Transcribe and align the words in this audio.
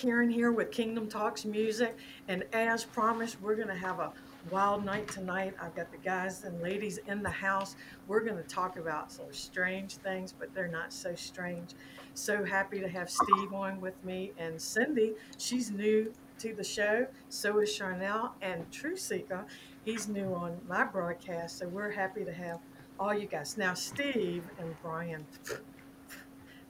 Karen 0.00 0.30
here 0.30 0.50
with 0.50 0.70
Kingdom 0.70 1.10
Talks 1.10 1.44
Music. 1.44 1.94
And 2.26 2.42
as 2.54 2.84
promised, 2.84 3.38
we're 3.42 3.54
going 3.54 3.68
to 3.68 3.74
have 3.74 3.98
a 3.98 4.10
wild 4.50 4.82
night 4.82 5.06
tonight. 5.08 5.54
I've 5.60 5.74
got 5.74 5.92
the 5.92 5.98
guys 5.98 6.42
and 6.44 6.58
ladies 6.62 6.98
in 7.06 7.22
the 7.22 7.28
house. 7.28 7.76
We're 8.08 8.22
going 8.22 8.38
to 8.38 8.48
talk 8.48 8.78
about 8.78 9.12
some 9.12 9.26
strange 9.30 9.96
things, 9.96 10.32
but 10.32 10.54
they're 10.54 10.68
not 10.68 10.94
so 10.94 11.14
strange. 11.14 11.74
So 12.14 12.42
happy 12.42 12.80
to 12.80 12.88
have 12.88 13.10
Steve 13.10 13.52
on 13.52 13.78
with 13.78 14.02
me 14.02 14.32
and 14.38 14.58
Cindy. 14.58 15.12
She's 15.36 15.70
new 15.70 16.14
to 16.38 16.54
the 16.54 16.64
show. 16.64 17.06
So 17.28 17.58
is 17.58 17.68
Sharnael 17.68 18.30
and 18.40 18.70
TruthSeekah. 18.70 19.44
He's 19.84 20.08
new 20.08 20.32
on 20.32 20.56
my 20.66 20.84
broadcast. 20.84 21.58
So 21.58 21.68
we're 21.68 21.90
happy 21.90 22.24
to 22.24 22.32
have 22.32 22.60
all 22.98 23.12
you 23.12 23.26
guys. 23.26 23.58
Now, 23.58 23.74
Steve 23.74 24.44
and 24.58 24.74
Byron, 24.82 25.26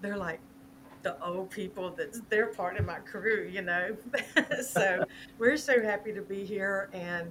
they're 0.00 0.16
like 0.16 0.40
the 1.02 1.22
old 1.24 1.50
people 1.50 1.90
that's 1.90 2.20
they're 2.28 2.48
part 2.48 2.78
of 2.78 2.86
my 2.86 2.98
crew, 2.98 3.48
you 3.50 3.62
know. 3.62 3.96
so 4.62 5.04
we're 5.38 5.56
so 5.56 5.82
happy 5.82 6.12
to 6.12 6.22
be 6.22 6.44
here. 6.44 6.90
And 6.92 7.30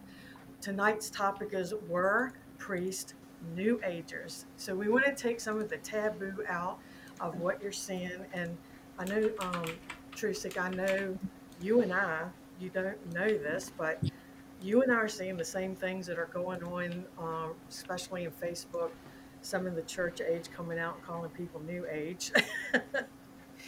tonight's 0.62 1.10
topic 1.10 1.50
is 1.54 1.74
were 1.88 2.34
priest 2.58 3.14
new 3.56 3.80
agers. 3.86 4.46
So 4.58 4.76
we 4.76 4.90
want 4.90 5.06
to 5.06 5.14
take 5.14 5.40
some 5.40 5.60
of 5.60 5.70
the 5.70 5.78
taboo 5.78 6.44
out 6.48 6.80
of 7.20 7.40
what 7.40 7.62
you're 7.62 7.72
seeing. 7.72 8.26
And 8.34 8.58
I 8.98 9.06
know, 9.06 9.30
um, 9.40 9.66
TruthSeekah, 10.12 10.62
I 10.62 10.70
know 10.72 11.18
you 11.62 11.82
and 11.82 11.94
I, 11.94 12.26
you 12.60 12.70
don't 12.70 13.14
know 13.14 13.28
this, 13.28 13.72
but 13.78 14.04
you 14.62 14.82
and 14.82 14.92
I 14.92 14.96
are 14.96 15.08
seeing 15.08 15.38
the 15.38 15.46
same 15.46 15.76
things 15.76 16.06
that 16.08 16.20
are 16.20 16.30
going 16.34 16.64
on, 16.64 17.06
uh, 17.18 17.54
especially 17.70 18.26
in 18.26 18.32
Facebook. 18.32 18.92
Some 19.42 19.66
of 19.66 19.76
the 19.76 19.84
church 19.84 20.20
age 20.20 20.50
coming 20.54 20.78
out 20.78 20.96
and 20.96 21.04
calling 21.04 21.30
people 21.32 21.62
new 21.62 21.86
age. 21.90 22.32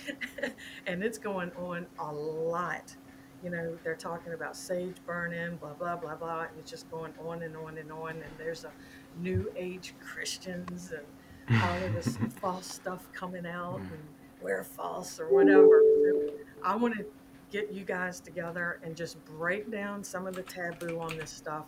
and 0.87 1.03
it's 1.03 1.17
going 1.17 1.51
on 1.57 1.85
a 1.99 2.11
lot. 2.11 2.95
You 3.43 3.49
know, 3.49 3.77
they're 3.83 3.95
talking 3.95 4.33
about 4.33 4.55
sage 4.55 4.97
burning, 5.05 5.57
blah, 5.57 5.73
blah, 5.73 5.95
blah, 5.95 6.15
blah. 6.15 6.41
And 6.41 6.51
it's 6.59 6.69
just 6.69 6.89
going 6.91 7.13
on 7.25 7.41
and 7.43 7.55
on 7.55 7.77
and 7.77 7.91
on. 7.91 8.11
And 8.11 8.31
there's 8.37 8.65
a 8.65 8.71
new 9.19 9.51
age 9.55 9.95
Christians 9.99 10.91
and 10.91 11.61
all 11.61 11.83
of 11.83 11.93
this 11.93 12.17
false 12.39 12.67
stuff 12.67 13.11
coming 13.13 13.45
out 13.45 13.79
mm. 13.79 13.91
and 13.91 13.99
we're 14.41 14.63
false 14.63 15.19
or 15.19 15.27
whatever. 15.27 15.81
So 16.03 16.33
I 16.63 16.75
want 16.75 16.95
to 16.97 17.05
get 17.51 17.71
you 17.71 17.83
guys 17.83 18.19
together 18.19 18.79
and 18.83 18.95
just 18.95 19.23
break 19.25 19.71
down 19.71 20.03
some 20.03 20.27
of 20.27 20.35
the 20.35 20.43
taboo 20.43 20.99
on 20.99 21.17
this 21.17 21.29
stuff. 21.29 21.65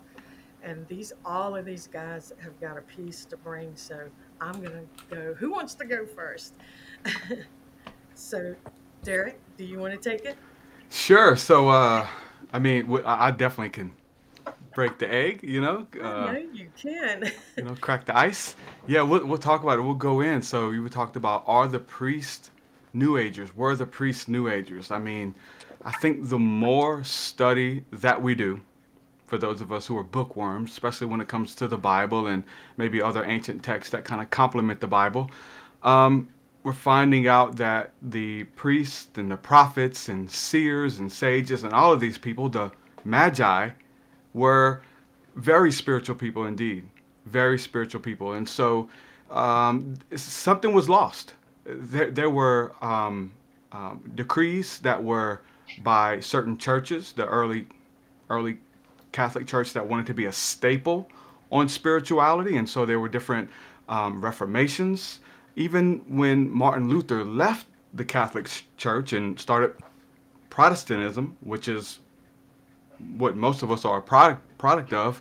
And 0.62 0.86
these, 0.88 1.12
all 1.24 1.56
of 1.56 1.66
these 1.66 1.88
guys 1.88 2.32
have 2.40 2.58
got 2.60 2.78
a 2.78 2.82
piece 2.82 3.24
to 3.26 3.36
bring. 3.36 3.76
So 3.76 4.08
I'm 4.40 4.62
going 4.62 4.72
to 4.72 5.14
go. 5.14 5.34
Who 5.34 5.50
wants 5.50 5.74
to 5.74 5.84
go 5.84 6.06
first? 6.06 6.54
So, 8.14 8.54
Derek, 9.02 9.38
do 9.56 9.64
you 9.64 9.78
want 9.78 10.00
to 10.00 10.10
take 10.10 10.24
it? 10.24 10.36
Sure. 10.90 11.36
So, 11.36 11.68
uh, 11.68 12.06
I 12.52 12.58
mean, 12.58 13.00
I 13.04 13.30
definitely 13.30 13.70
can 13.70 13.92
break 14.74 14.98
the 14.98 15.12
egg, 15.12 15.40
you 15.42 15.60
know. 15.60 15.86
Uh, 16.00 16.32
know 16.32 16.44
you 16.52 16.68
can. 16.76 17.30
you 17.56 17.64
know, 17.64 17.74
crack 17.80 18.04
the 18.04 18.16
ice. 18.16 18.56
Yeah, 18.86 19.02
we'll, 19.02 19.26
we'll 19.26 19.38
talk 19.38 19.62
about 19.62 19.78
it. 19.78 19.82
We'll 19.82 19.94
go 19.94 20.20
in. 20.20 20.42
So, 20.42 20.70
you 20.70 20.88
talked 20.88 21.16
about 21.16 21.44
are 21.46 21.68
the 21.68 21.80
priests 21.80 22.50
New 22.92 23.16
Agers? 23.16 23.54
Were 23.56 23.74
the 23.74 23.86
priests 23.86 24.28
New 24.28 24.48
Agers? 24.48 24.90
I 24.90 24.98
mean, 24.98 25.34
I 25.84 25.92
think 25.92 26.28
the 26.28 26.38
more 26.38 27.02
study 27.04 27.84
that 27.92 28.20
we 28.20 28.34
do, 28.34 28.60
for 29.26 29.36
those 29.36 29.60
of 29.60 29.72
us 29.72 29.86
who 29.86 29.98
are 29.98 30.04
bookworms, 30.04 30.70
especially 30.70 31.08
when 31.08 31.20
it 31.20 31.28
comes 31.28 31.54
to 31.56 31.66
the 31.66 31.76
Bible 31.76 32.28
and 32.28 32.44
maybe 32.76 33.02
other 33.02 33.24
ancient 33.24 33.62
texts 33.62 33.90
that 33.90 34.04
kind 34.04 34.22
of 34.22 34.30
complement 34.30 34.80
the 34.80 34.86
Bible, 34.86 35.30
um, 35.82 36.28
we're 36.64 36.72
finding 36.72 37.28
out 37.28 37.56
that 37.56 37.92
the 38.00 38.44
priests 38.56 39.08
and 39.16 39.30
the 39.30 39.36
prophets 39.36 40.08
and 40.08 40.28
seers 40.28 40.98
and 40.98 41.12
sages 41.12 41.62
and 41.62 41.74
all 41.74 41.92
of 41.92 42.00
these 42.00 42.16
people, 42.16 42.48
the 42.48 42.72
magi, 43.04 43.68
were 44.32 44.82
very 45.36 45.70
spiritual 45.70 46.16
people 46.16 46.46
indeed, 46.46 46.88
very 47.26 47.58
spiritual 47.58 48.00
people. 48.00 48.32
And 48.32 48.48
so 48.48 48.88
um, 49.30 49.96
something 50.16 50.72
was 50.72 50.88
lost. 50.88 51.34
There, 51.66 52.10
there 52.10 52.30
were 52.30 52.72
um, 52.80 53.30
um, 53.72 54.02
decrees 54.14 54.78
that 54.78 55.02
were 55.02 55.42
by 55.82 56.20
certain 56.20 56.56
churches, 56.56 57.12
the 57.12 57.26
early, 57.26 57.66
early 58.30 58.56
Catholic 59.12 59.46
Church 59.46 59.74
that 59.74 59.86
wanted 59.86 60.06
to 60.06 60.14
be 60.14 60.26
a 60.26 60.32
staple 60.32 61.10
on 61.52 61.68
spirituality, 61.68 62.56
and 62.56 62.68
so 62.68 62.86
there 62.86 63.00
were 63.00 63.08
different 63.08 63.50
um, 63.88 64.24
reformations 64.24 65.20
even 65.56 66.02
when 66.08 66.50
Martin 66.50 66.88
Luther 66.88 67.24
left 67.24 67.66
the 67.92 68.04
Catholic 68.04 68.50
Church 68.76 69.12
and 69.12 69.38
started 69.38 69.74
Protestantism, 70.50 71.36
which 71.40 71.68
is 71.68 72.00
what 73.16 73.36
most 73.36 73.62
of 73.62 73.70
us 73.70 73.84
are 73.84 73.98
a 73.98 74.02
product 74.02 74.42
product 74.58 74.92
of, 74.92 75.20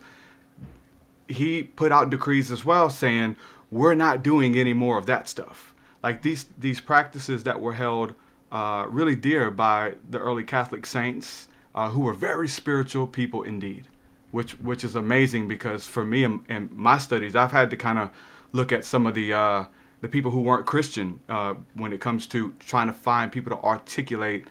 he 1.28 1.64
put 1.64 1.92
out 1.92 2.10
decrees 2.10 2.52
as 2.52 2.64
well 2.64 2.90
saying 2.90 3.36
we're 3.72 3.96
not 3.96 4.24
doing 4.24 4.56
any 4.56 4.74
more 4.74 4.98
of 4.98 5.06
that 5.08 5.28
stuff. 5.28 5.74
Like 6.04 6.22
these 6.22 6.46
these 6.58 6.80
practices 6.80 7.44
that 7.44 7.60
were 7.60 7.74
held 7.74 8.14
uh, 8.52 8.86
really 8.90 9.16
dear 9.16 9.50
by 9.50 9.96
the 10.12 10.20
early 10.20 10.44
Catholic 10.44 10.86
saints, 10.86 11.48
uh, 11.74 11.90
who 11.90 12.02
were 12.02 12.14
very 12.14 12.48
spiritual 12.48 13.08
people 13.08 13.44
indeed, 13.44 13.86
which 14.32 14.52
which 14.60 14.84
is 14.84 14.96
amazing 14.96 15.48
because 15.48 15.88
for 15.88 16.06
me 16.06 16.24
in 16.24 16.70
my 16.72 16.98
studies, 16.98 17.36
I've 17.36 17.52
had 17.52 17.70
to 17.72 17.78
kind 17.78 17.98
of 17.98 18.12
look 18.52 18.72
at 18.72 18.86
some 18.86 19.08
of 19.08 19.16
the 19.16 19.34
uh, 19.34 19.66
the 20.04 20.10
people 20.10 20.30
who 20.30 20.42
weren't 20.42 20.66
Christian 20.66 21.18
uh, 21.30 21.54
when 21.76 21.94
it 21.94 22.02
comes 22.02 22.28
to 22.28 22.54
trying 22.60 22.88
to 22.88 22.94
find 22.94 23.32
people 23.32 23.56
to 23.56 23.64
articulate 23.64 24.46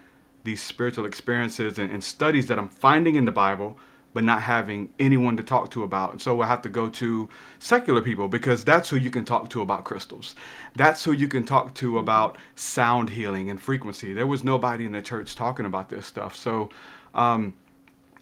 these 0.45 0.63
spiritual 0.63 1.05
experiences 1.05 1.79
and, 1.79 1.93
and, 1.93 2.03
studies 2.03 2.47
that 2.47 2.59
I'm 2.59 2.71
finding 2.71 3.17
in 3.17 3.27
the 3.27 3.33
Bible, 3.33 3.77
but 4.15 4.25
not 4.25 4.41
having 4.41 4.89
anyone 4.99 5.37
to 5.37 5.43
talk 5.43 5.71
to 5.73 5.83
about. 5.83 6.13
And 6.13 6.23
so 6.23 6.41
I 6.41 6.47
have 6.47 6.63
to 6.63 6.71
go 6.71 6.89
to 6.89 7.29
secular 7.59 8.01
people 8.01 8.29
because 8.29 8.65
that's 8.65 8.89
who 8.89 8.97
you 8.97 9.11
can 9.11 9.27
talk 9.27 9.51
to 9.51 9.61
about 9.61 9.85
crystals. 9.85 10.37
That's 10.75 11.05
who 11.05 11.13
you 11.13 11.29
can 11.29 11.45
talk 11.45 11.75
to 11.75 11.99
about 11.99 12.39
sound 12.57 13.11
healing 13.11 13.51
and 13.51 13.61
frequency. 13.61 14.15
There 14.15 14.27
was 14.27 14.43
nobody 14.43 14.87
in 14.87 14.93
the 14.93 15.03
church 15.03 15.37
talking 15.37 15.67
about 15.67 15.91
this 15.91 16.07
stuff. 16.07 16.34
So, 16.34 16.71
um, 17.15 17.53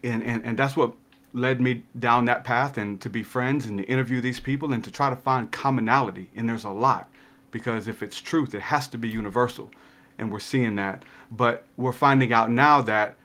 and, 0.02 0.24
and, 0.24 0.44
and 0.44 0.58
that's 0.58 0.76
what 0.76 0.94
led 1.32 1.60
me 1.60 1.84
down 2.00 2.24
that 2.24 2.42
path 2.42 2.76
and 2.76 3.00
to 3.00 3.08
be 3.08 3.22
friends 3.22 3.66
and 3.66 3.78
to 3.78 3.84
interview 3.84 4.20
these 4.20 4.40
people 4.40 4.72
and 4.72 4.82
to 4.82 4.90
try 4.90 5.08
to 5.08 5.14
find 5.14 5.52
commonality. 5.52 6.28
And 6.34 6.48
there's 6.48 6.64
a 6.64 6.70
lot 6.70 7.06
because 7.50 7.88
if 7.88 8.02
it's 8.02 8.20
truth, 8.20 8.54
it 8.54 8.62
has 8.62 8.88
to 8.88 8.98
be 8.98 9.08
universal. 9.08 9.70
And 10.18 10.30
we're 10.30 10.40
seeing 10.40 10.76
that. 10.76 11.04
But 11.30 11.64
we're 11.76 11.92
finding 11.92 12.32
out 12.32 12.50
now 12.50 12.82
that, 12.82 13.16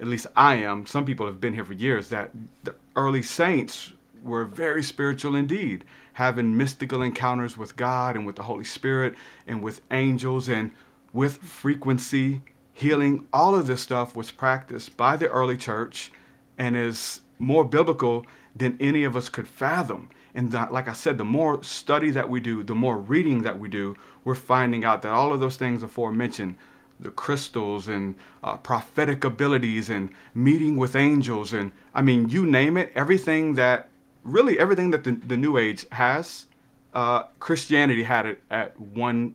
at 0.00 0.06
least 0.06 0.26
I 0.36 0.56
am, 0.56 0.86
some 0.86 1.04
people 1.04 1.26
have 1.26 1.40
been 1.40 1.54
here 1.54 1.64
for 1.64 1.72
years, 1.72 2.08
that 2.08 2.30
the 2.64 2.74
early 2.96 3.22
saints 3.22 3.92
were 4.22 4.44
very 4.44 4.82
spiritual 4.82 5.36
indeed, 5.36 5.84
having 6.12 6.56
mystical 6.56 7.02
encounters 7.02 7.56
with 7.56 7.76
God 7.76 8.16
and 8.16 8.26
with 8.26 8.36
the 8.36 8.42
Holy 8.42 8.64
Spirit 8.64 9.14
and 9.46 9.62
with 9.62 9.80
angels 9.90 10.48
and 10.48 10.70
with 11.12 11.38
frequency, 11.38 12.42
healing. 12.72 13.26
All 13.32 13.54
of 13.54 13.66
this 13.66 13.80
stuff 13.80 14.14
was 14.14 14.30
practiced 14.30 14.96
by 14.96 15.16
the 15.16 15.28
early 15.28 15.56
church 15.56 16.12
and 16.58 16.76
is 16.76 17.20
more 17.38 17.64
biblical 17.64 18.26
than 18.54 18.76
any 18.80 19.04
of 19.04 19.16
us 19.16 19.28
could 19.28 19.48
fathom. 19.48 20.10
And 20.34 20.52
like 20.52 20.88
I 20.88 20.92
said, 20.94 21.18
the 21.18 21.24
more 21.24 21.62
study 21.62 22.10
that 22.10 22.28
we 22.28 22.40
do, 22.40 22.62
the 22.62 22.74
more 22.74 22.96
reading 22.96 23.42
that 23.42 23.58
we 23.58 23.68
do, 23.68 23.96
we're 24.24 24.34
finding 24.34 24.84
out 24.84 25.02
that 25.02 25.12
all 25.12 25.32
of 25.32 25.40
those 25.40 25.56
things 25.56 25.82
aforementioned, 25.82 26.56
the 27.00 27.10
crystals 27.10 27.88
and 27.88 28.14
uh, 28.42 28.56
prophetic 28.56 29.24
abilities 29.24 29.90
and 29.90 30.10
meeting 30.34 30.76
with 30.76 30.96
angels, 30.96 31.52
and 31.52 31.72
I 31.94 32.02
mean, 32.02 32.28
you 32.28 32.46
name 32.46 32.76
it, 32.76 32.92
everything 32.94 33.54
that 33.54 33.88
really 34.24 34.58
everything 34.58 34.90
that 34.92 35.04
the, 35.04 35.12
the 35.12 35.36
New 35.36 35.58
Age 35.58 35.84
has, 35.90 36.46
uh, 36.94 37.24
Christianity 37.40 38.02
had 38.02 38.26
it 38.26 38.40
at 38.50 38.78
one 38.80 39.34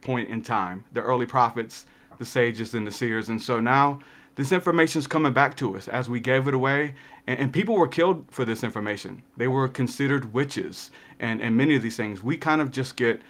point 0.00 0.28
in 0.28 0.42
time. 0.42 0.84
The 0.92 1.00
early 1.00 1.26
prophets, 1.26 1.86
the 2.18 2.24
sages, 2.24 2.74
and 2.74 2.86
the 2.86 2.92
seers. 2.92 3.28
And 3.28 3.40
so 3.40 3.60
now 3.60 4.00
this 4.34 4.52
information 4.52 4.98
is 4.98 5.06
coming 5.06 5.32
back 5.32 5.56
to 5.56 5.76
us 5.76 5.88
as 5.88 6.08
we 6.08 6.20
gave 6.20 6.48
it 6.48 6.54
away 6.54 6.94
and, 7.26 7.38
and, 7.38 7.52
people 7.52 7.76
were 7.76 7.88
killed 7.88 8.24
for 8.30 8.44
this 8.44 8.64
information. 8.64 9.22
They 9.36 9.48
were 9.48 9.68
considered 9.68 10.32
witches 10.32 10.90
and, 11.20 11.40
and 11.40 11.56
many 11.56 11.76
of 11.76 11.82
these 11.82 11.96
things. 11.96 12.22
We 12.22 12.36
kind 12.36 12.60
of 12.60 12.70
just 12.70 12.96
get 12.96 13.22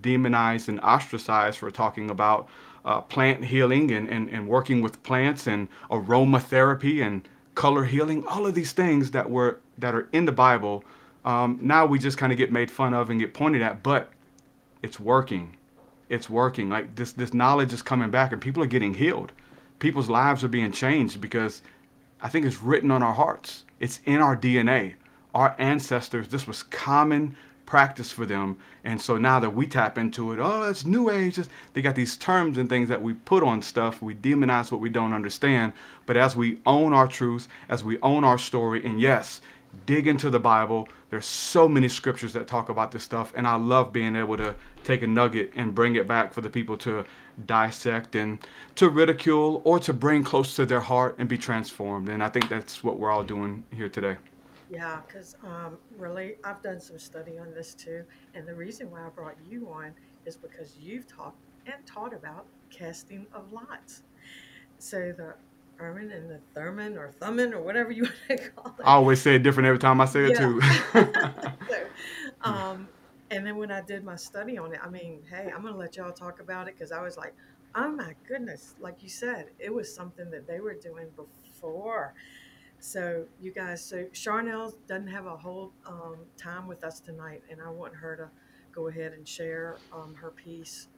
demonized 0.00 0.68
and 0.68 0.80
ostracized 0.80 1.58
for 1.58 1.70
talking 1.70 2.10
about 2.10 2.48
uh, 2.84 3.00
plant 3.00 3.44
healing 3.44 3.90
and, 3.90 4.08
and, 4.08 4.28
and 4.30 4.46
working 4.46 4.82
with 4.82 5.02
plants 5.02 5.46
and 5.46 5.68
aromatherapy 5.90 7.04
and 7.04 7.28
color 7.54 7.84
healing, 7.84 8.24
all 8.26 8.46
of 8.46 8.54
these 8.54 8.72
things 8.72 9.10
that 9.10 9.28
were 9.28 9.58
that 9.78 9.94
are 9.94 10.08
in 10.12 10.24
the 10.24 10.32
Bible. 10.32 10.84
Um, 11.24 11.58
now 11.60 11.84
we 11.86 11.98
just 11.98 12.16
kind 12.16 12.32
of 12.32 12.38
get 12.38 12.52
made 12.52 12.70
fun 12.70 12.94
of 12.94 13.10
and 13.10 13.20
get 13.20 13.34
pointed 13.34 13.62
at, 13.62 13.82
but 13.82 14.10
it's 14.82 14.98
working. 14.98 15.56
It's 16.08 16.30
working. 16.30 16.70
Like 16.70 16.94
this, 16.94 17.12
this 17.12 17.34
knowledge 17.34 17.72
is 17.72 17.82
coming 17.82 18.10
back, 18.10 18.32
and 18.32 18.40
people 18.40 18.62
are 18.62 18.66
getting 18.66 18.94
healed. 18.94 19.32
People's 19.78 20.08
lives 20.08 20.42
are 20.42 20.48
being 20.48 20.72
changed 20.72 21.20
because 21.20 21.62
I 22.22 22.28
think 22.28 22.46
it's 22.46 22.62
written 22.62 22.90
on 22.90 23.02
our 23.02 23.14
hearts. 23.14 23.64
It's 23.78 24.00
in 24.04 24.20
our 24.20 24.36
DNA. 24.36 24.94
Our 25.34 25.54
ancestors, 25.58 26.28
this 26.28 26.46
was 26.46 26.62
common 26.64 27.36
practice 27.66 28.10
for 28.10 28.26
them. 28.26 28.58
And 28.82 29.00
so 29.00 29.16
now 29.16 29.38
that 29.38 29.54
we 29.54 29.66
tap 29.66 29.96
into 29.96 30.32
it, 30.32 30.40
oh, 30.40 30.64
it's 30.64 30.84
new 30.84 31.08
age. 31.08 31.38
They 31.72 31.82
got 31.82 31.94
these 31.94 32.16
terms 32.16 32.58
and 32.58 32.68
things 32.68 32.88
that 32.88 33.00
we 33.00 33.14
put 33.14 33.44
on 33.44 33.62
stuff. 33.62 34.02
We 34.02 34.14
demonize 34.14 34.72
what 34.72 34.80
we 34.80 34.88
don't 34.88 35.12
understand. 35.12 35.72
But 36.04 36.16
as 36.16 36.34
we 36.34 36.58
own 36.66 36.92
our 36.92 37.06
truth, 37.06 37.46
as 37.68 37.84
we 37.84 38.00
own 38.00 38.24
our 38.24 38.38
story, 38.38 38.84
and 38.84 39.00
yes, 39.00 39.40
dig 39.86 40.06
into 40.06 40.30
the 40.30 40.40
Bible. 40.40 40.88
There's 41.10 41.26
so 41.26 41.68
many 41.68 41.88
scriptures 41.88 42.32
that 42.32 42.46
talk 42.46 42.68
about 42.68 42.92
this 42.92 43.04
stuff, 43.04 43.32
and 43.36 43.46
I 43.46 43.56
love 43.56 43.92
being 43.92 44.16
able 44.16 44.36
to 44.36 44.54
take 44.84 45.02
a 45.02 45.06
nugget 45.06 45.52
and 45.56 45.74
bring 45.74 45.96
it 45.96 46.06
back 46.06 46.32
for 46.32 46.40
the 46.40 46.50
people 46.50 46.76
to 46.78 47.04
dissect 47.46 48.14
and 48.14 48.38
to 48.76 48.88
ridicule 48.88 49.62
or 49.64 49.78
to 49.80 49.92
bring 49.92 50.24
close 50.24 50.56
to 50.56 50.66
their 50.66 50.80
heart 50.80 51.16
and 51.18 51.28
be 51.28 51.38
transformed. 51.38 52.08
And 52.08 52.22
I 52.22 52.28
think 52.28 52.48
that's 52.48 52.82
what 52.84 52.98
we're 52.98 53.10
all 53.10 53.24
doing 53.24 53.64
here 53.74 53.88
today. 53.88 54.16
Yeah, 54.70 55.00
because 55.06 55.36
um, 55.42 55.78
really, 55.98 56.36
I've 56.44 56.62
done 56.62 56.80
some 56.80 56.98
study 56.98 57.38
on 57.38 57.52
this 57.52 57.74
too. 57.74 58.04
And 58.34 58.46
the 58.46 58.54
reason 58.54 58.90
why 58.90 59.04
I 59.04 59.08
brought 59.08 59.36
you 59.48 59.68
on 59.68 59.92
is 60.26 60.36
because 60.36 60.76
you've 60.80 61.08
talked 61.08 61.38
and 61.66 61.84
taught 61.86 62.14
about 62.14 62.46
casting 62.70 63.26
of 63.32 63.52
lots. 63.52 64.02
So 64.78 65.12
the 65.16 65.34
Urim 65.80 66.10
and 66.10 66.30
the 66.30 66.40
Thurman 66.54 66.96
or 66.96 67.10
Thummim 67.10 67.52
or 67.52 67.60
whatever 67.60 67.90
you 67.90 68.02
want 68.28 68.40
to 68.40 68.48
call 68.50 68.74
it. 68.78 68.84
I 68.84 68.94
always 68.94 69.20
say 69.20 69.34
it 69.34 69.42
different 69.42 69.66
every 69.66 69.78
time 69.78 70.00
I 70.00 70.04
say 70.04 70.30
it 70.30 70.36
too. 70.36 70.60
so, 70.92 71.08
um, 72.42 72.88
and 73.30 73.46
then 73.46 73.56
when 73.56 73.70
I 73.70 73.80
did 73.80 74.04
my 74.04 74.16
study 74.16 74.58
on 74.58 74.72
it, 74.74 74.80
I 74.82 74.88
mean, 74.88 75.20
hey, 75.30 75.50
I'm 75.54 75.62
gonna 75.62 75.76
let 75.76 75.96
y'all 75.96 76.12
talk 76.12 76.40
about 76.40 76.68
it 76.68 76.74
because 76.76 76.92
I 76.92 77.02
was 77.02 77.16
like, 77.16 77.34
oh 77.74 77.88
my 77.88 78.14
goodness, 78.26 78.74
like 78.80 79.02
you 79.02 79.08
said, 79.08 79.46
it 79.58 79.72
was 79.72 79.92
something 79.94 80.30
that 80.30 80.46
they 80.46 80.60
were 80.60 80.74
doing 80.74 81.06
before. 81.16 82.14
So 82.80 83.26
you 83.40 83.52
guys, 83.52 83.84
so 83.84 84.04
Sharnael 84.12 84.74
doesn't 84.88 85.08
have 85.08 85.26
a 85.26 85.36
whole 85.36 85.72
um, 85.86 86.16
time 86.36 86.66
with 86.66 86.82
us 86.82 87.00
tonight, 87.00 87.42
and 87.50 87.60
I 87.60 87.70
want 87.70 87.94
her 87.94 88.16
to 88.16 88.30
go 88.74 88.88
ahead 88.88 89.12
and 89.12 89.26
share 89.28 89.76
um, 89.92 90.14
her 90.14 90.30
piece 90.30 90.88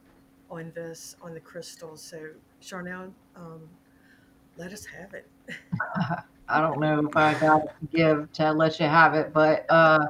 on 0.50 0.72
this 0.74 1.16
on 1.22 1.34
the 1.34 1.40
crystals. 1.40 2.02
So 2.02 2.28
Sharnael, 2.62 3.12
um, 3.36 3.68
let 4.56 4.72
us 4.72 4.86
have 4.86 5.12
it. 5.14 5.28
I 6.48 6.60
don't 6.60 6.80
know 6.80 7.06
if 7.06 7.16
I 7.16 7.34
got 7.34 7.62
to 7.62 7.86
give 7.96 8.32
to 8.34 8.52
let 8.52 8.78
you 8.78 8.86
have 8.86 9.14
it, 9.14 9.32
but 9.32 9.66
uh, 9.70 10.06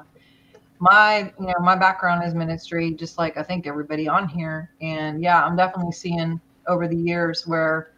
my 0.83 1.33
you 1.39 1.47
know 1.47 1.55
my 1.61 1.77
background 1.77 2.25
is 2.25 2.35
ministry, 2.35 2.91
just 2.91 3.17
like 3.17 3.37
I 3.37 3.43
think 3.45 3.69
everybody 3.69 4.09
on 4.09 4.27
here, 4.29 4.69
and 4.81 5.23
yeah, 5.23 5.41
I'm 5.45 5.55
definitely 5.55 5.93
seeing 5.93 6.41
over 6.67 6.89
the 6.89 6.97
years 6.97 7.47
where 7.47 7.93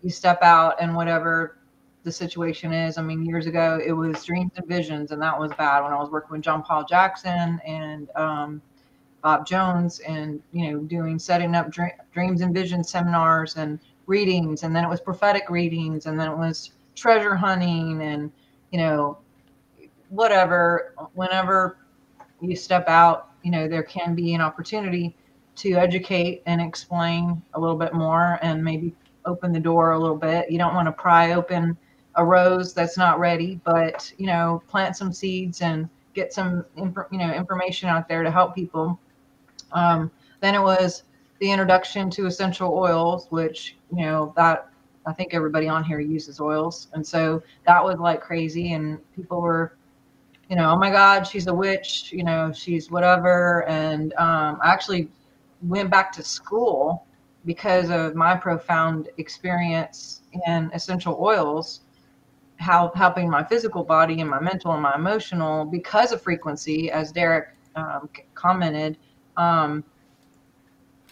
you 0.00 0.08
step 0.08 0.38
out 0.40 0.80
and 0.80 0.96
whatever 0.96 1.58
the 2.04 2.10
situation 2.10 2.72
is. 2.72 2.96
I 2.96 3.02
mean, 3.02 3.22
years 3.26 3.46
ago 3.46 3.78
it 3.84 3.92
was 3.92 4.24
dreams 4.24 4.52
and 4.56 4.66
visions, 4.66 5.10
and 5.10 5.20
that 5.20 5.38
was 5.38 5.52
bad 5.58 5.82
when 5.82 5.92
I 5.92 5.98
was 5.98 6.08
working 6.08 6.30
with 6.32 6.40
John 6.40 6.62
Paul 6.62 6.86
Jackson 6.86 7.60
and 7.66 8.08
um, 8.16 8.62
Bob 9.22 9.46
Jones, 9.46 10.00
and 10.00 10.42
you 10.52 10.70
know 10.70 10.78
doing 10.78 11.18
setting 11.18 11.54
up 11.54 11.70
dr- 11.70 12.00
dreams 12.14 12.40
and 12.40 12.54
vision 12.54 12.82
seminars 12.82 13.56
and 13.56 13.78
readings, 14.06 14.62
and 14.62 14.74
then 14.74 14.86
it 14.86 14.88
was 14.88 15.02
prophetic 15.02 15.50
readings, 15.50 16.06
and 16.06 16.18
then 16.18 16.30
it 16.30 16.38
was 16.38 16.70
treasure 16.96 17.34
hunting 17.34 18.00
and 18.00 18.32
you 18.70 18.78
know 18.78 19.18
whatever 20.08 20.94
whenever 21.12 21.76
you 22.40 22.56
step 22.56 22.88
out 22.88 23.30
you 23.42 23.50
know 23.50 23.68
there 23.68 23.82
can 23.82 24.14
be 24.14 24.34
an 24.34 24.40
opportunity 24.40 25.14
to 25.56 25.72
educate 25.74 26.42
and 26.46 26.60
explain 26.60 27.40
a 27.54 27.60
little 27.60 27.76
bit 27.76 27.92
more 27.92 28.38
and 28.42 28.62
maybe 28.62 28.94
open 29.26 29.52
the 29.52 29.60
door 29.60 29.92
a 29.92 29.98
little 29.98 30.16
bit 30.16 30.50
you 30.50 30.58
don't 30.58 30.74
want 30.74 30.86
to 30.86 30.92
pry 30.92 31.32
open 31.32 31.76
a 32.16 32.24
rose 32.24 32.74
that's 32.74 32.96
not 32.96 33.18
ready 33.20 33.60
but 33.64 34.12
you 34.18 34.26
know 34.26 34.62
plant 34.68 34.96
some 34.96 35.12
seeds 35.12 35.62
and 35.62 35.88
get 36.14 36.32
some 36.32 36.64
you 36.76 37.18
know 37.18 37.32
information 37.32 37.88
out 37.88 38.08
there 38.08 38.22
to 38.22 38.30
help 38.30 38.54
people 38.54 38.98
um, 39.72 40.10
then 40.40 40.54
it 40.54 40.60
was 40.60 41.04
the 41.38 41.50
introduction 41.50 42.10
to 42.10 42.26
essential 42.26 42.72
oils 42.74 43.26
which 43.30 43.76
you 43.94 44.04
know 44.04 44.32
that 44.36 44.70
I 45.06 45.12
think 45.12 45.34
everybody 45.34 45.68
on 45.68 45.82
here 45.82 46.00
uses 46.00 46.40
oils. 46.40 46.88
And 46.92 47.06
so 47.06 47.42
that 47.66 47.82
was 47.82 47.98
like 47.98 48.20
crazy. 48.20 48.72
And 48.72 48.98
people 49.14 49.40
were, 49.40 49.72
you 50.50 50.56
know, 50.56 50.72
oh 50.72 50.76
my 50.76 50.90
God, 50.90 51.24
she's 51.24 51.46
a 51.46 51.54
witch, 51.54 52.10
you 52.12 52.24
know, 52.24 52.52
she's 52.52 52.90
whatever. 52.90 53.64
And 53.68 54.12
um, 54.14 54.58
I 54.60 54.72
actually 54.72 55.08
went 55.62 55.90
back 55.90 56.10
to 56.14 56.24
school 56.24 57.06
because 57.44 57.88
of 57.88 58.16
my 58.16 58.34
profound 58.34 59.08
experience 59.18 60.22
in 60.48 60.68
essential 60.74 61.16
oils, 61.20 61.82
how 62.56 62.90
helping 62.96 63.30
my 63.30 63.44
physical 63.44 63.84
body 63.84 64.20
and 64.20 64.28
my 64.28 64.40
mental 64.40 64.72
and 64.72 64.82
my 64.82 64.94
emotional 64.96 65.64
because 65.64 66.10
of 66.10 66.20
frequency, 66.20 66.90
as 66.90 67.12
Derek 67.12 67.50
um, 67.76 68.08
commented. 68.34 68.98
Um, 69.36 69.84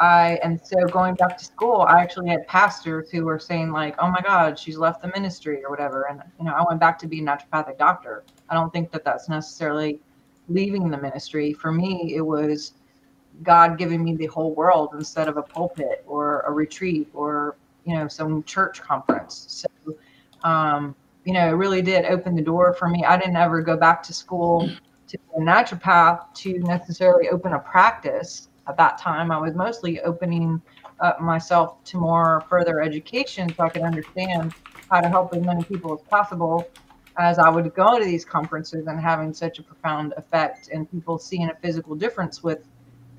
I 0.01 0.39
and 0.45 0.61
so 0.65 0.87
going 0.87 1.15
back 1.15 1.37
to 1.39 1.45
school, 1.45 1.83
I 1.83 2.01
actually 2.01 2.29
had 2.29 2.47
pastors 2.47 3.11
who 3.11 3.25
were 3.25 3.39
saying 3.39 3.73
like, 3.73 3.97
"Oh 3.99 4.09
my 4.11 4.21
God, 4.21 4.59
she's 4.59 4.79
left 4.79 5.03
the 5.03 5.09
ministry 5.09 5.65
or 5.65 5.71
whatever." 5.71 6.05
And 6.09 6.23
you 6.39 6.45
know, 6.45 6.53
I 6.53 6.63
went 6.69 6.81
back 6.81 6.99
to 7.01 7.09
be 7.09 7.21
a 7.21 7.23
naturopathic 7.23 7.79
doctor. 7.79 8.25
I 8.49 8.55
don't 8.55 8.73
think 8.73 8.93
that 8.93 9.05
that's 9.05 9.29
necessarily 9.29 10.01
leaving 10.49 10.91
the 10.91 10.99
ministry. 10.99 11.53
For 11.53 11.73
me, 11.73 12.15
it 12.15 12.21
was 12.21 12.75
God 13.43 13.77
giving 13.79 14.05
me 14.05 14.15
the 14.15 14.27
whole 14.27 14.55
world 14.55 14.91
instead 14.95 15.29
of 15.29 15.37
a 15.37 15.43
pulpit 15.43 16.05
or 16.07 16.43
a 16.43 16.53
retreat 16.53 17.09
or 17.13 17.57
you 17.85 17.95
know 17.95 18.07
some 18.07 18.45
church 18.45 18.81
conference. 18.81 19.47
So, 19.49 19.97
um, 20.49 20.95
you 21.25 21.33
know, 21.33 21.49
it 21.49 21.53
really 21.53 21.83
did 21.83 22.05
open 22.05 22.37
the 22.37 22.43
door 22.43 22.73
for 22.73 22.89
me. 22.89 23.05
I 23.05 23.19
didn't 23.19 23.37
ever 23.37 23.63
go 23.63 23.77
back 23.77 24.03
to 24.05 24.15
school 24.15 24.71
to 25.09 25.19
be 25.19 25.25
a 25.37 25.41
naturopath 25.41 26.33
to 26.35 26.59
necessarily 26.61 27.29
open 27.31 27.55
a 27.55 27.59
practice 27.59 28.48
at 28.69 28.77
that 28.77 28.99
time, 28.99 29.31
I 29.31 29.39
was 29.39 29.55
mostly 29.55 30.01
opening 30.03 30.61
up 31.01 31.21
myself 31.21 31.83
to 31.85 31.97
more 31.97 32.45
further 32.49 32.81
education 32.81 33.53
so 33.55 33.65
I 33.65 33.69
could 33.69 33.83
understand 33.83 34.53
how 34.91 35.01
to 35.01 35.09
help 35.09 35.35
as 35.35 35.43
many 35.43 35.65
people 35.65 35.95
as 35.95 36.01
possible 36.09 36.69
as 37.19 37.39
I 37.39 37.49
would 37.49 37.75
go 37.75 37.99
to 37.99 38.05
these 38.05 38.25
conferences 38.25 38.87
and 38.87 39.01
having 39.01 39.33
such 39.35 39.59
a 39.59 39.63
profound 39.63 40.15
effect 40.17 40.69
and 40.73 40.91
people 40.91 41.19
seeing 41.19 41.51
a 41.51 41.55
physical 41.57 41.97
difference 41.97 42.43
with 42.43 42.61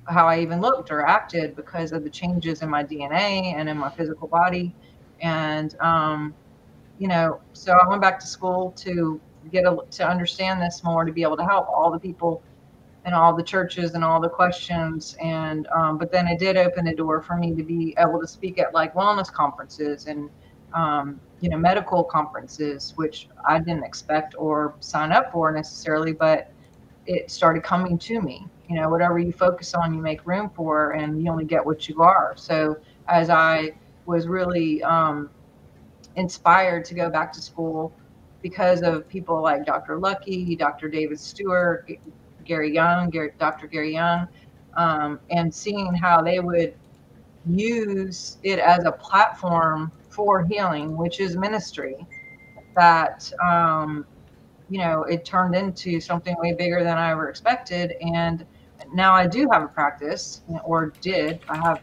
how 0.08 0.26
I 0.26 0.40
even 0.40 0.60
looked 0.60 0.90
or 0.90 1.06
acted 1.06 1.54
because 1.54 1.92
of 1.92 2.02
the 2.02 2.10
changes 2.10 2.62
in 2.62 2.70
my 2.70 2.82
DNA 2.82 3.54
and 3.54 3.68
in 3.68 3.76
my 3.76 3.90
physical 3.90 4.26
body. 4.26 4.74
And, 5.20 5.78
um, 5.80 6.34
you 6.98 7.08
know, 7.08 7.40
so 7.52 7.72
I 7.72 7.88
went 7.88 8.00
back 8.00 8.18
to 8.20 8.26
school 8.26 8.72
to 8.78 9.20
get 9.52 9.64
a, 9.64 9.78
to 9.92 10.08
understand 10.08 10.62
this 10.62 10.82
more, 10.82 11.04
to 11.04 11.12
be 11.12 11.22
able 11.22 11.36
to 11.36 11.44
help 11.44 11.68
all 11.68 11.90
the 11.90 11.98
people 11.98 12.42
and 13.04 13.14
all 13.14 13.34
the 13.34 13.42
churches 13.42 13.94
and 13.94 14.04
all 14.04 14.20
the 14.20 14.28
questions 14.28 15.16
and 15.22 15.66
um, 15.68 15.96
but 15.96 16.12
then 16.12 16.28
it 16.28 16.38
did 16.38 16.56
open 16.56 16.84
the 16.84 16.94
door 16.94 17.22
for 17.22 17.36
me 17.36 17.54
to 17.54 17.62
be 17.62 17.94
able 17.98 18.20
to 18.20 18.26
speak 18.26 18.58
at 18.58 18.74
like 18.74 18.94
wellness 18.94 19.32
conferences 19.32 20.06
and 20.06 20.28
um, 20.74 21.20
you 21.40 21.48
know 21.48 21.56
medical 21.56 22.04
conferences 22.04 22.92
which 22.96 23.28
i 23.48 23.58
didn't 23.58 23.84
expect 23.84 24.34
or 24.38 24.74
sign 24.80 25.12
up 25.12 25.32
for 25.32 25.50
necessarily 25.50 26.12
but 26.12 26.52
it 27.06 27.30
started 27.30 27.62
coming 27.62 27.98
to 27.98 28.20
me. 28.20 28.46
You 28.68 28.76
know 28.76 28.88
whatever 28.88 29.18
you 29.18 29.32
focus 29.32 29.74
on 29.74 29.92
you 29.94 30.00
make 30.00 30.24
room 30.26 30.50
for 30.54 30.92
and 30.92 31.20
you 31.22 31.30
only 31.30 31.44
get 31.44 31.64
what 31.64 31.88
you 31.88 32.02
are. 32.02 32.34
So 32.36 32.76
as 33.08 33.30
i 33.30 33.72
was 34.06 34.26
really 34.28 34.82
um, 34.84 35.30
inspired 36.16 36.84
to 36.84 36.94
go 36.94 37.10
back 37.10 37.32
to 37.32 37.42
school 37.42 37.92
because 38.42 38.82
of 38.82 39.08
people 39.08 39.42
like 39.42 39.66
dr 39.66 39.98
lucky 39.98 40.56
dr 40.56 40.88
david 40.88 41.18
stewart 41.20 41.88
Gary 42.44 42.72
Young, 42.72 43.10
Gary, 43.10 43.30
Dr. 43.38 43.66
Gary 43.66 43.92
Young, 43.94 44.26
um, 44.76 45.20
and 45.30 45.54
seeing 45.54 45.94
how 45.94 46.22
they 46.22 46.40
would 46.40 46.74
use 47.46 48.38
it 48.42 48.58
as 48.58 48.84
a 48.84 48.92
platform 48.92 49.92
for 50.08 50.44
healing, 50.44 50.96
which 50.96 51.20
is 51.20 51.36
ministry. 51.36 51.96
That 52.76 53.30
um, 53.42 54.06
you 54.68 54.78
know, 54.78 55.02
it 55.04 55.24
turned 55.24 55.54
into 55.54 56.00
something 56.00 56.34
way 56.38 56.54
bigger 56.54 56.84
than 56.84 56.96
I 56.96 57.10
ever 57.10 57.28
expected, 57.28 57.94
and 58.00 58.46
now 58.94 59.12
I 59.12 59.26
do 59.26 59.48
have 59.52 59.62
a 59.62 59.68
practice, 59.68 60.42
or 60.64 60.94
did. 61.00 61.40
I 61.48 61.56
have. 61.56 61.78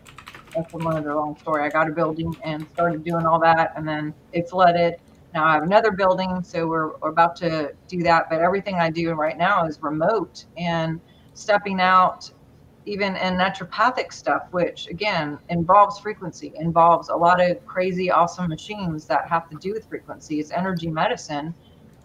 That's 0.55 0.73
another 0.73 1.13
long 1.13 1.37
story. 1.37 1.63
I 1.65 1.69
got 1.69 1.87
a 1.87 1.91
building 1.91 2.35
and 2.43 2.67
started 2.69 3.03
doing 3.03 3.25
all 3.25 3.39
that, 3.41 3.73
and 3.75 3.87
then 3.87 4.13
it 4.31 4.49
flooded 4.49 4.95
now 5.33 5.45
I 5.45 5.53
have 5.53 5.63
another 5.63 5.91
building, 5.91 6.43
so 6.43 6.67
we're, 6.67 6.97
we're 6.97 7.09
about 7.09 7.35
to 7.37 7.73
do 7.87 8.01
that. 8.03 8.29
But 8.29 8.41
everything 8.41 8.75
I 8.75 8.89
do 8.89 9.11
right 9.13 9.37
now 9.37 9.65
is 9.65 9.81
remote 9.81 10.45
and 10.57 10.99
stepping 11.33 11.79
out, 11.79 12.31
even 12.85 13.15
in 13.17 13.35
naturopathic 13.35 14.13
stuff, 14.13 14.47
which 14.51 14.87
again 14.87 15.37
involves 15.49 15.99
frequency, 15.99 16.53
involves 16.55 17.09
a 17.09 17.15
lot 17.15 17.41
of 17.41 17.63
crazy, 17.65 18.09
awesome 18.09 18.47
machines 18.47 19.05
that 19.07 19.27
have 19.27 19.49
to 19.49 19.57
do 19.57 19.73
with 19.73 19.87
frequency. 19.87 20.39
It's 20.39 20.51
energy 20.51 20.89
medicine, 20.89 21.53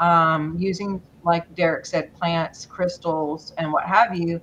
um, 0.00 0.56
using, 0.58 1.00
like 1.24 1.54
Derek 1.54 1.86
said, 1.86 2.12
plants, 2.14 2.66
crystals, 2.66 3.52
and 3.58 3.72
what 3.72 3.84
have 3.84 4.16
you. 4.16 4.40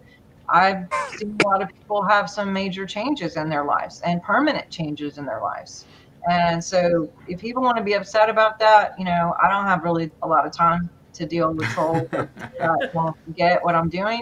I've 0.51 0.87
seen 1.17 1.37
a 1.43 1.47
lot 1.47 1.61
of 1.61 1.69
people 1.69 2.03
have 2.07 2.29
some 2.29 2.51
major 2.51 2.85
changes 2.85 3.35
in 3.35 3.49
their 3.49 3.65
lives 3.65 4.01
and 4.01 4.23
permanent 4.23 4.69
changes 4.71 5.17
in 5.17 5.25
their 5.25 5.41
lives. 5.41 5.85
And 6.27 6.63
so 6.63 7.09
if 7.27 7.39
people 7.39 7.63
want 7.63 7.77
to 7.77 7.83
be 7.83 7.93
upset 7.93 8.29
about 8.29 8.59
that, 8.59 8.91
you 8.97 9.05
know, 9.05 9.33
I 9.41 9.49
don't 9.49 9.65
have 9.65 9.83
really 9.83 10.11
a 10.21 10.27
lot 10.27 10.45
of 10.45 10.51
time 10.55 10.89
to 11.13 11.25
deal 11.25 11.53
with 11.53 11.67
trolls 11.69 12.07
that 12.11 12.91
want 12.93 13.15
to 13.25 13.33
get 13.33 13.63
what 13.63 13.75
I'm 13.75 13.89
doing. 13.89 14.21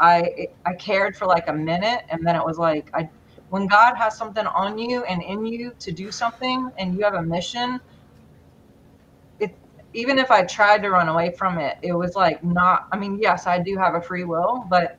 I 0.00 0.48
I 0.66 0.74
cared 0.74 1.16
for 1.16 1.26
like 1.26 1.48
a 1.48 1.52
minute, 1.52 2.00
and 2.10 2.26
then 2.26 2.34
it 2.36 2.44
was 2.44 2.58
like 2.58 2.90
I 2.94 3.08
when 3.50 3.66
God 3.66 3.94
has 3.96 4.16
something 4.16 4.46
on 4.46 4.78
you 4.78 5.04
and 5.04 5.22
in 5.22 5.46
you 5.46 5.72
to 5.78 5.92
do 5.92 6.10
something, 6.10 6.70
and 6.78 6.94
you 6.96 7.04
have 7.04 7.14
a 7.14 7.22
mission. 7.22 7.80
It 9.38 9.56
even 9.92 10.18
if 10.18 10.30
I 10.30 10.42
tried 10.44 10.82
to 10.82 10.90
run 10.90 11.08
away 11.08 11.32
from 11.38 11.58
it, 11.58 11.76
it 11.82 11.92
was 11.92 12.16
like 12.16 12.42
not. 12.42 12.86
I 12.92 12.98
mean, 12.98 13.18
yes, 13.20 13.46
I 13.46 13.58
do 13.60 13.76
have 13.76 13.94
a 13.94 14.02
free 14.02 14.24
will, 14.24 14.66
but 14.68 14.98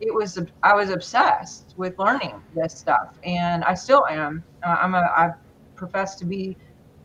it 0.00 0.12
was 0.12 0.38
I 0.64 0.74
was 0.74 0.90
obsessed 0.90 1.74
with 1.76 1.96
learning 1.98 2.42
this 2.54 2.74
stuff, 2.76 3.18
and 3.24 3.62
I 3.64 3.74
still 3.74 4.04
am. 4.10 4.44
Uh, 4.64 4.76
I'm 4.80 4.94
a 4.94 4.98
I 4.98 5.30
profess 5.82 6.16
to 6.16 6.24
be 6.24 6.56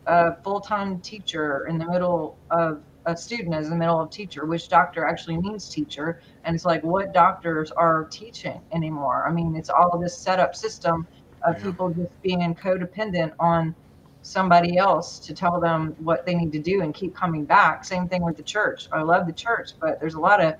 a 0.06 0.36
full 0.44 0.62
time 0.62 1.02
teacher 1.02 1.66
in 1.68 1.78
the 1.80 1.88
middle 1.88 2.38
of 2.52 2.84
a 3.06 3.16
student 3.18 3.56
as 3.56 3.70
the 3.70 3.76
middle 3.76 4.00
of 4.00 4.12
teacher, 4.12 4.46
which 4.46 4.70
doctor 4.70 5.06
actually 5.06 5.38
means 5.38 5.70
teacher. 5.70 6.20
And 6.44 6.56
it's 6.56 6.66
like, 6.66 6.84
what 6.84 7.14
doctors 7.14 7.72
are 7.72 8.08
teaching 8.12 8.62
anymore? 8.72 9.26
I 9.28 9.32
mean, 9.32 9.56
it's 9.56 9.70
all 9.70 9.90
of 9.94 10.02
this 10.02 10.20
setup 10.22 10.56
system 10.56 11.08
of 11.48 11.56
Yeah. 11.58 11.64
people 11.64 11.90
just 11.90 12.22
being 12.22 12.54
codependent 12.56 13.32
on 13.40 13.76
somebody 14.22 14.78
else 14.78 15.20
to 15.20 15.34
tell 15.34 15.60
them 15.60 15.96
what 16.00 16.26
they 16.26 16.36
need 16.36 16.52
to 16.52 16.62
do 16.62 16.82
and 16.82 16.94
keep 16.94 17.16
coming 17.16 17.46
back. 17.46 17.86
Same 17.86 18.08
thing 18.10 18.24
with 18.24 18.36
the 18.38 18.44
church. 18.44 18.88
I 18.92 19.02
love 19.02 19.26
the 19.26 19.34
church, 19.34 19.70
but 19.82 20.00
there's 20.00 20.16
a 20.16 20.20
lot 20.20 20.44
of 20.44 20.54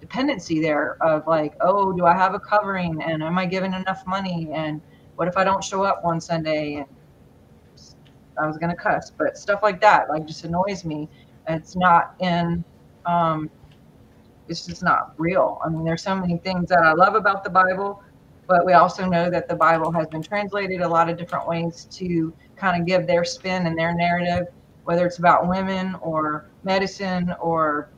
dependency 0.00 0.60
there 0.60 0.96
of 1.02 1.26
like, 1.26 1.52
oh, 1.60 1.92
do 1.92 2.06
I 2.06 2.14
have 2.14 2.34
a 2.34 2.40
covering? 2.40 3.02
And 3.02 3.22
am 3.22 3.38
I 3.38 3.46
giving 3.46 3.74
enough 3.74 4.02
money? 4.06 4.50
And 4.54 4.80
what 5.16 5.28
if 5.28 5.36
I 5.36 5.44
don't 5.44 5.62
show 5.62 5.82
up 5.84 6.00
one 6.02 6.20
Sunday? 6.20 6.76
And 6.76 6.86
I 8.42 8.46
was 8.46 8.58
gonna 8.58 8.76
cuss, 8.76 9.12
but 9.18 9.36
stuff 9.36 9.60
like 9.62 9.80
that 9.82 10.08
like 10.10 10.26
just 10.26 10.44
annoys 10.44 10.84
me. 10.84 11.08
It's 11.48 11.76
not 11.76 12.04
in 12.20 12.64
um 13.06 13.48
it's 14.48 14.66
just 14.66 14.84
not 14.84 15.00
real. 15.18 15.58
I 15.64 15.70
mean, 15.70 15.84
there's 15.84 16.04
so 16.04 16.16
many 16.16 16.38
things 16.44 16.68
that 16.70 16.80
I 16.84 16.92
love 16.94 17.16
about 17.16 17.44
the 17.44 17.50
Bible, 17.50 17.96
but 18.48 18.66
we 18.66 18.74
also 18.74 19.06
know 19.06 19.30
that 19.30 19.48
the 19.48 19.56
Bible 19.56 19.92
has 19.92 20.08
been 20.08 20.22
translated 20.22 20.82
a 20.82 20.88
lot 20.88 21.10
of 21.10 21.18
different 21.18 21.48
ways 21.48 21.88
to 21.98 22.34
kind 22.58 22.80
of 22.80 22.86
give 22.86 23.08
their 23.08 23.24
spin 23.24 23.66
and 23.66 23.78
their 23.78 23.94
narrative, 23.94 24.44
whether 24.84 25.06
it's 25.06 25.18
about 25.20 25.48
women 25.48 25.96
or 26.02 26.44
medicine 26.64 27.34
or 27.42 27.90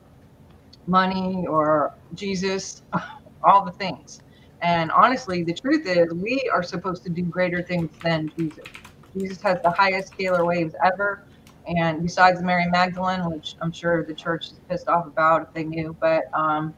money 0.87 1.45
or 1.49 1.91
Jesus, 2.15 2.83
all 3.45 3.65
the 3.65 3.73
things. 3.73 4.23
And 4.63 4.91
honestly, 4.93 5.45
the 5.45 5.55
truth 5.65 5.87
is, 5.87 6.07
we 6.15 6.51
are 6.55 6.63
supposed 6.65 7.05
to 7.05 7.11
do 7.11 7.25
greater 7.25 7.63
things 7.63 7.91
than 8.03 8.31
Jesus. 8.37 8.82
Jesus 9.17 9.43
has 9.43 9.59
the 9.63 9.71
highest 9.71 10.15
scalar 10.17 10.47
waves 10.47 10.75
ever. 10.85 11.25
And 11.67 12.03
besides 12.03 12.43
Mary 12.43 12.67
Magdalene, 12.71 13.31
which 13.31 13.55
I'm 13.63 13.73
sure 13.73 14.05
the 14.07 14.15
church 14.15 14.47
is 14.53 14.61
pissed 14.69 14.89
off 14.89 15.07
about 15.07 15.43
if 15.43 15.49
they 15.55 15.65
knew, 15.65 15.97
but 16.01 16.25
um, 16.35 16.75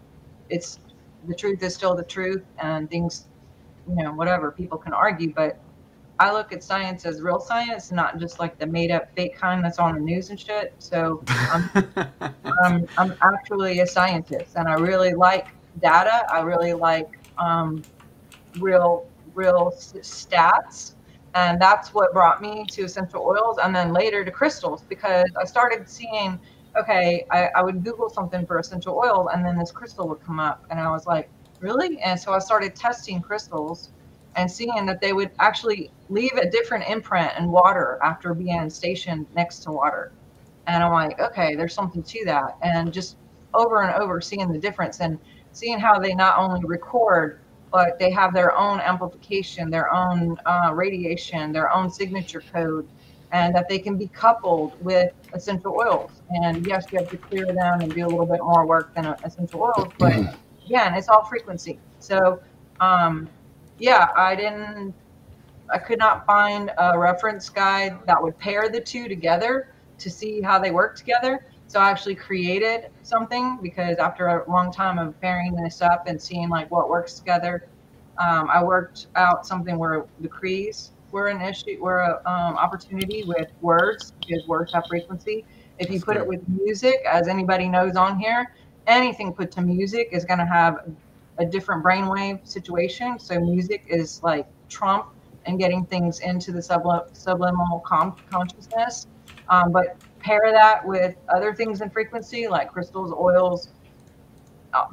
it's 0.50 0.78
the 1.26 1.34
truth 1.34 1.62
is 1.62 1.74
still 1.74 1.94
the 1.96 2.04
truth, 2.04 2.44
and 2.62 2.90
things, 2.90 3.28
you 3.88 4.04
know, 4.04 4.12
whatever 4.12 4.52
people 4.52 4.76
can 4.78 4.92
argue. 4.92 5.32
But 5.34 5.54
I 6.18 6.32
look 6.32 6.52
at 6.52 6.62
science 6.62 7.06
as 7.06 7.22
real 7.22 7.40
science, 7.40 7.90
not 7.90 8.18
just 8.20 8.38
like 8.38 8.58
the 8.58 8.66
made 8.66 8.90
up 8.90 9.04
fake 9.16 9.36
kind 9.40 9.64
that's 9.64 9.78
on 9.78 9.94
the 9.94 10.00
news 10.00 10.30
and 10.30 10.38
shit. 10.38 10.74
So 10.78 11.24
I'm 11.50 11.70
I'm, 12.64 12.88
I'm 12.98 13.14
actually 13.22 13.80
a 13.80 13.86
scientist 13.86 14.56
and 14.56 14.68
I 14.68 14.74
really 14.74 15.14
like 15.14 15.46
data. 15.80 16.24
I 16.32 16.40
really 16.40 16.74
like 16.74 17.08
um, 17.38 17.84
real, 18.56 19.06
real 19.34 19.72
s- 19.74 19.94
stats. 20.02 20.94
And 21.34 21.60
that's 21.60 21.92
what 21.92 22.12
brought 22.12 22.40
me 22.40 22.64
to 22.70 22.84
essential 22.84 23.22
oils 23.22 23.58
and 23.62 23.74
then 23.74 23.92
later 23.92 24.24
to 24.24 24.30
crystals 24.30 24.82
because 24.88 25.26
I 25.40 25.44
started 25.44 25.88
seeing, 25.88 26.38
okay, 26.80 27.24
I, 27.30 27.50
I 27.56 27.62
would 27.62 27.84
Google 27.84 28.08
something 28.08 28.46
for 28.46 28.58
essential 28.58 28.96
oil 28.96 29.28
and 29.32 29.44
then 29.44 29.58
this 29.58 29.72
crystal 29.72 30.08
would 30.08 30.22
come 30.24 30.40
up. 30.40 30.64
And 30.70 30.80
I 30.80 30.90
was 30.90 31.06
like, 31.06 31.28
really? 31.60 32.00
And 32.00 32.18
so 32.18 32.32
I 32.32 32.38
started 32.38 32.76
testing 32.76 33.20
crystals 33.20 33.90
and 34.36 34.50
seeing 34.50 34.86
that 34.86 35.00
they 35.00 35.12
would 35.12 35.30
actually 35.40 35.90
leave 36.08 36.32
a 36.34 36.48
different 36.50 36.88
imprint 36.88 37.32
in 37.38 37.50
water 37.50 37.98
after 38.02 38.34
being 38.34 38.70
stationed 38.70 39.26
next 39.34 39.60
to 39.60 39.72
water 39.72 40.12
and 40.66 40.82
I'm 40.82 40.92
like, 40.92 41.20
okay, 41.20 41.54
there's 41.54 41.74
something 41.74 42.02
to 42.02 42.24
that, 42.26 42.56
and 42.62 42.92
just 42.92 43.16
over 43.52 43.82
and 43.82 43.94
over 44.02 44.20
seeing 44.20 44.50
the 44.52 44.58
difference 44.58 45.00
and 45.00 45.18
seeing 45.52 45.78
how 45.78 45.98
they 45.98 46.14
not 46.14 46.38
only 46.38 46.60
record, 46.64 47.40
but 47.74 47.98
they 47.98 48.08
have 48.12 48.32
their 48.32 48.56
own 48.56 48.78
amplification, 48.78 49.68
their 49.68 49.92
own 49.92 50.38
uh, 50.46 50.70
radiation, 50.72 51.50
their 51.50 51.74
own 51.74 51.90
signature 51.90 52.44
code, 52.52 52.88
and 53.32 53.52
that 53.52 53.68
they 53.68 53.80
can 53.80 53.98
be 53.98 54.06
coupled 54.06 54.80
with 54.80 55.12
essential 55.32 55.74
oils. 55.74 56.22
And 56.30 56.64
yes, 56.68 56.86
you 56.92 57.00
have 57.00 57.10
to 57.10 57.16
clear 57.16 57.46
them 57.46 57.80
and 57.80 57.92
do 57.92 58.06
a 58.06 58.08
little 58.08 58.26
bit 58.26 58.38
more 58.44 58.64
work 58.64 58.94
than 58.94 59.06
essential 59.24 59.60
oils, 59.60 59.92
but 59.98 60.14
again, 60.64 60.94
it's 60.94 61.08
all 61.08 61.24
frequency. 61.24 61.80
So, 61.98 62.40
um, 62.78 63.28
yeah, 63.80 64.06
I 64.16 64.36
didn't. 64.36 64.94
I 65.68 65.78
could 65.78 65.98
not 65.98 66.26
find 66.26 66.70
a 66.78 66.96
reference 66.96 67.48
guide 67.48 67.98
that 68.06 68.22
would 68.22 68.38
pair 68.38 68.68
the 68.68 68.80
two 68.80 69.08
together 69.08 69.74
to 69.98 70.10
see 70.10 70.40
how 70.40 70.60
they 70.60 70.70
work 70.70 70.96
together. 70.96 71.44
So 71.74 71.80
I 71.80 71.90
actually 71.90 72.14
created 72.14 72.82
something 73.02 73.58
because 73.60 73.96
after 73.98 74.28
a 74.28 74.48
long 74.48 74.70
time 74.70 74.96
of 74.96 75.20
pairing 75.20 75.56
this 75.56 75.82
up 75.82 76.04
and 76.06 76.22
seeing 76.22 76.48
like 76.48 76.70
what 76.70 76.88
works 76.88 77.14
together, 77.14 77.62
um, 78.16 78.48
I 78.48 78.62
worked 78.62 79.08
out 79.16 79.44
something 79.44 79.76
where 79.76 80.06
the 80.20 80.28
crees 80.28 80.92
were 81.10 81.26
an 81.26 81.40
issue, 81.40 81.82
were 81.82 82.04
an 82.04 82.12
um, 82.26 82.56
opportunity 82.58 83.24
with 83.26 83.48
words 83.60 84.12
because 84.20 84.46
words 84.46 84.72
have 84.72 84.84
frequency. 84.88 85.44
If 85.80 85.90
you 85.90 86.00
put 86.00 86.16
it 86.16 86.24
with 86.24 86.42
music, 86.46 86.94
as 87.10 87.26
anybody 87.26 87.68
knows 87.68 87.96
on 87.96 88.20
here, 88.20 88.46
anything 88.86 89.32
put 89.34 89.50
to 89.50 89.60
music 89.60 90.10
is 90.12 90.24
going 90.24 90.38
to 90.38 90.46
have 90.46 90.76
a 91.38 91.44
different 91.44 91.84
brainwave 91.84 92.46
situation. 92.46 93.18
So 93.18 93.40
music 93.40 93.82
is 93.88 94.20
like 94.22 94.46
trump 94.68 95.06
and 95.44 95.58
getting 95.58 95.86
things 95.86 96.20
into 96.20 96.52
the 96.52 96.60
sublim- 96.60 97.08
subliminal 97.14 97.82
com- 97.84 98.14
consciousness. 98.30 99.08
Um, 99.48 99.72
but 99.72 99.86
pair 100.24 100.40
that 100.52 100.84
with 100.86 101.16
other 101.28 101.54
things 101.54 101.82
in 101.82 101.90
frequency 101.90 102.48
like 102.48 102.72
crystals, 102.72 103.12
oils. 103.12 103.68
Uh, 104.72 104.84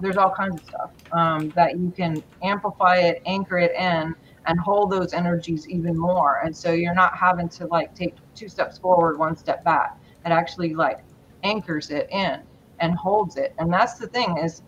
there's 0.00 0.16
all 0.16 0.30
kinds 0.30 0.56
of 0.56 0.64
stuff 0.64 0.90
um, 1.12 1.52
that 1.56 1.78
you 1.78 1.90
can 1.90 2.22
amplify 2.42 2.96
it, 2.96 3.22
anchor 3.26 3.58
it 3.58 3.72
in, 3.72 4.14
and 4.46 4.60
hold 4.60 4.92
those 4.92 5.14
energies 5.14 5.66
even 5.68 5.98
more. 5.98 6.40
And 6.44 6.54
so 6.54 6.72
you're 6.72 6.94
not 6.94 7.16
having 7.16 7.48
to 7.50 7.66
like 7.66 7.94
take 7.94 8.14
two 8.34 8.48
steps 8.48 8.78
forward, 8.78 9.18
one 9.18 9.36
step 9.36 9.64
back. 9.64 9.98
It 10.24 10.30
actually 10.30 10.74
like 10.74 11.00
anchors 11.42 11.90
it 11.90 12.08
in 12.10 12.42
and 12.80 12.94
holds 12.94 13.36
it. 13.36 13.54
And 13.58 13.72
that's 13.72 13.94
the 13.98 14.06
thing 14.08 14.36
is 14.38 14.62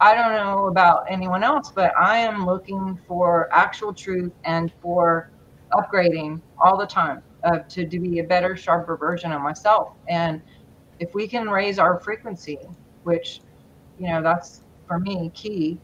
I 0.00 0.14
don't 0.14 0.32
know 0.32 0.66
about 0.66 1.04
anyone 1.08 1.42
else, 1.42 1.72
but 1.74 1.92
I 1.98 2.18
am 2.18 2.44
looking 2.44 2.98
for 3.08 3.48
actual 3.52 3.94
truth 3.94 4.32
and 4.44 4.72
for 4.82 5.30
upgrading 5.72 6.42
all 6.58 6.76
the 6.76 6.86
time 6.86 7.22
uh, 7.46 7.60
to, 7.68 7.86
to 7.86 7.98
be 8.00 8.18
a 8.18 8.24
better, 8.24 8.56
sharper 8.56 8.96
version 8.96 9.30
of 9.32 9.40
myself. 9.40 9.92
And 10.08 10.42
if 10.98 11.14
we 11.14 11.28
can 11.28 11.48
raise 11.48 11.78
our 11.78 12.00
frequency, 12.00 12.58
which, 13.04 13.40
you 13.98 14.08
know, 14.08 14.20
that's 14.20 14.62
for 14.88 14.98
me 14.98 15.30
key, 15.32 15.78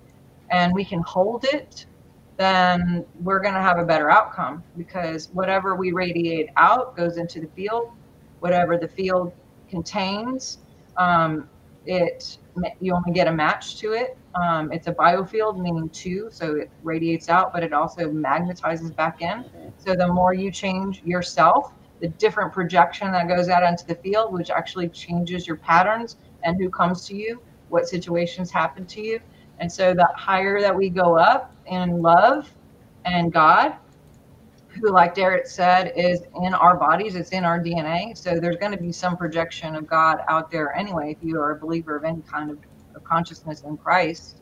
and 0.51 0.75
we 0.75 0.85
can 0.85 1.01
hold 1.03 1.45
it, 1.45 1.87
then 2.37 3.05
we're 3.21 3.39
going 3.39 3.55
to 3.55 3.61
have 3.61 3.79
a 3.79 3.85
better 3.85 4.11
outcome 4.11 4.65
because 4.77 5.29
whatever 5.33 5.77
we 5.77 5.93
radiate 5.93 6.49
out 6.57 6.97
goes 6.97 7.17
into 7.17 7.41
the 7.41 7.47
field, 7.49 7.93
whatever 8.41 8.77
the 8.77 8.89
field 8.89 9.33
contains, 9.71 10.59
um, 10.97 11.49
it 11.87 12.39
you 12.81 12.95
only 12.95 13.13
get 13.13 13.27
a 13.27 13.33
match 13.33 13.79
to 13.79 13.93
it. 13.93 14.17
Um, 14.35 14.73
it's 14.73 14.87
a 14.87 14.93
biofield, 14.93 15.59
meaning 15.59 15.89
two, 15.91 16.29
so 16.31 16.57
it 16.57 16.71
radiates 16.83 17.29
out, 17.29 17.53
but 17.53 17.63
it 17.63 17.73
also 17.73 18.11
magnetizes 18.11 18.95
back 18.95 19.23
in. 19.23 19.45
So 19.79 19.95
the 19.95 20.09
more 20.09 20.35
you 20.35 20.51
change 20.51 21.03
yourself, 21.05 21.73
the 22.01 22.09
different 22.09 22.53
projection 22.53 23.13
that 23.13 23.29
goes 23.29 23.49
out 23.49 23.63
into 23.63 23.87
the 23.87 23.95
field, 23.97 24.33
which 24.33 24.51
actually 24.51 24.89
changes 24.89 25.47
your 25.47 25.57
patterns 25.57 26.17
and 26.43 26.61
who 26.61 26.69
comes 26.69 27.07
to 27.07 27.15
you, 27.15 27.41
what 27.69 27.89
situations 27.89 28.51
happen 28.51 28.87
to 28.87 29.01
you. 29.01 29.21
And 29.59 29.71
so 29.71 29.95
the 29.95 30.09
higher 30.17 30.61
that 30.61 30.75
we 30.75 30.91
go 30.91 31.17
up 31.17 31.55
in 31.67 32.03
love 32.03 32.53
and 33.05 33.33
God, 33.33 33.77
who, 34.81 34.91
like 34.91 35.15
Derek 35.15 35.47
said, 35.47 35.93
is 35.97 36.23
in 36.43 36.55
our 36.55 36.77
bodies, 36.77 37.15
it's 37.15 37.31
in 37.31 37.45
our 37.45 37.61
DNA. 37.61 38.17
So 38.17 38.39
there's 38.41 38.57
going 38.57 38.73
to 38.73 38.79
be 38.79 38.93
some 38.93 39.17
projection 39.17 39.75
of 39.75 39.87
God 39.87 40.19
out 40.29 40.51
there 40.51 40.75
anyway. 40.75 41.17
If 41.19 41.27
you 41.27 41.39
are 41.41 41.53
a 41.53 41.57
believer 41.59 41.97
of 41.97 42.05
any 42.05 42.23
kind 42.23 42.51
of, 42.51 42.59
of 42.95 43.05
consciousness 43.05 43.63
in 43.63 43.77
Christ, 43.77 44.39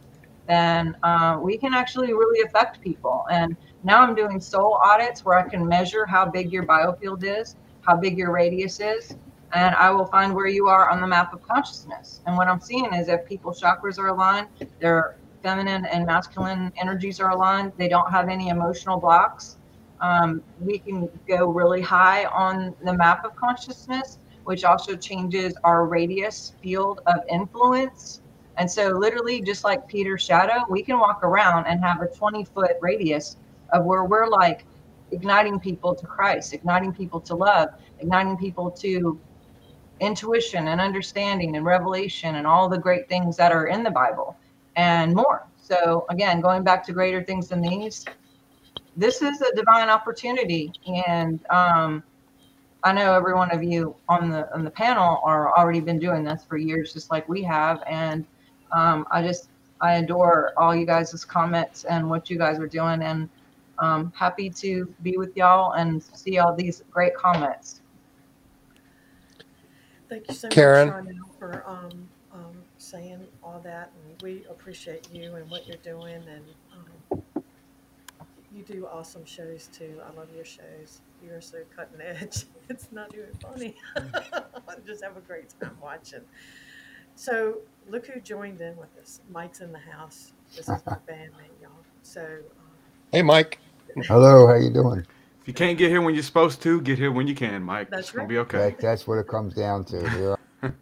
then 0.46 0.96
uh, 1.02 1.38
we 1.40 1.56
can 1.56 1.75
actually 1.75 2.12
really 2.12 2.44
affect 2.46 2.80
people. 2.80 3.26
And 3.30 3.56
now 3.82 4.02
I'm 4.02 4.14
doing 4.14 4.40
soul 4.40 4.78
audits 4.82 5.25
where 5.25 5.38
I 5.38 5.49
can 5.49 5.66
measure 5.66 6.06
how 6.06 6.26
big 6.26 6.52
your 6.52 6.64
biofield 6.64 7.25
is, 7.25 7.56
how 7.82 7.96
big 7.96 8.16
your 8.16 8.32
radius 8.32 8.80
is, 8.80 9.16
and 9.52 9.75
I 9.75 9.90
will 9.90 10.06
find 10.06 10.34
where 10.34 10.46
you 10.46 10.68
are 10.68 10.90
on 10.90 11.00
the 11.00 11.06
map 11.06 11.32
of 11.32 11.42
consciousness. 11.42 12.20
And 12.26 12.37
what 12.37 12.46
I'm 12.46 12.60
seeing 12.60 12.92
is 12.94 13.08
if 13.08 13.26
people's 13.26 13.60
chakras 13.60 13.99
are 13.99 14.08
aligned, 14.08 14.49
their 14.80 15.16
feminine 15.42 15.87
and 15.87 16.06
masculine 16.06 16.72
energies 16.76 17.18
are 17.20 17.30
aligned, 17.30 17.72
they 17.76 17.88
don't 17.88 18.10
have 18.10 18.28
any 18.28 18.49
emotional 18.49 19.00
blocks 19.00 19.56
um, 20.00 20.42
we 20.59 20.78
can 20.78 21.09
go 21.28 21.49
really 21.50 21.83
high 21.83 22.26
on 22.26 22.75
the 22.85 22.95
map 22.95 23.25
of 23.25 23.35
consciousness, 23.37 24.19
which 24.45 24.64
also 24.64 24.97
changes 24.97 25.54
our 25.64 25.87
radius 25.87 26.54
field 26.62 27.00
of 27.07 27.21
influence 27.30 28.21
And 28.57 28.71
so, 28.71 28.88
literally, 28.90 29.40
just 29.42 29.64
like 29.64 29.87
Peter's 29.88 30.23
shadow, 30.23 30.64
we 30.69 30.83
can 30.83 30.99
walk 30.99 31.23
around 31.25 31.66
and 31.66 31.83
have 31.83 32.02
a 32.02 32.09
20 32.09 32.45
foot 32.45 32.73
radius 32.83 33.37
of 33.73 33.85
where 33.85 34.04
we're 34.04 34.28
like 34.28 34.66
igniting 35.11 35.59
people 35.61 35.95
to 35.95 36.07
Christ, 36.07 36.52
igniting 36.52 36.92
people 36.92 37.21
to 37.23 37.35
love, 37.37 37.71
igniting 37.99 38.37
people 38.37 38.71
to 38.83 39.21
intuition 40.00 40.69
and 40.69 40.80
understanding 40.80 41.57
and 41.57 41.64
revelation 41.64 42.37
and 42.37 42.47
all 42.47 42.69
the 42.69 42.78
great 42.78 43.09
things 43.09 43.37
that 43.37 43.52
are 43.52 43.66
in 43.66 43.83
the 43.83 43.90
Bible 43.90 44.38
and 44.76 45.14
more. 45.14 45.47
So, 45.57 46.07
again, 46.11 46.40
going 46.40 46.64
back 46.64 46.85
to 46.87 46.92
greater 46.92 47.23
things 47.25 47.49
than 47.49 47.61
these, 47.62 48.09
this 48.97 49.23
is 49.23 49.40
a 49.40 49.54
divine 49.54 49.88
opportunity. 49.88 50.73
And 50.87 51.40
um, 51.50 52.02
I 52.82 52.92
know 52.92 53.12
every 53.12 53.35
one 53.35 53.50
of 53.50 53.62
you 53.62 53.94
on 54.09 54.30
the 54.30 54.52
on 54.54 54.64
the 54.64 54.70
panel 54.70 55.20
are 55.23 55.56
already 55.56 55.80
been 55.80 55.99
doing 55.99 56.25
this 56.25 56.44
for 56.44 56.56
years, 56.56 56.92
just 56.92 57.11
like 57.11 57.28
we 57.28 57.42
have. 57.42 57.82
And 57.87 58.26
um, 58.73 59.06
I 59.11 59.23
just 59.23 59.49
I 59.80 59.94
adore 59.94 60.52
all 60.56 60.75
you 60.75 60.87
guys' 60.87 61.25
comments 61.25 61.85
and 61.85 62.09
what 62.09 62.30
you 62.30 62.38
guys 62.38 62.59
are 62.59 62.66
doing, 62.66 63.02
and 63.02 63.28
um, 63.78 64.12
happy 64.14 64.50
to 64.50 64.92
be 65.02 65.16
with 65.16 65.37
y'all 65.37 65.73
and 65.73 66.02
see 66.02 66.38
all 66.38 66.54
these 66.54 66.82
great 66.90 67.14
comments. 67.14 67.80
Thank 70.09 70.28
you 70.28 70.35
so 70.35 70.49
Karen? 70.49 70.88
much, 70.88 70.97
Sharnael, 70.97 71.38
for 71.38 71.64
um, 71.66 72.09
um, 72.32 72.62
saying 72.78 73.26
all 73.42 73.61
that, 73.61 73.92
and 74.04 74.23
we 74.23 74.44
appreciate 74.50 75.09
you 75.12 75.37
and 75.37 75.49
what 75.50 75.66
you're 75.66 75.76
doing, 75.78 76.23
and 76.28 76.44
you 78.54 78.62
do 78.62 78.87
awesome 78.87 79.25
shows 79.25 79.69
too. 79.73 80.00
I 80.04 80.19
love 80.19 80.28
your 80.35 80.45
shows. 80.45 81.00
You're 81.25 81.40
so 81.40 81.59
cutting 81.75 82.00
edge. 82.00 82.45
It's 82.69 82.92
not 82.92 83.12
even 83.12 83.35
funny. 83.42 83.75
I 83.97 84.76
just 84.87 85.02
have 85.02 85.16
a 85.16 85.21
great 85.21 85.52
time 85.61 85.76
watching. 85.83 86.21
So 87.16 87.59
look 87.88 88.07
who 88.07 88.21
joined 88.21 88.61
in 88.61 88.76
with 88.76 88.97
us. 89.02 89.21
Mike's 89.28 89.61
in 89.61 89.73
the 89.73 89.78
house. 89.80 90.35
This 90.57 90.69
is 90.69 90.80
my 90.87 90.97
bandmate, 91.09 91.61
y'all. 91.61 91.73
So 92.02 92.23
um, 92.23 92.66
Hey, 93.11 93.23
Mike. 93.23 93.59
Hello, 94.07 94.47
how 94.47 94.54
you 94.54 94.71
doing? 94.71 95.04
If 95.40 95.49
you 95.49 95.52
can't 95.52 95.76
get 95.76 95.90
here 95.90 96.00
when 96.00 96.14
you're 96.14 96.23
supposed 96.23 96.62
to, 96.62 96.80
get 96.80 96.97
here 96.97 97.11
when 97.11 97.26
you 97.26 97.35
can, 97.35 97.61
Mike. 97.64 97.90
That's 97.90 98.02
it's 98.02 98.11
gonna 98.12 98.23
right. 98.23 98.28
be 98.28 98.38
okay. 98.38 98.59
That, 98.59 98.78
that's 98.78 99.09
what 99.09 99.19
it 99.19 99.26
comes 99.26 99.52
down 99.52 99.85
to. 99.87 100.09
Here. 100.61 100.76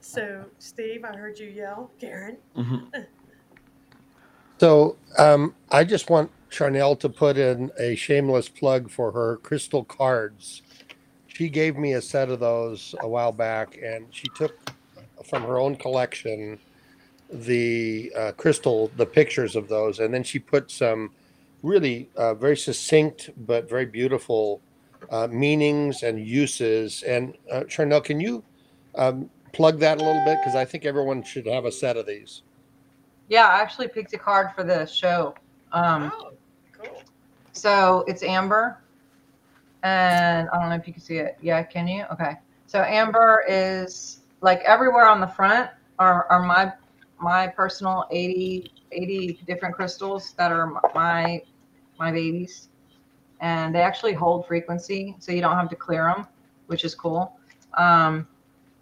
so 0.00 0.44
Steve, 0.58 1.04
I 1.04 1.16
heard 1.16 1.36
you 1.38 1.48
yell, 1.48 1.90
Karen. 1.98 2.36
Mhm. 2.56 3.06
So 4.62 4.96
um, 5.18 5.56
I 5.72 5.82
just 5.82 6.08
want 6.08 6.30
Sharnael 6.48 6.96
to 7.00 7.08
put 7.08 7.36
in 7.36 7.72
a 7.80 7.96
shameless 7.96 8.48
plug 8.48 8.92
for 8.92 9.10
her 9.10 9.38
crystal 9.38 9.82
cards. 9.82 10.62
She 11.26 11.48
gave 11.48 11.76
me 11.76 11.94
a 11.94 12.00
set 12.00 12.28
of 12.28 12.38
those 12.38 12.94
a 13.00 13.08
while 13.08 13.32
back, 13.32 13.76
and 13.82 14.06
she 14.12 14.28
took 14.36 14.54
from 15.28 15.42
her 15.42 15.58
own 15.58 15.74
collection 15.74 16.60
the 17.28 18.12
uh, 18.16 18.30
crystal, 18.36 18.88
the 18.96 19.04
pictures 19.04 19.56
of 19.56 19.66
those, 19.66 19.98
and 19.98 20.14
then 20.14 20.22
she 20.22 20.38
put 20.38 20.70
some 20.70 21.10
really 21.64 22.08
uh, 22.14 22.34
very 22.34 22.56
succinct 22.56 23.30
but 23.38 23.68
very 23.68 23.86
beautiful 23.86 24.60
uh, 25.10 25.26
meanings 25.26 26.04
and 26.04 26.24
uses. 26.24 27.02
And 27.02 27.36
uh, 27.50 27.62
Sharnael, 27.62 28.04
can 28.04 28.20
you 28.20 28.44
um, 28.94 29.28
plug 29.52 29.80
that 29.80 30.00
a 30.00 30.04
little 30.04 30.24
bit? 30.24 30.38
Because 30.40 30.54
I 30.54 30.64
think 30.64 30.84
everyone 30.84 31.24
should 31.24 31.48
have 31.48 31.64
a 31.64 31.72
set 31.72 31.96
of 31.96 32.06
these. 32.06 32.42
Yeah, 33.32 33.46
I 33.46 33.62
actually 33.62 33.88
picked 33.88 34.12
a 34.12 34.18
card 34.18 34.50
for 34.54 34.62
the 34.62 34.84
show. 34.84 35.34
Um, 35.72 36.12
oh, 36.14 36.32
cool. 36.78 37.02
So 37.52 38.04
it's 38.06 38.22
amber. 38.22 38.76
And 39.82 40.50
I 40.50 40.60
don't 40.60 40.68
know 40.68 40.74
if 40.74 40.86
you 40.86 40.92
can 40.92 41.00
see 41.00 41.16
it. 41.16 41.38
Yeah, 41.40 41.62
can 41.62 41.88
you? 41.88 42.04
Okay. 42.12 42.34
So 42.66 42.82
amber 42.82 43.42
is 43.48 44.20
like 44.42 44.60
everywhere 44.66 45.06
on 45.06 45.18
the 45.18 45.26
front 45.26 45.70
are, 45.98 46.26
are 46.28 46.42
my 46.42 46.74
my 47.22 47.46
personal 47.46 48.04
80, 48.10 48.70
80 48.92 49.40
different 49.46 49.74
crystals 49.74 50.34
that 50.36 50.52
are 50.52 50.66
my 50.94 51.40
my 51.98 52.12
babies. 52.12 52.68
And 53.40 53.74
they 53.74 53.80
actually 53.80 54.12
hold 54.12 54.46
frequency, 54.46 55.16
so 55.20 55.32
you 55.32 55.40
don't 55.40 55.56
have 55.56 55.70
to 55.70 55.76
clear 55.76 56.04
them, 56.04 56.26
which 56.66 56.84
is 56.84 56.94
cool. 56.94 57.34
Um, 57.78 58.28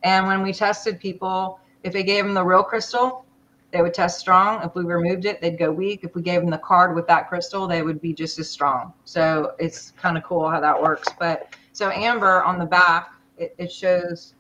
and 0.03 0.27
when 0.27 0.43
we 0.43 0.53
tested 0.53 0.99
people, 0.99 1.61
if 1.85 1.93
they 1.93 2.03
gave 2.03 2.25
them 2.25 2.35
the 2.35 2.45
real 2.45 2.65
crystal, 2.65 3.25
they 3.73 3.83
would 3.83 3.95
test 3.95 4.19
strong. 4.19 4.63
If 4.65 4.75
we 4.75 4.85
removed 4.85 5.25
it, 5.25 5.41
they'd 5.41 5.59
go 5.59 5.71
weak. 5.71 6.01
If 6.03 6.15
we 6.15 6.23
gave 6.23 6.41
them 6.41 6.51
the 6.51 6.59
card 6.59 6.95
with 6.95 7.07
that 7.07 7.29
crystal, 7.29 7.67
they 7.67 7.83
would 7.83 8.01
be 8.01 8.13
just 8.13 8.39
as 8.39 8.51
strong. 8.51 8.93
So 9.05 9.53
it's 9.59 9.93
kind 9.93 10.19
of 10.19 10.25
cool 10.25 10.49
how 10.49 10.61
that 10.61 10.81
works. 10.81 11.09
But 11.19 11.55
so 11.73 11.91
amber 11.91 12.43
on 12.43 12.59
the 12.59 12.67
back, 12.67 13.13
it, 13.39 13.55
it 13.59 13.71
shows 13.71 14.35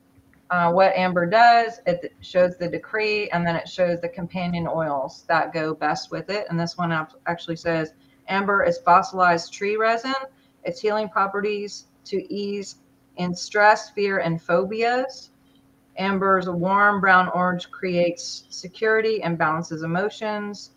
uh, 0.51 0.73
what 0.73 0.95
amber 0.97 1.27
does. 1.27 1.81
It 1.87 2.13
shows 2.21 2.57
the 2.57 2.69
decree, 2.69 3.31
and 3.31 3.47
then 3.47 3.55
it 3.55 3.69
shows 3.69 4.01
the 4.01 4.09
companion 4.09 4.67
oils 4.67 5.25
that 5.29 5.53
go 5.53 5.75
best 5.75 6.11
with 6.11 6.29
it. 6.29 6.47
And 6.51 6.59
this 6.59 6.77
one 6.77 6.93
actually 7.27 7.57
says 7.57 7.95
amber 8.29 8.65
is 8.65 8.79
fossilized 8.79 9.53
tree 9.53 9.77
resin. 9.77 10.15
Its 10.65 10.81
healing 10.81 11.09
properties 11.09 11.87
to 12.07 12.33
ease 12.33 12.77
in 13.17 13.35
stress, 13.35 13.91
fear, 13.91 14.19
and 14.19 14.43
phobias. 14.43 15.31
Amber's 16.01 16.49
warm 16.49 16.99
brown 17.01 17.29
orange 17.29 17.71
creates 17.71 18.45
security 18.49 19.23
and 19.23 19.37
balances 19.37 19.83
emotions. 19.83 20.71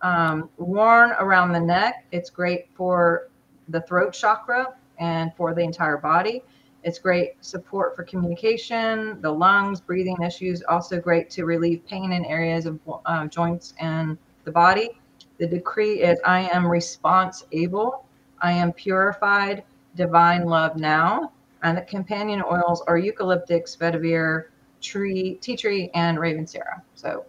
Um, 0.00 0.48
worn 0.56 1.10
around 1.20 1.52
the 1.52 1.60
neck, 1.60 2.06
it's 2.12 2.30
great 2.30 2.68
for 2.74 3.28
the 3.68 3.82
throat 3.82 4.14
chakra 4.14 4.74
and 4.98 5.32
for 5.36 5.54
the 5.54 5.60
entire 5.60 5.98
body. 5.98 6.42
It's 6.82 6.98
great 6.98 7.32
support 7.44 7.94
for 7.94 8.04
communication, 8.04 9.20
the 9.20 9.30
lungs, 9.30 9.82
breathing 9.82 10.16
issues. 10.22 10.62
Also 10.62 10.98
great 10.98 11.28
to 11.30 11.44
relieve 11.44 11.86
pain 11.86 12.12
in 12.12 12.24
areas 12.24 12.64
of 12.64 12.80
uh, 13.04 13.26
joints 13.26 13.74
and 13.78 14.16
the 14.44 14.50
body. 14.50 14.98
The 15.38 15.46
decree 15.46 16.00
is 16.00 16.18
I 16.24 16.48
am 16.48 16.66
response 16.66 17.44
able. 17.52 18.06
I 18.40 18.52
am 18.52 18.72
purified, 18.72 19.62
divine 19.94 20.46
love 20.46 20.76
now. 20.76 21.32
And 21.62 21.76
the 21.76 21.82
companion 21.82 22.42
oils 22.42 22.82
are 22.86 22.96
eucalyptus, 22.96 23.76
vetiver, 23.76 24.46
tree, 24.80 25.36
tea 25.40 25.56
tree, 25.56 25.90
and 25.94 26.18
Ravensara. 26.18 26.82
So 26.94 27.24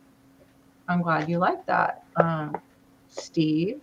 I'm 0.87 1.01
glad 1.01 1.29
you 1.29 1.37
like 1.37 1.65
that, 1.65 2.03
um, 2.15 2.57
Steve. 3.09 3.81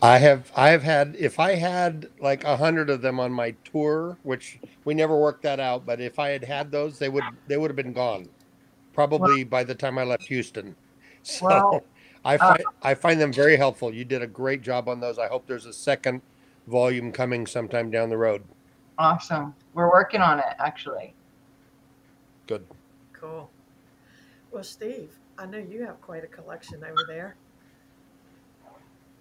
I 0.00 0.18
have 0.18 0.52
I 0.54 0.68
have 0.68 0.82
had 0.82 1.16
if 1.18 1.40
I 1.40 1.54
had 1.56 2.08
like 2.20 2.44
a 2.44 2.56
hundred 2.56 2.88
of 2.88 3.02
them 3.02 3.18
on 3.18 3.32
my 3.32 3.50
tour, 3.64 4.16
which 4.22 4.60
we 4.84 4.94
never 4.94 5.16
worked 5.16 5.42
that 5.42 5.58
out, 5.58 5.84
but 5.84 6.00
if 6.00 6.18
I 6.18 6.28
had 6.28 6.44
had 6.44 6.70
those, 6.70 6.98
they 6.98 7.08
would 7.08 7.24
they 7.48 7.56
would 7.56 7.70
have 7.70 7.76
been 7.76 7.92
gone, 7.92 8.28
probably 8.92 9.42
by 9.42 9.64
the 9.64 9.74
time 9.74 9.98
I 9.98 10.04
left 10.04 10.24
Houston. 10.24 10.74
So 11.24 11.46
Well, 11.46 11.84
I 12.24 12.38
find 12.38 12.64
I 12.82 12.94
find 12.94 13.20
them 13.20 13.32
very 13.32 13.56
helpful. 13.56 13.92
You 13.92 14.04
did 14.04 14.22
a 14.22 14.26
great 14.26 14.62
job 14.62 14.88
on 14.88 15.00
those. 15.00 15.18
I 15.18 15.26
hope 15.26 15.46
there's 15.46 15.66
a 15.66 15.72
second 15.72 16.22
volume 16.68 17.10
coming 17.12 17.46
sometime 17.46 17.90
down 17.90 18.08
the 18.08 18.16
road. 18.16 18.44
Awesome. 18.98 19.54
We're 19.74 19.90
working 19.90 20.20
on 20.20 20.38
it, 20.38 20.56
actually. 20.58 21.14
Good. 22.48 22.64
Cool. 23.12 23.50
Well, 24.50 24.64
Steve, 24.64 25.10
I 25.38 25.44
know 25.44 25.58
you 25.58 25.84
have 25.84 26.00
quite 26.00 26.24
a 26.24 26.26
collection 26.26 26.82
over 26.82 27.04
there. 27.06 27.36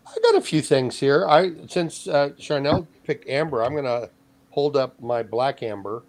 I 0.07 0.15
got 0.23 0.35
a 0.35 0.41
few 0.41 0.61
things 0.61 0.97
here. 0.97 1.27
I 1.27 1.51
since 1.67 2.07
uh, 2.07 2.29
Sharnael 2.39 2.87
picked 3.03 3.27
amber, 3.27 3.63
I'm 3.63 3.75
gonna 3.75 4.09
hold 4.51 4.77
up 4.77 5.01
my 5.01 5.23
black 5.23 5.61
amber. 5.61 6.03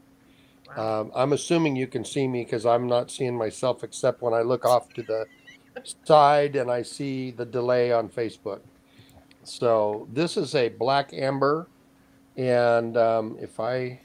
Wow. 0.77 1.01
Um, 1.01 1.13
I'm 1.13 1.33
assuming 1.33 1.75
you 1.75 1.89
can 1.89 2.05
see 2.05 2.29
me 2.29 2.45
because 2.45 2.65
I'm 2.65 2.87
not 2.87 3.11
seeing 3.11 3.37
myself 3.37 3.83
except 3.83 4.23
when 4.23 4.33
I 4.33 4.43
look 4.43 4.65
off 4.65 4.93
to 4.95 5.03
the 5.03 5.27
side 6.05 6.55
and 6.55 6.71
I 6.71 6.83
see 6.83 7.33
the 7.33 7.45
delay 7.45 7.91
on 7.91 8.09
Facebook. 8.09 8.61
So 9.43 10.07
this 10.13 10.37
is 10.37 10.55
a 10.55 10.69
black 10.69 11.13
amber, 11.13 11.67
and 12.37 12.97
um, 12.97 13.37
if 13.41 13.59
I 13.59 14.03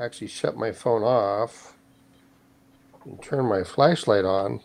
actually 0.00 0.26
shut 0.26 0.56
my 0.56 0.72
phone 0.72 1.04
off 1.04 1.73
and 3.04 3.22
turn 3.22 3.46
my 3.46 3.64
flashlight 3.64 4.24
on, 4.24 4.60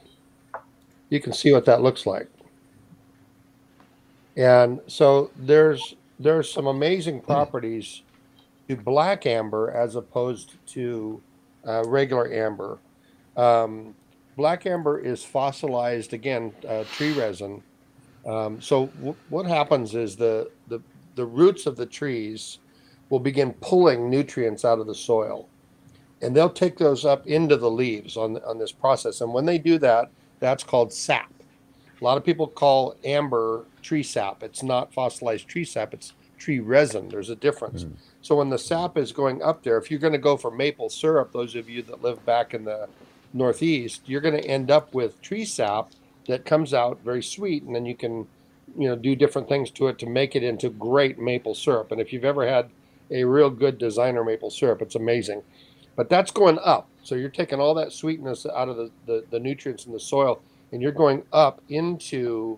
you 1.09 1.21
can 1.21 1.33
see 1.33 1.51
what 1.53 1.65
that 1.65 1.81
looks 1.81 2.05
like. 2.05 2.29
And 4.37 4.81
so 4.87 5.31
there's 5.37 5.95
there's 6.19 6.51
some 6.51 6.67
amazing 6.67 7.21
properties 7.21 8.03
to 8.69 8.77
black 8.77 9.25
amber 9.25 9.71
as 9.71 9.95
opposed 9.95 10.57
to 10.67 11.23
uh, 11.67 11.83
regular 11.85 12.31
amber. 12.33 12.79
Um, 13.37 13.95
black 14.37 14.65
amber 14.65 14.99
is 14.99 15.23
fossilized 15.25 16.13
again, 16.13 16.53
uh, 16.67 16.85
tree 16.85 17.13
resin. 17.13 17.63
Um, 18.25 18.61
so 18.61 18.87
w- 18.87 19.17
what 19.29 19.45
happens 19.47 19.95
is 19.95 20.15
the, 20.17 20.51
the 20.67 20.81
the 21.15 21.25
roots 21.25 21.65
of 21.65 21.77
the 21.77 21.85
trees 21.85 22.59
will 23.09 23.19
begin 23.19 23.53
pulling 23.61 24.09
nutrients 24.09 24.65
out 24.65 24.79
of 24.79 24.87
the 24.87 24.95
soil, 24.95 25.49
and 26.21 26.35
they'll 26.35 26.49
take 26.49 26.77
those 26.77 27.05
up 27.05 27.25
into 27.27 27.57
the 27.57 27.71
leaves 27.71 28.17
on 28.17 28.37
on 28.43 28.57
this 28.57 28.71
process. 28.71 29.21
And 29.21 29.33
when 29.33 29.45
they 29.45 29.57
do 29.57 29.77
that, 29.79 30.09
that's 30.39 30.63
called 30.63 30.93
sap. 30.93 31.31
A 31.99 32.03
lot 32.03 32.17
of 32.17 32.23
people 32.23 32.47
call 32.47 32.95
amber 33.03 33.65
tree 33.81 34.03
sap. 34.03 34.43
It's 34.43 34.63
not 34.63 34.93
fossilized 34.93 35.47
tree 35.47 35.65
sap. 35.65 35.93
It's 35.93 36.13
tree 36.37 36.59
resin. 36.59 37.09
There's 37.09 37.29
a 37.29 37.35
difference. 37.35 37.83
Mm. 37.83 37.93
So 38.21 38.35
when 38.35 38.49
the 38.49 38.57
sap 38.57 38.97
is 38.97 39.11
going 39.11 39.41
up 39.41 39.63
there, 39.63 39.77
if 39.77 39.91
you're 39.91 39.99
going 39.99 40.13
to 40.13 40.19
go 40.19 40.37
for 40.37 40.51
maple 40.51 40.89
syrup, 40.89 41.31
those 41.31 41.55
of 41.55 41.69
you 41.69 41.81
that 41.83 42.01
live 42.01 42.25
back 42.25 42.53
in 42.53 42.65
the 42.65 42.87
Northeast, 43.33 44.01
you're 44.05 44.21
going 44.21 44.41
to 44.41 44.47
end 44.47 44.71
up 44.71 44.93
with 44.93 45.21
tree 45.21 45.45
sap 45.45 45.91
that 46.27 46.45
comes 46.45 46.73
out 46.73 46.99
very 47.03 47.23
sweet, 47.23 47.63
and 47.63 47.75
then 47.75 47.85
you 47.85 47.95
can, 47.95 48.27
you 48.77 48.87
know, 48.87 48.95
do 48.95 49.15
different 49.15 49.47
things 49.47 49.71
to 49.71 49.87
it 49.87 49.97
to 49.99 50.05
make 50.05 50.35
it 50.35 50.43
into 50.43 50.69
great 50.69 51.19
maple 51.19 51.55
syrup. 51.55 51.91
And 51.91 52.01
if 52.01 52.13
you've 52.13 52.25
ever 52.25 52.47
had 52.47 52.69
a 53.11 53.23
real 53.23 53.49
good 53.49 53.77
designer 53.77 54.23
maple 54.23 54.49
syrup, 54.49 54.81
it's 54.81 54.95
amazing. 54.95 55.43
But 55.99 56.07
that's 56.07 56.31
going 56.31 56.59
up. 56.63 56.87
So 57.03 57.15
you're 57.15 57.27
taking 57.27 57.59
all 57.59 57.73
that 57.73 57.91
sweetness 57.91 58.45
out 58.45 58.69
of 58.69 58.77
the, 58.77 58.89
the, 59.05 59.25
the 59.31 59.37
nutrients 59.37 59.85
in 59.85 59.91
the 59.91 59.99
soil, 59.99 60.41
and 60.71 60.81
you're 60.81 60.93
going 60.93 61.23
up 61.33 61.61
into 61.67 62.57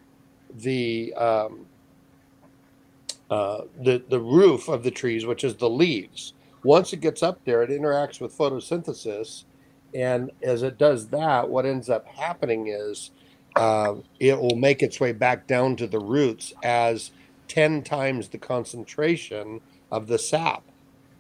the 0.54 1.12
um, 1.16 1.66
uh, 3.32 3.62
the 3.82 4.04
the 4.10 4.20
roof 4.20 4.68
of 4.68 4.84
the 4.84 4.92
trees, 4.92 5.26
which 5.26 5.44
is 5.44 5.56
the 5.56 5.68
leaves. 5.68 6.34
Once 6.64 6.94
it 6.94 7.02
gets 7.02 7.24
up 7.24 7.44
there, 7.44 7.64
it 7.64 7.72
interacts 7.72 8.22
with 8.22 8.38
photosynthesis, 8.38 9.46
and 9.96 10.30
as 10.44 10.62
it 10.62 10.78
does 10.78 11.08
that, 11.08 11.50
what 11.50 11.66
ends 11.66 11.90
up 11.90 12.06
happening 12.06 12.68
is 12.68 13.10
um, 13.56 14.04
it 14.20 14.40
will 14.40 14.56
make 14.56 14.84
its 14.84 15.00
way 15.00 15.14
back 15.14 15.48
down 15.48 15.76
to 15.78 15.88
the 15.88 16.00
roots 16.00 16.54
as 16.62 17.10
ten 17.48 17.82
times 17.82 18.30
the 18.30 18.38
concentration 18.38 19.62
of 19.92 20.06
the 20.06 20.20
sap. 20.20 20.62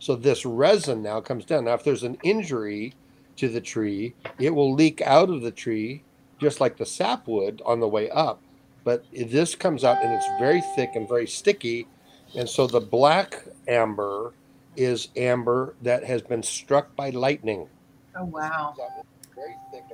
So 0.02 0.16
this 0.16 0.48
resin 0.48 1.04
now 1.04 1.22
comes 1.22 1.46
down. 1.46 1.66
Now, 1.66 1.76
if 1.76 1.84
there's 1.84 2.02
an 2.02 2.18
injury 2.24 2.96
to 3.36 3.48
the 3.48 3.62
tree, 3.62 4.16
it 4.40 4.50
will 4.50 4.74
leak 4.74 5.00
out 5.02 5.30
of 5.30 5.44
the 5.44 5.52
tree 5.52 6.02
just 6.40 6.60
like 6.60 6.76
the 6.76 6.88
sap 6.88 7.28
would 7.28 7.62
on 7.68 7.80
the 7.80 7.88
way 7.88 8.10
up. 8.10 8.42
But 8.84 9.06
this 9.14 9.54
comes 9.54 9.84
out 9.84 10.04
and 10.04 10.12
it's 10.12 10.26
very 10.40 10.64
thick 10.76 10.90
and 10.96 11.08
very 11.08 11.28
sticky. 11.28 11.88
And 12.36 12.50
so 12.50 12.66
the 12.66 12.82
black 12.82 13.44
amber 13.68 14.34
is 14.76 15.10
amber 15.16 15.76
that 15.84 16.04
has 16.04 16.24
been 16.24 16.42
struck 16.42 16.96
by 16.96 17.12
lightning. 17.12 17.70
Oh 18.16 18.26
wow. 18.26 18.74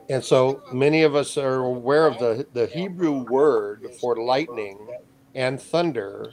And 0.09 0.23
so 0.23 0.63
many 0.71 1.03
of 1.03 1.15
us 1.15 1.37
are 1.37 1.65
aware 1.65 2.07
of 2.07 2.17
the, 2.17 2.47
the 2.53 2.67
Hebrew 2.67 3.25
word 3.25 3.85
for 3.99 4.15
lightning 4.15 4.87
and 5.35 5.61
thunder 5.61 6.31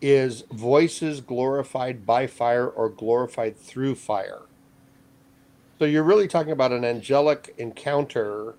is 0.00 0.44
voices 0.50 1.20
glorified 1.20 2.06
by 2.06 2.26
fire 2.26 2.68
or 2.68 2.88
glorified 2.88 3.56
through 3.58 3.94
fire. 3.94 4.42
So 5.78 5.84
you're 5.84 6.02
really 6.02 6.28
talking 6.28 6.52
about 6.52 6.72
an 6.72 6.84
angelic 6.84 7.54
encounter 7.58 8.54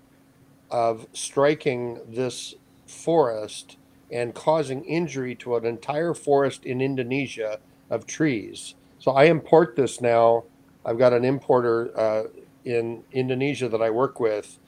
of 0.70 1.06
striking 1.12 2.00
this 2.08 2.54
forest 2.86 3.76
and 4.10 4.34
causing 4.34 4.84
injury 4.84 5.34
to 5.36 5.56
an 5.56 5.64
entire 5.64 6.14
forest 6.14 6.64
in 6.64 6.80
Indonesia 6.80 7.58
of 7.90 8.06
trees. 8.06 8.74
So 8.98 9.12
I 9.12 9.24
import 9.24 9.76
this 9.76 10.00
now. 10.00 10.44
I've 10.84 10.98
got 10.98 11.12
an 11.12 11.24
importer 11.24 11.96
uh, 11.98 12.24
in 12.64 13.04
Indonesia 13.12 13.68
that 13.68 13.80
I 13.80 13.90
work 13.90 14.20
with, 14.20 14.58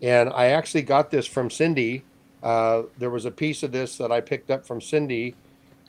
and 0.00 0.30
I 0.30 0.46
actually 0.46 0.82
got 0.82 1.10
this 1.10 1.26
from 1.26 1.50
Cindy. 1.50 2.04
Uh, 2.42 2.82
there 2.98 3.10
was 3.10 3.24
a 3.24 3.30
piece 3.30 3.62
of 3.62 3.72
this 3.72 3.96
that 3.98 4.12
I 4.12 4.20
picked 4.20 4.50
up 4.50 4.66
from 4.66 4.80
Cindy 4.80 5.34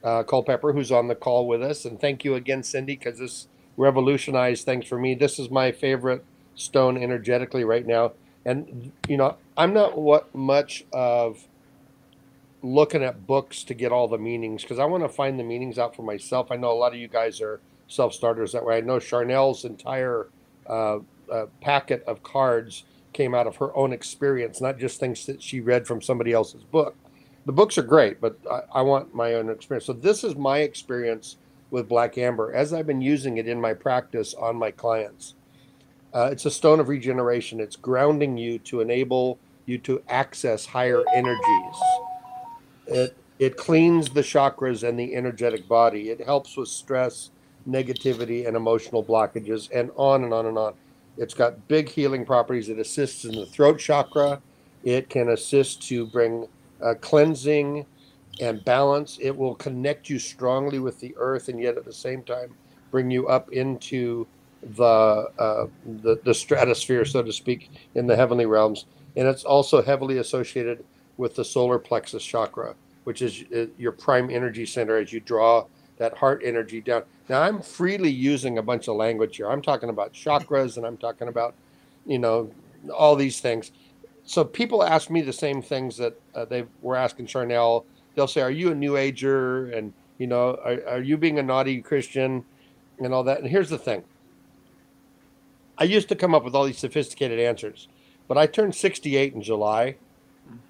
uh, 0.04 0.24
Culpepper, 0.24 0.74
who's 0.74 0.92
on 0.92 1.08
the 1.08 1.16
call 1.16 1.48
with 1.48 1.62
us, 1.63 1.86
and 1.86 2.00
thank 2.00 2.24
you 2.24 2.36
again, 2.36 2.63
Cindy, 2.63 2.96
because 2.96 3.20
this 3.20 3.48
revolutionized 3.78 4.66
things 4.66 4.88
for 4.88 5.00
me. 5.00 5.16
This 5.16 5.39
is 5.39 5.50
my 5.50 5.72
favorite 5.72 6.24
stone 6.56 6.98
energetically 6.98 7.63
right 7.63 7.86
now, 7.86 8.13
and 8.46 8.92
you 9.08 9.18
know 9.18 9.38
I'm 9.58 9.74
not 9.74 9.98
what 9.98 10.34
much 10.36 10.86
of 10.94 11.48
looking 12.63 13.04
at 13.04 13.28
books 13.28 13.63
to 13.66 13.74
get 13.74 13.92
all 13.92 14.08
the 14.08 14.18
meanings 14.18 14.63
because 14.63 14.80
I 14.80 14.86
want 14.86 15.04
to 15.04 15.10
find 15.10 15.39
the 15.39 15.44
meanings 15.44 15.78
out 15.78 15.96
for 15.96 16.04
myself. 16.04 16.52
I 16.52 16.56
know 16.56 16.72
a 16.72 16.74
lot 16.76 16.94
of 16.94 17.00
you 17.00 17.08
guys 17.08 17.42
are 17.42 17.60
self 17.88 18.13
starters 18.13 18.54
that 18.54 18.66
way. 18.66 18.78
I 18.78 18.82
know 18.82 19.00
Sharnael's 19.00 19.66
entire 19.66 20.28
uh, 20.68 21.00
uh, 21.32 21.46
packet 21.62 22.04
of 22.06 22.24
cards 22.24 22.86
came 23.13 23.36
out 23.36 23.48
of 23.48 23.58
her 23.58 23.76
own 23.76 23.94
experience, 23.94 24.62
not 24.62 24.80
just 24.80 25.00
things 25.00 25.26
that 25.28 25.42
she 25.42 25.60
read 25.60 25.88
from 25.88 26.02
somebody 26.02 26.32
else's 26.34 26.63
book. 26.63 26.96
The 27.45 27.51
books 27.51 27.77
are 27.77 27.84
great, 27.84 28.21
but 28.21 28.38
I, 28.49 28.79
I 28.79 28.82
want 28.82 29.13
my 29.13 29.34
own 29.34 29.49
experience. 29.49 29.86
So 29.86 29.93
this 29.93 30.23
is 30.23 30.36
my 30.36 30.60
experience 30.60 31.38
with 31.71 31.89
Black 31.89 32.17
Amber 32.17 32.53
as 32.53 32.71
I've 32.73 32.88
been 32.88 33.01
using 33.01 33.38
it 33.38 33.47
in 33.47 33.60
my 33.60 33.73
practice 33.73 34.34
on 34.34 34.56
my 34.56 34.71
clients. 34.71 35.36
Uh, 36.13 36.29
it's 36.32 36.45
a 36.45 36.51
stone 36.51 36.79
of 36.79 36.88
regeneration. 36.88 37.60
It's 37.60 37.75
grounding 37.75 38.38
you 38.38 38.60
to 38.60 38.82
enable 38.82 39.39
you 39.65 39.77
to 39.79 40.03
access 40.08 40.65
higher 40.65 41.03
energies. 41.13 41.75
It 42.88 43.17
it 43.39 43.58
cleans 43.58 44.10
the 44.10 44.21
chakras 44.21 44.88
and 44.88 44.97
the 44.97 45.15
energetic 45.15 45.67
body. 45.67 46.12
It 46.12 46.21
helps 46.23 46.56
with 46.56 46.69
stress, 46.69 47.32
negativity, 47.67 48.47
and 48.47 48.56
emotional 48.56 49.03
blockages, 49.03 49.69
and 49.73 49.89
on 49.95 50.23
and 50.23 50.34
on 50.34 50.45
and 50.45 50.58
on. 50.58 50.75
It's 51.17 51.34
got 51.34 51.67
big 51.67 51.89
healing 51.89 52.25
properties. 52.25 52.69
It 52.69 52.79
assists 52.79 53.25
in 53.25 53.34
the 53.34 53.47
throat 53.47 53.79
chakra. 53.79 54.41
It 54.84 55.10
can 55.10 55.29
assist 55.29 55.82
to 55.88 56.06
bring 56.06 56.47
uh, 56.84 56.96
cleansing 56.96 57.86
and 58.41 58.63
balance. 58.65 59.17
It 59.22 59.36
will 59.36 59.56
connect 59.56 60.10
you 60.10 60.19
strongly 60.19 60.80
with 60.80 61.00
the 61.00 61.13
earth, 61.17 61.50
and 61.50 61.60
yet 61.60 61.78
at 61.78 61.86
the 61.86 61.93
same 61.93 62.24
time 62.24 62.54
bring 62.91 63.10
you 63.10 63.28
up 63.28 63.52
into 63.52 64.28
the 64.76 64.84
uh, 65.38 65.67
the, 66.02 66.19
the 66.24 66.34
stratosphere, 66.34 67.06
so 67.06 67.22
to 67.22 67.34
speak, 67.34 67.72
in 67.96 68.08
the 68.08 68.15
heavenly 68.15 68.46
realms. 68.46 68.86
And 69.15 69.28
it's 69.28 69.43
also 69.43 69.82
heavily 69.82 70.17
associated 70.17 70.84
with 71.17 71.36
the 71.36 71.46
solar 71.46 71.78
plexus 71.78 72.24
chakra, 72.24 72.76
which 73.04 73.22
is 73.22 73.43
uh, 73.56 73.65
your 73.78 73.91
prime 73.91 74.30
energy 74.30 74.65
center 74.65 74.98
as 74.98 75.13
you 75.13 75.19
draw 75.19 75.65
that 75.98 76.17
heart 76.17 76.41
energy 76.43 76.82
down. 76.82 77.04
Now, 77.30 77.41
I'm 77.41 77.62
freely 77.62 78.10
using 78.10 78.58
a 78.58 78.62
bunch 78.62 78.88
of 78.88 78.96
language 78.96 79.38
here. 79.38 79.50
I'm 79.50 79.62
talking 79.62 79.89
about 79.89 80.13
chakras 80.13 80.78
and 80.78 80.86
I'm 80.86 80.98
talking 80.98 81.28
about, 81.28 81.54
you 82.06 82.19
know, 82.19 82.52
all 82.93 83.15
these 83.15 83.39
things. 83.39 83.72
So 84.26 84.44
people 84.44 84.84
ask 84.84 85.10
me 85.10 85.22
the 85.22 85.34
same 85.34 85.62
things 85.62 85.98
that 85.98 86.20
uh, 86.34 86.46
they 86.46 86.66
were 86.82 86.96
asking 86.96 87.28
Sharnael. 87.28 87.86
They'll 88.16 88.28
say, 88.28 88.42
"Are 88.42 88.52
you 88.52 88.72
a 88.72 88.76
New 88.76 88.98
Ager?" 88.98 89.72
and 89.72 89.94
you 90.18 90.28
know, 90.28 90.58
"Are, 90.64 90.96
are 90.96 91.02
you 91.02 91.18
being 91.18 91.40
a 91.40 91.44
naughty 91.44 91.82
Christian?" 91.82 92.46
and 93.00 93.14
all 93.14 93.24
that. 93.26 93.40
And 93.40 93.50
here's 93.50 93.70
the 93.70 93.78
thing: 93.78 94.04
I 95.78 95.84
used 95.84 96.10
to 96.10 96.16
come 96.16 96.34
up 96.34 96.44
with 96.44 96.56
all 96.56 96.66
these 96.66 96.78
sophisticated 96.78 97.40
answers, 97.40 97.88
but 98.28 98.38
I 98.38 98.48
turned 98.48 98.76
68 98.76 99.34
in 99.34 99.42
July, 99.42 99.96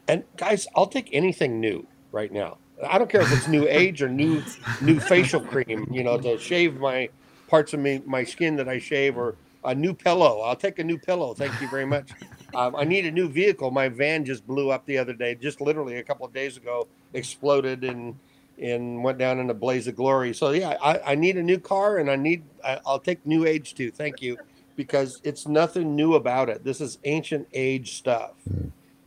and 0.07 0.23
guys, 0.37 0.67
I'll 0.75 0.87
take 0.87 1.09
anything 1.13 1.59
new 1.59 1.85
right 2.11 2.31
now. 2.31 2.57
I 2.89 2.97
don't 2.97 3.09
care 3.09 3.21
if 3.21 3.31
it's 3.31 3.47
new 3.47 3.67
age 3.69 4.01
or 4.01 4.09
new 4.09 4.43
new 4.81 4.99
facial 4.99 5.41
cream, 5.41 5.87
you 5.91 6.03
know, 6.03 6.17
to 6.17 6.39
shave 6.39 6.79
my 6.79 7.09
parts 7.47 7.73
of 7.73 7.79
me 7.79 8.01
my 8.05 8.23
skin 8.23 8.55
that 8.55 8.67
I 8.67 8.79
shave, 8.79 9.15
or 9.15 9.35
a 9.63 9.75
new 9.75 9.93
pillow. 9.93 10.41
I'll 10.41 10.55
take 10.55 10.79
a 10.79 10.83
new 10.83 10.97
pillow. 10.97 11.35
Thank 11.35 11.61
you 11.61 11.69
very 11.69 11.85
much. 11.85 12.09
Um, 12.55 12.75
I 12.75 12.83
need 12.83 13.05
a 13.05 13.11
new 13.11 13.29
vehicle. 13.29 13.71
My 13.71 13.89
van 13.89 14.25
just 14.25 14.45
blew 14.45 14.69
up 14.69 14.85
the 14.85 14.97
other 14.97 15.13
day, 15.13 15.35
just 15.35 15.61
literally 15.61 15.97
a 15.97 16.03
couple 16.03 16.25
of 16.25 16.33
days 16.33 16.57
ago, 16.57 16.87
exploded 17.13 17.83
and 17.83 18.17
and 18.61 19.03
went 19.03 19.17
down 19.17 19.39
in 19.39 19.49
a 19.49 19.53
blaze 19.53 19.87
of 19.87 19.95
glory. 19.95 20.33
So 20.33 20.51
yeah, 20.51 20.77
I, 20.81 21.13
I 21.13 21.15
need 21.15 21.37
a 21.37 21.43
new 21.43 21.59
car, 21.59 21.97
and 21.97 22.09
I 22.09 22.15
need 22.15 22.43
I, 22.63 22.79
I'll 22.85 22.99
take 22.99 23.25
new 23.25 23.45
age 23.45 23.73
too. 23.73 23.91
Thank 23.91 24.21
you, 24.21 24.37
because 24.75 25.19
it's 25.23 25.47
nothing 25.47 25.95
new 25.95 26.15
about 26.15 26.49
it. 26.49 26.63
This 26.63 26.79
is 26.81 26.99
ancient 27.03 27.47
age 27.53 27.95
stuff. 27.95 28.33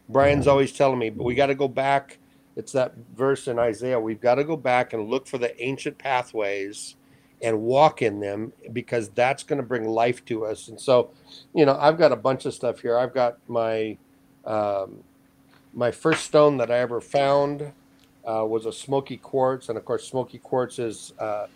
Byron's 0.08 0.46
always 0.46 0.72
telling 0.72 0.98
me, 0.98 1.10
but 1.10 1.24
we 1.24 1.34
got 1.34 1.46
to 1.46 1.54
go 1.54 1.68
back. 1.68 2.18
It's 2.56 2.72
that 2.72 2.94
verse 3.16 3.48
in 3.48 3.58
Isaiah. 3.58 4.00
We've 4.00 4.20
got 4.20 4.36
to 4.36 4.44
go 4.44 4.56
back 4.56 4.92
and 4.92 5.08
look 5.08 5.26
for 5.26 5.36
the 5.38 5.60
ancient 5.62 5.98
pathways 5.98 6.96
and 7.42 7.60
walk 7.62 8.02
in 8.02 8.20
them 8.20 8.52
because 8.72 9.10
that's 9.10 9.42
going 9.42 9.58
to 9.58 9.66
bring 9.66 9.86
life 9.86 10.24
to 10.24 10.44
us. 10.46 10.68
And 10.68 10.80
so, 10.80 11.10
you 11.54 11.66
know, 11.66 11.76
I've 11.78 11.98
got 11.98 12.12
a 12.12 12.16
bunch 12.16 12.46
of 12.46 12.54
stuff 12.54 12.80
here. 12.80 12.98
I've 12.98 13.14
got 13.14 13.38
my 13.48 13.98
um, 14.44 15.02
my 15.74 15.90
first 15.90 16.24
stone 16.24 16.56
that 16.56 16.70
I 16.70 16.78
ever 16.78 17.00
found 17.00 17.72
uh, 18.24 18.44
was 18.46 18.64
a 18.64 18.72
smoky 18.72 19.18
quartz, 19.18 19.68
and 19.68 19.76
of 19.76 19.84
course, 19.84 20.08
smoky 20.08 20.38
quartz 20.38 20.78
is 20.78 21.12
uh, 21.18 21.46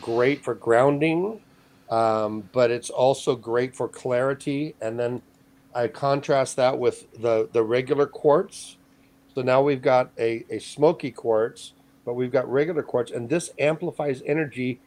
great 0.00 0.42
for 0.42 0.54
grounding, 0.54 1.40
um, 1.90 2.48
but 2.52 2.70
it's 2.70 2.88
also 2.88 3.36
great 3.36 3.76
for 3.76 3.88
clarity. 3.88 4.74
And 4.80 4.98
then 4.98 5.22
I 5.74 5.88
contrast 5.88 6.56
that 6.56 6.78
with 6.78 7.06
the 7.20 7.48
the 7.52 7.62
regular 7.62 8.06
quartz. 8.06 8.76
So 9.34 9.42
now 9.42 9.60
we've 9.60 9.82
got 9.82 10.10
a, 10.18 10.46
a 10.48 10.58
smoky 10.58 11.10
quartz, 11.10 11.74
but 12.06 12.14
we've 12.14 12.32
got 12.32 12.50
regular 12.50 12.82
quartz, 12.82 13.10
and 13.10 13.28
this 13.28 13.50
amplifies 13.58 14.22
energy 14.24 14.80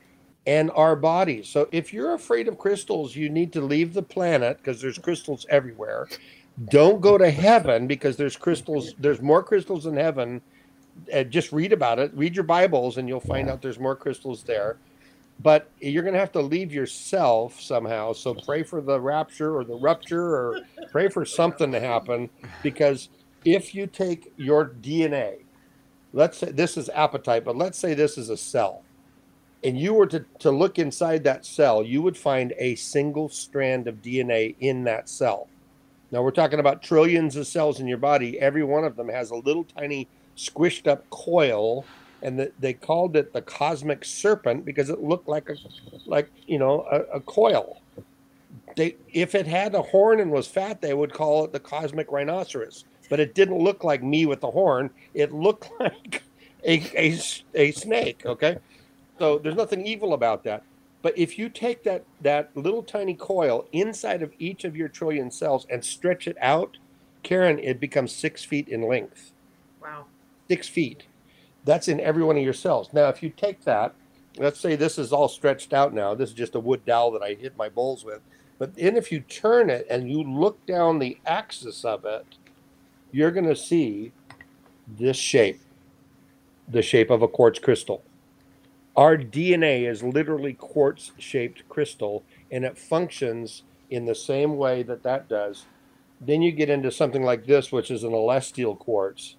and 0.46 0.72
our 0.72 0.96
bodies. 0.96 1.48
So 1.48 1.68
if 1.72 1.94
you're 1.94 2.14
afraid 2.14 2.48
of 2.48 2.58
crystals, 2.58 3.16
you 3.16 3.30
need 3.30 3.54
to 3.54 3.62
leave 3.62 3.94
the 3.94 4.02
planet 4.02 4.58
because 4.58 4.82
there's 4.82 4.98
crystals 4.98 5.46
everywhere. 5.50 6.08
Don't 6.70 7.02
go 7.02 7.18
to 7.18 7.30
heaven 7.30 7.88
because 7.88 8.18
there's 8.18 8.36
crystals. 8.36 8.94
There's 9.00 9.22
more 9.22 9.44
crystals 9.44 9.86
in 9.86 9.96
heaven. 9.96 10.42
Uh, 11.14 11.24
just 11.24 11.52
read 11.52 11.72
about 11.72 12.00
it. 12.00 12.12
Read 12.14 12.36
your 12.36 12.44
Bibles, 12.44 12.98
and 12.98 13.08
you'll 13.08 13.20
find 13.20 13.50
out 13.50 13.62
there's 13.62 13.80
more 13.80 13.96
crystals 13.96 14.44
there. 14.44 14.78
But 15.42 15.70
you're 15.80 16.04
going 16.04 16.16
to 16.16 16.20
have 16.20 16.34
to 16.34 16.42
leave 16.42 16.74
yourself 16.74 17.62
somehow. 17.62 18.12
So 18.12 18.34
pray 18.34 18.64
for 18.64 18.82
the 18.82 19.00
rapture 19.00 19.56
or 19.56 19.64
the 19.64 19.76
rupture, 19.76 20.36
or 20.36 20.60
pray 20.92 21.08
for 21.08 21.24
something 21.24 21.72
to 21.72 21.80
happen 21.80 22.30
because 22.62 23.08
if 23.46 23.74
you 23.74 23.88
take 23.88 24.34
your 24.36 24.66
DNA, 24.82 25.44
let's 26.12 26.40
say 26.40 26.52
this 26.52 26.76
is 26.76 26.90
apatite, 26.94 27.46
but 27.46 27.56
let's 27.56 27.78
say 27.78 27.94
this 27.94 28.18
is 28.18 28.30
a 28.30 28.38
cell. 28.38 28.84
And 29.64 29.78
you 29.78 29.94
were 29.94 30.08
to, 30.08 30.26
to 30.40 30.52
look 30.52 30.80
inside 30.80 31.24
that 31.24 31.46
cell, 31.46 31.84
you 31.84 32.02
would 32.02 32.18
find 32.18 32.54
a 32.58 32.76
single 32.76 33.30
strand 33.30 33.88
of 33.88 34.02
DNA 34.02 34.56
in 34.60 34.84
that 34.86 35.10
cell. 35.10 35.48
Now 36.12 36.24
we're 36.24 36.32
talking 36.32 36.60
about 36.60 36.82
trillions 36.82 37.36
of 37.36 37.46
cells 37.46 37.80
in 37.80 37.88
your 37.88 37.98
body. 37.98 38.40
Every 38.40 38.64
one 38.64 38.84
of 38.84 38.96
them 38.96 39.10
has 39.10 39.32
a 39.32 39.36
little 39.36 39.64
tiny 39.64 40.08
squished 40.36 40.88
up 40.88 41.08
coil, 41.10 41.86
and 42.22 42.40
the, 42.40 42.52
they 42.60 42.74
called 42.74 43.16
it 43.16 43.34
the 43.34 43.42
cosmic 43.42 44.04
serpent 44.06 44.66
because 44.66 44.90
it 44.90 45.04
looked 45.04 45.28
like 45.28 45.50
a 45.50 45.56
like 46.06 46.32
you 46.48 46.58
know 46.58 46.86
a, 46.92 47.18
a 47.18 47.20
coil. 47.20 47.82
They 48.76 48.96
if 49.14 49.36
it 49.36 49.46
had 49.46 49.76
a 49.76 49.82
horn 49.82 50.20
and 50.20 50.32
was 50.32 50.48
fat, 50.48 50.82
they 50.82 50.94
would 50.94 51.14
call 51.14 51.46
it 51.46 51.52
the 51.52 51.60
cosmic 51.60 52.12
rhinoceros. 52.12 52.86
But 53.10 53.20
it 53.20 53.36
didn't 53.36 53.60
look 53.60 53.84
like 53.84 54.02
me 54.02 54.26
with 54.26 54.42
the 54.42 54.52
horn. 54.52 54.90
It 55.14 55.32
looked 55.32 55.70
like 55.80 56.24
a, 56.66 56.82
a, 56.96 57.20
a 57.54 57.72
snake. 57.72 58.24
Okay, 58.26 58.58
so 59.20 59.38
there's 59.38 59.56
nothing 59.56 59.86
evil 59.86 60.14
about 60.14 60.44
that. 60.46 60.64
But 61.02 61.18
if 61.18 61.38
you 61.38 61.50
take 61.50 61.84
that 61.84 62.04
that 62.22 62.50
little 62.56 62.84
tiny 62.84 63.14
coil 63.14 63.68
inside 63.72 64.22
of 64.22 64.34
each 64.40 64.64
of 64.64 64.76
your 64.76 64.88
trillion 64.88 65.32
cells 65.32 65.66
and 65.70 65.84
stretch 65.84 66.28
it 66.28 66.38
out, 66.42 66.78
Karen, 67.24 67.60
it 67.60 67.80
becomes 67.80 68.14
six 68.14 68.44
feet 68.44 68.68
in 68.68 68.82
length. 68.82 69.32
Wow. 69.82 70.06
Six 70.48 70.68
feet. 70.68 71.04
That's 71.66 71.88
in 71.88 72.00
every 72.00 72.24
one 72.24 72.38
of 72.38 72.44
your 72.44 72.54
cells. 72.54 72.90
Now, 72.94 73.10
if 73.10 73.22
you 73.22 73.30
take 73.30 73.64
that, 73.66 73.94
let's 74.38 74.60
say 74.60 74.76
this 74.76 74.98
is 74.98 75.14
all 75.14 75.28
stretched 75.28 75.74
out 75.74 75.94
now. 75.94 76.16
This 76.16 76.30
is 76.30 76.36
just 76.36 76.56
a 76.56 76.60
wood 76.60 76.86
dowel 76.86 77.12
that 77.12 77.22
I 77.22 77.34
hit 77.34 77.58
my 77.58 77.70
bowls 77.70 78.04
with. 78.04 78.22
But 78.58 78.76
then 78.76 78.98
if 78.98 79.12
you 79.12 79.22
turn 79.22 79.70
it 79.70 79.88
and 79.90 80.12
you 80.12 80.24
look 80.24 80.66
down 80.66 81.00
the 81.00 81.18
axis 81.26 81.86
of 81.86 82.06
it, 82.06 82.26
you're 83.12 83.32
going 83.32 83.48
to 83.48 83.56
see 83.56 84.12
this 84.88 85.18
shape, 85.18 85.62
the 86.68 86.82
shape 86.82 87.10
of 87.10 87.22
a 87.22 87.28
quartz 87.28 87.60
crystal. 87.60 88.04
Our 89.00 89.16
DNA 89.16 89.90
is 89.90 90.04
literally 90.04 90.52
quartz 90.52 91.14
shaped 91.18 91.64
crystal 91.70 92.26
and 92.52 92.66
it 92.66 92.78
functions 92.78 93.64
in 93.90 94.04
the 94.04 94.14
same 94.14 94.58
way 94.58 94.84
that 94.84 95.04
that 95.04 95.30
does. 95.30 95.64
Then 96.20 96.42
you 96.42 96.52
get 96.52 96.70
into 96.70 96.92
something 96.92 97.24
like 97.24 97.46
this, 97.46 97.72
which 97.72 97.92
is 97.92 98.04
an 98.04 98.12
celestial 98.12 98.76
quartz, 98.76 99.38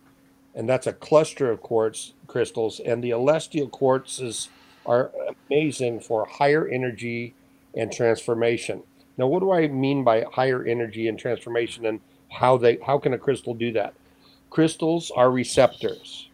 and 0.55 0.67
that's 0.67 0.87
a 0.87 0.95
cluster 0.95 1.51
of 1.51 1.61
quartz 1.61 2.15
crystals. 2.27 2.81
And 2.81 3.05
the 3.05 3.11
celestial 3.11 3.69
quartzes 3.69 4.49
are 4.87 5.11
amazing 5.51 6.01
for 6.01 6.25
higher 6.25 6.67
energy 6.67 7.35
and 7.77 7.93
transformation. 7.93 8.83
Now, 9.19 9.27
what 9.27 9.41
do 9.41 9.53
I 9.53 9.69
mean 9.69 10.05
by 10.05 10.25
higher 10.33 10.65
energy 10.65 11.07
and 11.07 11.19
transformation, 11.19 11.85
and 11.85 12.01
how 12.31 12.57
they 12.57 12.79
how 12.87 12.97
can 12.97 13.13
a 13.13 13.19
crystal 13.19 13.53
do 13.53 13.73
that? 13.73 13.93
Crystals 14.49 15.13
are 15.15 15.31
receptors. 15.31 16.31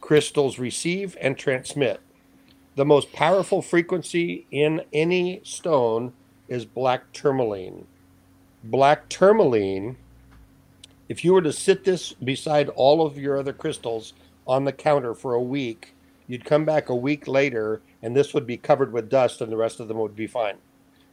Crystals 0.00 0.58
receive 0.58 1.16
and 1.20 1.38
transmit. 1.38 2.00
The 2.76 2.84
most 2.84 3.12
powerful 3.12 3.62
frequency 3.62 4.46
in 4.50 4.82
any 4.92 5.40
stone 5.44 6.12
is 6.48 6.64
black 6.64 7.12
tourmaline. 7.12 7.86
Black 8.64 9.08
tourmaline, 9.08 9.96
if 11.08 11.24
you 11.24 11.34
were 11.34 11.42
to 11.42 11.52
sit 11.52 11.84
this 11.84 12.12
beside 12.14 12.68
all 12.70 13.06
of 13.06 13.16
your 13.16 13.38
other 13.38 13.52
crystals 13.52 14.12
on 14.44 14.64
the 14.64 14.72
counter 14.72 15.14
for 15.14 15.34
a 15.34 15.42
week, 15.42 15.94
you'd 16.26 16.44
come 16.44 16.64
back 16.64 16.88
a 16.88 16.96
week 16.96 17.28
later 17.28 17.80
and 18.02 18.16
this 18.16 18.34
would 18.34 18.46
be 18.46 18.56
covered 18.56 18.92
with 18.92 19.08
dust 19.08 19.40
and 19.40 19.52
the 19.52 19.56
rest 19.56 19.78
of 19.78 19.86
them 19.86 19.98
would 19.98 20.16
be 20.16 20.26
fine. 20.26 20.56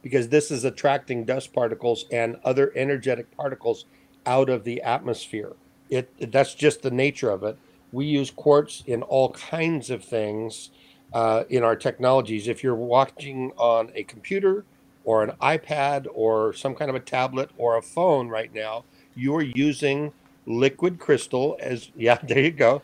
Because 0.02 0.30
this 0.30 0.50
is 0.50 0.64
attracting 0.64 1.24
dust 1.24 1.52
particles 1.52 2.06
and 2.10 2.38
other 2.44 2.72
energetic 2.74 3.34
particles 3.36 3.84
out 4.26 4.48
of 4.48 4.64
the 4.64 4.82
atmosphere. 4.82 5.52
It 5.90 6.32
that's 6.32 6.54
just 6.56 6.82
the 6.82 6.90
nature 6.90 7.30
of 7.30 7.44
it. 7.44 7.56
We 7.92 8.06
use 8.06 8.32
quartz 8.32 8.82
in 8.84 9.02
all 9.02 9.30
kinds 9.30 9.90
of 9.90 10.02
things 10.02 10.70
uh, 11.14 11.44
in 11.48 11.62
our 11.62 11.76
technologies. 11.76 12.48
If 12.48 12.62
you're 12.62 12.74
watching 12.74 13.52
on 13.56 13.90
a 13.94 14.02
computer 14.04 14.64
or 15.04 15.22
an 15.22 15.32
iPad 15.40 16.06
or 16.12 16.52
some 16.52 16.74
kind 16.74 16.88
of 16.88 16.94
a 16.94 17.00
tablet 17.00 17.50
or 17.58 17.76
a 17.76 17.82
phone 17.82 18.28
right 18.28 18.52
now, 18.54 18.84
you 19.14 19.34
are 19.36 19.42
using 19.42 20.12
liquid 20.46 20.98
crystal 20.98 21.56
as 21.60 21.90
yeah, 21.96 22.18
there 22.22 22.40
you 22.40 22.50
go. 22.50 22.82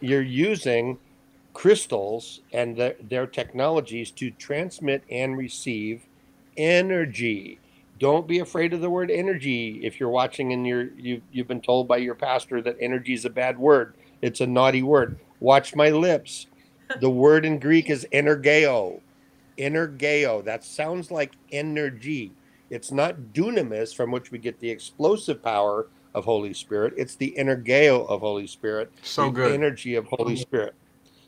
You're 0.00 0.22
using 0.22 0.98
crystals 1.54 2.40
and 2.52 2.76
the, 2.76 2.96
their 3.00 3.26
technologies 3.26 4.10
to 4.12 4.30
transmit 4.30 5.04
and 5.10 5.36
receive 5.36 6.02
energy. 6.56 7.58
Don't 7.98 8.26
be 8.26 8.40
afraid 8.40 8.72
of 8.72 8.80
the 8.80 8.90
word 8.90 9.10
energy. 9.10 9.80
If 9.84 10.00
you're 10.00 10.08
watching 10.08 10.52
and 10.52 10.66
you're 10.66 10.88
you 10.94 11.22
you've 11.30 11.46
been 11.46 11.60
told 11.60 11.86
by 11.86 11.98
your 11.98 12.16
pastor 12.16 12.60
that 12.62 12.76
energy 12.80 13.14
is 13.14 13.24
a 13.24 13.30
bad 13.30 13.58
word, 13.58 13.94
it's 14.20 14.40
a 14.40 14.46
naughty 14.46 14.82
word. 14.82 15.18
Watch 15.40 15.76
my 15.76 15.90
lips. 15.90 16.46
The 17.00 17.10
word 17.10 17.44
in 17.44 17.58
Greek 17.58 17.90
is 17.90 18.06
energeo. 18.12 19.00
Energeo. 19.58 20.44
That 20.44 20.64
sounds 20.64 21.10
like 21.10 21.32
energy. 21.50 22.32
It's 22.70 22.90
not 22.90 23.16
dunamis, 23.32 23.94
from 23.94 24.10
which 24.10 24.30
we 24.30 24.38
get 24.38 24.58
the 24.60 24.70
explosive 24.70 25.42
power 25.42 25.88
of 26.14 26.24
Holy 26.24 26.54
Spirit. 26.54 26.94
It's 26.96 27.16
the 27.16 27.34
energeo 27.38 28.08
of 28.08 28.20
Holy 28.20 28.46
Spirit, 28.46 28.92
So 29.02 29.26
the 29.26 29.30
good. 29.30 29.52
energy 29.52 29.94
of 29.94 30.06
Holy 30.06 30.36
Spirit. 30.36 30.74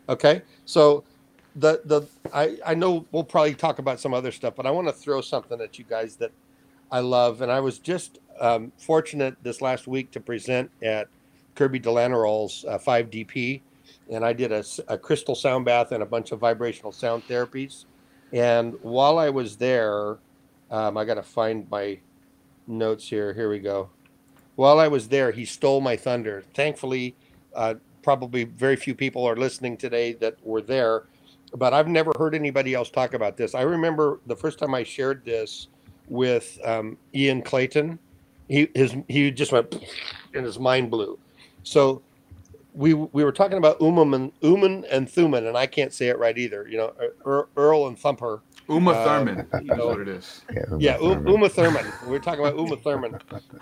Okay, 0.08 0.42
so 0.64 1.04
the 1.56 1.80
the 1.84 2.02
I 2.32 2.58
I 2.66 2.74
know 2.74 3.06
we'll 3.12 3.24
probably 3.24 3.54
talk 3.54 3.78
about 3.78 4.00
some 4.00 4.12
other 4.12 4.32
stuff, 4.32 4.54
but 4.56 4.66
I 4.66 4.70
want 4.70 4.88
to 4.88 4.92
throw 4.92 5.20
something 5.20 5.60
at 5.60 5.78
you 5.78 5.84
guys 5.84 6.16
that 6.16 6.32
I 6.90 7.00
love, 7.00 7.40
and 7.40 7.50
I 7.50 7.60
was 7.60 7.78
just 7.78 8.18
um, 8.40 8.72
fortunate 8.76 9.36
this 9.42 9.60
last 9.60 9.86
week 9.86 10.10
to 10.12 10.20
present 10.20 10.70
at 10.82 11.08
Kirby 11.54 11.78
de 11.78 11.88
Lanerolle's 11.88 12.64
uh, 12.68 12.78
5DP, 12.78 13.62
and 14.10 14.24
I 14.24 14.32
did 14.32 14.52
a, 14.52 14.64
a, 14.88 14.98
crystal 14.98 15.34
sound 15.34 15.64
bath 15.64 15.92
and 15.92 16.02
a 16.02 16.06
bunch 16.06 16.32
of 16.32 16.38
vibrational 16.38 16.92
sound 16.92 17.26
therapies. 17.26 17.84
And 18.32 18.74
while 18.82 19.18
I 19.18 19.30
was 19.30 19.56
there, 19.56 20.18
um, 20.70 20.96
I 20.96 21.04
got 21.04 21.14
to 21.14 21.22
find 21.22 21.68
my 21.70 21.98
notes 22.66 23.08
here. 23.08 23.32
Here 23.32 23.48
we 23.48 23.58
go. 23.58 23.90
While 24.56 24.78
I 24.78 24.88
was 24.88 25.08
there, 25.08 25.30
he 25.30 25.44
stole 25.44 25.80
my 25.80 25.96
thunder. 25.96 26.44
Thankfully, 26.54 27.14
uh, 27.54 27.74
probably 28.02 28.44
very 28.44 28.76
few 28.76 28.94
people 28.94 29.24
are 29.24 29.36
listening 29.36 29.76
today 29.76 30.12
that 30.14 30.36
were 30.44 30.60
there, 30.60 31.04
but 31.56 31.72
I've 31.72 31.88
never 31.88 32.12
heard 32.18 32.34
anybody 32.34 32.74
else 32.74 32.90
talk 32.90 33.14
about 33.14 33.36
this. 33.36 33.54
I 33.54 33.62
remember 33.62 34.20
the 34.26 34.36
first 34.36 34.58
time 34.58 34.74
I 34.74 34.82
shared 34.82 35.24
this 35.24 35.68
with 36.08 36.58
um, 36.64 36.96
Ian 37.14 37.42
Clayton. 37.42 37.98
He 38.48 38.68
his 38.74 38.94
he 39.08 39.30
just 39.30 39.52
went 39.52 39.74
and 40.34 40.44
his 40.44 40.58
mind 40.58 40.90
blew. 40.90 41.18
So 41.62 42.02
we 42.74 42.94
we 42.94 43.24
were 43.24 43.32
talking 43.32 43.58
about 43.58 43.80
Uman 43.82 44.14
and 44.14 44.32
Uman 44.42 44.86
and 44.90 45.08
Thuman, 45.08 45.48
and 45.48 45.58
I 45.58 45.66
can't 45.66 45.92
say 45.94 46.08
it 46.08 46.18
right 46.18 46.38
either. 46.38 46.68
You 46.68 46.78
know, 46.78 46.94
Earl, 47.26 47.48
Earl 47.56 47.88
and 47.88 47.98
Thumper. 47.98 48.42
Uma 48.70 48.92
Uh, 48.92 49.04
Thurman. 49.04 49.48
you 49.62 49.68
That's 49.68 49.78
know, 49.78 49.88
what 49.88 50.00
it 50.00 50.08
is. 50.08 50.42
Yeah, 50.78 50.96
U- 51.00 51.22
Thurman. 51.24 51.26
Uma 51.26 51.48
Thurman. 51.50 51.94
We 52.04 52.10
were 52.10 52.20
talking 52.20 52.40
about 52.40 52.56
Uma 52.58 52.76
Thurman, 52.78 53.18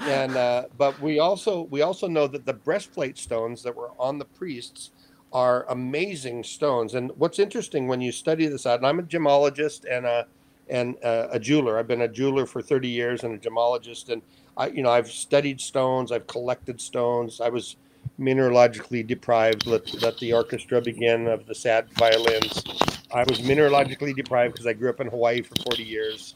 and 0.06 0.36
uh, 0.36 0.66
but 0.78 1.00
we 1.00 1.20
also 1.20 1.64
we 1.64 1.82
also 1.82 2.08
know 2.08 2.28
that 2.28 2.46
the 2.46 2.54
breastplate 2.54 3.18
stones 3.18 3.62
that 3.64 3.76
were 3.76 3.92
on 3.98 4.18
the 4.18 4.26
priests 4.26 4.92
are 5.32 5.66
amazing 5.70 6.44
stones. 6.44 6.94
And 6.94 7.12
what's 7.16 7.38
interesting 7.40 7.88
when 7.88 8.00
you 8.02 8.12
study 8.12 8.46
this 8.48 8.66
out, 8.66 8.78
and 8.80 8.86
I'm 8.86 9.00
a 9.00 9.04
gemologist 9.04 9.84
and 9.90 10.06
a 10.06 10.26
and 10.68 10.96
uh, 11.04 11.28
a 11.32 11.40
jeweler. 11.40 11.78
I've 11.78 11.88
been 11.88 12.02
a 12.02 12.08
jeweler 12.08 12.46
for 12.46 12.62
30 12.62 12.88
years 12.88 13.24
and 13.24 13.34
a 13.34 13.38
gemologist, 13.38 14.10
and 14.10 14.22
I 14.56 14.68
you 14.68 14.82
know 14.82 14.90
I've 14.90 15.10
studied 15.10 15.60
stones, 15.60 16.12
I've 16.12 16.28
collected 16.28 16.80
stones. 16.80 17.40
I 17.40 17.50
was 17.50 17.76
mineralogically 18.18 19.06
deprived. 19.06 19.66
Let 19.66 20.02
let 20.02 20.18
the 20.18 20.32
orchestra 20.32 20.80
begin 20.80 21.28
of 21.28 21.46
the 21.46 21.54
sad 21.54 21.88
violins. 21.98 22.62
I 23.12 23.24
was 23.24 23.40
mineralogically 23.40 24.14
deprived 24.14 24.54
because 24.54 24.66
I 24.66 24.72
grew 24.72 24.90
up 24.90 25.00
in 25.00 25.08
Hawaii 25.08 25.42
for 25.42 25.54
40 25.64 25.82
years 25.82 26.34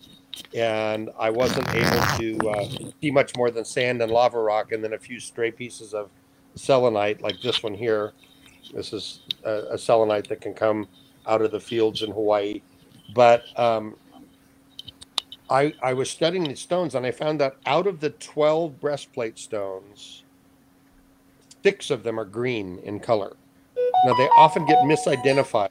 and 0.55 1.11
I 1.19 1.31
wasn't 1.31 1.69
able 1.75 2.19
to 2.19 2.51
uh, 2.51 2.69
see 3.01 3.11
much 3.11 3.37
more 3.37 3.51
than 3.51 3.65
sand 3.65 4.03
and 4.03 4.11
lava 4.11 4.39
rock, 4.41 4.73
and 4.73 4.83
then 4.83 4.93
a 4.93 4.99
few 4.99 5.21
stray 5.21 5.51
pieces 5.51 5.95
of 5.95 6.11
selenite, 6.55 7.23
like 7.23 7.41
this 7.41 7.63
one 7.63 7.75
here. 7.75 8.13
This 8.75 8.93
is 8.93 9.21
a, 9.45 9.63
a 9.73 9.79
selenite 9.79 10.29
that 10.29 10.41
can 10.41 10.55
come 10.55 10.89
out 11.27 11.43
of 11.43 11.51
the 11.53 11.61
fields 11.61 12.03
in 12.03 12.11
Hawaii. 12.11 12.63
But 13.15 13.45
um, 13.59 13.97
I 15.49 15.75
I 15.83 15.93
was 15.93 16.11
studying 16.11 16.45
these 16.45 16.61
stones, 16.61 16.95
and 16.95 17.07
I 17.07 17.11
found 17.11 17.41
that 17.41 17.57
out 17.67 17.87
of 17.87 18.01
the 18.01 18.11
twelve 18.11 18.81
breastplate 18.81 19.39
stones, 19.39 20.25
six 21.67 21.91
of 21.91 22.05
them 22.05 22.21
are 22.21 22.25
green 22.25 22.79
in 22.85 23.01
color. 23.01 23.35
Now 24.05 24.15
they 24.15 24.29
often 24.37 24.65
get 24.67 24.79
misidentified. 24.85 25.71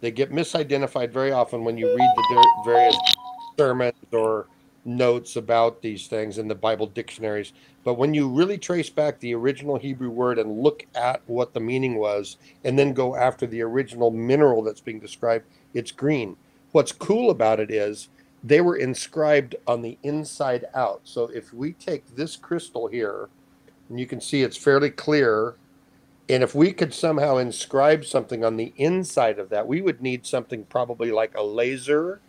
They 0.00 0.12
get 0.12 0.30
misidentified 0.30 1.10
very 1.10 1.32
often 1.32 1.64
when 1.64 1.76
you 1.76 1.88
read 1.88 2.10
the 2.16 2.46
various 2.64 2.96
sermons 3.58 3.96
or 4.12 4.46
notes 4.84 5.34
about 5.34 5.82
these 5.82 6.06
things 6.06 6.38
in 6.38 6.46
the 6.46 6.54
Bible 6.54 6.86
dictionaries. 6.86 7.52
But 7.82 7.94
when 7.94 8.14
you 8.14 8.28
really 8.28 8.58
trace 8.58 8.90
back 8.90 9.18
the 9.18 9.34
original 9.34 9.76
Hebrew 9.76 10.08
word 10.08 10.38
and 10.38 10.62
look 10.62 10.86
at 10.94 11.20
what 11.26 11.52
the 11.52 11.58
meaning 11.58 11.96
was, 11.96 12.36
and 12.62 12.78
then 12.78 12.92
go 12.92 13.16
after 13.16 13.44
the 13.44 13.62
original 13.62 14.12
mineral 14.12 14.62
that's 14.62 14.80
being 14.80 15.00
described, 15.00 15.46
it's 15.74 15.90
green. 15.90 16.36
What's 16.70 16.92
cool 16.92 17.30
about 17.30 17.58
it 17.58 17.72
is 17.72 18.08
they 18.44 18.60
were 18.60 18.76
inscribed 18.76 19.56
on 19.66 19.82
the 19.82 19.98
inside 20.04 20.66
out. 20.76 21.00
So 21.02 21.24
if 21.24 21.52
we 21.52 21.72
take 21.72 22.06
this 22.14 22.36
crystal 22.36 22.86
here, 22.86 23.28
and 23.88 23.98
you 23.98 24.06
can 24.06 24.20
see 24.20 24.42
it's 24.42 24.56
fairly 24.56 24.90
clear, 24.90 25.56
And 26.28 26.42
if 26.42 26.54
we 26.54 26.72
could 26.72 26.92
somehow 26.92 27.38
inscribe 27.38 28.04
something 28.04 28.44
on 28.44 28.56
the 28.56 28.74
inside 28.76 29.38
of 29.38 29.48
that, 29.48 29.66
we 29.66 29.80
would 29.80 30.02
need 30.02 30.26
something 30.26 30.64
probably 30.64 31.10
like 31.10 31.34
a 31.34 31.42
laser, 31.42 32.20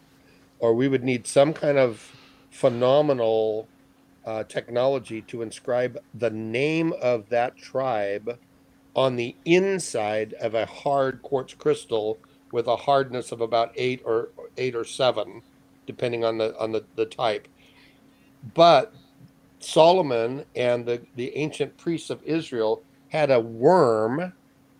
or 0.59 0.73
we 0.73 0.87
would 0.87 1.03
need 1.03 1.27
some 1.27 1.53
kind 1.53 1.77
of 1.77 2.15
phenomenal 2.49 3.67
uh, 4.25 4.43
technology 4.45 5.21
to 5.23 5.41
inscribe 5.41 5.97
the 6.13 6.29
name 6.29 6.93
of 7.01 7.27
that 7.29 7.57
tribe 7.57 8.39
on 8.95 9.17
the 9.17 9.35
inside 9.43 10.33
of 10.35 10.55
a 10.55 10.65
hard 10.65 11.21
quartz 11.21 11.53
crystal 11.53 12.17
with 12.51 12.67
a 12.67 12.75
hardness 12.75 13.31
of 13.31 13.41
about 13.41 13.71
eight 13.75 14.01
or 14.05 14.29
eight 14.57 14.75
or 14.75 14.85
seven, 14.85 15.41
depending 15.85 16.23
on 16.23 16.37
the 16.37 16.57
on 16.57 16.71
the, 16.71 16.83
the 16.95 17.05
type. 17.05 17.47
But 18.53 18.93
Solomon 19.59 20.45
and 20.55 20.85
the, 20.85 21.01
the 21.15 21.35
ancient 21.35 21.77
priests 21.77 22.09
of 22.09 22.21
Israel 22.23 22.83
had 23.09 23.31
a 23.31 23.39
worm 23.39 24.33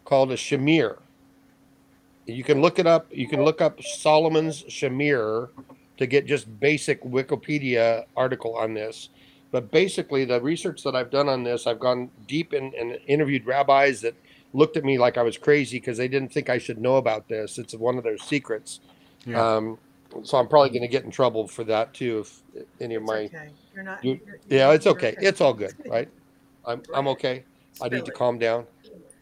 called 0.06 0.32
a 0.32 0.36
shamir. 0.36 0.98
You 2.26 2.44
can 2.44 2.62
look 2.62 2.80
it 2.80 2.88
up. 2.88 3.08
You 3.12 3.28
can 3.28 3.44
look 3.44 3.62
up 3.62 3.82
Solomon's 3.82 4.64
shamir 4.64 5.50
to 5.98 6.08
get 6.08 6.26
just 6.26 6.60
basic 6.60 7.04
Wikipedia 7.04 8.06
article 8.16 8.56
on 8.56 8.74
this. 8.74 9.10
But 9.52 9.72
basically, 9.72 10.26
the 10.26 10.40
research 10.40 10.84
that 10.84 10.96
I've 10.96 11.10
done 11.10 11.28
on 11.28 11.44
this, 11.44 11.66
I've 11.66 11.80
gone 11.80 12.12
deep 12.28 12.54
in 12.54 12.72
and 12.80 13.00
interviewed 13.08 13.46
rabbis 13.46 14.02
that 14.02 14.14
looked 14.54 14.78
at 14.78 14.84
me 14.84 14.98
like 14.98 15.18
I 15.18 15.24
was 15.24 15.38
crazy 15.38 15.80
because 15.80 15.98
they 15.98 16.08
didn't 16.08 16.32
think 16.32 16.50
I 16.50 16.60
should 16.60 16.80
know 16.80 16.98
about 16.98 17.28
this. 17.28 17.58
It's 17.58 17.74
one 17.74 17.98
of 17.98 18.04
their 18.04 18.18
secrets. 18.18 18.80
Yeah. 19.26 19.56
Um, 19.56 19.78
so 20.24 20.38
I'm 20.38 20.48
probably 20.48 20.70
going 20.70 20.82
to 20.82 20.88
get 20.88 21.04
in 21.04 21.12
trouble 21.12 21.48
for 21.48 21.64
that 21.66 21.94
too 21.94 22.20
if 22.20 22.42
any 22.82 22.96
of 22.96 23.04
It's 23.04 23.12
my 23.12 23.18
okay. 23.26 23.50
You're 23.76 23.84
not. 23.84 24.04
you- 24.04 24.20
you're- 24.26 24.40
yeah, 24.48 24.72
it's 24.72 24.86
you're 24.86 24.94
okay. 24.96 25.16
It's 25.20 25.42
all 25.42 25.54
good, 25.54 25.74
right? 25.88 26.10
I'm 26.66 26.82
I'm 26.94 27.08
okay. 27.10 27.44
I 27.82 27.86
need 27.86 27.98
Spill 27.98 28.06
to 28.06 28.12
it. 28.12 28.16
calm 28.18 28.40
down. 28.40 28.66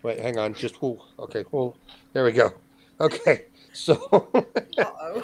Wait, 0.04 0.20
hang 0.20 0.38
on. 0.40 0.54
Just 0.54 0.82
whoo. 0.82 1.00
Okay, 1.20 1.44
whoo. 1.52 1.74
There 2.14 2.24
we 2.24 2.32
go. 2.32 2.54
Okay. 3.00 3.46
So 3.74 3.96
Uh-oh. 4.78 5.24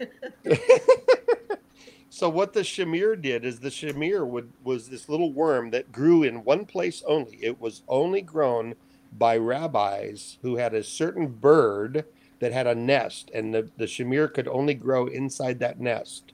so 2.10 2.28
what 2.28 2.52
the 2.52 2.60
shamir 2.60 3.20
did 3.20 3.44
is 3.44 3.60
the 3.60 3.68
shamir 3.70 4.26
would 4.26 4.52
was 4.62 4.88
this 4.88 5.08
little 5.08 5.32
worm 5.32 5.70
that 5.70 5.90
grew 5.92 6.22
in 6.22 6.44
one 6.44 6.64
place 6.66 7.02
only. 7.06 7.38
It 7.42 7.60
was 7.60 7.82
only 7.88 8.20
grown 8.22 8.74
by 9.18 9.36
rabbis 9.36 10.38
who 10.42 10.56
had 10.56 10.74
a 10.74 10.84
certain 10.84 11.26
bird 11.26 12.04
that 12.40 12.52
had 12.52 12.66
a 12.66 12.74
nest, 12.74 13.30
and 13.32 13.54
the, 13.54 13.68
the 13.76 13.84
shamir 13.84 14.32
could 14.32 14.48
only 14.48 14.74
grow 14.74 15.06
inside 15.06 15.60
that 15.60 15.80
nest. 15.80 16.32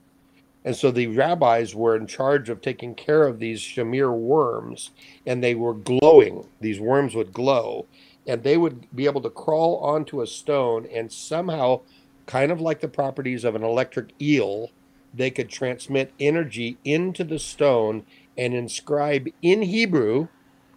And 0.64 0.74
so 0.74 0.90
the 0.90 1.06
rabbis 1.06 1.74
were 1.74 1.94
in 1.94 2.08
charge 2.08 2.48
of 2.48 2.60
taking 2.60 2.94
care 2.94 3.24
of 3.24 3.38
these 3.38 3.60
shamir 3.60 4.12
worms, 4.12 4.90
and 5.24 5.42
they 5.42 5.54
were 5.54 5.74
glowing. 5.74 6.48
These 6.60 6.80
worms 6.80 7.14
would 7.14 7.32
glow, 7.32 7.86
and 8.26 8.42
they 8.42 8.56
would 8.56 8.86
be 8.94 9.04
able 9.04 9.20
to 9.20 9.30
crawl 9.30 9.76
onto 9.76 10.22
a 10.22 10.26
stone 10.26 10.86
and 10.92 11.12
somehow, 11.12 11.82
kind 12.26 12.50
of 12.50 12.60
like 12.60 12.80
the 12.80 12.88
properties 12.88 13.44
of 13.44 13.54
an 13.54 13.62
electric 13.62 14.10
eel, 14.20 14.70
they 15.14 15.30
could 15.30 15.48
transmit 15.48 16.12
energy 16.18 16.78
into 16.84 17.22
the 17.22 17.38
stone 17.38 18.04
and 18.36 18.52
inscribe 18.52 19.28
in 19.42 19.62
Hebrew. 19.62 20.28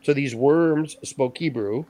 So 0.04 0.14
these 0.14 0.36
worms 0.36 0.98
spoke 1.04 1.40
Hebrew 1.40 1.86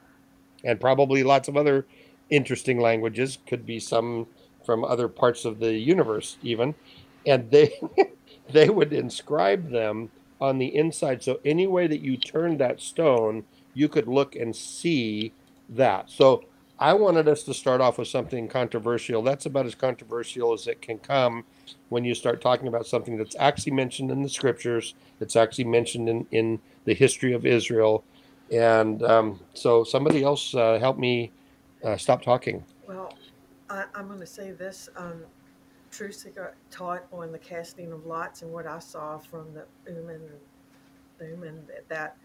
and 0.64 0.80
probably 0.80 1.22
lots 1.24 1.48
of 1.48 1.58
other 1.58 1.86
interesting 2.30 2.80
languages, 2.80 3.38
could 3.48 3.66
be 3.66 3.80
some 3.80 4.28
from 4.66 4.84
other 4.84 5.08
parts 5.08 5.46
of 5.46 5.60
the 5.60 5.74
universe, 5.74 6.38
even. 6.42 6.76
And 7.26 7.50
they 7.52 7.80
they 8.52 8.70
would 8.70 8.94
inscribe 8.94 9.70
them 9.70 10.10
on 10.42 10.58
the 10.58 10.76
inside. 10.76 11.24
So 11.24 11.40
any 11.44 11.68
way 11.68 11.88
that 11.88 12.02
you 12.02 12.18
turned 12.18 12.60
that 12.60 12.80
stone, 12.80 13.44
you 13.74 13.90
could 13.90 14.08
look 14.08 14.36
and 14.36 14.56
see 14.56 15.34
that. 15.70 16.10
So 16.10 16.46
I 16.80 16.94
wanted 16.94 17.28
us 17.28 17.44
to 17.44 17.54
start 17.54 17.82
off 17.82 17.98
with 17.98 18.08
something 18.08 18.48
controversial. 18.48 19.22
That's 19.22 19.46
about 19.46 19.66
as 19.66 19.76
controversial 19.76 20.54
as 20.54 20.66
it 20.68 20.82
can 20.82 20.98
come 20.98 21.44
when 21.90 22.06
you 22.06 22.16
start 22.16 22.42
talking 22.42 22.68
about 22.68 22.86
something 22.88 23.18
that's 23.18 23.36
actually 23.38 23.74
mentioned 23.74 24.12
in 24.12 24.22
the 24.22 24.30
scriptures, 24.30 24.96
it's 25.20 25.36
actually 25.36 25.66
mentioned 25.66 26.08
in, 26.08 26.26
in 26.32 26.60
the 26.86 26.94
history 26.94 27.34
of 27.34 27.46
Israel. 27.46 28.04
And 28.52 29.04
um, 29.04 29.40
so 29.54 29.84
somebody 29.84 30.24
else 30.24 30.56
uh, 30.56 30.80
help 30.80 30.98
me 30.98 31.32
uh, 31.84 31.98
stop 31.98 32.22
talking. 32.22 32.64
Well, 32.88 33.14
I, 33.70 33.86
I'm 33.96 34.08
going 34.08 34.20
to 34.20 34.26
say 34.26 34.52
this. 34.52 34.90
Um, 34.96 35.24
TruthSeekah 35.92 36.52
taught 36.70 37.06
on 37.12 37.32
the 37.32 37.40
casting 37.40 37.92
of 37.92 38.06
lots, 38.06 38.42
and 38.42 38.52
what 38.52 38.68
I 38.68 38.80
saw 38.80 39.18
from 39.18 39.54
the 39.54 39.66
Urim 39.92 40.10
and 40.10 40.30
Thummim 41.18 41.62
that 41.88 42.18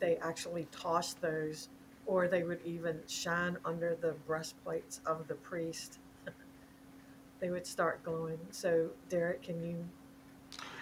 they 0.00 0.16
actually 0.16 0.66
tossed 0.72 1.20
those, 1.20 1.68
or 2.06 2.26
they 2.26 2.42
would 2.42 2.60
even 2.64 3.00
shine 3.06 3.56
under 3.64 3.96
the 4.00 4.12
breastplates 4.26 5.00
of 5.06 5.28
the 5.28 5.34
priest. 5.34 5.98
they 7.40 7.50
would 7.50 7.66
start 7.66 8.02
glowing. 8.02 8.38
So, 8.50 8.88
Derek, 9.08 9.42
can 9.42 9.62
you? 9.62 9.84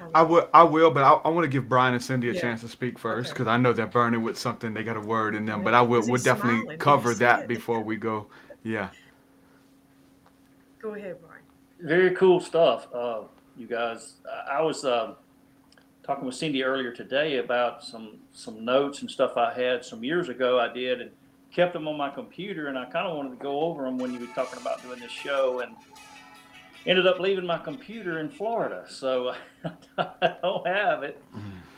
Kind 0.01 0.13
I 0.15 0.23
will, 0.23 0.49
I 0.55 0.63
will, 0.63 0.91
but 0.91 1.03
I, 1.05 1.11
I 1.13 1.29
want 1.29 1.45
to 1.45 1.49
give 1.49 1.69
Byron 1.69 1.93
and 1.93 2.03
Cindy 2.03 2.31
a 2.31 2.33
Yeah. 2.33 2.41
chance 2.41 2.63
to 2.63 2.69
speak 2.69 2.99
first 2.99 3.31
Okay. 3.31 3.35
because 3.35 3.49
I 3.49 3.59
know 3.59 3.75
they're 3.75 3.87
burning 3.87 4.23
with 4.23 4.39
something. 4.39 4.73
They 4.73 4.83
got 4.83 4.97
a 4.97 5.01
word 5.01 5.35
in 5.35 5.45
them, 5.45 5.63
but 5.63 5.75
I 5.75 5.83
will, 5.83 6.01
'cause 6.01 6.09
we'll 6.11 6.23
definitely 6.23 6.63
smiling. 6.63 6.79
cover 6.79 7.13
that 7.15 7.43
it. 7.43 7.49
before 7.49 7.81
we 7.83 7.97
go. 7.97 8.27
Yeah. 8.63 8.89
Go 10.81 10.95
ahead, 10.95 11.21
Byron. 11.21 11.43
Very 11.81 12.15
cool 12.15 12.41
stuff, 12.41 12.89
uh, 12.95 13.23
you 13.57 13.67
guys. 13.67 14.15
I 14.49 14.57
I 14.59 14.63
was 14.63 14.85
um 14.85 15.17
talking 16.03 16.25
with 16.25 16.35
Cindy 16.35 16.65
earlier 16.65 16.93
today 16.93 17.37
about 17.39 17.85
some 17.85 18.19
some 18.33 18.65
notes 18.65 19.03
and 19.03 19.11
stuff 19.11 19.37
I 19.37 19.53
had 19.53 19.85
some 19.85 20.03
years 20.03 20.29
ago. 20.31 20.59
I 20.59 20.73
did 20.73 21.01
and 21.03 21.11
kept 21.53 21.73
them 21.75 21.87
on 21.89 21.97
my 21.99 22.09
computer, 22.09 22.69
and 22.69 22.79
I 22.79 22.85
kind 22.87 23.07
of 23.07 23.17
wanted 23.17 23.31
to 23.39 23.43
go 23.43 23.61
over 23.61 23.85
them 23.85 23.99
when 23.99 24.15
you 24.15 24.21
were 24.21 24.27
talking 24.35 24.59
about 24.61 24.83
doing 24.83 25.01
this 25.01 25.11
show, 25.13 25.61
and 25.61 25.75
ended 26.87 27.07
up 27.07 27.21
leaving 27.21 27.47
my 27.47 27.59
computer 27.59 28.19
in 28.21 28.29
Florida, 28.29 28.85
so 28.89 29.35
I 29.99 30.35
don't 30.43 30.67
have 30.67 31.03
it. 31.03 31.23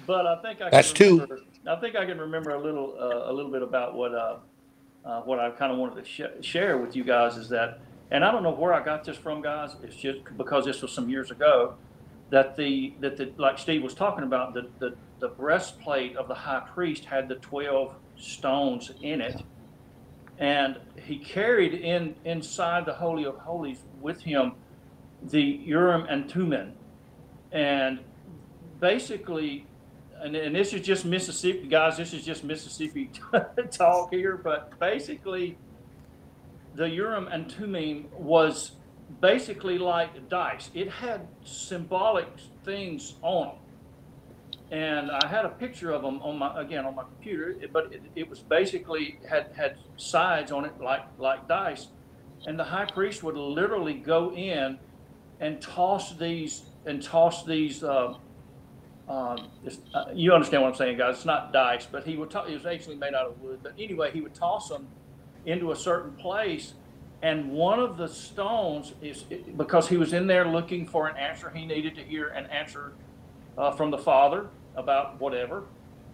But 0.07 0.27
I 0.27 0.37
think 0.43 0.61
I 0.61 0.65
can 0.65 0.71
That's 0.71 0.93
two. 0.93 1.12
remember, 1.21 1.38
I 1.67 1.77
think 1.77 1.97
I 1.97 2.07
can 2.07 2.19
remember 2.19 2.51
a 2.51 2.61
little 2.61 2.97
uh, 2.99 3.31
a 3.31 3.33
little 3.33 3.51
bit 3.51 3.62
about 3.62 3.95
what 3.95 4.15
uh, 4.15 4.37
uh, 5.05 5.21
what 5.23 5.38
I 5.38 5.51
kind 5.51 5.73
of 5.73 5.79
wanted 5.79 6.05
to 6.05 6.11
sh- 6.11 6.45
share 6.47 6.79
with 6.79 6.97
you 6.97 7.05
guys 7.05 7.37
is 7.37 7.49
that, 7.51 7.81
and 8.11 8.25
I 8.25 8.33
don't 8.33 8.43
know 8.43 8.51
where 8.53 8.73
I 8.75 8.85
got 8.85 9.05
this 9.05 9.17
from, 9.17 9.43
guys. 9.43 9.77
It's 9.83 9.97
just 9.97 10.21
because 10.37 10.65
this 10.65 10.83
was 10.83 10.93
some 10.93 11.09
years 11.09 11.31
ago 11.31 11.75
that 12.31 12.57
the 12.57 12.95
that 13.01 13.17
the 13.17 13.33
like 13.37 13.59
Steve 13.59 13.83
was 13.83 13.95
talking 13.95 14.25
about 14.25 14.55
the 14.55 14.69
the, 14.79 14.95
the 15.21 15.29
breastplate 15.29 16.17
of 16.17 16.29
the 16.29 16.35
high 16.35 16.62
priest 16.75 17.05
had 17.05 17.29
the 17.29 17.37
twelve 17.37 17.95
stones 18.17 18.91
in 19.03 19.21
it, 19.21 19.43
and 20.38 20.79
he 21.01 21.19
carried 21.19 21.75
in 21.75 22.15
inside 22.25 22.87
the 22.87 22.95
holy 22.95 23.25
of 23.25 23.37
holies 23.37 23.85
with 24.01 24.21
him 24.21 24.53
the 25.31 25.43
Urim 25.43 26.07
and 26.09 26.31
Thummim, 26.31 26.73
and 27.51 28.01
basically. 28.81 29.67
And, 30.21 30.37
and 30.37 30.55
this 30.55 30.73
is 30.73 30.83
just 30.83 31.05
Mississippi, 31.05 31.67
guys. 31.67 31.97
This 31.97 32.13
is 32.13 32.25
just 32.25 32.45
Mississippi 32.45 33.11
talk 33.73 34.13
here, 34.13 34.37
but 34.37 34.79
basically, 34.79 35.59
the 36.77 36.89
Urim 36.89 37.27
and 37.27 37.51
Thummim 37.51 38.07
was 38.13 38.73
basically 39.21 39.79
like 39.79 40.29
dice. 40.29 40.71
It 40.75 40.89
had 40.89 41.27
symbolic 41.45 42.29
things 42.65 43.15
on 43.23 43.49
them, 43.49 44.79
and 44.79 45.11
I 45.11 45.27
had 45.27 45.45
a 45.45 45.51
picture 45.51 45.91
of 45.91 46.03
them 46.03 46.21
on 46.23 46.39
my 46.39 46.61
again 46.61 46.85
on 46.85 46.95
my 46.95 47.03
computer. 47.03 47.57
But 47.73 47.93
it, 47.93 48.03
it 48.15 48.31
was 48.31 48.39
basically 48.41 49.19
had 49.29 49.51
had 49.57 49.77
sides 49.97 50.53
on 50.53 50.64
it 50.64 50.81
like 50.81 51.05
like 51.18 51.49
dice, 51.49 51.89
and 52.47 52.59
the 52.59 52.64
high 52.64 52.87
priest 52.87 53.23
would 53.23 53.37
literally 53.37 53.95
go 53.95 54.33
in 54.33 54.79
and 55.43 55.61
toss 55.61 56.14
these 56.14 56.62
and 56.86 57.03
toss 57.03 57.45
these. 57.45 57.84
Uh, 57.84 58.14
um, 59.09 59.49
uh, 59.93 60.05
you 60.14 60.32
understand 60.32 60.62
what 60.62 60.70
I'm 60.70 60.74
saying, 60.76 60.97
guys? 60.97 61.16
It's 61.16 61.24
not 61.26 61.53
dice, 61.53 61.86
but 61.90 62.05
he 62.05 62.16
would. 62.16 62.30
To- 62.30 62.47
it 62.47 62.55
was 62.55 62.64
actually 62.64 62.97
made 62.97 63.12
out 63.12 63.26
of 63.26 63.40
wood. 63.43 63.59
But 63.62 63.74
anyway, 63.78 64.11
he 64.12 64.22
would 64.22 64.34
toss 64.34 64.68
them 64.68 64.86
into 65.45 65.72
a 65.72 65.76
certain 65.76 66.12
place, 66.12 66.74
and 67.20 67.51
one 67.51 67.80
of 67.80 67.99
the 67.99 68.09
stones 68.09 68.95
is 69.03 69.24
because 69.57 69.88
he 69.88 69.97
was 69.97 70.12
in 70.12 70.26
there 70.28 70.47
looking 70.47 70.86
for 70.86 71.09
an 71.09 71.16
answer. 71.16 71.51
He 71.51 71.66
needed 71.66 71.97
to 71.97 72.03
hear 72.03 72.28
an 72.28 72.47
answer 72.47 72.93
uh, 73.59 73.72
from 73.72 73.90
the 73.90 73.99
Father 73.99 74.49
about 74.76 75.20
whatever, 75.20 75.64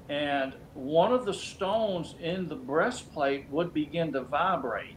and 0.08 0.54
one 0.72 1.12
of 1.12 1.26
the 1.26 1.34
stones 1.34 2.14
in 2.20 2.48
the 2.48 2.56
breastplate 2.56 3.48
would 3.50 3.74
begin 3.74 4.12
to 4.14 4.22
vibrate, 4.22 4.96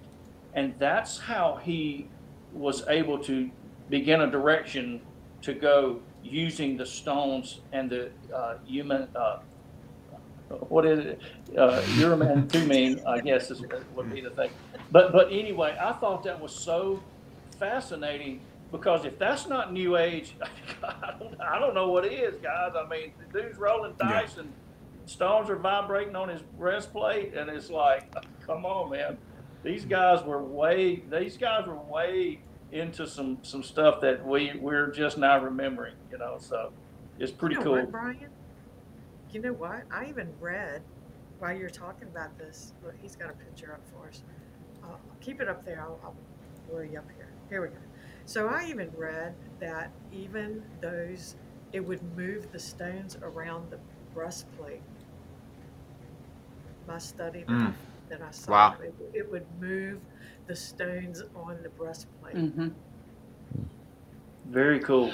and 0.54 0.74
that's 0.80 1.20
how 1.20 1.60
he 1.62 2.08
was 2.54 2.84
able 2.88 3.20
to 3.20 3.52
begin 3.92 4.22
a 4.22 4.32
direction 4.32 5.02
to 5.44 5.54
go 5.54 6.00
using 6.24 6.78
the 6.78 6.86
stones 6.86 7.60
and 7.74 7.90
the 7.90 8.10
uh, 8.34 8.56
human. 8.66 9.08
Uh, 9.16 9.40
what 10.70 10.86
is 10.86 11.00
it? 11.06 11.22
Uh, 11.58 11.82
Urim 11.98 12.22
I 13.08 13.20
guess, 13.22 13.52
is, 13.52 13.62
would 13.96 14.12
be 14.12 14.22
the 14.22 14.32
thing. 14.32 14.50
But 14.92 15.12
but 15.12 15.28
anyway, 15.32 15.78
I 15.80 15.94
thought 15.94 16.24
that 16.24 16.40
was 16.40 16.54
so 16.54 17.02
fascinating 17.60 18.42
because 18.72 19.06
if 19.06 19.20
that's 19.20 19.48
not 19.48 19.72
New 19.74 19.98
Age, 19.98 20.36
I 20.84 21.14
don't, 21.20 21.40
I 21.42 21.60
don't 21.60 21.74
know 21.74 21.90
what 21.90 22.06
is, 22.06 22.36
guys. 22.42 22.72
I 22.76 22.88
mean, 22.88 23.12
the 23.32 23.42
dude's 23.42 23.58
rolling 23.60 23.94
Yeah. 24.00 24.22
dice 24.22 24.38
and 24.38 24.52
stones 25.06 25.50
are 25.50 25.56
vibrating 25.58 26.16
on 26.16 26.30
his 26.30 26.42
breastplate, 26.58 27.34
and 27.34 27.50
it's 27.50 27.70
like, 27.70 28.14
come 28.48 28.66
on, 28.66 28.92
man. 28.92 29.18
These 29.64 29.86
guys 29.86 30.24
were 30.24 30.42
way. 30.44 31.04
These 31.12 31.38
guys 31.38 31.68
were 31.68 31.76
way 31.76 32.40
into 32.72 33.08
some 33.08 33.40
some 33.44 33.64
stuff 33.64 34.02
that 34.02 34.26
we 34.26 34.54
we're 34.60 34.92
just 34.92 35.18
now 35.18 35.40
remembering. 35.44 35.96
You 36.12 36.18
know, 36.18 36.38
so 36.40 36.72
it's 37.20 37.32
pretty 37.32 37.56
you 37.56 37.60
know 37.62 37.66
cool. 37.66 37.76
what, 37.84 37.92
Byron? 37.92 38.30
You 39.32 39.42
know 39.42 39.54
what? 39.54 39.84
I 39.92 40.08
even 40.10 40.34
read 40.40 40.82
while 41.40 41.56
you're 41.56 41.70
talking 41.70 42.08
about 42.08 42.38
this. 42.38 42.74
Look, 42.84 42.96
he's 43.02 43.16
got 43.16 43.30
a 43.30 43.34
picture 43.34 43.74
up 43.74 43.82
for 43.94 44.08
us. 44.10 44.24
Uh, 44.84 44.96
keep 45.22 45.42
it 45.42 45.48
up 45.48 45.66
there. 45.66 45.82
I'll, 45.82 46.00
I'll 46.04 46.16
blur 46.70 46.86
you 46.86 47.00
up 47.00 47.10
here. 47.16 47.28
Here 47.50 47.62
we 47.62 47.70
go. 47.70 47.76
So 48.26 48.48
I 48.48 48.66
even 48.70 48.92
read 48.98 49.36
that 49.60 49.92
even 50.12 50.64
those 50.82 51.36
it 51.74 51.80
would 51.82 52.02
move 52.18 52.52
the 52.52 52.60
stones 52.60 53.18
around 53.22 53.72
the 53.72 53.80
breastplate. 54.14 54.82
My 56.88 56.98
study 56.98 57.44
that, 57.44 57.52
I, 57.52 57.56
Mm. 57.68 57.74
that 58.10 58.22
I 58.22 58.32
saw, 58.32 58.52
Wow. 58.52 58.76
it, 58.84 58.94
it 59.14 59.32
would 59.32 59.46
move 59.60 60.00
the 60.52 60.58
stones 60.58 61.24
on 61.34 61.58
the 61.64 61.70
breastplate. 61.70 62.36
hmm 62.36 62.68
Very 64.50 64.80
cool. 64.82 65.14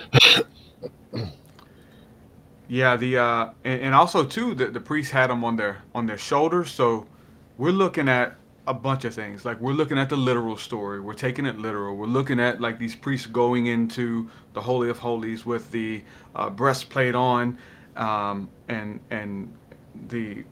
Yeah, 2.67 2.97
the 2.97 3.17
uh, 3.19 3.49
and, 3.63 3.81
and 3.81 3.95
also 3.95 4.25
too, 4.25 4.55
the, 4.55 4.65
the 4.67 4.79
priests 4.79 5.11
had 5.11 5.29
them 5.29 5.43
on 5.43 5.55
their 5.55 5.83
on 5.93 6.07
their 6.07 6.17
shoulders. 6.17 6.71
So 6.71 7.05
we're 7.59 7.69
looking 7.69 8.09
at 8.09 8.35
a 8.65 8.73
bunch 8.73 9.05
of 9.05 9.13
things. 9.13 9.45
Like 9.45 9.61
we're 9.61 9.73
looking 9.73 9.99
at 9.99 10.09
the 10.09 10.17
literal 10.17 10.57
story. 10.57 10.99
We're 10.99 11.13
taking 11.13 11.45
it 11.45 11.59
literal. 11.59 11.95
We're 11.95 12.07
looking 12.07 12.39
at 12.39 12.59
like 12.59 12.79
these 12.79 12.95
priests 12.95 13.27
going 13.27 13.67
into 13.67 14.29
the 14.53 14.61
holy 14.61 14.89
of 14.89 14.97
holies 14.97 15.45
with 15.45 15.69
the 15.69 16.03
uh, 16.35 16.49
breastplate 16.49 17.13
on, 17.13 17.59
um, 17.95 18.49
and 18.69 18.99
and 19.11 19.53
the 20.09 20.43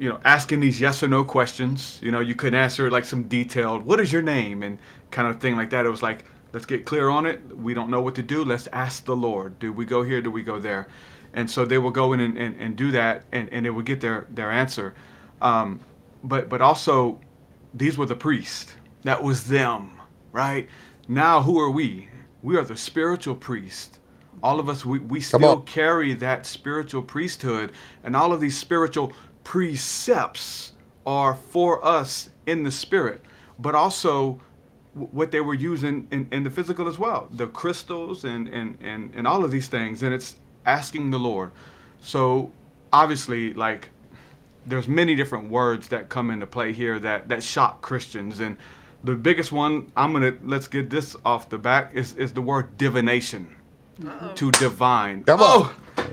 you 0.00 0.08
know 0.08 0.20
asking 0.24 0.60
these 0.60 0.80
yes 0.80 1.02
or 1.04 1.08
no 1.08 1.24
questions. 1.24 2.00
You 2.02 2.12
know, 2.12 2.20
you 2.20 2.34
couldn't 2.36 2.60
answer 2.60 2.90
like 2.90 3.06
some 3.06 3.24
detailed 3.24 3.84
"What 3.84 4.00
is 4.00 4.12
your 4.12 4.22
name?" 4.22 4.64
and 4.64 4.78
kind 5.12 5.28
of 5.28 5.40
thing 5.40 5.56
like 5.56 5.70
that. 5.70 5.86
It 5.86 5.90
was 5.90 6.02
like 6.02 6.24
let's 6.54 6.66
get 6.66 6.86
clear 6.86 7.10
on 7.10 7.26
it. 7.26 7.40
We 7.56 7.74
don't 7.74 7.90
know 7.90 8.02
what 8.02 8.16
to 8.16 8.22
do. 8.22 8.44
Let's 8.44 8.68
ask 8.72 9.04
the 9.04 9.16
Lord. 9.16 9.58
Do 9.60 9.72
we 9.72 9.86
go 9.86 10.02
here? 10.02 10.22
Do 10.22 10.32
we 10.32 10.42
go 10.42 10.60
there? 10.60 10.88
and 11.34 11.50
so 11.50 11.64
they 11.64 11.78
will 11.78 11.90
go 11.92 12.12
in 12.14 12.20
and, 12.20 12.36
and, 12.38 12.60
and 12.60 12.76
do 12.76 12.90
that 12.92 13.24
and, 13.32 13.48
and 13.52 13.66
they 13.66 13.70
will 13.70 13.82
get 13.82 14.00
their, 14.00 14.26
their 14.30 14.50
answer 14.50 14.94
um, 15.42 15.80
but 16.24 16.48
but 16.48 16.60
also 16.60 17.20
these 17.74 17.96
were 17.98 18.06
the 18.06 18.16
priests 18.16 18.72
that 19.04 19.22
was 19.22 19.44
them 19.44 19.92
right 20.32 20.68
now 21.08 21.42
who 21.42 21.60
are 21.60 21.70
we 21.70 22.08
we 22.42 22.56
are 22.56 22.64
the 22.64 22.76
spiritual 22.76 23.34
priest 23.34 23.98
all 24.42 24.60
of 24.60 24.68
us 24.68 24.84
we, 24.84 24.98
we 25.00 25.20
Come 25.20 25.42
still 25.42 25.50
on. 25.50 25.62
carry 25.64 26.14
that 26.14 26.46
spiritual 26.46 27.02
priesthood 27.02 27.72
and 28.04 28.16
all 28.16 28.32
of 28.32 28.40
these 28.40 28.58
spiritual 28.58 29.12
precepts 29.44 30.72
are 31.06 31.34
for 31.34 31.84
us 31.84 32.30
in 32.46 32.62
the 32.62 32.70
spirit 32.70 33.22
but 33.58 33.74
also 33.74 34.40
what 34.94 35.30
they 35.30 35.40
were 35.40 35.54
using 35.54 36.06
in, 36.10 36.28
in 36.32 36.42
the 36.42 36.50
physical 36.50 36.88
as 36.88 36.98
well 36.98 37.28
the 37.32 37.46
crystals 37.48 38.24
and, 38.24 38.48
and 38.48 38.76
and 38.80 39.12
and 39.14 39.26
all 39.26 39.44
of 39.44 39.50
these 39.50 39.68
things 39.68 40.02
and 40.02 40.12
it's 40.12 40.36
asking 40.66 41.10
the 41.10 41.18
lord. 41.18 41.52
So 42.02 42.52
obviously 42.92 43.54
like 43.54 43.88
there's 44.66 44.88
many 44.88 45.14
different 45.14 45.50
words 45.50 45.88
that 45.88 46.08
come 46.08 46.30
into 46.30 46.46
play 46.46 46.72
here 46.72 46.98
that 46.98 47.28
that 47.28 47.42
shock 47.42 47.80
christians 47.80 48.40
and 48.40 48.56
the 49.04 49.14
biggest 49.14 49.52
one 49.52 49.90
i'm 49.96 50.12
gonna 50.12 50.34
let's 50.44 50.68
get 50.68 50.90
this 50.90 51.16
off 51.24 51.48
the 51.48 51.58
back 51.58 51.90
is 51.94 52.14
is 52.16 52.32
the 52.32 52.42
word 52.42 52.76
divination 52.76 53.56
Uh-oh. 54.06 54.32
to 54.34 54.50
divine. 54.52 55.24
Come 55.24 55.40
on. 55.40 55.74
oh! 55.96 56.06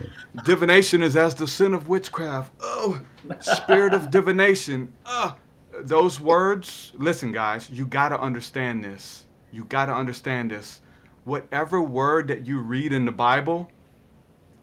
Divination 0.43 1.01
is 1.01 1.15
as 1.15 1.35
the 1.35 1.47
sin 1.47 1.73
of 1.73 1.87
witchcraft. 1.87 2.51
Oh! 2.59 3.01
Spirit 3.39 3.93
of 3.93 4.11
divination. 4.11 4.93
Uh, 5.05 5.33
those 5.81 6.19
words 6.19 6.91
listen 6.95 7.31
guys 7.31 7.69
you 7.69 7.85
got 7.85 8.09
to 8.09 8.19
understand 8.19 8.83
this. 8.83 9.25
You 9.51 9.63
got 9.65 9.85
to 9.87 9.93
understand 9.93 10.51
this. 10.51 10.81
Whatever 11.23 11.81
word 11.81 12.27
that 12.27 12.45
you 12.45 12.59
read 12.59 12.93
in 12.93 13.05
the 13.05 13.11
bible 13.11 13.69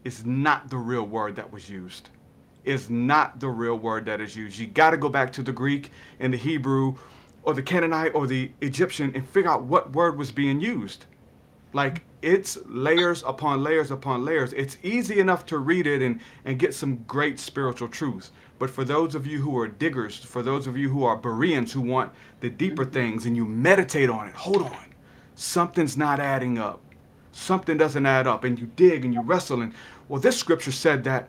is 0.03 0.25
not 0.25 0.69
the 0.69 0.77
real 0.77 1.03
word 1.03 1.35
that 1.35 1.51
was 1.51 1.69
used. 1.69 2.09
Is 2.63 2.89
not 2.89 3.39
the 3.39 3.49
real 3.49 3.77
word 3.77 4.05
that 4.05 4.21
is 4.21 4.35
used. 4.35 4.57
You 4.57 4.67
got 4.67 4.91
to 4.91 4.97
go 4.97 5.09
back 5.09 5.31
to 5.33 5.43
the 5.43 5.51
greek 5.51 5.91
and 6.19 6.33
the 6.33 6.37
hebrew 6.37 6.95
or 7.43 7.53
the 7.53 7.61
canaanite 7.61 8.15
or 8.15 8.27
the 8.27 8.51
egyptian 8.61 9.11
and 9.15 9.27
figure 9.29 9.49
out 9.51 9.63
what 9.63 9.93
word 9.93 10.17
was 10.17 10.31
being 10.31 10.59
used 10.59 11.05
like 11.75 12.03
it's 12.21 12.57
layers 12.67 13.21
upon 13.27 13.61
layers 13.61 13.91
upon 13.91 14.23
layers. 14.23 14.53
It's 14.53 14.77
easy 14.81 15.19
enough 15.19 15.45
to 15.47 15.57
read 15.57 15.85
it 15.85 16.01
and 16.01 16.21
and 16.45 16.57
get 16.57 16.73
some 16.73 17.03
great 17.05 17.37
spiritual 17.37 17.89
truths. 17.89 18.31
but 18.57 18.69
for 18.69 18.85
those 18.85 19.13
of 19.13 19.27
you 19.27 19.41
who 19.41 19.59
are 19.59 19.67
diggers 19.67 20.15
for 20.15 20.41
those 20.41 20.67
of 20.67 20.77
you 20.77 20.87
who 20.87 21.03
are 21.03 21.17
bereans 21.17 21.73
who 21.73 21.81
want 21.81 22.09
the 22.39 22.49
deeper 22.49 22.85
mm-hmm. 22.85 22.93
things 22.93 23.25
and 23.25 23.35
you 23.35 23.45
meditate 23.45 24.09
on 24.09 24.27
it 24.29 24.33
hold 24.33 24.61
on. 24.61 24.87
Something's 25.35 25.97
not 25.97 26.21
adding 26.21 26.57
up. 26.57 26.79
Something 27.33 27.77
doesn't 27.77 28.05
add 28.05 28.25
up 28.25 28.45
and 28.45 28.57
you 28.57 28.67
dig 28.77 29.03
and 29.03 29.13
you 29.13 29.21
wrestle. 29.21 29.61
And 29.61 29.73
well 30.07 30.21
this 30.21 30.37
scripture 30.37 30.71
said 30.71 31.03
that 31.03 31.27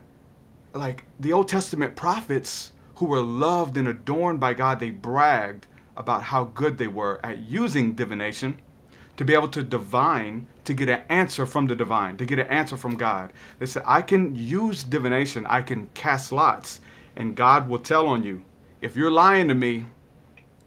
like 0.73 1.03
the 1.19 1.33
old 1.33 1.49
testament 1.49 1.93
prophets 1.97 2.71
who 2.95 3.05
were 3.05 3.21
loved 3.21 3.75
and 3.75 3.89
adorned 3.89 4.39
by 4.39 4.53
god 4.53 4.79
they 4.79 4.91
bragged 4.91 5.67
about 5.97 6.23
how 6.23 6.45
good 6.61 6.77
they 6.77 6.87
were 6.87 7.19
at 7.25 7.37
using 7.39 7.93
divination 7.93 8.57
to 9.17 9.25
be 9.25 9.33
able 9.33 9.49
to 9.49 9.63
divine 9.63 10.47
to 10.63 10.73
get 10.73 10.89
an 10.89 11.01
answer 11.09 11.45
from 11.45 11.67
the 11.67 11.75
divine 11.75 12.15
to 12.17 12.25
get 12.25 12.39
an 12.39 12.47
answer 12.47 12.77
from 12.77 12.95
god. 12.95 13.33
They 13.59 13.65
said 13.65 13.83
i 13.85 14.01
can 14.01 14.35
use 14.35 14.83
divination. 14.83 15.45
I 15.47 15.61
can 15.61 15.87
cast 15.93 16.31
lots 16.31 16.81
and 17.15 17.35
god 17.35 17.67
will 17.67 17.79
tell 17.79 18.07
on 18.07 18.23
you. 18.23 18.43
If 18.81 18.95
you're 18.95 19.11
lying 19.11 19.47
to 19.47 19.55
me 19.55 19.85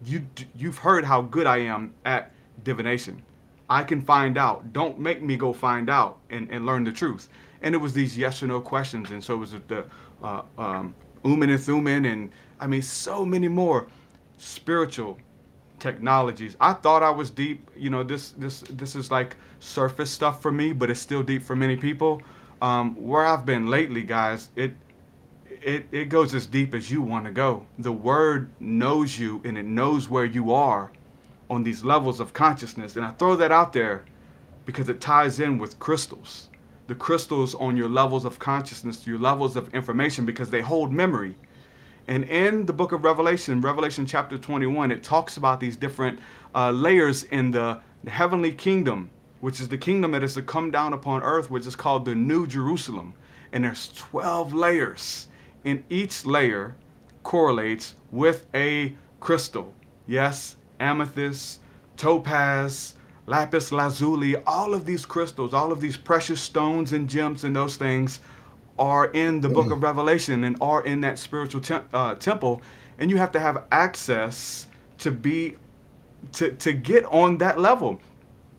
you 0.05 0.27
you've 0.57 0.79
heard 0.79 1.05
how 1.05 1.23
good 1.23 1.47
i 1.47 1.59
am 1.59 1.95
at 2.05 2.33
divination. 2.65 3.23
I 3.69 3.85
can 3.85 4.03
find 4.03 4.37
out. 4.37 4.73
Don't 4.73 4.99
make 4.99 5.23
me 5.23 5.37
go 5.37 5.53
find 5.53 5.89
out 5.89 6.19
and, 6.31 6.51
and 6.51 6.67
learn 6.67 6.83
the 6.83 6.91
truth. 6.91 7.29
And 7.63 7.73
it 7.73 7.79
was 7.79 7.93
these 7.93 8.19
yes 8.19 8.43
or 8.43 8.49
no 8.49 8.61
questions 8.61 9.11
and 9.11 9.23
so 9.23 9.35
it 9.35 9.39
was 9.39 9.53
the 9.69 9.85
uh, 10.23 10.43
um, 10.59 10.95
Urim 11.25 11.43
and 11.43 11.61
Thummim 11.61 12.05
and 12.07 12.31
i 12.59 12.67
mean 12.67 12.83
so 12.83 13.25
many 13.25 13.49
more 13.49 13.87
spiritual 14.39 15.19
technologies. 15.81 16.57
I 16.61 16.75
thought 16.75 17.03
I 17.03 17.11
was 17.11 17.31
deep. 17.31 17.71
You 17.77 17.91
know, 17.91 18.03
this 18.03 18.31
this 18.33 18.61
this 18.71 18.95
is 18.95 19.11
like 19.11 19.37
surface 19.61 20.11
stuff 20.11 20.41
for 20.43 20.53
me, 20.53 20.73
but 20.73 20.91
it's 20.91 21.01
still 21.01 21.23
deep 21.23 21.43
for 21.43 21.57
many 21.57 21.77
people. 21.77 22.23
Um, 22.63 22.95
where 22.95 23.27
I've 23.27 23.47
been 23.47 23.67
lately, 23.69 24.03
guys, 24.03 24.51
it 24.55 24.73
it 25.63 25.87
it 25.93 26.09
goes 26.09 26.35
as 26.35 26.47
deep 26.47 26.75
as 26.75 26.91
you 26.91 27.03
want 27.03 27.25
to 27.25 27.31
go. 27.31 27.67
The 27.79 27.93
word 27.93 28.51
knows 28.61 29.19
you 29.19 29.41
and 29.45 29.59
it 29.59 29.65
knows 29.65 30.09
where 30.09 30.25
you 30.25 30.53
are 30.53 30.91
on 31.49 31.63
these 31.63 31.85
levels 31.85 32.21
of 32.21 32.33
consciousness. 32.33 32.97
And 32.97 33.05
I 33.05 33.11
throw 33.13 33.35
that 33.37 33.51
out 33.51 33.73
there 33.73 34.05
because 34.65 34.89
it 34.89 35.01
ties 35.01 35.41
in 35.41 35.59
with 35.59 35.79
crystals. 35.79 36.49
The 36.87 36.95
crystals 36.95 37.55
on 37.55 37.77
your 37.77 37.89
levels 37.89 38.25
of 38.25 38.39
consciousness, 38.39 39.07
your 39.07 39.19
levels 39.19 39.57
of 39.57 39.73
information, 39.75 40.25
because 40.25 40.51
they 40.51 40.61
hold 40.61 40.93
memory. 40.93 41.35
And 42.11 42.25
in 42.25 42.67
the 42.67 42.73
book 42.73 42.91
of 42.91 43.05
Revelation, 43.05 43.61
Revelation 43.61 44.05
chapter 44.05 44.37
21, 44.37 44.91
it 44.91 45.05
talks 45.05 45.37
about 45.37 45.61
these 45.61 45.77
different 45.77 46.19
uh, 46.57 46.73
layers 46.73 47.23
in 47.23 47.53
the, 47.53 47.81
heavenly 48.09 48.51
kingdom, 48.51 49.11
which 49.41 49.61
is 49.61 49.69
the 49.69 49.79
kingdom 49.79 50.11
that 50.11 50.25
is 50.25 50.35
to 50.35 50.43
come 50.43 50.73
down 50.73 50.93
upon 50.93 51.23
earth, 51.23 51.53
which 51.53 51.67
is 51.67 51.77
called 51.77 52.05
the 52.05 52.15
New 52.15 52.49
Jerusalem. 52.49 53.15
And 53.53 53.63
there's 53.63 53.93
12 53.95 54.53
layers, 54.53 55.29
and 55.65 55.85
each 55.89 56.27
layer 56.27 56.75
correlates 57.23 57.95
with 58.11 58.47
a 58.55 58.97
crystal. 59.21 59.73
Yes, 60.09 60.57
amethyst, 60.81 61.61
topaz, 61.97 62.95
lapis 63.27 63.71
lazuli, 63.71 64.35
all 64.47 64.75
of 64.75 64.85
these 64.85 65.07
crystals, 65.07 65.55
all 65.55 65.71
of 65.71 65.81
these 65.81 65.97
precious 65.97 66.41
stones 66.41 66.93
and 66.93 67.09
gems 67.09 67.45
and 67.45 67.55
those 67.55 67.77
things 67.77 68.19
are 68.81 69.07
in 69.13 69.41
the 69.41 69.49
book 69.49 69.71
of 69.71 69.83
Revelation 69.83 70.45
and 70.45 70.57
are 70.61 70.83
in 70.85 71.03
that 71.03 71.19
spiritual 71.19 71.63
uh, 71.93 72.15
temple, 72.17 72.63
and 72.99 73.11
you 73.11 73.19
have 73.19 73.31
to 73.33 73.41
have 73.41 73.65
access 73.71 74.67
to 74.99 75.11
be 75.13 75.57
to 76.33 76.53
to 76.53 76.73
get 76.73 77.05
on 77.07 77.39
that 77.39 77.61
level. 77.61 78.01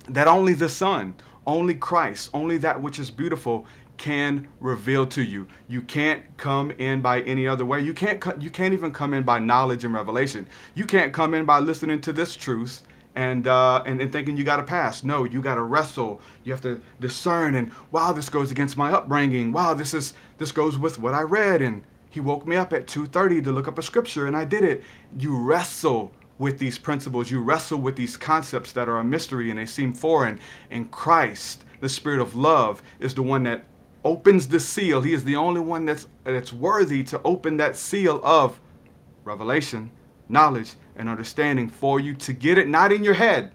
That 0.09 0.27
only 0.27 0.53
the 0.53 0.69
Son, 0.69 1.15
only 1.45 1.75
Christ, 1.75 2.29
only 2.33 2.57
that 2.59 2.81
which 2.81 2.99
is 2.99 3.11
beautiful 3.11 3.65
can 3.97 4.47
reveal 4.59 5.05
to 5.05 5.23
you. 5.23 5.47
You 5.67 5.81
can't 5.81 6.23
come 6.37 6.71
in 6.71 7.01
by 7.01 7.21
any 7.21 7.47
other 7.47 7.65
way. 7.65 7.81
You 7.81 7.93
can't 7.93 8.41
you 8.41 8.49
can't 8.49 8.73
even 8.73 8.91
come 8.91 9.13
in 9.13 9.23
by 9.23 9.39
knowledge 9.39 9.85
and 9.85 9.93
revelation. 9.93 10.47
You 10.75 10.85
can't 10.85 11.13
come 11.13 11.33
in 11.33 11.45
by 11.45 11.59
listening 11.59 12.01
to 12.01 12.13
this 12.13 12.35
truth 12.35 12.83
and 13.15 13.47
uh, 13.47 13.83
and, 13.85 14.01
and 14.01 14.11
thinking 14.11 14.37
you 14.37 14.43
got 14.43 14.57
to 14.57 14.63
pass. 14.63 15.03
No, 15.03 15.23
you 15.23 15.41
got 15.41 15.55
to 15.55 15.63
wrestle. 15.63 16.21
You 16.43 16.53
have 16.53 16.61
to 16.61 16.81
discern. 16.99 17.55
And 17.55 17.71
wow, 17.91 18.11
this 18.11 18.29
goes 18.29 18.51
against 18.51 18.77
my 18.77 18.91
upbringing. 18.91 19.51
Wow, 19.51 19.73
this 19.73 19.93
is 19.93 20.13
this 20.37 20.51
goes 20.51 20.77
with 20.77 20.99
what 20.99 21.13
I 21.13 21.21
read. 21.21 21.61
And 21.61 21.83
he 22.09 22.19
woke 22.19 22.47
me 22.47 22.55
up 22.55 22.73
at 22.73 22.87
2:30 22.87 23.43
to 23.43 23.51
look 23.51 23.67
up 23.67 23.77
a 23.77 23.83
scripture, 23.83 24.27
and 24.27 24.35
I 24.35 24.45
did 24.45 24.63
it. 24.63 24.83
You 25.17 25.37
wrestle 25.37 26.11
with 26.37 26.57
these 26.57 26.77
principles. 26.77 27.29
You 27.29 27.41
wrestle 27.41 27.79
with 27.79 27.95
these 27.95 28.17
concepts 28.17 28.71
that 28.71 28.89
are 28.89 28.97
a 28.97 29.03
mystery 29.03 29.51
and 29.51 29.59
they 29.59 29.65
seem 29.65 29.93
foreign. 29.93 30.39
And 30.71 30.89
Christ, 30.89 31.65
the 31.81 31.89
Spirit 31.89 32.19
of 32.19 32.35
love, 32.35 32.81
is 32.99 33.13
the 33.13 33.21
one 33.21 33.43
that 33.43 33.63
opens 34.03 34.47
the 34.47 34.59
seal. 34.59 35.01
He 35.01 35.13
is 35.13 35.23
the 35.23 35.35
only 35.35 35.61
one 35.61 35.85
that's 35.85 36.07
that's 36.23 36.51
worthy 36.51 37.03
to 37.05 37.21
open 37.23 37.57
that 37.57 37.75
seal 37.75 38.19
of 38.23 38.59
revelation, 39.23 39.91
knowledge, 40.29 40.73
and 40.95 41.09
understanding 41.09 41.69
for 41.69 41.99
you 41.99 42.13
to 42.15 42.33
get 42.33 42.57
it 42.57 42.67
not 42.67 42.91
in 42.91 43.03
your 43.03 43.13
head. 43.13 43.51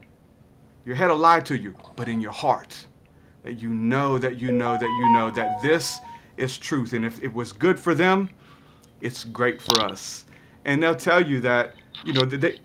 Your 0.84 0.96
head 0.96 1.10
will 1.10 1.16
lie 1.18 1.40
to 1.40 1.56
you, 1.56 1.74
but 1.96 2.08
in 2.08 2.20
your 2.20 2.32
heart. 2.32 2.86
That 3.42 3.60
you 3.60 3.68
know 3.70 4.18
that 4.18 4.38
you 4.38 4.52
know 4.52 4.74
that 4.74 4.88
you 4.88 5.12
know 5.12 5.30
that 5.30 5.62
this 5.62 5.98
is 6.36 6.58
truth. 6.58 6.92
And 6.92 7.04
if 7.04 7.22
it 7.22 7.32
was 7.32 7.52
good 7.52 7.78
for 7.78 7.94
them, 7.94 8.30
it's 9.00 9.24
great 9.24 9.60
for 9.60 9.80
us. 9.80 10.24
And 10.64 10.82
they'll 10.82 10.96
tell 10.96 11.24
you 11.24 11.40
that, 11.40 11.74
you 12.04 12.12
know, 12.12 12.24
they, 12.24 12.58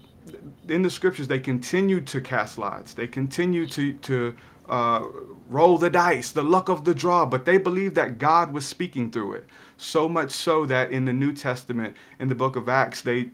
in 0.67 0.81
the 0.81 0.89
scriptures, 0.89 1.27
they 1.27 1.39
continue 1.39 2.01
to 2.01 2.21
cast 2.21 2.57
lots. 2.57 2.93
They 2.93 3.07
continue 3.07 3.67
to, 3.67 3.93
to 3.93 4.35
uh, 4.69 5.05
roll 5.49 5.77
the 5.77 5.89
dice, 5.89 6.31
the 6.31 6.43
luck 6.43 6.69
of 6.69 6.83
the 6.83 6.95
draw, 6.95 7.25
but 7.25 7.45
they 7.45 7.57
believe 7.57 7.93
that 7.95 8.17
God 8.17 8.53
was 8.53 8.65
speaking 8.65 9.11
through 9.11 9.33
it. 9.33 9.45
So 9.77 10.07
much 10.07 10.31
so 10.31 10.65
that 10.67 10.91
in 10.91 11.05
the 11.05 11.13
New 11.13 11.33
Testament, 11.33 11.95
in 12.19 12.29
the 12.29 12.35
book 12.35 12.55
of 12.55 12.69
Acts, 12.69 13.01
they 13.01 13.31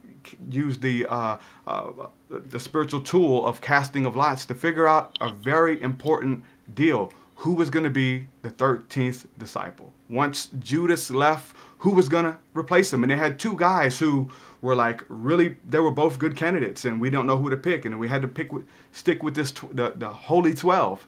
use 0.50 0.78
the 0.78 1.06
uh, 1.08 1.38
uh, 1.66 1.92
the 2.30 2.60
spiritual 2.60 3.02
tool 3.02 3.46
of 3.46 3.62
casting 3.62 4.06
of 4.06 4.16
lots 4.16 4.46
to 4.46 4.56
figure 4.56 4.88
out 4.88 5.18
a 5.22 5.30
very 5.32 5.82
important 5.82 6.44
deal: 6.74 7.12
who 7.36 7.54
was 7.54 7.70
going 7.70 7.84
to 7.84 7.90
be 7.90 8.28
the 8.42 8.50
thirteenth 8.50 9.26
disciple. 9.38 9.94
Once 10.10 10.50
Judas 10.60 11.10
left, 11.12 11.56
who 11.78 11.92
was 11.92 12.10
going 12.10 12.26
to 12.26 12.38
replace 12.54 12.92
him? 12.92 13.04
And 13.04 13.12
they 13.12 13.18
had 13.18 13.38
two 13.38 13.56
guys 13.56 14.00
who 14.00 14.30
were 14.62 14.76
like 14.76 15.04
really, 15.10 15.56
they 15.70 15.80
were 15.80 15.92
both 15.92 16.18
good 16.18 16.36
candidates, 16.36 16.86
and 16.86 17.00
we 17.00 17.10
don't 17.10 17.28
know 17.28 17.38
who 17.38 17.50
to 17.50 17.58
pick, 17.58 17.86
and 17.86 18.00
we 18.00 18.08
had 18.08 18.22
to 18.22 18.28
pick 18.28 18.52
stick 18.92 19.24
with 19.24 19.36
this 19.36 19.52
the 19.72 19.94
the 19.96 20.10
holy 20.10 20.54
twelve. 20.54 21.06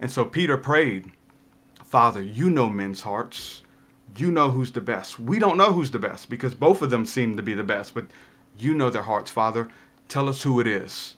And 0.00 0.10
so 0.10 0.24
Peter 0.24 0.56
prayed, 0.56 1.12
Father, 1.84 2.22
you 2.22 2.50
know 2.50 2.68
men's 2.68 3.00
hearts. 3.00 3.62
You 4.16 4.30
know 4.30 4.50
who's 4.50 4.72
the 4.72 4.80
best. 4.80 5.18
We 5.18 5.38
don't 5.38 5.56
know 5.56 5.72
who's 5.72 5.90
the 5.90 5.98
best 5.98 6.28
because 6.28 6.54
both 6.54 6.82
of 6.82 6.90
them 6.90 7.06
seem 7.06 7.36
to 7.36 7.42
be 7.42 7.54
the 7.54 7.62
best, 7.64 7.94
but 7.94 8.04
you 8.58 8.74
know 8.74 8.90
their 8.90 9.02
hearts, 9.02 9.30
Father. 9.30 9.68
Tell 10.08 10.28
us 10.28 10.42
who 10.42 10.60
it 10.60 10.66
is. 10.66 11.16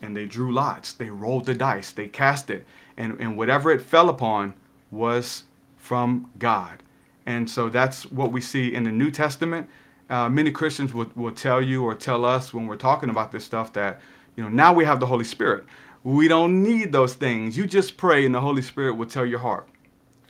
And 0.00 0.16
they 0.16 0.26
drew 0.26 0.52
lots. 0.52 0.92
They 0.92 1.10
rolled 1.10 1.46
the 1.46 1.54
dice. 1.54 1.92
They 1.92 2.08
cast 2.08 2.50
it. 2.50 2.66
And, 2.96 3.18
and 3.20 3.36
whatever 3.36 3.70
it 3.70 3.82
fell 3.82 4.08
upon 4.08 4.54
was 4.90 5.44
from 5.76 6.30
God. 6.38 6.82
And 7.26 7.48
so 7.48 7.68
that's 7.68 8.04
what 8.10 8.32
we 8.32 8.40
see 8.40 8.74
in 8.74 8.84
the 8.84 8.90
New 8.90 9.10
Testament. 9.10 9.68
Uh, 10.10 10.28
many 10.28 10.50
Christians 10.50 10.92
will, 10.92 11.10
will 11.14 11.32
tell 11.32 11.62
you 11.62 11.84
or 11.84 11.94
tell 11.94 12.24
us 12.24 12.52
when 12.52 12.66
we're 12.66 12.76
talking 12.76 13.10
about 13.10 13.32
this 13.32 13.44
stuff 13.44 13.72
that, 13.74 14.00
you 14.36 14.42
know, 14.42 14.50
now 14.50 14.72
we 14.72 14.84
have 14.84 15.00
the 15.00 15.06
Holy 15.06 15.24
Spirit. 15.24 15.64
We 16.04 16.26
don't 16.26 16.62
need 16.62 16.92
those 16.92 17.14
things. 17.14 17.56
You 17.56 17.66
just 17.66 17.96
pray 17.96 18.26
and 18.26 18.34
the 18.34 18.40
Holy 18.40 18.62
Spirit 18.62 18.94
will 18.94 19.06
tell 19.06 19.24
your 19.24 19.38
heart. 19.38 19.68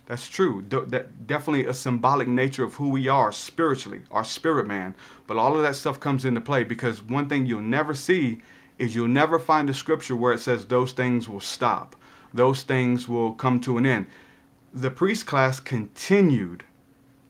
That's 0.06 0.28
true. 0.28 0.62
D- 0.62 0.80
that 0.88 1.26
definitely 1.26 1.66
a 1.66 1.74
symbolic 1.74 2.28
nature 2.28 2.64
of 2.64 2.74
who 2.74 2.88
we 2.88 3.08
are 3.08 3.32
spiritually, 3.32 4.02
our 4.10 4.24
spirit 4.24 4.66
man. 4.66 4.94
But 5.26 5.36
all 5.36 5.56
of 5.56 5.62
that 5.62 5.76
stuff 5.76 6.00
comes 6.00 6.24
into 6.24 6.40
play 6.40 6.64
because 6.64 7.02
one 7.02 7.28
thing 7.28 7.46
you'll 7.46 7.60
never 7.60 7.94
see 7.94 8.42
is 8.78 8.94
you'll 8.94 9.08
never 9.08 9.38
find 9.38 9.70
a 9.70 9.74
scripture 9.74 10.16
where 10.16 10.32
it 10.32 10.40
says 10.40 10.66
those 10.66 10.92
things 10.92 11.28
will 11.28 11.40
stop. 11.40 11.96
Those 12.34 12.62
things 12.62 13.08
will 13.08 13.32
come 13.34 13.60
to 13.60 13.78
an 13.78 13.86
end. 13.86 14.06
The 14.74 14.90
priest 14.90 15.26
class 15.26 15.60
continued 15.60 16.64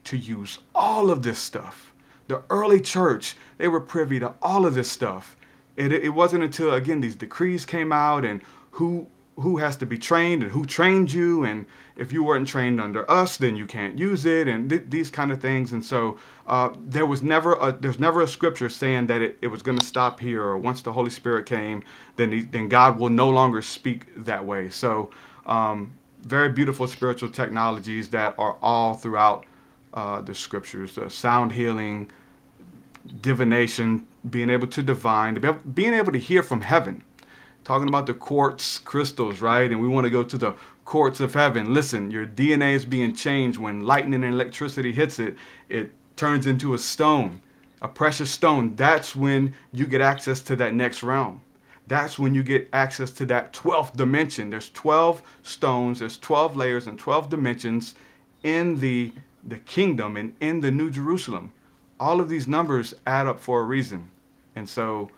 to 0.05 0.16
use 0.16 0.59
all 0.75 1.11
of 1.11 1.23
this 1.23 1.39
stuff. 1.39 1.93
The 2.29 2.43
early 2.51 2.81
church, 2.81 3.37
they 3.59 3.68
were 3.68 3.81
privy 3.81 4.18
to 4.20 4.35
all 4.41 4.64
of 4.64 4.75
this 4.75 4.91
stuff. 4.91 5.37
It, 5.77 5.93
it 5.93 6.11
wasn't 6.11 6.45
until 6.45 6.75
again 6.75 7.01
these 7.01 7.16
decrees 7.16 7.64
came 7.64 7.93
out 7.93 8.25
and 8.25 8.43
who 8.70 9.07
who 9.37 9.57
has 9.57 9.76
to 9.76 9.87
be 9.87 9.99
trained 9.99 10.43
and 10.43 10.53
who 10.53 10.64
trained 10.64 11.12
you 11.12 11.45
and 11.45 11.66
if 11.97 12.12
you 12.12 12.22
weren't 12.24 12.47
trained 12.47 12.80
under 12.80 13.11
us 13.11 13.37
then 13.37 13.57
you 13.57 13.66
can't 13.66 13.99
use 13.99 14.26
it 14.26 14.49
and 14.49 14.68
th- 14.70 14.85
these 14.89 15.11
kind 15.11 15.33
of 15.33 15.41
things. 15.41 15.72
And 15.72 15.85
so 15.85 16.18
uh, 16.47 16.70
there 16.87 17.07
was 17.07 17.22
never 17.22 17.55
a 17.55 17.72
there's 17.72 17.99
never 17.99 18.22
a 18.22 18.28
scripture 18.28 18.68
saying 18.68 19.07
that 19.07 19.22
it, 19.22 19.39
it 19.43 19.49
was 19.49 19.62
going 19.62 19.78
to 19.78 19.85
stop 19.85 20.20
here 20.20 20.43
or 20.43 20.59
once 20.59 20.83
the 20.83 20.93
holy 20.93 21.11
spirit 21.11 21.47
came 21.47 21.83
then 22.16 22.33
he, 22.33 22.43
then 22.43 22.68
god 22.68 22.99
will 22.99 23.09
no 23.09 23.30
longer 23.30 23.62
speak 23.62 24.07
that 24.24 24.45
way. 24.45 24.68
So 24.70 25.11
um, 25.47 25.93
very 26.22 26.51
beautiful 26.51 26.87
spiritual 26.87 27.30
technologies 27.30 28.09
that 28.11 28.35
are 28.39 28.57
all 28.62 28.95
throughout 28.95 29.47
uh, 29.95 30.20
the 30.20 30.35
scriptures 30.35 30.99
uh, 30.99 31.09
sound 31.09 31.53
healing 31.53 32.11
divination 33.20 34.07
being 34.30 34.51
able 34.51 34.66
to 34.68 34.83
divine 34.83 35.41
being 35.74 35.95
able 35.95 36.12
to 36.12 36.18
hear 36.18 36.43
from 36.43 36.61
heaven 36.61 37.03
talking 37.65 37.89
about 37.89 38.07
the 38.07 38.15
quartz 38.15 38.79
crystals, 38.79 39.41
right? 39.41 39.71
And 39.71 39.81
we 39.81 39.89
want 39.89 40.05
to 40.05 40.11
go 40.11 40.23
to 40.23 40.39
the 40.39 40.55
courts 40.85 41.21
of 41.21 41.35
heaven. 41.35 41.73
Listen, 41.73 42.11
your 42.11 42.27
DNA 42.27 42.75
is 42.75 42.85
being 42.85 43.15
changed 43.15 43.59
when 43.59 43.85
lightning 43.85 44.25
and 44.25 44.35
electricity 44.35 44.93
hits 44.93 45.19
it. 45.19 45.37
It 45.69 45.93
turns 46.17 46.47
into 46.47 46.75
a 46.75 46.79
stone, 46.79 47.41
a 47.81 47.89
precious 47.89 48.31
stone. 48.31 48.75
That's 48.77 49.15
when 49.15 49.55
you 49.73 49.87
get 49.87 50.01
access 50.01 50.41
to 50.43 50.57
that 50.57 50.75
next 50.75 51.03
realm. 51.03 51.41
That's 51.87 52.19
when 52.19 52.35
you 52.35 52.43
get 52.43 52.69
access 52.73 53.11
to 53.13 53.27
that 53.27 53.53
12th 53.53 53.97
dimension. 53.97 54.51
There's 54.51 54.71
12 54.71 55.23
stones, 55.43 55.99
there's 55.99 56.19
12 56.19 56.57
layers 56.57 56.87
and 56.87 56.99
12 56.99 57.29
dimensions 57.29 57.95
in 58.43 58.79
the 58.79 59.13
the 59.45 59.59
kingdom 59.59 60.17
and 60.17 60.35
in 60.41 60.61
the 60.61 60.71
New 60.71 60.91
Jerusalem. 60.91 61.53
All 61.99 62.21
of 62.21 62.29
these 62.29 62.47
numbers 62.47 62.95
add 63.07 63.27
up 63.27 63.41
for 63.41 63.61
a 63.61 63.65
reason. 63.65 64.09
And 64.55 64.69
so 64.69 65.11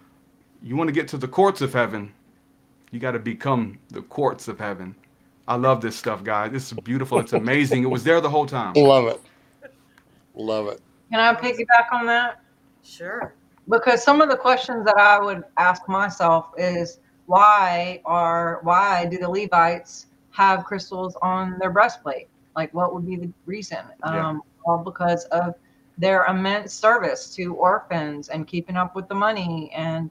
you 0.63 0.77
want 0.77 0.89
to 0.89 0.93
get 0.93 1.09
to 1.09 1.19
the 1.19 1.29
courts 1.29 1.61
of 1.61 1.73
heaven, 1.73 2.13
you 2.95 3.01
got 3.01 3.13
to 3.13 3.19
become 3.19 3.79
the 3.91 4.03
courts 4.03 4.47
of 4.49 4.59
heaven. 4.59 4.95
I 5.47 5.57
love 5.57 5.81
this 5.81 5.97
stuff, 5.97 6.23
guys. 6.25 6.53
This 6.53 6.73
is 6.73 6.79
beautiful. 6.81 7.19
It's 7.19 7.33
amazing. 7.33 7.83
It 7.83 7.91
was 7.91 8.05
there 8.05 8.21
the 8.21 8.31
whole 8.31 8.47
time. 8.47 8.73
Love 8.75 9.09
it. 9.09 9.21
Love 10.35 10.69
it. 10.69 10.81
Can 11.11 11.21
I 11.21 11.35
piggyback 11.35 11.93
on 11.93 12.07
that? 12.07 12.41
Sure. 12.83 13.35
Because 13.69 14.03
some 14.03 14.23
of 14.23 14.29
the 14.31 14.37
questions 14.37 14.85
that 14.87 14.97
I 14.97 15.19
would 15.19 15.45
ask 15.57 15.89
myself 15.89 16.51
is 16.57 16.99
why 17.27 18.01
are 18.05 18.61
why 18.63 19.07
do 19.07 19.19
the 19.19 19.29
Levites 19.29 20.07
have 20.31 20.65
crystals 20.65 21.17
on 21.21 21.59
their 21.59 21.71
breastplate? 21.71 22.29
Like, 22.57 22.73
what 22.73 22.95
would 22.95 23.07
be 23.07 23.17
the 23.17 23.31
reason? 23.47 23.85
Yeah. 24.05 24.29
Um, 24.29 24.43
well, 24.65 24.79
because 24.79 25.25
of 25.27 25.55
their 25.99 26.25
immense 26.25 26.73
service 26.73 27.35
to 27.37 27.55
orphans 27.55 28.29
and 28.29 28.47
keeping 28.47 28.77
up 28.77 28.97
with 28.97 29.09
the 29.09 29.15
money 29.15 29.71
and 29.75 30.11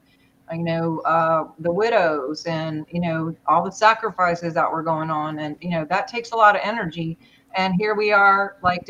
you 0.52 0.62
know 0.62 0.98
uh, 1.00 1.48
the 1.60 1.72
widows 1.72 2.44
and 2.46 2.86
you 2.90 3.00
know 3.00 3.34
all 3.46 3.64
the 3.64 3.72
sacrifices 3.72 4.54
that 4.54 4.70
were 4.70 4.82
going 4.82 5.10
on. 5.10 5.38
And 5.38 5.56
you 5.60 5.70
know 5.70 5.84
that 5.86 6.08
takes 6.08 6.32
a 6.32 6.36
lot 6.36 6.54
of 6.54 6.62
energy. 6.64 7.18
And 7.56 7.74
here 7.74 7.94
we 7.94 8.12
are 8.12 8.56
like 8.62 8.84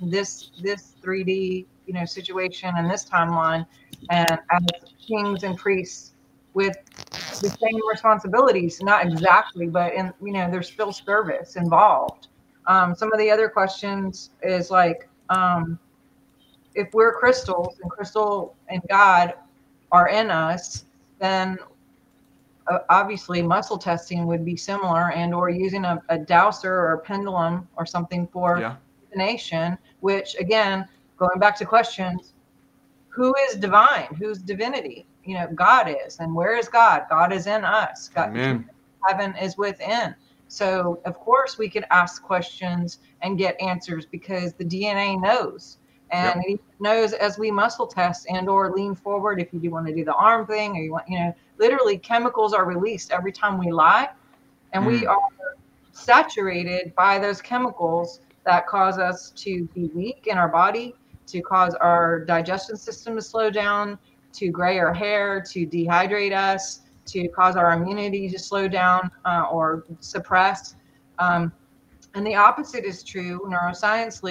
this 0.00 0.50
this 0.60 0.94
3d 1.02 1.66
you 1.86 1.94
know 1.94 2.04
situation 2.04 2.74
and 2.76 2.90
this 2.90 3.04
timeline. 3.04 3.66
And 4.10 4.38
as 4.50 4.62
kings 5.06 5.42
and 5.42 5.56
priests 5.56 6.14
with 6.54 6.76
the 7.40 7.48
same 7.48 7.80
responsibilities 7.90 8.80
not 8.82 9.06
exactly 9.06 9.66
but 9.66 9.94
in 9.94 10.12
you 10.22 10.32
know 10.32 10.50
there's 10.50 10.68
still 10.68 10.92
service 10.92 11.56
involved. 11.56 12.28
Um, 12.66 12.94
some 12.94 13.12
of 13.12 13.18
the 13.18 13.30
other 13.30 13.48
questions 13.48 14.30
is 14.42 14.70
like 14.70 15.08
um, 15.30 15.78
if 16.74 16.92
we're 16.94 17.12
crystals 17.18 17.78
and 17.82 17.90
crystal 17.90 18.54
and 18.68 18.80
god 18.88 19.34
are 19.92 20.08
in 20.08 20.30
us, 20.30 20.86
then 21.20 21.58
uh, 22.66 22.78
obviously 22.88 23.42
muscle 23.42 23.78
testing 23.78 24.26
would 24.26 24.44
be 24.44 24.56
similar 24.56 25.12
and 25.12 25.34
or 25.34 25.50
using 25.50 25.84
a, 25.84 26.02
a 26.08 26.18
dowser 26.18 26.72
or 26.72 26.92
a 26.94 26.98
pendulum 26.98 27.68
or 27.76 27.84
something 27.86 28.26
for 28.28 28.58
Yeah. 28.60 28.76
divination, 29.02 29.78
which 30.00 30.34
again, 30.40 30.88
going 31.18 31.38
back 31.38 31.56
to 31.56 31.66
questions, 31.66 32.32
who 33.08 33.34
is 33.48 33.56
divine? 33.56 34.08
Who's 34.18 34.38
divinity? 34.38 35.06
You 35.24 35.34
know, 35.34 35.48
God 35.54 35.94
is. 36.06 36.18
And 36.18 36.34
where 36.34 36.56
is 36.56 36.68
God? 36.68 37.02
God 37.10 37.32
is 37.32 37.46
in 37.46 37.64
us. 37.64 38.08
God, 38.08 38.30
Amen. 38.30 38.68
heaven 39.06 39.36
is 39.36 39.58
within. 39.58 40.14
So 40.48 41.00
of 41.04 41.18
course 41.18 41.58
we 41.58 41.68
could 41.68 41.84
ask 41.90 42.22
questions 42.22 42.98
and 43.20 43.38
get 43.38 43.60
answers 43.60 44.06
because 44.06 44.54
the 44.54 44.64
DNA 44.64 45.20
knows. 45.20 45.78
And 46.12 46.42
it 46.46 46.60
knows 46.78 47.14
as 47.14 47.38
we 47.38 47.50
muscle 47.50 47.86
test 47.86 48.26
and 48.28 48.48
or 48.48 48.72
lean 48.72 48.94
forward 48.94 49.40
if 49.40 49.52
you 49.52 49.60
do 49.60 49.70
want 49.70 49.86
to 49.86 49.94
do 49.94 50.04
the 50.04 50.14
arm 50.14 50.46
thing 50.46 50.76
or 50.76 50.80
you 50.82 50.92
want, 50.92 51.04
you 51.08 51.18
know, 51.18 51.34
literally 51.58 51.98
chemicals 51.98 52.52
are 52.52 52.66
released 52.66 53.10
every 53.10 53.32
time 53.32 53.58
we 53.58 53.72
lie. 53.72 54.08
And 54.72 54.86
we 54.86 55.06
Mm. 55.06 55.10
are 55.10 55.18
saturated 55.92 56.94
by 56.96 57.18
those 57.18 57.40
chemicals 57.40 58.20
that 58.44 58.66
cause 58.66 58.98
us 58.98 59.32
to 59.36 59.68
be 59.74 59.90
weak 59.94 60.26
in 60.26 60.38
our 60.38 60.48
body, 60.48 60.94
to 61.28 61.40
cause 61.42 61.74
our 61.76 62.24
digestion 62.24 62.76
system 62.76 63.16
to 63.16 63.22
slow 63.22 63.50
down, 63.50 63.98
to 64.34 64.50
gray 64.50 64.78
our 64.78 64.92
hair, 64.92 65.42
to 65.52 65.66
dehydrate 65.66 66.32
us, 66.36 66.80
to 67.06 67.28
cause 67.28 67.56
our 67.56 67.72
immunity 67.72 68.28
to 68.28 68.38
slow 68.38 68.68
down 68.68 69.10
uh, 69.24 69.44
or 69.50 69.84
suppress. 70.00 70.74
Um, 71.18 71.52
and 72.14 72.26
the 72.26 72.34
opposite 72.34 72.84
is 72.84 73.02
true 73.02 73.40
neuroscience 73.46 74.22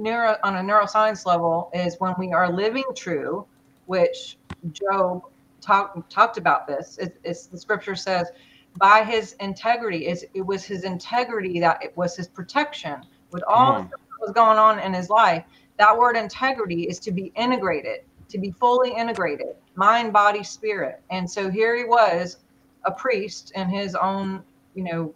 neuro, 0.00 0.36
on 0.42 0.56
a 0.56 0.60
neuroscience 0.60 1.26
level 1.26 1.70
is 1.74 1.96
when 1.98 2.14
we 2.18 2.32
are 2.32 2.50
living 2.50 2.84
true, 2.96 3.46
which 3.86 4.36
Job 4.72 5.22
talk, 5.60 6.08
talked 6.08 6.38
about 6.38 6.66
this. 6.66 6.98
It, 6.98 7.16
it's 7.22 7.46
the 7.46 7.58
scripture 7.58 7.94
says, 7.94 8.30
by 8.76 9.04
his 9.04 9.34
integrity, 9.40 10.06
is 10.06 10.24
it 10.34 10.42
was 10.42 10.64
his 10.64 10.84
integrity 10.84 11.60
that 11.60 11.82
it 11.82 11.96
was 11.96 12.16
his 12.16 12.28
protection 12.28 13.04
with 13.30 13.42
all 13.46 13.82
the 13.82 13.88
that 13.88 13.98
was 14.20 14.32
going 14.32 14.58
on 14.58 14.78
in 14.78 14.94
his 14.94 15.10
life. 15.10 15.44
That 15.78 15.96
word 15.96 16.16
integrity 16.16 16.84
is 16.84 16.98
to 17.00 17.10
be 17.10 17.32
integrated, 17.36 18.00
to 18.28 18.38
be 18.38 18.52
fully 18.52 18.92
integrated, 18.92 19.56
mind, 19.74 20.12
body, 20.12 20.42
spirit. 20.42 21.02
And 21.10 21.28
so 21.28 21.50
here 21.50 21.76
he 21.76 21.84
was, 21.84 22.38
a 22.84 22.90
priest 22.90 23.52
in 23.56 23.68
his 23.68 23.94
own, 23.94 24.42
you 24.74 24.84
know, 24.84 25.14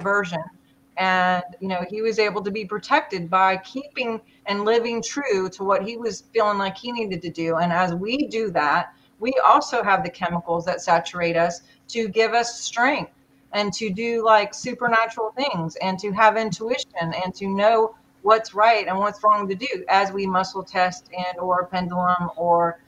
version. 0.00 0.42
And, 0.96 1.42
you 1.60 1.68
know, 1.68 1.84
he 1.88 2.02
was 2.02 2.18
able 2.18 2.42
to 2.42 2.50
be 2.50 2.64
protected 2.64 3.28
by 3.28 3.56
keeping 3.58 4.20
and 4.46 4.64
living 4.64 5.02
true 5.02 5.48
to 5.50 5.64
what 5.64 5.82
he 5.82 5.96
was 5.96 6.24
feeling 6.32 6.58
like 6.58 6.76
he 6.76 6.92
needed 6.92 7.20
to 7.22 7.30
do. 7.30 7.56
And 7.56 7.72
as 7.72 7.94
we 7.94 8.26
do 8.28 8.50
that, 8.50 8.94
we 9.18 9.32
also 9.44 9.82
have 9.82 10.04
the 10.04 10.10
chemicals 10.10 10.64
that 10.66 10.80
saturate 10.80 11.36
us 11.36 11.62
to 11.88 12.08
give 12.08 12.32
us 12.32 12.60
strength 12.60 13.12
and 13.52 13.72
to 13.72 13.90
do 13.90 14.24
like 14.24 14.52
supernatural 14.52 15.32
things 15.36 15.76
and 15.76 15.98
to 15.98 16.12
have 16.12 16.36
intuition 16.36 17.14
and 17.24 17.34
to 17.34 17.46
know 17.48 17.94
what's 18.22 18.54
right 18.54 18.86
and 18.88 18.98
what's 18.98 19.22
wrong 19.22 19.48
to 19.48 19.54
do 19.54 19.84
as 19.88 20.10
we 20.12 20.26
muscle 20.26 20.62
test 20.62 21.08
and 21.16 21.38
or 21.38 21.66
pendulum 21.66 22.30
or 22.36 22.80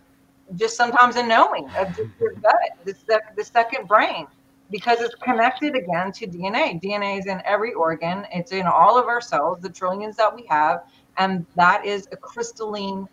just 0.55 0.77
sometimes 0.77 1.17
a 1.17 1.23
knowing 1.23 1.69
of 1.77 1.89
just 1.89 2.11
your 2.21 2.33
gut, 2.35 2.55
the, 2.85 3.21
the 3.37 3.45
second 3.45 3.87
brain, 3.87 4.27
because 4.71 5.01
it's 5.01 5.15
connected 5.17 5.77
again 5.77 6.13
to 6.13 6.27
DNA. 6.27 6.81
DNA 6.83 7.19
is 7.19 7.27
in 7.27 7.41
every 7.45 7.73
organ, 7.75 8.27
it's 8.33 8.53
in 8.53 8.67
all 8.67 8.99
of 8.99 9.07
our 9.07 9.21
cells, 9.21 9.59
the 9.61 9.69
trillions 9.69 10.17
that 10.17 10.35
we 10.35 10.45
have, 10.49 10.85
and 11.19 11.47
that 11.55 11.85
is 11.85 12.09
a 12.13 12.17
crystalline 12.17 13.09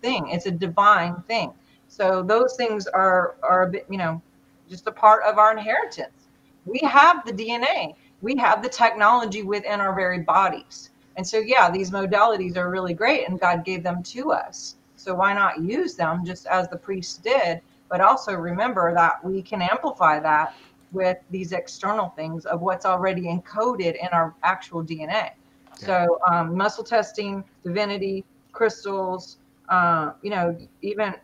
thing. 0.00 0.28
It's 0.28 0.46
a 0.46 0.50
divine 0.50 1.22
thing. 1.22 1.52
So 1.88 2.22
those 2.22 2.56
things 2.56 2.86
are 2.86 3.36
are 3.42 3.64
a 3.64 3.70
bit, 3.70 3.86
you 3.88 3.98
know, 3.98 4.20
just 4.68 4.86
a 4.86 4.92
part 4.92 5.24
of 5.24 5.38
our 5.38 5.52
inheritance. 5.52 6.28
We 6.64 6.80
have 6.82 7.24
the 7.24 7.32
DNA. 7.32 7.94
We 8.20 8.36
have 8.36 8.62
the 8.62 8.68
technology 8.68 9.42
within 9.42 9.80
our 9.80 9.94
very 9.94 10.20
bodies. 10.20 10.90
And 11.16 11.26
so 11.26 11.38
yeah, 11.38 11.70
these 11.70 11.90
modalities 11.90 12.56
are 12.56 12.70
really 12.70 12.94
great 12.94 13.28
and 13.28 13.38
God 13.38 13.64
gave 13.64 13.82
them 13.82 14.02
to 14.04 14.32
us. 14.32 14.76
So 14.96 15.14
why 15.14 15.34
not 15.34 15.60
use 15.60 15.94
them 15.94 16.24
just 16.24 16.46
as 16.46 16.68
the 16.68 16.76
priests 16.76 17.18
did, 17.18 17.60
but 17.88 18.00
also 18.00 18.32
remember 18.34 18.94
that 18.94 19.22
we 19.24 19.42
can 19.42 19.60
amplify 19.60 20.20
that 20.20 20.54
with 20.92 21.18
these 21.30 21.52
external 21.52 22.10
things 22.10 22.44
of 22.46 22.60
what's 22.60 22.84
already 22.86 23.22
encoded 23.22 23.96
in 24.00 24.08
our 24.12 24.34
actual 24.42 24.82
DNA. 24.82 25.30
So 25.74 26.20
um, 26.30 26.56
muscle 26.56 26.84
testing, 26.84 27.42
divinity, 27.64 28.24
crystals, 28.52 29.38
uh, 29.68 30.12
you 30.22 30.30
know, 30.30 30.56
even 30.82 31.14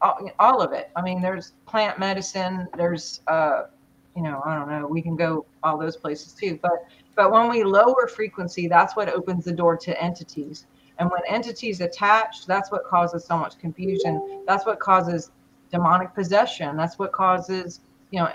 all, 0.00 0.30
all 0.38 0.60
of 0.60 0.72
it. 0.72 0.90
I 0.94 1.02
mean, 1.02 1.20
there's 1.20 1.52
plant 1.66 1.98
medicine. 1.98 2.68
There's, 2.76 3.20
uh, 3.26 3.64
you 4.14 4.22
know, 4.22 4.42
I 4.44 4.54
don't 4.54 4.68
know. 4.68 4.86
We 4.86 5.02
can 5.02 5.16
go 5.16 5.46
all 5.62 5.78
those 5.78 5.96
places 5.96 6.32
too. 6.32 6.58
But 6.62 6.86
but 7.16 7.32
when 7.32 7.48
we 7.48 7.64
lower 7.64 8.06
frequency, 8.06 8.68
that's 8.68 8.94
what 8.94 9.08
opens 9.08 9.44
the 9.46 9.52
door 9.52 9.76
to 9.78 10.02
entities. 10.02 10.66
And 10.98 11.10
when 11.10 11.20
entities 11.28 11.80
attach, 11.80 12.46
that's 12.46 12.70
what 12.70 12.84
causes 12.84 13.24
so 13.24 13.36
much 13.38 13.58
confusion. 13.58 14.42
That's 14.46 14.64
what 14.66 14.80
causes 14.80 15.30
demonic 15.70 16.14
possession. 16.14 16.76
That's 16.76 16.98
what 16.98 17.12
causes, 17.12 17.80
you 18.16 18.22
know, 18.22 18.32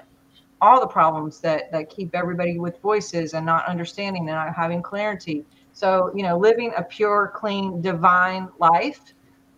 all 0.61 0.79
the 0.79 0.85
problems 0.85 1.39
that 1.39 1.71
that 1.71 1.89
keep 1.89 2.13
everybody 2.13 2.59
with 2.59 2.79
voices 2.81 3.33
and 3.33 3.43
not 3.43 3.67
understanding 3.67 4.29
and 4.29 4.37
not 4.37 4.53
having 4.53 4.79
clarity. 4.83 5.43
So, 5.73 6.11
you 6.13 6.21
know, 6.21 6.37
living 6.37 6.71
a 6.77 6.83
pure, 6.83 7.31
clean, 7.35 7.81
divine 7.81 8.47
life, 8.59 9.01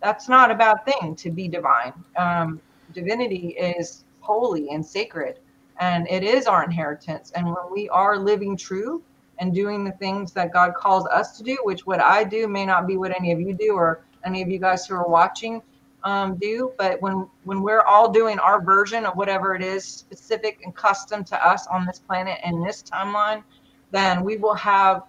that's 0.02 0.26
not 0.26 0.50
a 0.50 0.54
bad 0.54 0.76
thing 0.86 1.14
to 1.16 1.30
be 1.30 1.46
divine. 1.46 1.92
Um, 2.16 2.58
divinity 2.94 3.48
is 3.48 4.04
holy 4.20 4.70
and 4.70 4.84
sacred, 4.84 5.40
and 5.78 6.08
it 6.08 6.22
is 6.22 6.46
our 6.46 6.64
inheritance. 6.64 7.30
And 7.32 7.44
when 7.44 7.70
we 7.70 7.90
are 7.90 8.16
living 8.16 8.56
true 8.56 9.02
and 9.40 9.54
doing 9.54 9.84
the 9.84 9.92
things 9.92 10.32
that 10.32 10.54
God 10.54 10.72
calls 10.74 11.06
us 11.08 11.36
to 11.36 11.42
do, 11.44 11.58
which 11.64 11.84
what 11.84 12.00
I 12.00 12.24
do 12.24 12.48
may 12.48 12.64
not 12.64 12.86
be 12.86 12.96
what 12.96 13.14
any 13.14 13.30
of 13.30 13.40
you 13.40 13.52
do 13.52 13.74
or 13.74 14.04
any 14.24 14.40
of 14.40 14.48
you 14.48 14.58
guys 14.58 14.86
who 14.86 14.94
are 14.94 15.06
watching 15.06 15.60
um, 16.04 16.36
do, 16.36 16.72
but 16.78 17.00
when 17.00 17.26
when 17.44 17.62
we're 17.62 17.82
all 17.82 18.12
doing 18.12 18.38
our 18.38 18.62
version 18.62 19.06
of 19.06 19.16
whatever 19.16 19.54
it 19.54 19.62
is 19.62 19.84
specific 19.84 20.60
and 20.64 20.74
custom 20.76 21.24
to 21.24 21.46
us 21.46 21.66
on 21.66 21.86
this 21.86 21.98
planet 21.98 22.38
and 22.44 22.64
this 22.64 22.82
timeline, 22.82 23.42
then 23.90 24.22
we 24.22 24.36
will 24.36 24.54
have 24.54 25.02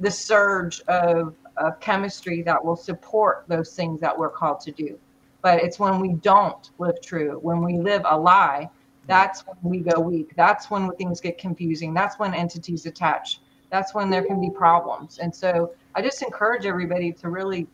the 0.00 0.10
surge 0.10 0.80
of, 0.88 1.34
of 1.56 1.78
chemistry 1.78 2.42
that 2.42 2.62
will 2.62 2.76
support 2.76 3.44
those 3.46 3.74
things 3.74 4.00
that 4.00 4.16
we're 4.16 4.30
called 4.30 4.58
to 4.60 4.72
do. 4.72 4.98
But 5.42 5.62
it's 5.62 5.78
when 5.78 6.00
we 6.00 6.14
don't 6.14 6.70
live 6.78 7.00
true, 7.00 7.38
when 7.40 7.62
we 7.62 7.78
live 7.78 8.02
a 8.04 8.18
lie, 8.18 8.68
that's 9.06 9.44
when 9.46 9.56
we 9.62 9.78
go 9.80 10.00
weak. 10.00 10.32
That's 10.36 10.70
when 10.70 10.90
things 10.92 11.20
get 11.20 11.38
confusing. 11.38 11.94
That's 11.94 12.18
when 12.18 12.34
entities 12.34 12.86
attach. 12.86 13.40
That's 13.70 13.94
when 13.94 14.10
there 14.10 14.22
can 14.24 14.40
be 14.40 14.50
problems. 14.50 15.18
And 15.18 15.34
so 15.34 15.72
I 15.94 16.02
just 16.02 16.22
encourage 16.22 16.66
everybody 16.66 17.12
to 17.12 17.28
really 17.28 17.66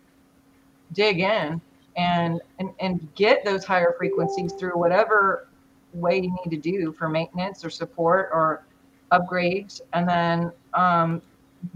dig 0.92 1.20
in 1.20 1.60
and, 1.98 2.40
and, 2.58 2.70
and 2.80 3.14
get 3.14 3.44
those 3.44 3.64
higher 3.64 3.94
frequencies 3.98 4.52
through 4.54 4.78
whatever 4.78 5.48
way 5.92 6.16
you 6.16 6.34
need 6.44 6.50
to 6.50 6.56
do 6.56 6.92
for 6.92 7.08
maintenance 7.08 7.64
or 7.64 7.70
support 7.70 8.30
or 8.32 8.64
upgrades. 9.12 9.80
And 9.92 10.08
then 10.08 10.52
um, 10.74 11.20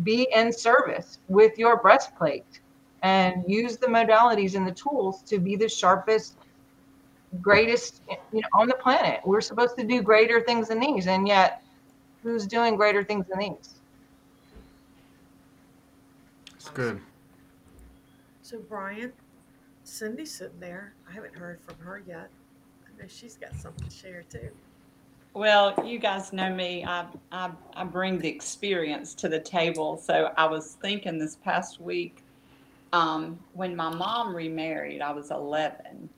be 0.03 0.29
in 0.35 0.53
service 0.53 1.18
with 1.29 1.59
your 1.59 1.77
breastplate 1.77 2.61
and 3.03 3.45
use 3.47 3.77
the 3.77 3.89
modalities 3.89 4.55
and 4.55 4.66
the 4.66 4.73
tools 4.73 5.23
to 5.23 5.39
be 5.39 5.57
the 5.57 5.68
sharpest 5.68 6.37
greatest 7.41 8.03
you 8.31 8.43
know 8.43 8.49
on 8.53 8.68
the 8.68 8.75
planet 8.75 9.18
we're 9.25 9.41
supposed 9.41 9.75
to 9.75 9.85
do 9.85 10.03
greater 10.03 10.43
things 10.43 10.68
than 10.68 10.79
these 10.79 11.07
and 11.07 11.27
yet 11.27 11.62
who's 12.23 12.47
doing 12.47 12.77
greater 12.77 13.03
things 13.03 13.25
than 13.27 13.39
these 13.39 13.81
It's 16.62 16.70
good. 16.70 17.01
So 18.43 18.61
Byron, 18.70 19.12
Cindy's 19.85 20.33
sitting 20.33 20.61
there. 20.61 20.95
I 21.09 21.12
haven't 21.12 21.35
heard 21.35 21.61
from 21.61 21.76
her 21.85 22.03
yet. 22.07 22.30
I 22.87 23.03
know 23.03 23.09
she's 23.09 23.37
got 23.37 23.55
something 23.55 23.89
to 23.89 23.95
share 23.95 24.24
too. 24.30 24.51
Well, 25.35 25.74
you 25.85 25.99
guys 25.99 26.33
know 26.33 26.55
me. 26.55 26.85
I, 26.85 27.07
I, 27.30 27.51
I 27.74 27.85
bring 27.85 28.18
the 28.18 28.28
experience 28.28 29.14
to 29.14 29.28
the 29.28 29.41
table. 29.41 29.97
So 29.97 30.33
I 30.37 30.45
was 30.47 30.76
thinking 30.83 31.18
this 31.18 31.37
past 31.37 31.80
week, 31.80 32.22
um, 32.93 33.39
when 33.55 33.74
my 33.74 33.89
mom 33.89 34.37
remarried, 34.37 35.01
I 35.01 35.11
was 35.12 35.30
11, 35.30 36.11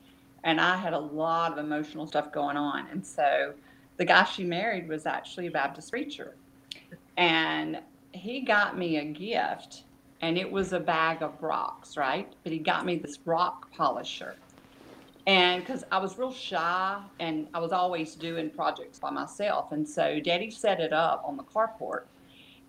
and 0.43 0.61
I 0.61 0.77
had 0.77 0.93
a 0.93 0.99
lot 0.99 1.53
of 1.53 1.59
emotional 1.59 2.09
stuff 2.09 2.33
going 2.33 2.57
on. 2.57 2.89
And 2.91 3.07
so 3.07 3.55
the 3.97 4.05
guy 4.05 4.25
she 4.25 4.43
married 4.43 4.89
was 4.89 5.07
actually 5.07 5.47
a 5.47 5.51
Baptist 5.53 5.91
preacher. 5.91 6.35
And 7.17 7.79
he 8.11 8.41
got 8.41 8.77
me 8.77 8.97
a 8.99 9.05
gift, 9.05 9.85
and 10.21 10.39
it 10.39 10.51
was 10.51 10.73
a 10.73 10.81
bag 10.81 11.23
of 11.23 11.43
rocks, 11.43 11.97
right? 11.97 12.33
But 12.43 12.53
he 12.53 12.59
got 12.59 12.87
me 12.87 12.97
this 12.97 13.19
rock 13.25 13.71
polisher. 13.73 14.37
And 15.27 15.63
because 15.63 15.85
I 15.91 15.99
was 15.99 16.19
real 16.19 16.33
shy 16.33 17.01
and 17.19 17.49
I 17.55 17.59
was 17.59 17.73
always 17.73 18.15
doing 18.15 18.51
projects 18.51 18.99
by 18.99 19.11
myself. 19.11 19.73
And 19.73 19.89
so 19.89 20.21
daddy 20.21 20.51
set 20.51 20.81
it 20.81 20.93
up 20.93 21.25
on 21.27 21.37
the 21.37 21.45
carport. 21.45 22.03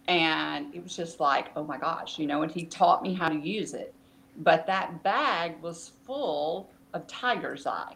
And 0.07 0.73
it 0.73 0.83
was 0.83 0.95
just 0.95 1.19
like, 1.19 1.49
oh 1.55 1.63
my 1.63 1.77
gosh, 1.77 2.19
you 2.19 2.27
know, 2.27 2.43
and 2.43 2.51
he 2.51 2.65
taught 2.65 3.01
me 3.01 3.13
how 3.13 3.27
to 3.27 3.35
use 3.35 3.73
it. 3.73 3.93
But 4.37 4.67
that 4.67 5.03
bag 5.03 5.61
was 5.61 5.91
full 6.05 6.69
of 6.93 7.07
tiger's 7.07 7.65
eye. 7.67 7.93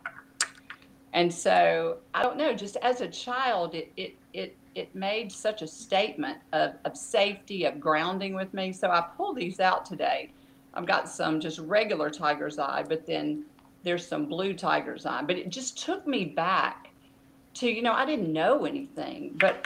And 1.13 1.33
so 1.33 1.97
I 2.13 2.23
don't 2.23 2.37
know, 2.37 2.53
just 2.53 2.77
as 2.77 3.01
a 3.01 3.07
child, 3.07 3.75
it 3.75 3.91
it 3.97 4.15
it 4.33 4.55
it 4.75 4.93
made 4.95 5.31
such 5.31 5.61
a 5.61 5.67
statement 5.67 6.37
of, 6.53 6.73
of 6.85 6.95
safety, 6.95 7.65
of 7.65 7.79
grounding 7.79 8.33
with 8.33 8.53
me. 8.53 8.71
So 8.71 8.89
I 8.89 9.01
pulled 9.17 9.35
these 9.35 9.59
out 9.59 9.85
today. 9.85 10.31
I've 10.73 10.85
got 10.85 11.09
some 11.09 11.39
just 11.39 11.59
regular 11.59 12.09
tiger's 12.09 12.59
eye, 12.59 12.85
but 12.87 13.05
then 13.05 13.43
there's 13.83 14.07
some 14.07 14.27
blue 14.27 14.53
tiger's 14.53 15.05
eye. 15.05 15.23
But 15.23 15.37
it 15.37 15.49
just 15.49 15.83
took 15.83 16.07
me 16.07 16.25
back 16.25 16.89
to, 17.55 17.69
you 17.69 17.81
know, 17.81 17.93
I 17.93 18.05
didn't 18.05 18.31
know 18.31 18.65
anything, 18.65 19.35
but 19.39 19.65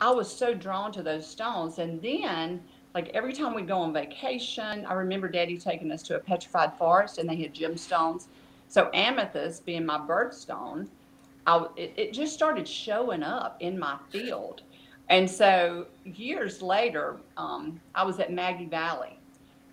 I 0.00 0.10
was 0.10 0.34
so 0.34 0.54
drawn 0.54 0.90
to 0.92 1.02
those 1.02 1.26
stones. 1.26 1.78
And 1.78 2.00
then, 2.02 2.62
like 2.94 3.08
every 3.08 3.32
time 3.32 3.54
we'd 3.54 3.68
go 3.68 3.78
on 3.78 3.92
vacation, 3.92 4.84
I 4.86 4.94
remember 4.94 5.28
Daddy 5.28 5.58
taking 5.58 5.92
us 5.92 6.02
to 6.04 6.16
a 6.16 6.18
petrified 6.18 6.76
forest 6.78 7.18
and 7.18 7.28
they 7.28 7.36
had 7.36 7.54
gemstones. 7.54 8.26
So 8.68 8.90
amethyst 8.94 9.64
being 9.64 9.84
my 9.84 9.98
birthstone, 9.98 10.88
I, 11.46 11.66
it, 11.76 11.94
it 11.96 12.12
just 12.12 12.34
started 12.34 12.66
showing 12.66 13.22
up 13.22 13.56
in 13.60 13.78
my 13.78 13.96
field. 14.10 14.62
And 15.08 15.30
so 15.30 15.86
years 16.04 16.62
later, 16.62 17.16
um, 17.36 17.80
I 17.94 18.04
was 18.04 18.18
at 18.20 18.32
Maggie 18.32 18.66
Valley. 18.66 19.18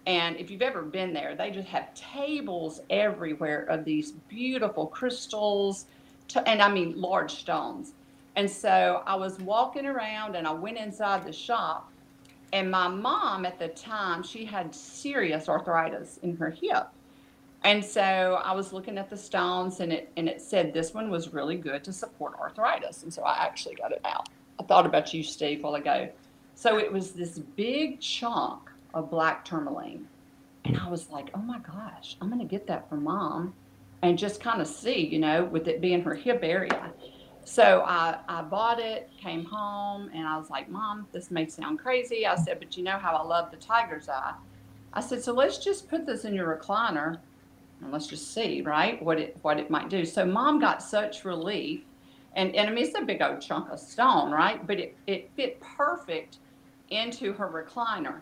And 0.08 0.36
if 0.38 0.50
you've 0.50 0.64
ever 0.64 0.82
been 0.82 1.14
there, 1.14 1.36
they 1.36 1.52
just 1.52 1.68
have 1.68 1.94
tables 1.94 2.82
everywhere 2.90 3.64
of 3.66 3.86
these 3.86 4.12
beautiful 4.12 4.88
crystals, 4.88 5.86
to, 6.30 6.48
and 6.50 6.62
I 6.62 6.70
mean 6.70 7.00
large 7.00 7.32
stones. 7.36 7.94
And 8.36 8.50
so 8.50 9.04
I 9.06 9.16
was 9.16 9.40
walking 9.40 9.86
around 9.86 10.36
and 10.36 10.48
I 10.48 10.54
went 10.54 10.78
inside 10.78 11.26
the 11.26 11.34
shop. 11.34 11.92
And 12.54 12.70
my 12.70 12.88
mom 12.88 13.46
at 13.46 13.60
the 13.60 13.70
time, 13.70 14.24
she 14.24 14.44
had 14.44 14.74
serious 14.76 15.48
arthritis 15.48 16.20
in 16.24 16.36
her 16.38 16.50
hip. 16.50 16.88
And 17.64 17.84
so 17.84 18.42
I 18.44 18.54
was 18.54 18.74
looking 18.74 18.98
at 18.98 19.10
the 19.10 19.18
stones 19.18 19.82
and 19.82 19.94
it 19.94 20.12
and 20.18 20.28
it 20.28 20.42
said 20.42 20.74
this 20.74 20.94
one 20.94 21.12
was 21.12 21.32
really 21.32 21.58
good 21.58 21.84
to 21.84 21.94
support 21.94 22.34
arthritis. 22.40 23.04
And 23.04 23.14
so 23.14 23.24
I 23.24 23.44
actually 23.44 23.76
got 23.76 23.92
it 23.92 24.02
out. 24.04 24.30
I 24.60 24.64
thought 24.64 24.86
about 24.86 25.14
you, 25.14 25.24
Steve, 25.24 25.64
while 25.64 25.76
ago. 25.76 26.10
So 26.56 26.78
it 26.78 26.92
was 26.92 27.12
this 27.12 27.40
big 27.40 28.00
chunk 28.00 28.70
of 28.94 29.10
black 29.10 29.46
tourmaline. 29.46 30.08
And 30.66 30.78
I 30.78 30.90
was 30.90 31.10
like, 31.10 31.30
oh 31.34 31.40
my 31.42 31.60
gosh, 31.60 32.18
I'm 32.22 32.30
to 32.38 32.46
get 32.46 32.68
that 32.68 32.88
for 32.90 32.96
mom 32.96 33.54
and 34.02 34.18
just 34.18 34.42
kind 34.42 34.62
of 34.62 34.68
see, 34.68 35.08
you 35.08 35.20
know, 35.20 35.46
with 35.46 35.68
it 35.68 35.82
being 35.82 36.02
her 36.02 36.14
hip 36.14 36.40
area. 36.44 36.92
So 37.44 37.84
I, 37.86 38.18
I 38.28 38.44
bought 38.44 38.80
it, 38.80 39.10
came 39.20 39.46
home, 39.46 40.10
and 40.14 40.28
I 40.28 40.38
was 40.38 40.50
like, 40.50 40.70
Mom, 40.70 41.08
this 41.12 41.32
may 41.32 41.48
sound 41.48 41.80
crazy. 41.80 42.26
I 42.26 42.36
said, 42.36 42.60
but 42.60 42.78
you 42.78 42.84
know 42.84 42.98
how 42.98 43.16
I 43.16 43.24
love 43.24 43.52
the 43.52 43.58
tiger's 43.58 44.10
eye. 44.10 44.34
I 44.94 45.02
said, 45.02 45.24
so 45.24 45.34
let's 45.34 45.58
just 45.58 45.90
put 45.90 46.06
this 46.06 46.26
in 46.26 46.34
your 46.34 46.56
recliner 46.56 47.18
and 47.82 47.92
let's 47.92 48.08
just 48.08 48.34
see, 48.34 48.62
right, 48.62 49.02
what 49.02 49.20
it 49.20 49.38
what 49.42 49.60
it 49.60 49.70
might 49.70 49.90
do. 49.90 50.06
So 50.06 50.26
mom 50.26 50.60
got 50.60 50.82
such 50.82 51.26
relief. 51.26 51.82
And, 52.36 52.56
and 52.56 52.70
I 52.70 52.74
mean, 52.74 52.86
it's 52.86 52.98
a 52.98 53.04
big 53.04 53.22
old 53.22 53.42
chunk 53.42 53.70
of 53.72 53.80
stone, 53.80 54.32
right? 54.32 54.66
But 54.66 54.80
it, 54.80 54.96
it 55.06 55.30
fit 55.36 55.60
perfect 55.60 56.38
into 56.90 57.34
her 57.34 57.48
recliner. 57.48 58.22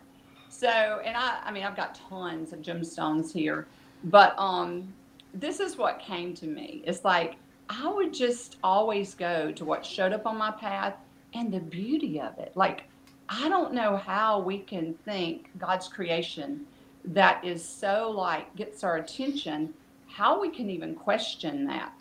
So, 0.50 0.68
and 0.68 1.16
I, 1.16 1.42
I 1.46 1.52
mean, 1.52 1.64
I've 1.64 1.76
got 1.76 2.00
tons 2.10 2.52
of 2.52 2.60
gemstones 2.62 3.32
here, 3.32 3.68
but 4.06 4.34
um, 4.40 4.92
this 5.34 5.60
is 5.60 5.78
what 5.78 6.00
came 6.00 6.34
to 6.36 6.48
me. 6.48 6.82
It's 6.86 7.06
like 7.06 7.36
I 7.70 7.88
would 7.88 8.12
just 8.12 8.58
always 8.64 9.14
go 9.14 9.52
to 9.52 9.64
what 9.64 9.86
showed 9.86 10.12
up 10.12 10.26
on 10.26 10.38
my 10.38 10.52
path 10.52 10.96
and 11.36 11.54
the 11.54 11.60
beauty 11.60 12.20
of 12.20 12.38
it. 12.40 12.52
Like, 12.56 12.86
I 13.30 13.48
don't 13.48 13.74
know 13.74 13.96
how 13.96 14.40
we 14.40 14.58
can 14.58 14.96
think 15.06 15.52
God's 15.60 15.88
creation 15.88 16.66
that 17.06 17.44
is 17.44 17.64
so 17.64 18.12
like 18.12 18.54
gets 18.56 18.84
our 18.84 18.98
attention, 18.98 19.74
how 20.08 20.40
we 20.40 20.50
can 20.50 20.70
even 20.70 20.96
question 20.96 21.66
that. 21.66 21.94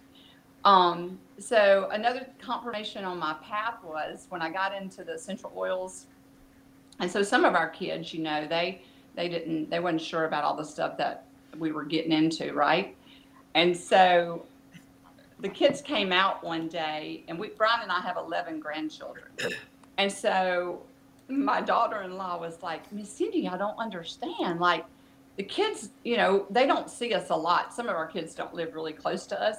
Um, 0.65 1.19
so 1.39 1.89
another 1.93 2.27
confirmation 2.41 3.05
on 3.05 3.19
my 3.19 3.35
path 3.43 3.77
was 3.85 4.27
when 4.29 4.43
I 4.43 4.51
got 4.51 4.75
into 4.75 5.05
the 5.05 5.15
essential 5.15 5.53
oils. 5.57 6.07
And 7.01 7.11
so 7.11 7.23
some 7.23 7.45
of 7.45 7.55
our 7.55 7.69
kids, 7.69 8.13
you 8.13 8.23
know, 8.23 8.47
they 8.47 8.83
they 9.15 9.29
didn't 9.29 9.71
they 9.71 9.81
wasn't 9.81 10.03
sure 10.03 10.25
about 10.25 10.45
all 10.45 10.57
the 10.57 10.65
stuff 10.65 10.97
that 10.99 11.25
we 11.59 11.73
were 11.73 11.85
getting 11.85 12.13
into, 12.13 12.53
right? 12.53 12.97
And 13.55 13.77
so 13.77 14.45
the 15.41 15.49
kids 15.49 15.81
came 15.81 16.13
out 16.13 16.43
one 16.43 16.69
day 16.69 17.25
and 17.29 17.39
we 17.39 17.49
Byron 17.51 17.81
and 17.83 17.93
I 17.93 18.01
have 18.01 18.17
11 18.17 18.61
grandchildren. 18.61 19.29
And 19.97 20.11
so 20.11 20.83
my 21.29 21.61
daughter-in-law 21.61 22.41
was 22.41 22.63
like, 22.63 22.91
Miss 22.93 23.11
Cindy, 23.11 23.49
I 23.49 23.57
don't 23.57 23.79
understand. 23.79 24.61
Like 24.61 24.85
the 25.37 25.43
kids, 25.43 25.91
you 26.05 26.17
know, 26.17 26.47
they 26.51 26.67
don't 26.67 26.91
see 26.91 27.15
us 27.15 27.31
a 27.31 27.37
lot. 27.37 27.75
Some 27.75 27.89
of 27.89 27.95
our 27.95 28.07
kids 28.07 28.35
don't 28.35 28.55
live 28.55 28.75
really 28.75 28.93
close 28.93 29.27
to 29.27 29.41
us. 29.41 29.59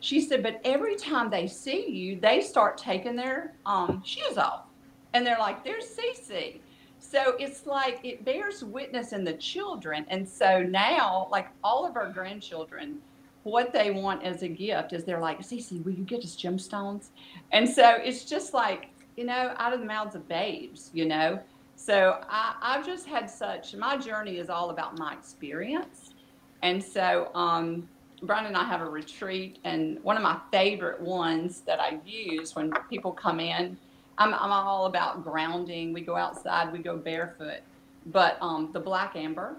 She 0.00 0.20
said, 0.20 0.42
but 0.42 0.60
every 0.64 0.96
time 0.96 1.28
they 1.28 1.46
see 1.46 1.88
you, 1.90 2.18
they 2.18 2.40
start 2.40 2.78
taking 2.78 3.16
their 3.16 3.52
um, 3.66 4.02
shoes 4.04 4.38
off. 4.38 4.64
And 5.12 5.26
they're 5.26 5.38
like, 5.38 5.62
there's 5.62 5.84
Cece. 5.84 6.60
So 6.98 7.34
it's 7.38 7.66
like 7.66 8.00
it 8.02 8.24
bears 8.24 8.64
witness 8.64 9.12
in 9.12 9.24
the 9.24 9.34
children. 9.34 10.06
And 10.08 10.26
so 10.26 10.62
now, 10.62 11.28
like 11.30 11.48
all 11.62 11.86
of 11.86 11.96
our 11.96 12.08
grandchildren, 12.10 12.98
what 13.42 13.72
they 13.72 13.90
want 13.90 14.22
as 14.22 14.42
a 14.42 14.48
gift 14.48 14.92
is 14.92 15.04
they're 15.04 15.20
like, 15.20 15.40
Cece, 15.40 15.84
will 15.84 15.92
you 15.92 16.04
get 16.04 16.24
us 16.24 16.36
gemstones? 16.36 17.08
And 17.52 17.68
so 17.68 17.96
it's 18.02 18.24
just 18.24 18.54
like, 18.54 18.90
you 19.20 19.26
know, 19.26 19.54
out 19.58 19.74
of 19.74 19.80
the 19.80 19.86
mouths 19.86 20.14
of 20.14 20.26
babes, 20.28 20.88
you 20.94 21.04
know. 21.04 21.38
So 21.76 22.20
I, 22.30 22.54
I've 22.62 22.86
just 22.86 23.04
had 23.04 23.28
such, 23.28 23.74
my 23.74 23.98
journey 23.98 24.38
is 24.38 24.48
all 24.48 24.70
about 24.70 24.98
my 24.98 25.12
experience. 25.12 26.14
And 26.62 26.82
so 26.82 27.30
um, 27.34 27.86
Byron 28.22 28.46
and 28.46 28.56
I 28.56 28.64
have 28.64 28.80
a 28.80 28.88
retreat, 28.88 29.58
and 29.64 30.02
one 30.02 30.16
of 30.16 30.22
my 30.22 30.38
favorite 30.50 31.02
ones 31.02 31.60
that 31.66 31.80
I 31.80 31.98
use 32.06 32.56
when 32.56 32.72
people 32.88 33.12
come 33.12 33.40
in, 33.40 33.76
I'm, 34.16 34.32
I'm 34.32 34.52
all 34.52 34.86
about 34.86 35.22
grounding. 35.22 35.92
We 35.92 36.00
go 36.00 36.16
outside, 36.16 36.72
we 36.72 36.78
go 36.78 36.96
barefoot. 36.96 37.60
But 38.06 38.38
um, 38.40 38.70
the 38.72 38.80
black 38.80 39.16
amber, 39.16 39.56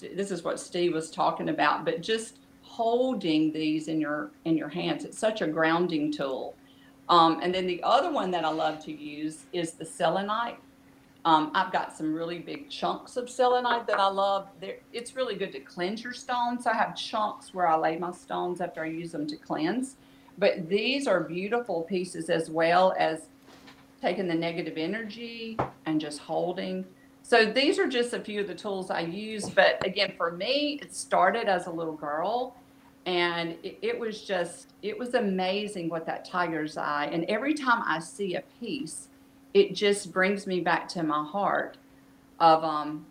this 0.00 0.32
is 0.32 0.42
what 0.42 0.58
Steve 0.58 0.92
was 0.92 1.08
talking 1.08 1.50
about, 1.50 1.84
but 1.84 2.00
just 2.00 2.38
holding 2.62 3.52
these 3.52 3.86
in 3.86 4.00
your 4.00 4.32
in 4.44 4.56
your 4.56 4.68
hands, 4.68 5.04
it's 5.04 5.18
such 5.18 5.40
a 5.40 5.46
grounding 5.46 6.10
tool. 6.10 6.56
Um, 7.08 7.40
and 7.42 7.54
then 7.54 7.66
the 7.66 7.82
other 7.82 8.10
one 8.10 8.30
that 8.30 8.44
I 8.44 8.50
love 8.50 8.82
to 8.84 8.92
use 8.92 9.44
is 9.52 9.72
the 9.72 9.84
selenite. 9.84 10.58
Um, 11.26 11.50
I've 11.54 11.72
got 11.72 11.96
some 11.96 12.14
really 12.14 12.38
big 12.38 12.68
chunks 12.68 13.16
of 13.16 13.30
selenite 13.30 13.86
that 13.86 13.98
I 13.98 14.08
love. 14.08 14.48
They're, 14.60 14.76
it's 14.92 15.16
really 15.16 15.36
good 15.36 15.52
to 15.52 15.60
cleanse 15.60 16.04
your 16.04 16.12
stones. 16.12 16.66
I 16.66 16.74
have 16.74 16.94
chunks 16.96 17.54
where 17.54 17.66
I 17.66 17.76
lay 17.76 17.96
my 17.96 18.12
stones 18.12 18.60
after 18.60 18.82
I 18.82 18.88
use 18.88 19.12
them 19.12 19.26
to 19.28 19.36
cleanse. 19.36 19.96
But 20.36 20.68
these 20.68 21.06
are 21.06 21.20
beautiful 21.20 21.82
pieces 21.82 22.28
as 22.28 22.50
well 22.50 22.94
as 22.98 23.28
taking 24.02 24.28
the 24.28 24.34
negative 24.34 24.76
energy 24.76 25.58
and 25.86 26.00
just 26.00 26.18
holding. 26.18 26.84
So 27.22 27.46
these 27.46 27.78
are 27.78 27.88
just 27.88 28.12
a 28.12 28.20
few 28.20 28.42
of 28.42 28.46
the 28.46 28.54
tools 28.54 28.90
I 28.90 29.00
use. 29.00 29.48
But 29.48 29.84
again, 29.86 30.12
for 30.18 30.32
me, 30.32 30.78
it 30.82 30.94
started 30.94 31.48
as 31.48 31.66
a 31.66 31.70
little 31.70 31.94
girl 31.94 32.54
and 33.06 33.56
it, 33.62 33.78
it, 33.82 33.98
was 33.98 34.22
just 34.22 34.72
it 34.82 34.98
was 34.98 35.14
amazing 35.14 35.88
what 35.88 36.06
that 36.06 36.24
tiger's 36.24 36.76
eye 36.76 37.08
and 37.12 37.24
every 37.24 37.54
time 37.54 37.82
i 37.86 37.98
see 37.98 38.34
a 38.34 38.42
piece 38.60 39.08
it 39.52 39.74
just 39.74 40.12
brings 40.12 40.46
me 40.46 40.60
back 40.60 40.88
to 40.88 41.02
my 41.02 41.24
heart 41.24 41.76
of 42.40 42.64
um, 42.64 43.06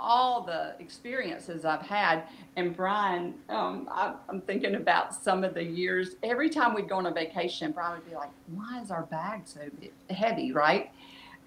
all 0.00 0.42
the 0.42 0.74
experiences 0.78 1.64
i've 1.64 1.82
had. 1.82 2.24
And 2.56 2.76
Byron 2.76 3.34
um, 3.48 3.88
I, 3.90 4.14
i'm 4.28 4.40
thinking 4.40 4.74
about 4.76 5.14
some 5.14 5.44
of 5.44 5.54
the 5.54 5.62
years. 5.62 6.16
Every 6.22 6.48
time 6.48 6.74
we'd 6.74 6.88
go 6.88 6.96
on 6.96 7.06
a 7.06 7.12
vacation 7.12 7.72
Byron 7.72 8.00
would 8.00 8.08
be 8.08 8.14
like 8.14 8.30
why 8.48 8.80
is 8.82 8.90
our 8.90 9.04
bag 9.04 9.42
so 9.44 9.60
heavy? 10.10 10.52
Right? 10.52 10.90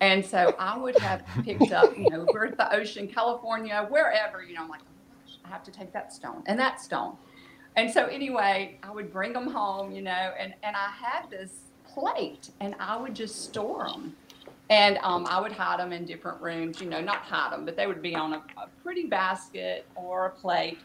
And 0.02 0.26
so 0.26 0.56
i 0.58 0.78
would 0.78 0.98
have 1.00 1.24
picked 1.44 1.72
up 1.72 1.98
you 1.98 2.10
know 2.10 2.26
we're 2.32 2.46
at 2.46 2.58
the 2.58 2.74
ocean 2.74 3.06
california 3.06 3.86
wherever 3.90 4.42
you 4.42 4.54
know 4.54 4.62
i'm 4.62 4.70
like 4.70 4.80
oh 4.82 5.26
gosh 5.26 5.38
i 5.44 5.50
have 5.50 5.62
to 5.64 5.72
take 5.72 5.92
that 5.92 6.14
stone 6.14 6.42
and 6.46 6.58
that 6.58 6.80
stone 6.80 7.18
and 7.80 7.90
so 7.90 8.08
anyway, 8.08 8.78
I 8.84 8.92
would 8.92 9.10
bring 9.12 9.32
them 9.32 9.48
home, 9.48 9.94
you 9.94 10.02
know, 10.02 10.34
and, 10.38 10.54
and 10.64 10.76
I 10.76 10.90
had 10.90 11.30
this 11.30 11.52
plate 11.88 12.50
and 12.60 12.76
I 12.78 12.98
would 12.98 13.16
just 13.16 13.46
store 13.46 13.88
them. 13.88 14.18
And 14.70 15.00
um, 15.02 15.26
I 15.26 15.40
would 15.40 15.54
hide 15.54 15.80
them 15.80 15.94
in 15.94 16.06
different 16.06 16.42
rooms, 16.42 16.82
you 16.82 16.90
know, 16.90 17.00
not 17.00 17.20
hide 17.20 17.54
them, 17.54 17.64
but 17.64 17.78
they 17.78 17.88
would 17.88 18.02
be 18.02 18.16
on 18.16 18.34
a, 18.34 18.44
a 18.58 18.68
pretty 18.84 19.06
basket 19.06 19.86
or 19.96 20.26
a 20.26 20.30
plate. 20.30 20.78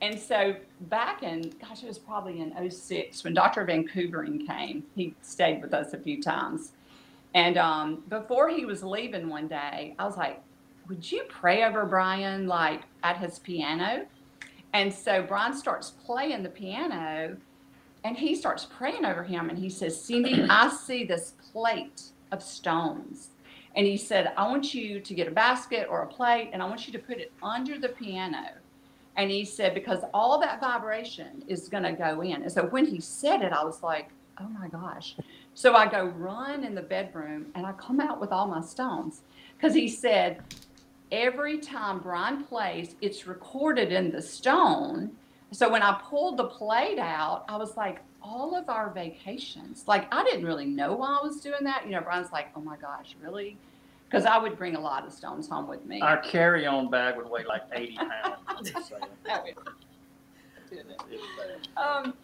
And 0.00 0.16
so 0.18 0.54
back 0.82 1.24
in, 1.24 1.52
gosh, 1.60 1.82
it 1.82 1.88
was 1.88 1.98
probably 1.98 2.40
in 2.40 2.70
06 2.70 3.24
when 3.24 3.34
Dr. 3.34 3.66
Vancouvering 3.66 4.46
came. 4.46 4.84
He 4.94 5.14
stayed 5.22 5.60
with 5.60 5.74
us 5.74 5.94
a 5.94 5.98
few 5.98 6.22
times. 6.22 6.72
And 7.34 7.58
um, 7.58 8.04
before 8.08 8.50
he 8.50 8.64
was 8.64 8.84
leaving 8.84 9.28
one 9.28 9.48
day, 9.48 9.96
I 9.98 10.04
was 10.04 10.16
like, 10.16 10.40
would 10.88 11.10
you 11.10 11.24
pray 11.28 11.64
over 11.64 11.84
Byron 11.84 12.46
like 12.46 12.82
at 13.02 13.16
his 13.16 13.40
piano? 13.40 14.06
And 14.72 14.92
so 14.92 15.22
Byron 15.22 15.54
starts 15.54 15.90
playing 15.90 16.42
the 16.42 16.48
piano 16.48 17.36
and 18.04 18.16
he 18.16 18.34
starts 18.34 18.66
praying 18.66 19.04
over 19.04 19.24
him 19.24 19.48
and 19.48 19.58
he 19.58 19.70
says, 19.70 20.00
Cindy, 20.00 20.46
I 20.50 20.68
see 20.68 21.04
this 21.04 21.34
plate 21.52 22.02
of 22.32 22.42
stones. 22.42 23.30
And 23.74 23.86
he 23.86 23.96
said, 23.96 24.32
I 24.36 24.48
want 24.48 24.74
you 24.74 25.00
to 25.00 25.14
get 25.14 25.28
a 25.28 25.30
basket 25.30 25.86
or 25.90 26.02
a 26.02 26.06
plate 26.06 26.50
and 26.52 26.62
I 26.62 26.66
want 26.66 26.86
you 26.86 26.92
to 26.92 26.98
put 26.98 27.18
it 27.18 27.32
under 27.42 27.78
the 27.78 27.90
piano. 27.90 28.48
And 29.16 29.30
he 29.30 29.44
said, 29.44 29.74
because 29.74 30.00
all 30.12 30.38
that 30.40 30.60
vibration 30.60 31.42
is 31.48 31.68
going 31.68 31.82
to 31.82 31.92
go 31.92 32.20
in. 32.20 32.42
And 32.42 32.52
so 32.52 32.66
when 32.66 32.86
he 32.86 33.00
said 33.00 33.42
it, 33.42 33.52
I 33.52 33.64
was 33.64 33.82
like, 33.82 34.10
oh 34.40 34.48
my 34.48 34.68
gosh. 34.68 35.16
So 35.54 35.74
I 35.74 35.86
go 35.88 36.04
run 36.04 36.64
in 36.64 36.74
the 36.74 36.82
bedroom 36.82 37.46
and 37.54 37.66
I 37.66 37.72
come 37.72 38.00
out 38.00 38.20
with 38.20 38.30
all 38.30 38.46
my 38.46 38.60
stones 38.60 39.22
because 39.56 39.74
he 39.74 39.88
said, 39.88 40.42
every 41.16 41.58
time 41.58 41.98
Byron 42.00 42.44
plays, 42.44 42.94
it's 43.00 43.26
recorded 43.26 43.90
in 43.90 44.10
the 44.10 44.20
stone. 44.20 45.10
So 45.50 45.70
when 45.70 45.82
I 45.82 45.98
pulled 46.02 46.36
the 46.36 46.44
plate 46.44 46.98
out, 46.98 47.44
I 47.48 47.56
was 47.56 47.76
like, 47.76 48.00
all 48.22 48.54
of 48.56 48.68
our 48.68 48.90
vacations, 48.90 49.84
like 49.86 50.12
I 50.12 50.24
didn't 50.24 50.44
really 50.44 50.66
know 50.66 50.94
why 50.94 51.18
I 51.20 51.26
was 51.26 51.40
doing 51.40 51.62
that. 51.62 51.84
You 51.86 51.92
know, 51.92 52.00
Byron's 52.02 52.32
like, 52.32 52.48
oh 52.54 52.60
my 52.60 52.76
gosh, 52.76 53.16
really? 53.22 53.56
Because 54.08 54.26
I 54.26 54.36
would 54.36 54.58
bring 54.58 54.76
a 54.76 54.80
lot 54.80 55.06
of 55.06 55.12
stones 55.12 55.48
home 55.48 55.66
with 55.66 55.84
me. 55.86 56.00
Our 56.00 56.18
carry-on 56.18 56.90
bag 56.90 57.16
would 57.16 57.30
weigh 57.30 57.44
like 57.44 57.62
80 57.72 57.96
pounds. 57.96 58.36
I'm 58.46 58.64
just 58.64 58.88
saying. 58.88 59.02
It 59.02 60.84
was 60.86 61.20
bad. 61.38 61.68
um, 61.76 62.14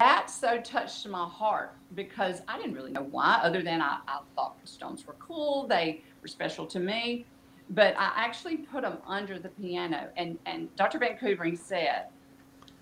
that 0.00 0.28
so 0.28 0.60
touched 0.60 1.06
my 1.06 1.26
heart 1.26 1.74
because 1.94 2.42
I 2.48 2.56
didn't 2.56 2.74
really 2.74 2.90
know 2.90 3.06
why, 3.10 3.38
other 3.42 3.62
than 3.62 3.80
I, 3.80 3.98
I 4.08 4.20
thought 4.34 4.60
the 4.60 4.66
stones 4.66 5.06
were 5.06 5.16
cool. 5.18 5.66
They 5.66 6.02
were 6.20 6.28
special 6.28 6.66
to 6.66 6.80
me 6.80 7.26
but 7.70 7.96
I 7.98 8.12
actually 8.16 8.58
put 8.58 8.82
them 8.82 8.98
under 9.06 9.38
the 9.38 9.48
piano. 9.48 10.08
And, 10.16 10.38
and 10.46 10.74
Dr. 10.76 10.98
Vancouvering 10.98 11.58
said, 11.58 12.06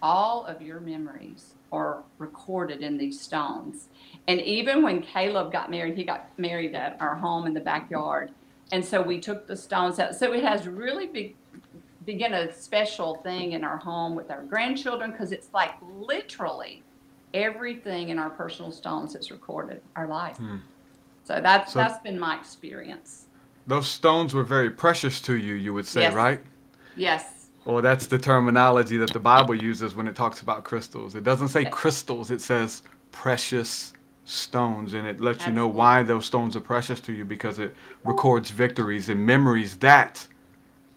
all 0.03 0.45
of 0.47 0.61
your 0.61 0.81
memories 0.81 1.55
are 1.71 2.03
recorded 2.19 2.83
in 2.83 2.99
these 2.99 3.21
stones. 3.21 3.89
And 4.29 4.41
even 4.41 4.83
when 4.83 5.01
Caleb 5.01 5.53
got 5.53 5.71
married, 5.71 5.97
he 5.97 6.05
got 6.05 6.29
married 6.39 6.75
at 6.75 6.97
our 7.01 7.15
home 7.15 7.47
in 7.47 7.55
the 7.55 7.61
backyard. 7.61 8.31
And 8.73 8.85
so 8.85 9.01
we 9.01 9.21
took 9.21 9.47
the 9.47 9.57
stones 9.57 9.99
out. 9.99 10.15
So 10.15 10.33
it 10.33 10.43
has 10.43 10.67
really 10.67 11.07
big, 11.07 11.37
begin 12.05 12.35
a 12.35 12.53
special 12.53 13.17
thing 13.17 13.53
in 13.53 13.63
our 13.65 13.77
home 13.77 14.15
with 14.15 14.31
our 14.31 14.43
grandchildren 14.43 15.13
because 15.13 15.31
it's 15.31 15.49
like 15.55 15.73
literally 15.83 16.83
everything 17.33 18.09
in 18.11 18.19
our 18.19 18.31
personal 18.31 18.73
stones 18.73 19.15
is 19.15 19.31
recorded, 19.31 19.81
our 19.97 20.07
life. 20.09 20.37
Hmm. 20.37 20.57
So 21.25 21.41
that's 21.41 21.73
So- 21.73 21.79
that's 21.79 22.03
been 22.03 22.19
my 22.19 22.37
experience. 22.39 23.27
Those 23.67 23.89
stones 23.89 24.35
were 24.35 24.43
very 24.45 24.71
precious 24.71 25.21
to 25.23 25.37
you, 25.37 25.55
you 25.55 25.73
would 25.75 25.87
say, 25.87 26.03
Yes. 26.03 26.15
right? 26.15 26.41
Yes. 26.97 27.49
Well, 27.65 27.81
that's 27.81 28.07
the 28.07 28.19
terminology 28.19 28.97
that 28.97 29.13
the 29.13 29.21
Bible 29.21 29.55
uses 29.55 29.95
when 29.95 30.09
it 30.09 30.17
talks 30.17 30.41
about 30.41 30.65
crystals. 30.65 31.15
It 31.15 31.23
doesn't 31.23 31.49
say 31.49 31.65
crystals, 31.65 32.31
it 32.31 32.41
says 32.41 32.83
precious 33.13 33.93
stones. 34.25 34.95
And 34.95 35.07
it 35.07 35.21
lets 35.21 35.47
you 35.47 35.53
know 35.53 35.69
why 35.69 36.03
those 36.03 36.27
stones 36.27 36.57
are 36.57 36.61
precious 36.61 37.01
to 37.01 37.13
you 37.13 37.25
because 37.25 37.59
it 37.61 37.75
records 38.05 38.51
victories 38.51 39.09
and 39.09 39.25
memories 39.25 39.77
that 39.79 40.27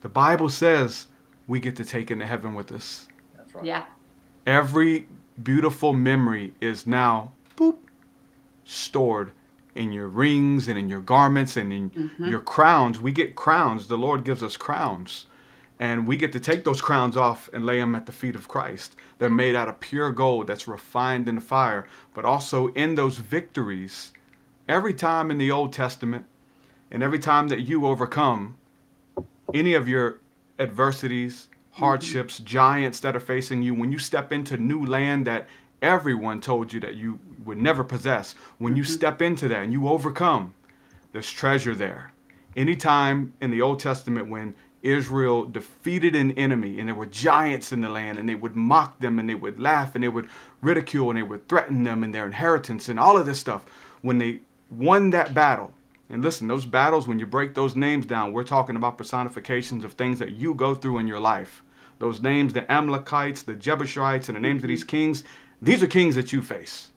the 0.01 0.09
Bible 0.09 0.49
says 0.49 1.07
we 1.47 1.59
get 1.59 1.75
to 1.75 1.85
take 1.85 2.09
into 2.09 2.25
heaven 2.25 2.55
with 2.55 2.71
us. 2.71 3.07
That's 3.37 3.53
right. 3.53 3.65
Yeah. 3.65 3.85
Every 4.47 5.07
beautiful 5.43 5.93
memory 5.93 6.53
is 6.61 6.87
now 6.87 7.31
boop 7.57 7.77
stored 8.63 9.31
in 9.75 9.91
your 9.91 10.07
rings 10.07 10.67
and 10.67 10.79
in 10.79 10.89
your 10.89 11.01
garments 11.01 11.57
and 11.57 11.71
in 11.71 11.89
Mhm. 11.91 12.29
your 12.29 12.39
crowns. 12.39 12.99
We 12.99 13.11
get 13.11 13.35
crowns. 13.35 13.87
The 13.87 13.97
Lord 13.97 14.23
gives 14.23 14.41
us 14.41 14.57
crowns. 14.57 15.27
And 15.77 16.07
we 16.07 16.15
get 16.15 16.31
to 16.31 16.39
take 16.39 16.63
those 16.63 16.81
crowns 16.81 17.17
off 17.17 17.49
and 17.51 17.65
lay 17.65 17.79
them 17.79 17.95
at 17.95 18.05
the 18.05 18.13
feet 18.13 18.35
of 18.35 18.47
Christ. 18.47 18.95
They're 19.19 19.29
made 19.29 19.55
out 19.55 19.67
of 19.67 19.81
pure 19.81 20.11
gold 20.11 20.47
that's 20.47 20.69
refined 20.69 21.27
in 21.27 21.35
the 21.35 21.41
fire. 21.41 21.85
But 22.13 22.23
also 22.23 22.67
in 22.69 22.95
those 22.95 23.17
victories, 23.17 24.13
every 24.69 24.93
time 24.93 25.29
in 25.29 25.37
the 25.37 25.51
Old 25.51 25.73
Testament 25.73 26.25
and 26.89 27.03
every 27.03 27.19
time 27.19 27.49
that 27.49 27.61
you 27.61 27.85
overcome 27.85 28.55
any 29.53 29.73
of 29.73 29.89
your 29.89 30.19
adversities, 30.59 31.49
hardships, 31.71 32.39
giants 32.39 33.01
that 33.01 33.13
are 33.13 33.19
facing 33.19 33.61
you, 33.61 33.73
when 33.73 33.91
you 33.91 33.99
step 33.99 34.31
into 34.31 34.55
new 34.55 34.85
land 34.85 35.27
that 35.27 35.45
everyone 35.81 36.39
told 36.39 36.71
you 36.71 36.79
that 36.79 36.95
you 36.95 37.19
would 37.45 37.57
never 37.57 37.83
possess, 37.83 38.35
when 38.57 38.75
you 38.75 38.83
mm-hmm. 38.83 38.93
step 38.93 39.21
into 39.21 39.47
that 39.47 39.63
and 39.63 39.71
you 39.71 39.87
overcome, 39.87 40.53
there's 41.11 41.31
treasure 41.31 41.75
there. 41.75 42.11
Anytime 42.55 43.33
in 43.41 43.51
the 43.51 43.61
Old 43.61 43.79
Testament 43.79 44.29
when 44.29 44.55
Israel 44.81 45.45
defeated 45.45 46.15
an 46.15 46.31
enemy 46.33 46.79
and 46.79 46.87
there 46.87 46.95
were 46.95 47.05
giants 47.07 47.71
in 47.71 47.81
the 47.81 47.89
land 47.89 48.19
and 48.19 48.27
they 48.27 48.35
would 48.35 48.55
mock 48.55 48.99
them 48.99 49.19
and 49.19 49.29
they 49.29 49.35
would 49.35 49.59
laugh 49.59 49.95
and 49.95 50.03
they 50.03 50.09
would 50.09 50.29
ridicule 50.61 51.09
and 51.09 51.17
they 51.17 51.23
would 51.23 51.47
threaten 51.47 51.83
them 51.83 52.03
and 52.03 52.13
their 52.13 52.25
inheritance 52.25 52.89
and 52.89 52.99
all 52.99 53.17
of 53.17 53.25
this 53.25 53.39
stuff, 53.39 53.65
when 54.01 54.17
they 54.17 54.39
won 54.69 55.09
that 55.09 55.33
battle, 55.33 55.73
and 56.09 56.23
listen, 56.23 56.47
those 56.47 56.65
battles, 56.65 57.07
when 57.07 57.17
you 57.17 57.25
break 57.25 57.55
those 57.55 57.75
names 57.75 58.05
down, 58.05 58.31
we're 58.31 58.43
talking 58.43 58.75
about 58.75 58.97
personifications 58.97 59.83
of 59.83 59.93
things 59.93 60.19
that 60.19 60.33
you 60.33 60.53
go 60.53 60.75
through 60.75 60.99
in 60.99 61.07
your 61.07 61.19
life. 61.19 61.63
Those 61.97 62.21
names, 62.21 62.53
the 62.53 62.71
Amalekites, 62.71 63.43
the 63.43 63.55
Jebusites, 63.55 64.29
and 64.29 64.35
the 64.35 64.39
names 64.39 64.63
of 64.63 64.67
these 64.67 64.81
mm-hmm. 64.81 64.89
kings, 64.89 65.23
these 65.61 65.81
are 65.81 65.87
kings 65.87 66.15
that 66.15 66.31
you 66.31 66.41
face. 66.41 66.89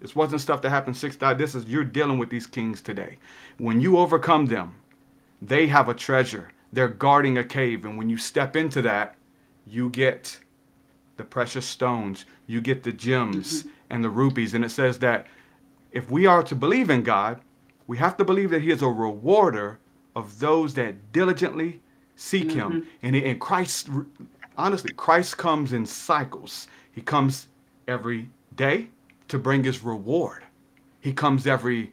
This 0.00 0.14
wasn't 0.14 0.40
stuff 0.40 0.62
that 0.62 0.70
happened 0.70 0.96
six 0.96 1.16
thousand. 1.16 1.38
This 1.38 1.54
is 1.54 1.64
you're 1.64 1.84
dealing 1.84 2.18
with 2.18 2.30
these 2.30 2.46
kings 2.46 2.82
today. 2.82 3.18
When 3.58 3.80
you 3.80 3.98
overcome 3.98 4.46
them, 4.46 4.74
they 5.40 5.66
have 5.66 5.88
a 5.88 5.94
treasure. 5.94 6.50
They're 6.72 6.88
guarding 6.88 7.38
a 7.38 7.44
cave, 7.44 7.84
and 7.84 7.96
when 7.96 8.10
you 8.10 8.18
step 8.18 8.56
into 8.56 8.82
that, 8.82 9.14
you 9.66 9.88
get 9.90 10.38
the 11.16 11.24
precious 11.24 11.64
stones, 11.64 12.26
you 12.46 12.60
get 12.60 12.82
the 12.82 12.92
gems 12.92 13.60
mm-hmm. 13.60 13.68
and 13.90 14.04
the 14.04 14.10
rubies. 14.10 14.52
And 14.54 14.64
it 14.64 14.70
says 14.70 14.98
that 14.98 15.26
if 15.92 16.10
we 16.10 16.26
are 16.26 16.42
to 16.42 16.54
believe 16.54 16.90
in 16.90 17.02
God, 17.02 17.40
we 17.86 17.96
have 17.96 18.16
to 18.18 18.24
believe 18.24 18.50
that 18.50 18.62
He 18.62 18.70
is 18.70 18.82
a 18.82 18.88
rewarder 18.88 19.78
of 20.14 20.38
those 20.38 20.74
that 20.74 21.12
diligently 21.12 21.80
seek 22.16 22.52
Him. 22.52 22.70
Mm-hmm. 22.70 23.06
And, 23.06 23.16
and 23.16 23.40
Christ, 23.40 23.88
honestly, 24.58 24.92
Christ 24.92 25.38
comes 25.38 25.72
in 25.72 25.86
cycles. 25.86 26.68
He 26.92 27.00
comes 27.00 27.48
every 27.88 28.28
day 28.54 28.88
to 29.28 29.38
bring 29.38 29.64
His 29.64 29.82
reward. 29.82 30.44
He 31.00 31.12
comes 31.12 31.46
every 31.46 31.92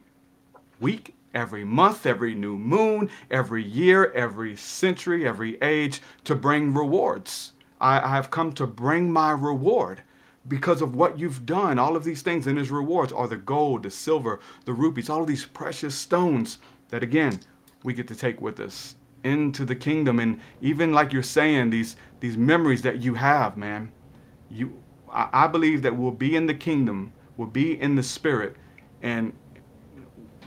week, 0.80 1.14
every 1.34 1.64
month, 1.64 2.06
every 2.06 2.34
new 2.34 2.56
moon, 2.56 3.10
every 3.30 3.64
year, 3.64 4.12
every 4.12 4.56
century, 4.56 5.26
every 5.26 5.60
age 5.62 6.00
to 6.24 6.34
bring 6.34 6.74
rewards. 6.74 7.52
I, 7.80 8.08
have 8.08 8.30
come 8.30 8.52
to 8.54 8.66
bring 8.66 9.12
my 9.12 9.32
reward 9.32 10.02
because 10.48 10.80
of 10.80 10.94
what 10.94 11.18
you've 11.18 11.44
done. 11.44 11.78
All 11.78 11.96
of 11.96 12.04
these 12.04 12.22
things 12.22 12.46
and 12.46 12.58
his 12.58 12.70
rewards 12.70 13.12
are 13.12 13.28
the 13.28 13.36
gold, 13.36 13.82
the 13.82 13.90
silver, 13.90 14.40
the 14.64 14.72
rubies, 14.72 15.10
all 15.10 15.22
of 15.22 15.26
these 15.26 15.44
precious 15.44 15.94
stones 15.94 16.58
that 16.88 17.02
again 17.02 17.40
we 17.82 17.92
get 17.92 18.08
to 18.08 18.14
take 18.14 18.40
with 18.40 18.60
us 18.60 18.96
into 19.24 19.64
the 19.64 19.74
kingdom. 19.74 20.18
And 20.20 20.40
even 20.60 20.92
like 20.92 21.12
you're 21.12 21.22
saying, 21.22 21.70
these 21.70 21.96
these 22.20 22.36
memories 22.36 22.82
that 22.82 23.02
you 23.02 23.14
have, 23.14 23.56
man, 23.56 23.90
you 24.50 24.80
I, 25.10 25.28
I 25.32 25.46
believe 25.46 25.82
that 25.82 25.96
we'll 25.96 26.10
be 26.10 26.36
in 26.36 26.46
the 26.46 26.54
kingdom, 26.54 27.12
we'll 27.36 27.48
be 27.48 27.80
in 27.80 27.94
the 27.94 28.02
spirit, 28.02 28.56
and 29.02 29.32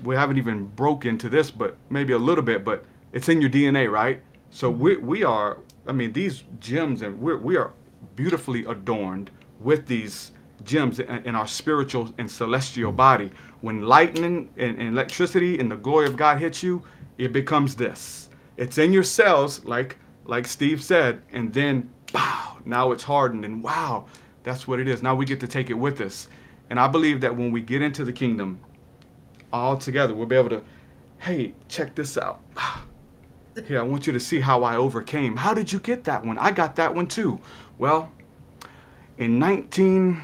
we 0.04 0.16
haven't 0.16 0.38
even 0.38 0.66
broke 0.66 1.06
into 1.06 1.30
this, 1.30 1.52
but 1.52 1.78
maybe 1.90 2.14
a 2.14 2.18
little 2.18 2.44
bit, 2.44 2.64
but 2.64 2.86
it's 3.14 3.30
in 3.30 3.42
your 3.42 3.50
DNA, 3.50 3.92
right? 3.92 4.22
So 4.50 4.72
mm-hmm. 4.72 4.82
we 4.82 4.98
we 4.98 5.24
are, 5.24 5.60
I 5.88 5.92
mean, 5.92 6.14
these 6.14 6.44
gems 6.60 7.02
and 7.02 7.20
we're 7.20 7.38
we 7.38 7.58
are 7.58 7.74
beautifully 8.16 8.66
adorned 8.66 9.32
with 9.60 9.88
these 9.88 10.32
gems 10.64 11.00
in, 11.00 11.08
in 11.26 11.36
our 11.36 11.48
spiritual 11.48 12.14
and 12.18 12.30
celestial 12.30 12.92
mm-hmm. 12.92 12.98
body. 12.98 13.32
When 13.62 13.82
lightning 13.82 14.50
and, 14.58 14.78
and 14.80 14.90
electricity 14.90 15.60
and 15.60 15.72
the 15.72 15.76
glory 15.76 16.06
of 16.06 16.16
God 16.16 16.40
hits 16.40 16.62
you, 16.62 16.84
it 17.18 17.34
becomes 17.34 17.76
this. 17.76 18.30
It's 18.58 18.78
in 18.78 18.94
your 18.94 19.04
cells, 19.04 19.64
like 19.66 19.98
like 20.26 20.46
Steve 20.48 20.84
said, 20.84 21.22
and 21.32 21.54
then 21.54 21.90
wow, 22.14 22.58
now 22.66 22.92
it's 22.92 23.04
hardened, 23.04 23.46
and 23.46 23.64
wow, 23.64 24.06
that's 24.44 24.68
what 24.68 24.80
it 24.80 24.88
is. 24.88 25.02
Now 25.02 25.16
we 25.16 25.26
get 25.26 25.40
to 25.40 25.48
take 25.48 25.70
it 25.70 25.74
with 25.74 26.02
us. 26.02 26.28
And 26.70 26.80
I 26.80 26.88
believe 26.88 27.22
that 27.22 27.36
when 27.36 27.52
we 27.52 27.62
get 27.62 27.82
into 27.82 28.04
the 28.04 28.14
kingdom, 28.14 28.60
all 29.54 29.78
together, 29.78 30.14
we'll 30.14 30.28
be 30.28 30.36
able 30.36 30.50
to, 30.50 30.64
hey, 31.20 31.54
check 31.68 31.96
this 31.96 32.18
out. 32.18 32.42
Here, 33.68 33.80
I 33.80 33.84
want 33.84 34.06
you 34.06 34.14
to 34.14 34.20
see 34.20 34.40
how 34.40 34.64
I 34.64 34.76
overcame. 34.76 35.36
How 35.36 35.54
did 35.54 35.72
you 35.72 35.80
get 35.80 36.04
that 36.04 36.24
one? 36.24 36.38
I 36.38 36.52
got 36.52 36.76
that 36.76 36.94
one 36.94 37.08
too. 37.08 37.40
Well, 37.80 38.12
in 39.18 39.40
19, 39.40 40.22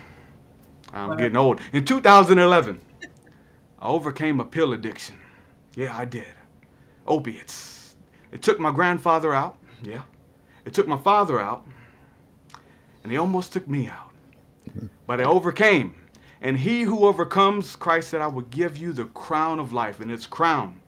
I'm 0.94 1.18
getting 1.18 1.38
old. 1.38 1.60
In 1.72 1.84
2011, 1.84 2.80
I 3.80 3.88
overcame 3.88 4.40
a 4.40 4.46
pill 4.46 4.74
addiction. 4.74 5.16
Yeah, 5.76 5.98
I 5.98 6.06
did. 6.06 6.28
Opiates. 7.08 7.96
It 8.32 8.42
took 8.44 8.60
my 8.60 8.72
grandfather 8.72 9.34
out. 9.34 9.58
Yeah. 9.82 10.04
It 10.66 10.74
took 10.74 10.88
my 10.88 10.98
father 10.98 11.40
out. 11.40 11.66
And 13.04 13.12
they 13.12 13.18
almost 13.18 13.52
took 13.52 13.68
me 13.68 13.88
out. 13.88 14.12
Mm-hmm. 14.70 14.88
But 15.08 15.20
I 15.20 15.24
overcame. 15.24 15.96
And 16.44 16.58
he 16.58 16.82
who 16.82 17.06
overcomes, 17.06 17.78
Christ 17.78 18.10
said, 18.10 18.22
I 18.22 18.28
will 18.28 18.42
give 18.44 18.78
you 18.78 18.92
the 18.92 19.06
crown 19.06 19.60
of 19.60 19.72
life. 19.72 20.02
And 20.02 20.12
its 20.12 20.28
crown 20.28 20.80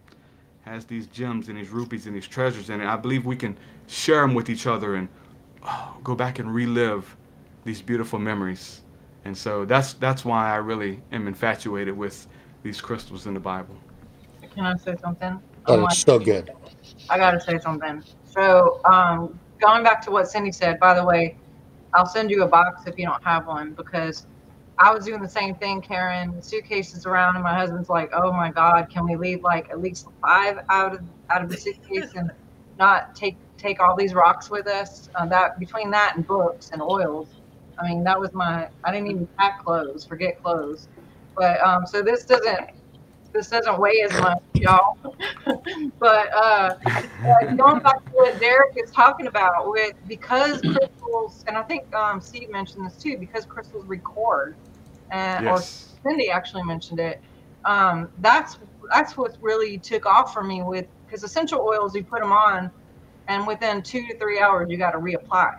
has 0.64 0.84
these 0.84 1.08
gems 1.08 1.48
and 1.48 1.58
these 1.58 1.70
rubies 1.70 2.08
and 2.08 2.16
these 2.16 2.28
treasures 2.28 2.70
in 2.70 2.82
it. 2.82 2.88
I 2.88 2.98
believe 2.98 3.26
we 3.26 3.38
can 3.38 3.58
share 3.88 4.22
them 4.22 4.34
with 4.34 4.50
each 4.50 4.68
other 4.68 4.96
and 4.96 5.08
oh, 5.64 5.96
go 6.04 6.14
back 6.14 6.40
and 6.40 6.54
relive 6.54 7.16
these 7.64 7.82
beautiful 7.82 8.20
memories. 8.20 8.82
And 9.24 9.36
so 9.36 9.64
that's 9.64 9.94
that's 9.94 10.26
why 10.26 10.54
I 10.54 10.58
really 10.58 11.02
am 11.14 11.28
infatuated 11.28 11.98
with 11.98 12.28
these 12.62 12.82
crystals 12.82 13.26
in 13.26 13.34
the 13.34 13.40
Bible. 13.40 13.76
Can 14.54 14.66
I 14.66 14.76
say 14.76 14.96
something? 15.02 15.40
Oh, 15.68 15.86
it's 15.86 16.00
so 16.00 16.20
good. 16.20 16.52
I 17.10 17.18
gotta 17.18 17.40
say 17.40 17.60
something. 17.60 18.04
So, 18.26 18.82
um, 18.86 19.40
going 19.60 19.84
back 19.84 20.02
to 20.04 20.12
what 20.12 20.28
Cindy 20.30 20.52
said, 20.52 20.80
by 20.80 20.94
the 20.94 21.04
way, 21.04 21.38
I'll 21.94 22.06
send 22.06 22.30
you 22.30 22.44
a 22.44 22.48
box 22.48 22.84
if 22.86 23.00
you 23.00 23.06
don't 23.06 23.24
have 23.24 23.48
one 23.48 23.74
because 23.74 24.28
I 24.78 24.94
was 24.94 25.06
doing 25.06 25.22
the 25.22 25.30
same 25.30 25.56
thing, 25.56 25.82
Karen. 25.82 26.42
Suitcases 26.42 27.06
around, 27.06 27.36
and 27.36 27.44
my 27.44 27.54
husband's 27.54 27.90
like, 27.90 28.12
"Oh 28.14 28.32
my 28.32 28.52
God, 28.52 28.90
can 28.90 29.06
we 29.06 29.16
leave 29.16 29.42
like 29.42 29.70
at 29.70 29.82
least 29.82 30.08
five 30.22 30.60
out 30.70 30.96
of 30.96 31.02
out 31.30 31.44
of 31.44 31.50
the 31.50 31.58
suitcase 31.58 32.12
and 32.16 32.32
not 32.78 33.16
take 33.16 33.38
take 33.58 33.80
all 33.80 33.96
these 33.96 34.14
rocks 34.14 34.50
with 34.50 34.68
us?" 34.68 35.10
Uh, 35.16 35.26
that 35.28 35.60
between 35.60 35.92
that 35.92 36.16
and 36.16 36.28
books 36.28 36.72
and 36.74 36.82
oils, 36.82 37.30
I 37.80 37.88
mean, 37.88 38.04
that 38.04 38.20
was 38.20 38.34
my. 38.34 38.68
I 38.84 38.92
didn't 38.92 39.08
even 39.08 39.28
pack 39.38 39.64
clothes. 39.64 40.06
Forget 40.06 40.42
clothes. 40.44 40.90
But 41.36 41.62
um, 41.62 41.86
so 41.86 42.02
this 42.02 42.26
doesn't 42.26 42.72
this 43.36 43.50
doesn't 43.50 43.80
weigh 43.80 44.02
as 44.02 44.14
much, 44.22 44.42
y'all. 44.56 44.98
but 46.00 46.34
uh, 46.34 46.76
going 47.56 47.80
back 47.82 48.04
to 48.06 48.12
what 48.12 48.40
Derek 48.40 48.78
is 48.78 48.92
talking 48.92 49.28
about, 49.28 49.70
with 49.70 49.94
because 50.08 50.62
crystals, 50.62 51.44
and 51.48 51.58
I 51.58 51.64
think 51.64 51.94
um, 51.94 52.22
Steve 52.22 52.50
mentioned 52.50 52.86
this 52.86 52.96
too, 52.96 53.18
because 53.18 53.46
crystals 53.46 53.86
record, 53.86 54.56
and 55.16 55.46
Yes. 55.46 55.98
or 56.04 56.10
Cindy 56.10 56.30
actually 56.30 56.64
mentioned 56.64 57.00
it. 57.00 57.22
Um, 57.66 58.10
that's 58.20 58.58
that's 58.94 59.18
what 59.18 59.32
really 59.42 59.80
took 59.80 60.06
off 60.06 60.34
for 60.34 60.44
me 60.44 60.62
with 60.62 60.86
because 61.08 61.24
essential 61.24 61.60
oils 61.62 61.96
you 61.96 62.04
put 62.04 62.22
them 62.22 62.32
on, 62.32 62.70
and 63.28 63.48
within 63.48 63.82
two 63.82 64.06
to 64.08 64.18
three 64.20 64.40
hours 64.40 64.68
you 64.70 64.78
got 64.78 64.92
to 64.92 65.00
reapply. 65.00 65.50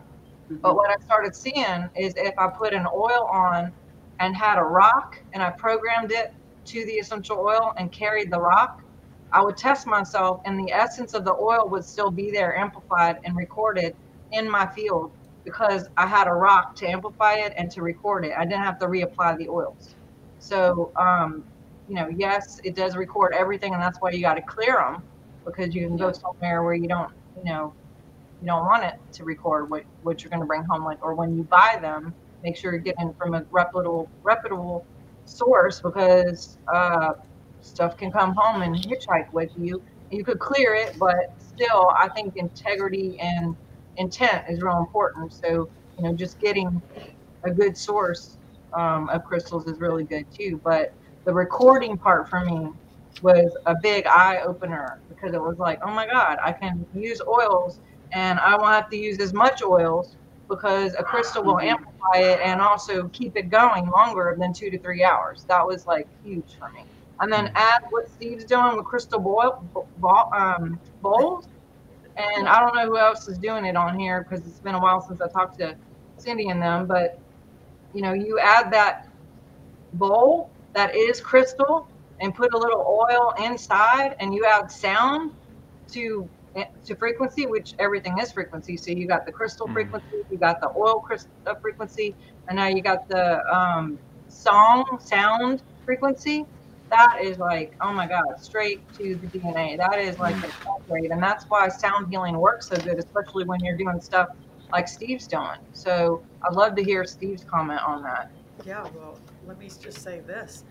But 0.63 0.77
what 0.77 0.91
I 0.91 0.97
started 1.05 1.35
seeing 1.35 1.89
is 1.97 2.15
if 2.17 2.35
I 2.39 2.49
put 2.57 2.75
an 2.75 2.87
oil 2.95 3.29
on 3.33 3.73
and 4.21 4.37
had 4.37 4.59
a 4.59 4.63
rock 4.65 5.17
and 5.33 5.43
I 5.43 5.53
programmed 5.59 6.13
it 6.13 6.29
to 6.67 6.85
the 6.87 6.93
essential 6.93 7.39
oil 7.39 7.73
and 7.79 7.93
carried 7.93 8.31
the 8.33 8.41
rock, 8.41 8.71
I 9.33 9.43
would 9.43 9.57
test 9.57 9.87
myself 9.87 10.41
and 10.45 10.59
the 10.59 10.73
essence 10.73 11.15
of 11.15 11.25
the 11.25 11.35
oil 11.35 11.69
would 11.71 11.85
still 11.85 12.11
be 12.11 12.31
there 12.31 12.57
amplified 12.57 13.17
and 13.25 13.37
recorded 13.37 13.95
in 14.33 14.51
my 14.51 14.67
field 14.67 15.13
because 15.47 15.89
I 15.97 16.07
had 16.09 16.27
a 16.27 16.33
rock 16.33 16.75
to 16.77 16.89
amplify 16.89 17.35
it 17.37 17.55
and 17.57 17.71
to 17.71 17.83
record 17.83 18.27
it. 18.27 18.33
I 18.37 18.45
didn't 18.45 18.65
have 18.65 18.81
to 18.81 18.87
reapply 18.87 19.39
the 19.39 19.49
oils. 19.49 19.97
So, 20.41 20.93
um, 20.97 21.45
you 21.89 21.95
know, 21.95 22.09
yes, 22.09 22.61
it 22.65 22.75
does 22.75 22.97
record 22.97 23.33
everything 23.33 23.73
and 23.73 23.83
that's 23.83 23.99
why 24.01 24.11
you 24.11 24.21
got 24.21 24.35
to 24.35 24.43
clear 24.43 24.75
them. 24.75 25.05
because 25.47 25.75
you 25.75 25.87
can 25.87 25.97
go 25.97 26.13
somewhere 26.13 26.65
where 26.65 26.75
you 26.75 26.89
don't, 26.89 27.13
you 27.37 27.45
know, 27.45 27.75
you 28.41 28.47
don't 28.49 28.67
want 28.67 28.85
it 28.85 28.95
to 29.13 29.25
record 29.25 29.71
what, 29.71 29.85
what 30.03 30.23
you're 30.23 30.31
going 30.31 30.41
to 30.41 30.47
bring 30.47 30.65
home. 30.65 30.85
Like, 30.85 30.99
or 31.03 31.15
when 31.15 31.37
you 31.37 31.45
buy 31.45 31.79
them, 31.81 32.15
make 32.43 32.57
sure 32.57 32.73
you're 32.73 32.81
getting 32.81 33.15
from 33.15 33.35
a 33.35 33.45
reputable, 33.53 34.11
reputable 34.25 34.85
source 35.27 35.81
because 35.81 36.59
uh, 36.73 37.13
stuff 37.61 37.97
can 37.97 38.11
come 38.11 38.35
home 38.37 38.63
and 38.63 38.75
hitchhike 38.75 39.33
with 39.33 39.51
you. 39.57 39.83
You 40.11 40.25
could 40.25 40.41
clear 40.41 40.75
it, 40.75 40.99
but 40.99 41.35
still, 41.39 41.93
I 41.99 42.09
think 42.09 42.37
integrity 42.37 43.19
and 43.21 43.57
intent 43.97 44.45
is 44.49 44.63
real 44.63 44.79
important. 44.79 45.33
So, 45.33 45.69
you 45.99 46.05
know, 46.05 46.15
just 46.15 46.39
getting 46.41 46.83
a 47.45 47.51
good 47.51 47.77
source 47.77 48.39
um, 48.77 49.09
of 49.11 49.25
crystals 49.25 49.67
is 49.67 49.81
really 49.81 50.05
good 50.05 50.27
too. 50.35 50.61
But 50.65 50.89
the 51.25 51.33
recording 51.33 51.97
part 51.97 52.29
for 52.29 52.41
me 52.45 52.69
was 53.23 53.57
a 53.67 53.75
big 53.83 54.07
eye 54.07 54.41
opener 54.47 55.01
because 55.09 55.35
it 55.35 55.41
was 55.41 55.57
like, 55.59 55.79
oh 55.85 55.91
my 55.91 56.07
God, 56.07 56.39
I 56.45 56.53
can 56.53 56.87
use 56.93 57.21
oils 57.29 57.81
and 58.13 58.39
I 58.41 58.57
won't 58.57 58.75
have 58.75 58.91
to 58.91 58.97
use 58.97 59.19
as 59.21 59.33
much 59.33 59.63
oils 59.63 60.17
because 60.49 60.95
a 60.99 61.03
crystal 61.03 61.43
will 61.45 61.59
amplify 61.59 62.19
it 62.19 62.41
and 62.45 62.61
also 62.61 63.09
keep 63.09 63.37
it 63.37 63.49
going 63.51 63.89
longer 63.91 64.37
than 64.39 64.53
two 64.53 64.71
to 64.71 64.79
three 64.81 65.03
hours. 65.03 65.45
That 65.49 65.67
was 65.67 65.87
like 65.87 66.07
huge 66.23 66.57
for 66.59 66.71
me. 66.75 66.85
And 67.21 67.33
then 67.33 67.51
add 67.55 67.81
what 67.91 68.09
Steve's 68.11 68.45
doing 68.45 68.77
with 68.77 68.85
crystal 68.85 69.19
boil, 69.19 69.71
bo- 69.97 70.29
um, 70.37 70.79
bowls. 71.01 71.49
And 72.17 72.49
I 72.49 72.61
don't 72.61 72.75
know 72.75 72.87
who 72.87 72.99
else 72.99 73.29
is 73.29 73.39
doing 73.39 73.65
it 73.67 73.77
on 73.77 73.99
here 73.99 74.25
because 74.29 74.47
it's 74.47 74.61
been 74.61 74.75
a 74.75 74.81
while 74.81 75.01
since 75.01 75.21
I 75.21 75.29
talked 75.29 75.59
to 75.61 75.77
Cindy 76.19 76.49
and 76.49 76.61
them, 76.63 76.87
but 76.87 77.11
you 77.93 78.03
know, 78.03 78.13
you 78.13 78.39
add 78.41 78.73
that 78.73 78.97
bowl 79.93 80.53
that 80.75 80.95
is 80.95 81.21
crystal 81.21 81.89
and 82.21 82.35
put 82.35 82.53
a 82.55 82.59
little 82.59 82.85
oil 83.11 83.33
inside 83.45 84.15
and 84.21 84.35
you 84.35 84.45
add 84.47 84.71
sound 84.71 85.33
to 85.93 86.31
to 86.87 86.97
frequency 86.97 87.47
which 87.47 87.75
everything 87.79 88.19
is 88.19 88.33
frequency 88.33 88.77
so 88.79 88.91
you 88.91 89.07
got 89.07 89.27
the 89.27 89.33
crystal 89.33 89.69
Mhm. 89.69 89.73
frequency 89.75 90.17
you 90.31 90.39
got 90.39 90.57
the 90.61 90.71
oil 90.77 91.01
crystal 91.01 91.31
frequency 91.61 92.17
and 92.49 92.57
now 92.57 92.67
you 92.67 92.83
got 92.83 93.01
the 93.09 93.41
um, 93.55 94.01
song 94.29 94.85
sound 95.01 95.63
frequency 95.85 96.45
that 96.91 97.19
is 97.23 97.39
like 97.39 97.75
oh 97.81 97.93
my 97.93 98.07
god 98.07 98.25
straight 98.41 98.81
to 98.95 99.17
the 99.17 99.27
dna 99.29 99.77
that 99.77 99.99
is 99.99 100.19
like 100.19 100.37
an 100.45 100.51
upgrade 100.69 101.11
and 101.11 101.23
that's 101.23 101.45
why 101.47 101.69
sound 101.69 102.09
healing 102.11 102.37
works 102.37 102.69
so 102.69 102.77
good 102.77 102.99
especially 102.99 103.45
when 103.45 103.59
you're 103.61 103.77
doing 103.77 104.01
stuff 104.01 104.29
like 104.73 104.89
steve's 104.89 105.27
doing 105.27 105.59
so 105.73 106.23
i'd 106.49 106.55
love 106.55 106.75
to 106.77 106.83
hear 106.85 107.05
steve's 107.05 107.45
comment 107.45 107.81
on 107.87 108.03
that 108.03 108.31
Yeah, 108.65 108.87
well, 108.97 109.19
let 109.47 109.59
me 109.59 109.69
just 109.69 110.03
say 110.03 110.21
this. 110.21 110.65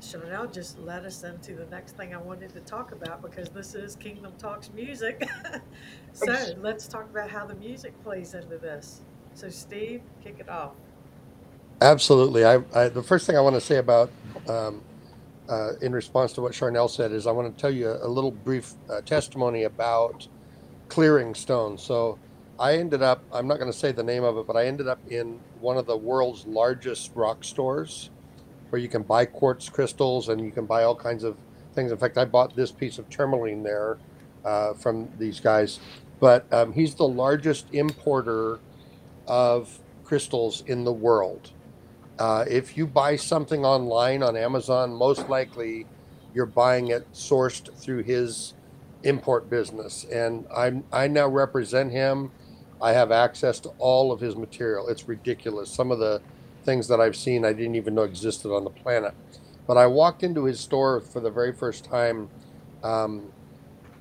Sharnael 0.00 0.52
just 0.52 0.78
led 0.80 1.06
us 1.06 1.22
into 1.24 1.54
the 1.54 1.66
next 1.66 1.96
thing 1.96 2.14
I 2.14 2.18
wanted 2.18 2.52
to 2.54 2.60
talk 2.60 2.92
about 2.92 3.22
because 3.22 3.48
this 3.50 3.74
is 3.74 3.96
Kingdom 3.96 4.32
Talks 4.38 4.70
music. 4.74 5.28
so 6.12 6.36
let's 6.60 6.88
talk 6.88 7.08
about 7.10 7.30
how 7.30 7.46
the 7.46 7.54
music 7.54 8.00
plays 8.02 8.34
into 8.34 8.58
this. 8.58 9.02
So, 9.34 9.48
Steve, 9.48 10.02
kick 10.22 10.36
it 10.40 10.48
off. 10.48 10.72
Absolutely. 11.80 12.44
I, 12.44 12.62
I 12.74 12.88
the 12.88 13.02
first 13.02 13.26
thing 13.26 13.36
I 13.36 13.40
want 13.40 13.54
to 13.56 13.60
say 13.60 13.78
about 13.78 14.10
um, 14.48 14.82
uh, 15.48 15.72
in 15.80 15.92
response 15.92 16.32
to 16.34 16.40
what 16.40 16.52
Sharnael 16.52 16.88
said 16.88 17.12
is 17.12 17.26
I 17.26 17.32
want 17.32 17.54
to 17.54 17.60
tell 17.60 17.70
you 17.70 17.88
a, 17.88 18.06
a 18.06 18.08
little 18.08 18.30
brief 18.30 18.74
uh, 18.90 19.00
testimony 19.02 19.64
about 19.64 20.26
clearing 20.88 21.34
stones. 21.34 21.82
So 21.82 22.18
I 22.58 22.76
ended 22.76 23.02
up 23.02 23.22
I'm 23.32 23.46
not 23.48 23.58
going 23.58 23.70
to 23.70 23.76
say 23.76 23.92
the 23.92 24.02
name 24.02 24.24
of 24.24 24.36
it, 24.38 24.46
but 24.46 24.56
I 24.56 24.66
ended 24.66 24.88
up 24.88 25.00
in 25.10 25.40
one 25.60 25.76
of 25.76 25.86
the 25.86 25.96
world's 25.96 26.46
largest 26.46 27.10
rock 27.14 27.44
stores 27.44 28.10
where 28.70 28.80
you 28.80 28.88
can 28.88 29.02
buy 29.02 29.26
quartz 29.26 29.68
crystals 29.68 30.28
and 30.28 30.40
you 30.40 30.50
can 30.50 30.64
buy 30.64 30.84
all 30.84 30.96
kinds 30.96 31.24
of 31.24 31.36
things. 31.74 31.92
In 31.92 31.98
fact, 31.98 32.16
I 32.16 32.24
bought 32.24 32.56
this 32.56 32.72
piece 32.72 32.98
of 32.98 33.08
tourmaline 33.10 33.62
there 33.62 33.98
uh, 34.44 34.74
from 34.74 35.08
these 35.18 35.40
guys. 35.40 35.78
But 36.20 36.50
um, 36.52 36.72
he's 36.72 36.94
the 36.94 37.06
largest 37.06 37.66
importer 37.72 38.60
of 39.26 39.78
crystals 40.04 40.62
in 40.66 40.84
the 40.84 40.92
world. 40.92 41.50
Uh, 42.22 42.44
if 42.48 42.76
you 42.76 42.86
buy 42.86 43.16
something 43.16 43.64
online 43.64 44.22
on 44.22 44.36
Amazon, 44.36 44.94
most 44.94 45.28
likely 45.28 45.84
you're 46.32 46.46
buying 46.46 46.86
it 46.86 47.04
sourced 47.12 47.76
through 47.76 48.00
his 48.04 48.54
import 49.02 49.50
business. 49.50 50.04
And 50.04 50.46
I'm, 50.56 50.84
I 50.92 51.08
now 51.08 51.26
represent 51.26 51.90
him. 51.90 52.30
I 52.80 52.92
have 52.92 53.10
access 53.10 53.58
to 53.58 53.70
all 53.70 54.12
of 54.12 54.20
his 54.20 54.36
material. 54.36 54.86
It's 54.86 55.08
ridiculous. 55.08 55.68
Some 55.68 55.90
of 55.90 55.98
the 55.98 56.22
things 56.62 56.86
that 56.86 57.00
I've 57.00 57.16
seen 57.16 57.44
I 57.44 57.52
didn't 57.52 57.74
even 57.74 57.96
know 57.96 58.02
existed 58.02 58.54
on 58.54 58.62
the 58.62 58.70
planet. 58.70 59.14
But 59.66 59.76
I 59.76 59.88
walked 59.88 60.22
into 60.22 60.44
his 60.44 60.60
store 60.60 61.00
for 61.00 61.18
the 61.18 61.30
very 61.30 61.52
first 61.52 61.84
time, 61.84 62.28
um, 62.84 63.32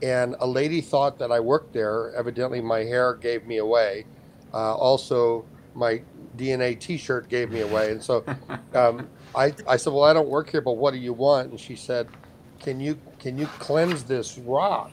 and 0.04 0.36
a 0.40 0.46
lady 0.46 0.82
thought 0.82 1.18
that 1.18 1.32
I 1.32 1.40
worked 1.40 1.74
there. 1.74 2.14
Evidently, 2.16 2.62
my 2.62 2.84
hair 2.84 3.16
gave 3.16 3.48
me 3.48 3.58
away. 3.58 4.06
Uh, 4.54 4.76
also, 4.76 5.44
my 5.74 6.04
DNA 6.38 6.80
T-shirt 6.80 7.30
gave 7.30 7.52
me 7.52 7.62
away, 7.62 7.92
and 7.92 8.02
so 8.02 8.24
um, 8.74 9.10
I, 9.36 9.54
I 9.68 9.78
said, 9.78 9.94
"Well, 9.94 10.04
I 10.04 10.14
don't 10.14 10.28
work 10.28 10.50
here, 10.50 10.62
but 10.62 10.74
what 10.74 10.94
do 10.94 11.00
you 11.00 11.14
want?" 11.14 11.52
And 11.52 11.60
she 11.60 11.76
said, 11.76 12.08
"Can 12.60 12.80
you 12.80 13.00
can 13.20 13.38
you 13.38 13.48
cleanse 13.60 14.04
this 14.04 14.38
rock? 14.38 14.92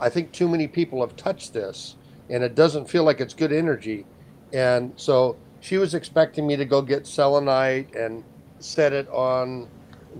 I 0.00 0.08
think 0.08 0.32
too 0.32 0.48
many 0.48 0.66
people 0.66 1.00
have 1.00 1.16
touched 1.16 1.52
this, 1.52 1.96
and 2.28 2.42
it 2.42 2.54
doesn't 2.54 2.88
feel 2.88 3.04
like 3.04 3.20
it's 3.20 3.34
good 3.34 3.52
energy." 3.52 4.06
And 4.52 4.92
so 4.96 5.36
she 5.60 5.78
was 5.78 5.94
expecting 5.94 6.46
me 6.46 6.56
to 6.56 6.64
go 6.64 6.82
get 6.82 7.06
selenite 7.06 7.94
and 7.94 8.24
set 8.58 8.92
it 8.92 9.08
on 9.08 9.68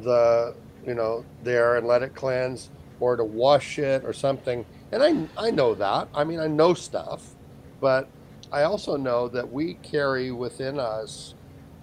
the 0.03 0.55
you 0.87 0.95
know 0.95 1.25
there 1.43 1.77
and 1.77 1.87
let 1.87 2.03
it 2.03 2.15
cleanse, 2.15 2.71
or 3.01 3.17
to 3.17 3.25
wash 3.25 3.79
it 3.79 4.05
or 4.05 4.13
something. 4.13 4.65
And 4.93 5.03
I 5.03 5.47
I 5.47 5.51
know 5.51 5.75
that. 5.75 6.09
I 6.15 6.25
mean, 6.25 6.41
I 6.41 6.47
know 6.47 6.75
stuff, 6.75 7.35
but 7.81 8.09
I 8.53 8.65
also 8.65 8.97
know 8.97 9.29
that 9.29 9.51
we 9.51 9.75
carry 9.77 10.31
within 10.31 10.79
us 10.79 11.35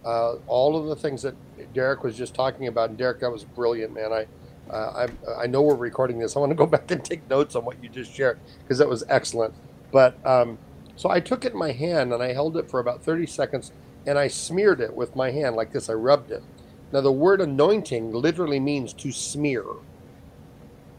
uh, 0.05 0.35
all 0.47 0.77
of 0.77 0.87
the 0.87 0.95
things 0.95 1.21
that 1.23 1.35
Derek 1.73 2.03
was 2.03 2.15
just 2.17 2.33
talking 2.35 2.67
about. 2.67 2.89
And 2.89 2.97
Derek, 2.97 3.19
that 3.21 3.31
was 3.31 3.43
brilliant, 3.43 3.93
man. 3.93 4.13
I, 4.13 4.27
uh, 4.71 5.07
I, 5.27 5.43
I 5.43 5.47
know 5.47 5.63
we're 5.63 5.75
recording 5.75 6.19
this. 6.19 6.35
I 6.35 6.39
want 6.39 6.51
to 6.51 6.55
go 6.55 6.65
back 6.67 6.91
and 6.91 7.03
take 7.03 7.29
notes 7.29 7.55
on 7.55 7.65
what 7.65 7.83
you 7.83 7.89
just 7.89 8.13
shared 8.13 8.39
because 8.63 8.77
that 8.77 8.89
was 8.89 9.03
excellent. 9.09 9.53
But 9.91 10.19
um, 10.25 10.59
so 10.95 11.09
I 11.09 11.19
took 11.19 11.45
it 11.45 11.53
in 11.53 11.59
my 11.59 11.71
hand 11.71 12.13
and 12.13 12.23
I 12.23 12.33
held 12.33 12.57
it 12.57 12.69
for 12.69 12.79
about 12.79 13.03
30 13.03 13.25
seconds 13.25 13.71
and 14.05 14.17
I 14.17 14.27
smeared 14.27 14.81
it 14.81 14.95
with 14.95 15.15
my 15.15 15.31
hand 15.31 15.55
like 15.55 15.71
this. 15.73 15.89
I 15.89 15.93
rubbed 15.93 16.31
it. 16.31 16.43
Now, 16.91 17.01
the 17.01 17.11
word 17.11 17.41
anointing 17.41 18.11
literally 18.11 18.59
means 18.59 18.93
to 18.93 19.11
smear 19.11 19.65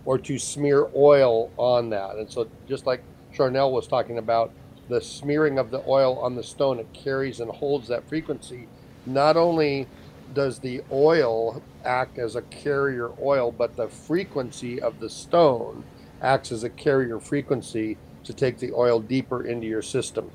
or 0.05 0.19
to 0.19 0.39
smear 0.39 0.89
oil 0.95 1.53
on 1.57 1.91
that. 1.91 2.17
And 2.17 2.31
so, 2.31 2.49
just 2.69 2.87
like 2.87 3.03
Sharnael 3.35 3.73
was 3.73 3.89
talking 3.89 4.19
about, 4.19 4.53
the 4.91 5.01
smearing 5.01 5.59
of 5.59 5.71
the 5.71 5.83
oil 5.87 6.19
on 6.19 6.35
the 6.35 6.43
stone, 6.43 6.79
it 6.79 6.93
carries 6.93 7.41
and 7.41 7.51
holds 7.51 7.89
that 7.89 8.09
frequency. 8.09 8.69
Not 9.07 9.37
only 9.37 9.87
does 10.35 10.59
the 10.59 10.83
oil 10.93 11.63
act 11.85 12.19
as 12.19 12.37
a 12.37 12.43
carrier 12.43 13.11
oil, 13.23 13.51
but 13.53 13.77
the 13.77 13.89
frequency 13.89 14.81
of 14.81 15.01
the 15.01 15.09
stone 15.09 15.85
acts 16.21 16.53
as 16.53 16.65
a 16.65 16.69
carrier 16.71 17.19
frequency 17.19 17.97
to 18.25 18.33
take 18.33 18.59
the 18.59 18.73
oil 18.73 19.01
deeper 19.01 19.45
into 19.45 19.67
your 19.67 19.83
system. 19.83 20.31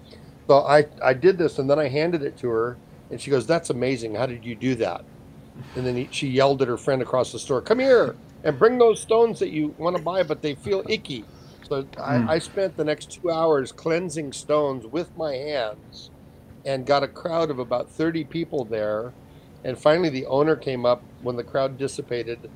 So 0.48 0.60
I, 0.60 0.86
I 1.04 1.14
did 1.14 1.38
this 1.38 1.60
and 1.60 1.70
then 1.70 1.80
I 1.80 1.88
handed 1.88 2.24
it 2.24 2.38
to 2.40 2.50
her 2.50 2.78
and 3.12 3.22
she 3.22 3.30
goes, 3.32 3.46
That's 3.46 3.70
amazing. 3.70 4.16
How 4.16 4.26
did 4.26 4.44
you 4.44 4.56
do 4.56 4.76
that? 4.76 5.04
And 5.76 5.86
then 5.86 5.96
he, 5.96 6.10
she 6.12 6.28
yelled 6.28 6.62
at 6.62 6.68
her 6.68 6.78
friend 6.78 7.02
across 7.02 7.32
the 7.32 7.40
store, 7.40 7.62
Come 7.62 7.80
here 7.80 8.16
and 8.44 8.60
bring 8.60 8.78
those 8.78 9.02
stones 9.02 9.40
that 9.40 9.50
you 9.50 9.74
want 9.78 9.96
to 9.96 10.02
buy, 10.02 10.24
but 10.24 10.42
they 10.42 10.56
feel 10.56 10.84
icky. 10.88 11.26
So 11.70 11.84
Mm. 11.84 12.30
I, 12.30 12.34
I 12.36 12.40
spent 12.40 12.78
the 12.78 12.86
next 12.86 13.12
two 13.12 13.32
hours 13.32 13.72
cleansing 13.72 14.34
stones 14.34 14.86
with 14.86 15.16
my 15.18 15.34
hands 15.36 16.12
and 16.66 16.86
got 16.86 17.04
a 17.04 17.08
crowd 17.08 17.50
of 17.52 17.60
about 17.60 17.90
30 17.90 18.26
people 18.26 18.66
there. 18.66 19.14
And 19.64 19.78
finally, 19.78 20.10
the 20.10 20.26
owner 20.28 20.56
came 20.56 20.86
up 20.86 21.04
when 21.22 21.36
the 21.36 21.44
crowd 21.44 21.78
dissipated 21.78 22.50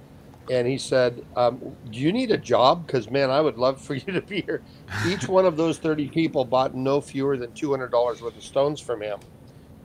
and 0.49 0.67
he 0.67 0.77
said, 0.77 1.23
um, 1.35 1.77
Do 1.89 1.99
you 1.99 2.11
need 2.11 2.31
a 2.31 2.37
job? 2.37 2.85
Because, 2.87 3.09
man, 3.09 3.29
I 3.29 3.41
would 3.41 3.57
love 3.57 3.81
for 3.81 3.93
you 3.95 4.13
to 4.13 4.21
be 4.21 4.41
here. 4.41 4.63
Each 5.01 5.27
one 5.27 5.45
of 5.45 5.57
those 5.57 5.79
30 5.79 6.09
people 6.09 6.45
bought 6.45 6.75
no 6.75 7.01
fewer 7.01 7.37
than 7.37 7.51
$200 7.51 7.91
worth 8.21 8.37
of 8.37 8.43
stones 8.43 8.79
from 8.79 9.01
him 9.01 9.19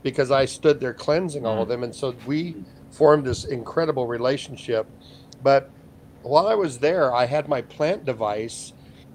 because 0.02 0.30
I 0.30 0.44
stood 0.46 0.80
there 0.80 0.94
cleansing 0.94 1.46
all 1.46 1.62
of 1.62 1.68
them. 1.68 1.82
And 1.82 1.94
so 1.94 2.14
we 2.26 2.56
formed 2.90 3.24
this 3.26 3.44
incredible 3.44 4.06
relationship. 4.06 4.86
But 5.42 5.70
while 6.22 6.46
I 6.46 6.54
was 6.54 6.78
there, 6.78 7.14
I 7.14 7.26
had 7.26 7.48
my 7.48 7.62
plant 7.62 8.04
device 8.04 8.72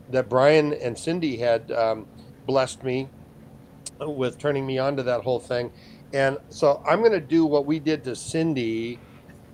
that 0.09 0.29
Byron 0.29 0.73
and 0.73 0.97
Cindy 0.97 1.37
had 1.37 1.71
um, 1.71 2.05
blessed 2.45 2.83
me 2.83 3.09
with 3.99 4.37
turning 4.37 4.65
me 4.65 4.77
on 4.77 4.95
to 4.97 5.03
that 5.03 5.21
whole 5.21 5.39
thing. 5.39 5.71
And 6.13 6.37
so 6.49 6.81
I'm 6.87 6.99
going 6.99 7.11
to 7.11 7.19
do 7.19 7.45
what 7.45 7.65
we 7.65 7.79
did 7.79 8.03
to 8.05 8.15
Cindy 8.15 8.99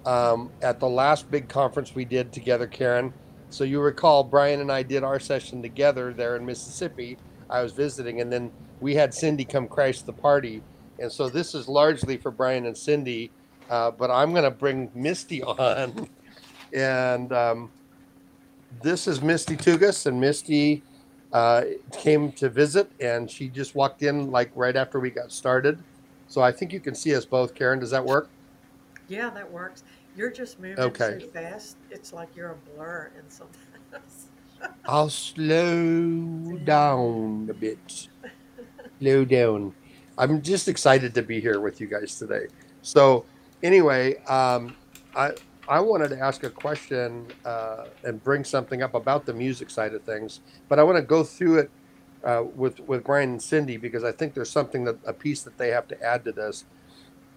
um, 0.06 0.51
at 0.62 0.80
the 0.80 0.88
last 0.88 1.30
big 1.30 1.49
conference 1.49 1.93
we 1.93 2.06
did 2.06 2.32
together, 2.32 2.68
Karen. 2.68 3.14
So 3.49 3.64
you 3.64 3.80
recall 3.82 4.24
Byron 4.24 4.62
and 4.62 4.72
I 4.72 4.84
did 4.84 5.03
our 5.03 5.20
session 5.20 5.62
together 5.62 6.14
there 6.14 6.36
in 6.36 6.45
Mississippi. 6.45 7.18
I 7.49 7.62
was 7.62 7.74
visiting, 7.74 8.22
and 8.22 8.32
then 8.32 8.51
we 8.82 8.95
had 8.95 9.14
Cindy 9.14 9.45
come 9.45 9.68
crash 9.68 10.01
the 10.01 10.14
party. 10.14 10.64
And 10.99 11.12
so 11.12 11.30
this 11.30 11.53
is 11.53 11.68
largely 11.68 12.18
for 12.18 12.32
Byron 12.32 12.66
and 12.66 12.78
Cindy, 12.78 13.32
uh, 13.70 13.91
but 13.91 14.10
I'm 14.10 14.32
going 14.32 14.43
to 14.43 14.51
bring 14.51 14.89
Misty 14.95 15.43
on 15.43 16.10
and 16.74 17.32
um, 17.32 17.72
this 18.82 19.07
is 19.07 19.21
Misty 19.21 19.55
Tugas, 19.55 20.05
and 20.05 20.19
Misty 20.19 20.84
uh, 21.34 21.63
came 21.91 22.32
to 22.34 22.49
visit, 22.49 22.91
and 22.99 23.30
she 23.30 23.49
just 23.49 23.76
walked 23.76 24.01
in 24.03 24.32
like 24.32 24.51
right 24.55 24.76
after 24.76 24.99
we 24.99 25.09
got 25.09 25.32
started. 25.32 25.80
So 26.28 26.41
I 26.41 26.51
think 26.51 26.73
you 26.73 26.80
can 26.80 26.95
see 26.95 27.15
us 27.15 27.26
both. 27.26 27.53
Karen, 27.55 27.80
does 27.80 27.91
that 27.91 28.03
work? 28.03 28.30
Yeah, 29.07 29.30
that 29.32 29.49
works. 29.51 29.84
You're 30.15 30.32
just 30.32 30.59
moving 30.59 30.80
Okay. 30.80 31.19
so 31.19 31.28
fast. 31.28 31.78
It's 31.91 32.13
like 32.13 32.30
you're 32.36 32.51
a 32.51 32.55
blur 32.55 33.11
in 33.17 33.30
something 33.30 33.59
else. 33.93 34.28
I'll 34.86 35.09
slow 35.09 36.57
down 36.63 37.47
a 37.49 37.53
bit. 37.53 38.07
Slow 38.99 39.26
down. 39.26 39.73
I'm 40.17 40.41
just 40.41 40.67
excited 40.67 41.13
to 41.15 41.21
be 41.21 41.41
here 41.41 41.59
with 41.59 41.82
you 41.82 41.88
guys 41.88 42.17
today. 42.17 42.47
So, 42.82 43.26
anyway, 43.61 44.15
um, 44.26 44.76
I 45.13 45.34
I 45.68 45.80
wanted 45.80 46.09
to 46.09 46.20
ask 46.20 46.43
a 46.43 46.49
question 46.49 47.28
uh, 47.43 47.86
and 48.03 48.24
bring 48.24 48.43
something 48.43 48.84
up 48.84 48.93
about 48.93 49.26
the 49.26 49.34
music 49.34 49.70
side 49.70 49.93
of 49.93 50.03
things, 50.03 50.41
but 50.70 50.80
I 50.80 50.84
want 50.84 50.97
to 50.97 51.01
go 51.01 51.24
through 51.24 51.59
it 51.59 51.72
uh, 52.24 52.43
with 52.55 52.80
with 52.82 53.03
Byron 53.03 53.32
and 53.32 53.41
Cindy 53.41 53.78
because 53.78 54.03
I 54.03 54.11
think 54.11 54.34
there's 54.34 54.49
something 54.49 54.86
that 54.86 54.97
a 55.05 55.13
piece 55.13 55.43
that 55.43 55.57
they 55.57 55.70
have 55.70 55.88
to 55.89 56.03
add 56.03 56.24
to 56.26 56.32
this. 56.32 56.66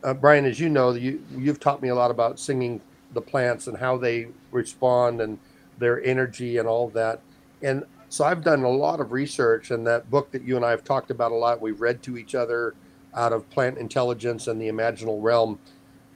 Uh, 0.05 0.15
Byron, 0.15 0.45
as 0.45 0.61
you 0.61 0.69
know, 0.69 0.93
you 0.93 1.25
you've 1.37 1.61
taught 1.61 1.83
me 1.83 1.89
a 1.89 1.95
lot 1.95 2.11
about 2.11 2.39
singing 2.39 2.81
the 3.13 3.23
plants 3.23 3.67
and 3.67 3.79
how 3.79 3.97
they 3.97 4.29
respond 4.51 5.21
and 5.21 5.39
their 5.79 6.03
energy 6.05 6.59
and 6.59 6.69
all 6.69 6.89
that. 6.91 7.21
And 7.63 7.85
so 8.11 8.25
I've 8.25 8.43
done 8.43 8.63
a 8.63 8.71
lot 8.71 9.01
of 9.01 9.13
research, 9.13 9.71
and 9.71 9.87
that 9.87 10.11
book 10.11 10.31
that 10.33 10.43
you 10.43 10.57
and 10.57 10.65
I 10.65 10.71
have 10.71 10.85
talked 10.85 11.11
about 11.11 11.33
a 11.33 11.35
lot, 11.35 11.61
we've 11.61 11.81
read 11.81 12.03
to 12.05 12.19
each 12.19 12.35
other 12.35 12.75
out 13.15 13.33
of 13.33 13.49
Plant 13.51 13.79
Intelligence 13.79 14.47
and 14.47 14.61
the 14.61 14.69
Imaginal 14.69 15.23
Realm, 15.23 15.59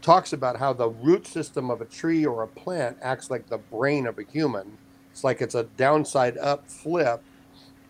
talks 0.03 0.33
about 0.33 0.59
how 0.59 0.73
the 0.73 0.91
root 0.91 1.27
system 1.27 1.71
of 1.71 1.81
a 1.81 1.87
tree 1.87 2.27
or 2.27 2.43
a 2.43 2.49
plant 2.49 2.99
acts 3.03 3.31
like 3.31 3.49
the 3.49 3.59
brain 3.59 4.07
of 4.07 4.19
a 4.19 4.25
human. 4.25 4.79
It's 5.13 5.25
like 5.25 5.43
it's 5.43 5.55
a 5.55 5.65
downside 5.65 6.39
up 6.39 6.71
flip, 6.71 7.23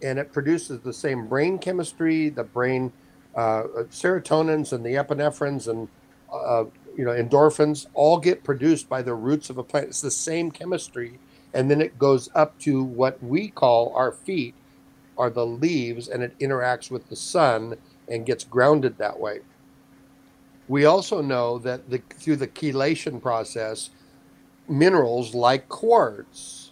and 0.03 0.19
it 0.19 0.33
produces 0.33 0.81
the 0.81 0.93
same 0.93 1.29
brain 1.29 1.59
chemistry, 1.59 2.29
the 2.31 2.45
brain 2.45 2.93
uh, 3.35 3.65
serotonins 3.91 4.73
and 4.73 4.85
the 4.85 4.95
epinephrines 4.95 5.69
and 5.69 5.89
uh, 6.33 6.65
you 6.97 7.05
know 7.05 7.13
endorphins 7.13 7.87
all 7.95 8.19
get 8.19 8.45
produced 8.45 8.89
by 8.89 9.03
the 9.03 9.15
roots 9.15 9.51
of 9.51 9.59
a 9.59 9.65
plant. 9.65 9.89
It's 9.89 10.03
the 10.03 10.11
same 10.11 10.51
chemistry, 10.53 11.21
and 11.55 11.71
then 11.71 11.81
it 11.81 11.99
goes 11.99 12.29
up 12.35 12.59
to 12.61 12.85
what 12.85 13.23
we 13.23 13.49
call 13.51 13.95
our 13.97 14.13
feet 14.13 14.57
are 15.19 15.31
the 15.31 15.47
leaves, 15.47 16.09
and 16.09 16.23
it 16.23 16.39
interacts 16.41 16.91
with 16.91 17.09
the 17.09 17.17
sun 17.17 17.77
and 18.09 18.27
gets 18.27 18.45
grounded 18.45 18.99
that 18.99 19.21
way. 19.21 19.41
We 20.73 20.87
also 20.87 21.21
know 21.21 21.59
that 21.59 21.91
the, 21.91 21.99
through 21.99 22.37
the 22.37 22.49
chelation 22.49 23.21
process, 23.21 23.91
minerals 24.67 25.35
like 25.35 25.69
quartz 25.69 26.71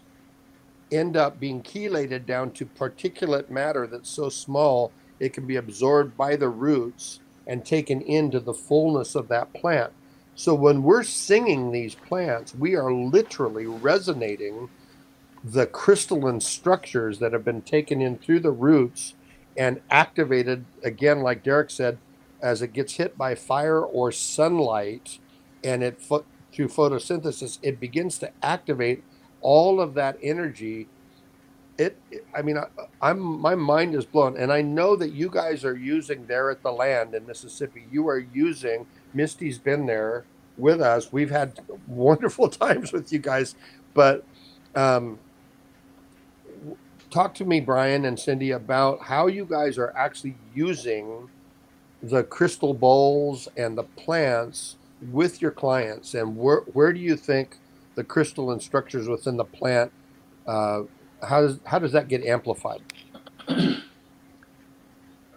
end 0.91 1.19
up 1.19 1.39
being 1.39 1.63
chelated 1.63 2.25
down 2.25 2.53
to 2.53 2.65
particulate 2.65 3.51
matter 3.51 3.87
that's 3.87 4.09
so 4.09 4.31
small 4.31 4.91
it 5.19 5.35
can 5.35 5.47
be 5.47 5.57
absorbed 5.57 6.17
by 6.17 6.35
the 6.35 6.49
roots 6.49 7.21
and 7.47 7.63
taken 7.63 8.01
into 8.01 8.41
the 8.41 8.55
fullness 8.55 9.15
of 9.15 9.29
that 9.29 9.53
plant. 9.53 9.93
So 10.35 10.55
when 10.55 10.83
we're 10.83 11.03
singing 11.03 11.71
these 11.71 11.95
plants, 11.95 12.55
we 12.55 12.75
are 12.77 12.91
literally 12.91 13.67
resonating 13.67 14.71
the 15.45 15.67
crystalline 15.67 16.41
structures 16.41 17.19
that 17.19 17.35
have 17.35 17.45
been 17.45 17.61
taken 17.61 18.01
in 18.01 18.17
through 18.17 18.41
the 18.41 18.51
roots 18.51 19.13
and 19.59 19.83
activated 19.91 20.65
again 20.83 21.21
like 21.21 21.45
Derek 21.45 21.69
said 21.69 21.99
as 22.43 22.63
it 22.63 22.73
gets 22.73 22.95
hit 22.97 23.17
by 23.19 23.35
fire 23.35 23.81
or 23.81 24.13
sunlight 24.13 25.19
and 25.65 25.83
it 25.83 26.01
pho- 26.01 26.27
through 26.53 26.69
photosynthesis 26.69 27.59
it 27.63 27.81
begins 27.81 28.19
to 28.19 28.33
activate 28.43 29.05
all 29.41 29.81
of 29.81 29.95
that 29.95 30.19
energy. 30.23 30.89
It 31.79 31.99
i 32.35 32.43
mean 32.43 32.59
I, 32.59 32.67
i'm 33.01 33.21
my 33.21 33.55
mind 33.55 33.95
is 33.95 34.07
blown. 34.07 34.37
And 34.37 34.53
i 34.53 34.63
know 34.63 34.97
that 34.97 35.13
you 35.13 35.31
guys 35.31 35.65
are 35.65 35.77
using 35.77 36.27
there 36.27 36.51
at 36.51 36.63
the 36.63 36.73
land 36.73 37.15
in 37.15 37.27
mississippi. 37.27 37.87
You 37.91 38.09
are 38.09 38.19
using 38.19 38.87
misty's 39.15 39.59
been 39.59 39.87
there 39.87 40.27
with 40.57 40.81
us. 40.81 41.13
We've 41.13 41.31
had 41.31 41.59
wonderful 41.87 42.49
times 42.49 42.93
with 42.93 43.13
you 43.13 43.19
guys. 43.19 43.55
But 43.95 44.25
um 44.75 45.21
talk 47.11 47.35
to 47.35 47.45
me 47.45 47.61
byron 47.61 48.05
and 48.05 48.19
cindy 48.19 48.53
about 48.53 49.03
how 49.03 49.27
you 49.27 49.45
guys 49.45 49.79
are 49.79 49.93
actually 49.97 50.37
using 50.55 51.29
the 52.03 52.25
crystal 52.25 52.75
bowls 52.75 53.49
and 53.57 53.77
the 53.77 53.83
plants 53.83 54.77
with 55.11 55.41
your 55.41 55.51
clients 55.51 56.15
and 56.15 56.37
where 56.37 56.61
where 56.73 56.93
do 56.93 57.01
you 57.01 57.17
think 57.17 57.57
the 57.95 58.05
crystalline 58.05 58.61
structures 58.61 59.09
within 59.09 59.37
the 59.37 59.45
plant 59.45 59.93
uh, 60.47 60.83
how 61.23 61.41
does 61.41 61.59
how 61.65 61.79
does 61.79 61.93
that 61.93 62.09
get 62.09 62.25
amplified 62.25 62.81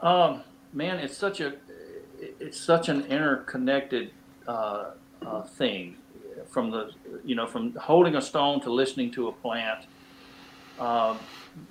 Um, 0.03 0.43
man, 0.73 0.99
it's 0.99 1.17
such 1.17 1.39
a 1.39 1.53
it's 2.19 2.59
such 2.59 2.89
an 2.89 3.05
interconnected 3.05 4.11
uh, 4.47 4.91
uh, 5.25 5.43
thing 5.43 5.95
from 6.49 6.69
the 6.69 6.91
you 7.23 7.35
know 7.35 7.47
from 7.47 7.73
holding 7.75 8.17
a 8.17 8.21
stone 8.21 8.59
to 8.61 8.69
listening 8.71 9.11
to 9.11 9.29
a 9.29 9.31
plant. 9.31 9.85
Um, 10.77 11.19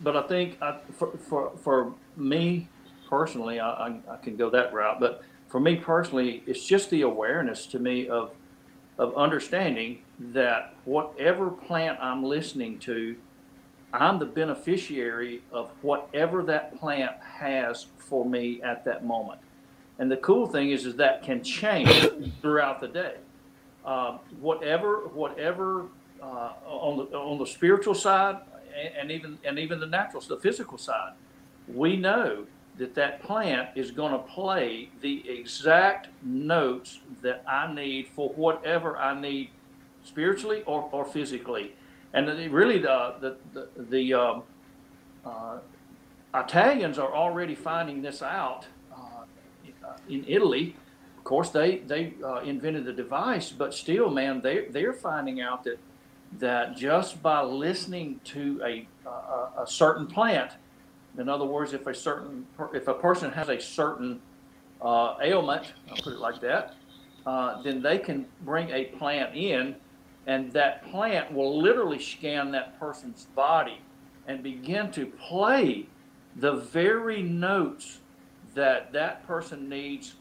but 0.03 0.16
I 0.16 0.22
think 0.22 0.57
I, 0.62 0.78
for, 0.97 1.12
for 1.18 1.53
for 1.62 1.95
me 2.16 2.68
personally, 3.12 3.60
I, 3.60 3.70
I, 3.70 4.00
I 4.10 4.16
can 4.16 4.36
go 4.36 4.48
that 4.48 4.72
route. 4.72 4.98
But 4.98 5.22
for 5.48 5.60
me 5.60 5.76
personally, 5.76 6.42
it's 6.46 6.64
just 6.64 6.88
the 6.88 7.02
awareness 7.02 7.66
to 7.66 7.78
me 7.78 8.08
of 8.08 8.32
of 8.98 9.14
understanding 9.16 9.98
that 10.18 10.74
whatever 10.84 11.50
plant 11.50 11.98
I'm 12.00 12.22
listening 12.22 12.78
to, 12.80 13.16
I'm 13.92 14.18
the 14.18 14.26
beneficiary 14.26 15.42
of 15.50 15.70
whatever 15.82 16.42
that 16.44 16.78
plant 16.78 17.12
has 17.20 17.86
for 17.98 18.24
me 18.24 18.62
at 18.62 18.84
that 18.84 19.04
moment. 19.04 19.40
And 19.98 20.10
the 20.10 20.18
cool 20.18 20.46
thing 20.46 20.70
is, 20.70 20.84
is 20.86 20.96
that 20.96 21.22
can 21.22 21.42
change 21.42 22.10
throughout 22.42 22.80
the 22.80 22.88
day. 22.88 23.16
Uh, 23.84 24.18
whatever, 24.40 25.08
whatever 25.08 25.86
uh, 26.22 26.52
on 26.66 26.96
the 26.96 27.18
on 27.18 27.38
the 27.38 27.46
spiritual 27.46 27.94
side, 27.94 28.36
and, 28.74 28.94
and 29.00 29.10
even 29.10 29.38
and 29.44 29.58
even 29.58 29.80
the 29.80 29.86
natural, 29.86 30.22
the 30.22 30.38
physical 30.38 30.78
side, 30.78 31.12
we 31.68 31.96
know 31.96 32.46
that 32.79 32.95
that 32.95 33.23
plant 33.23 33.69
is 33.74 33.90
going 33.90 34.12
to 34.12 34.19
play 34.19 34.89
the 35.01 35.28
exact 35.28 36.09
notes 36.23 37.01
that 37.20 37.44
I 37.47 37.73
need 37.73 38.09
for 38.09 38.31
whatever 38.31 38.97
I 38.97 39.19
need 39.19 39.51
spiritually 40.05 40.62
or, 40.66 40.89
or 40.93 41.05
physically. 41.05 41.74
And 42.15 42.28
really, 42.53 42.78
the 42.78 43.15
the 43.20 43.36
the, 43.53 43.69
the 43.85 44.15
um, 44.15 44.43
uh, 45.24 45.59
Italians 46.35 46.99
are 46.99 47.15
already 47.15 47.55
finding 47.55 48.03
this 48.03 48.23
out 48.23 48.66
uh, 48.94 49.24
in 50.09 50.24
Italy. 50.27 50.77
Of 51.19 51.24
course, 51.24 51.51
they 51.51 51.78
they 51.78 52.15
uh, 52.24 52.40
invented 52.40 52.85
the 52.85 52.93
device, 52.93 53.51
but 53.51 53.73
still, 53.73 54.11
man, 54.11 54.40
they 54.40 54.66
they're 54.70 54.93
finding 54.93 55.40
out 55.40 55.65
that 55.65 55.78
that 56.39 56.77
just 56.77 57.23
by 57.23 57.43
listening 57.43 58.20
to 58.24 58.61
a 58.65 58.86
a, 59.07 59.62
a 59.62 59.66
certain 59.66 60.07
plant, 60.07 60.53
in 61.18 61.28
other 61.28 61.44
words, 61.44 61.72
if 61.72 61.86
a 61.86 61.94
certain 61.94 62.47
if 62.72 62.89
a 62.89 62.94
person 62.94 63.30
has 63.32 63.48
a 63.48 63.60
certain 63.60 64.20
uh, 64.80 65.16
ailment, 65.22 65.72
I'll 65.90 65.97
put 65.97 66.14
it 66.14 66.18
like 66.18 66.40
that, 66.40 66.74
uh, 67.26 67.62
then 67.62 67.82
they 67.82 67.98
can 67.98 68.26
bring 68.43 68.70
a 68.70 68.86
plant 68.86 69.36
in, 69.36 69.76
and 70.26 70.52
that 70.52 70.90
plant 70.90 71.32
will 71.32 71.60
literally 71.60 71.98
scan 71.98 72.51
that 72.52 72.78
person's 72.78 73.26
body 73.34 73.80
and 74.26 74.43
begin 74.43 74.90
to 74.93 75.06
play 75.06 75.86
the 76.36 76.52
very 76.52 77.22
notes 77.22 77.98
that 78.55 78.93
that 78.93 79.26
person 79.26 79.68
needs 79.68 80.14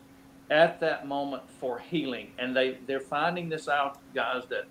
at 0.50 0.80
that 0.82 1.08
moment 1.08 1.44
for 1.60 1.80
healing. 1.80 2.32
And 2.38 2.56
they 2.56 2.78
they're 2.86 3.00
finding 3.00 3.50
this 3.50 3.70
out, 3.70 3.98
guys, 4.14 4.44
that 4.50 4.66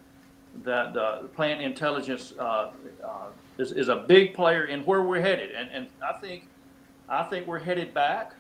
that 0.64 0.96
uh, 0.96 1.22
plant 1.28 1.62
intelligence 1.62 2.34
uh, 2.38 2.70
uh, 3.02 3.26
is, 3.60 3.72
is 3.72 3.88
a 3.88 3.96
big 3.96 4.34
player 4.34 4.64
in 4.64 4.80
where 4.84 5.02
we're 5.02 5.20
headed. 5.20 5.50
And 5.50 5.68
and 5.70 5.86
I 6.02 6.14
think 6.14 6.48
I 7.08 7.22
think 7.24 7.46
we're 7.46 7.58
headed 7.58 7.92
back 7.92 8.34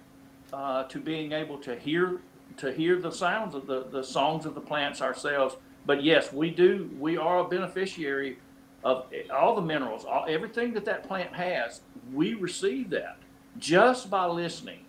uh, 0.52 0.84
to 0.84 0.98
being 0.98 1.32
able 1.32 1.58
to 1.58 1.76
hear 1.76 2.20
to 2.56 2.72
hear 2.72 3.00
the 3.00 3.10
sounds 3.10 3.54
of 3.54 3.66
the, 3.66 3.84
the 3.90 4.02
songs 4.02 4.46
of 4.46 4.54
the 4.54 4.60
plants 4.60 5.00
ourselves. 5.00 5.56
But 5.86 6.02
yes, 6.02 6.32
we 6.32 6.50
do. 6.50 6.90
We 6.98 7.16
are 7.16 7.38
a 7.38 7.48
beneficiary 7.48 8.38
of 8.84 9.06
all 9.32 9.54
the 9.54 9.62
minerals, 9.62 10.04
all, 10.04 10.26
everything 10.28 10.72
that 10.74 10.84
that 10.86 11.06
plant 11.06 11.34
has. 11.34 11.80
We 12.12 12.34
receive 12.34 12.90
that 12.90 13.18
just 13.58 14.10
by 14.10 14.26
listening. 14.26 14.80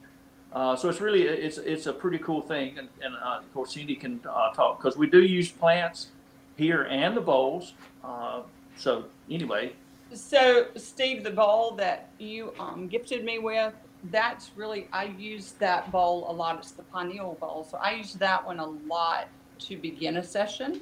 Uh, 0.53 0.76
so 0.76 0.90
it's 0.90 0.99
really 0.99 1.24
it's 1.24 1.58
it's 1.58 1.88
a 1.88 1.94
pretty 1.94 2.18
cool 2.18 2.41
thing, 2.41 2.78
and, 2.78 2.90
and 3.02 3.16
uh, 3.16 3.40
of 3.40 3.53
course 3.53 3.74
Cindy 3.74 3.95
can 3.95 4.20
uh, 4.30 4.52
talk 4.52 4.80
because 4.80 4.98
we 4.98 5.08
do 5.08 5.22
use 5.24 5.49
plants 5.49 6.08
here 6.58 6.84
and 6.84 7.16
the 7.16 7.22
bowls. 7.22 7.74
Uh, 8.03 8.41
so 8.76 9.06
anyway, 9.30 9.74
So, 10.13 10.67
Steve, 10.75 11.23
the 11.23 11.31
bowl 11.31 11.71
that 11.75 12.09
you 12.19 12.53
um, 12.59 12.88
gifted 12.88 13.23
me 13.23 13.39
with, 13.39 13.73
that's 14.05 14.51
really, 14.55 14.88
I 14.91 15.05
use 15.05 15.53
that 15.53 15.89
bowl 15.91 16.29
a 16.29 16.33
lot. 16.33 16.57
It's 16.57 16.71
the 16.71 16.83
pineal 16.83 17.38
bowl. 17.39 17.65
So, 17.69 17.77
I 17.77 17.93
use 17.93 18.13
that 18.15 18.45
one 18.45 18.59
a 18.59 18.65
lot 18.65 19.29
to 19.59 19.77
begin 19.77 20.17
a 20.17 20.23
session. 20.23 20.81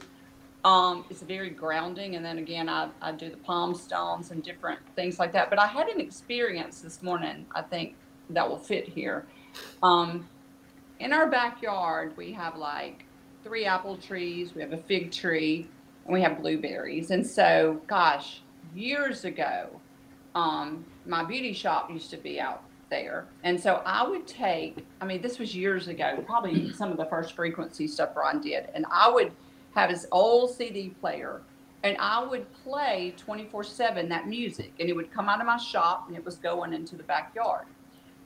Um, 0.65 1.06
it's 1.10 1.22
very 1.22 1.51
grounding, 1.51 2.15
and 2.15 2.26
then 2.26 2.39
again, 2.39 2.68
I, 2.68 2.89
I 3.01 3.11
do 3.11 3.30
the 3.30 3.38
palm 3.38 3.76
stones 3.76 4.31
and 4.31 4.43
different 4.43 4.80
things 4.95 5.19
like 5.19 5.31
that. 5.34 5.49
But 5.49 5.60
I 5.60 5.68
had 5.68 5.88
an 5.88 6.01
experience 6.01 6.81
this 6.81 7.01
morning. 7.01 7.45
I 7.56 7.61
think 7.61 7.95
that 8.31 8.47
will 8.49 8.57
fit 8.57 8.88
here. 8.88 9.26
Um, 9.84 10.27
in 10.99 11.14
our 11.14 11.27
backyard, 11.30 12.18
we 12.18 12.34
have 12.34 12.57
like 12.57 13.06
three 13.43 13.65
apple 13.65 13.95
trees, 13.95 14.53
we 14.53 14.61
have 14.61 14.73
a 14.73 14.77
fig 14.77 15.11
tree, 15.11 15.68
and 16.06 16.14
we 16.14 16.22
have 16.22 16.41
blueberries. 16.41 17.11
And 17.11 17.26
so, 17.26 17.81
gosh, 17.88 18.41
years 18.76 19.26
ago, 19.26 19.70
um, 20.36 20.86
my 21.06 21.24
beauty 21.24 21.54
shop 21.54 21.90
used 21.90 22.10
to 22.12 22.18
be 22.18 22.40
out 22.40 22.64
there. 22.90 23.26
And 23.44 23.60
so 23.60 23.82
I 23.86 24.08
would 24.08 24.28
take, 24.28 24.86
I 25.02 25.06
mean, 25.06 25.22
this 25.22 25.40
was 25.40 25.56
years 25.56 25.88
ago, 25.88 26.24
probably 26.26 26.72
some 26.74 26.91
of 26.91 26.98
the 26.98 27.06
first 27.06 27.36
frequency 27.36 27.88
stuff 27.88 28.16
Ron 28.16 28.41
did. 28.41 28.70
And 28.74 28.86
I 28.91 29.10
would 29.10 29.32
have 29.76 29.90
his 29.90 30.08
old 30.12 30.52
CD 30.52 30.90
player 31.02 31.41
and 31.84 31.96
I 31.98 32.24
would 32.24 32.52
play 32.64 33.14
24 33.18 33.64
7 33.64 34.10
that 34.10 34.28
music. 34.28 34.74
And 34.80 34.90
it 34.90 34.96
would 34.96 35.12
come 35.12 35.30
out 35.30 35.40
of 35.40 35.48
my 35.48 35.58
shop 35.58 36.08
and 36.08 36.18
it 36.18 36.26
was 36.26 36.36
going 36.38 36.74
into 36.74 36.96
the 36.96 37.04
backyard. 37.04 37.66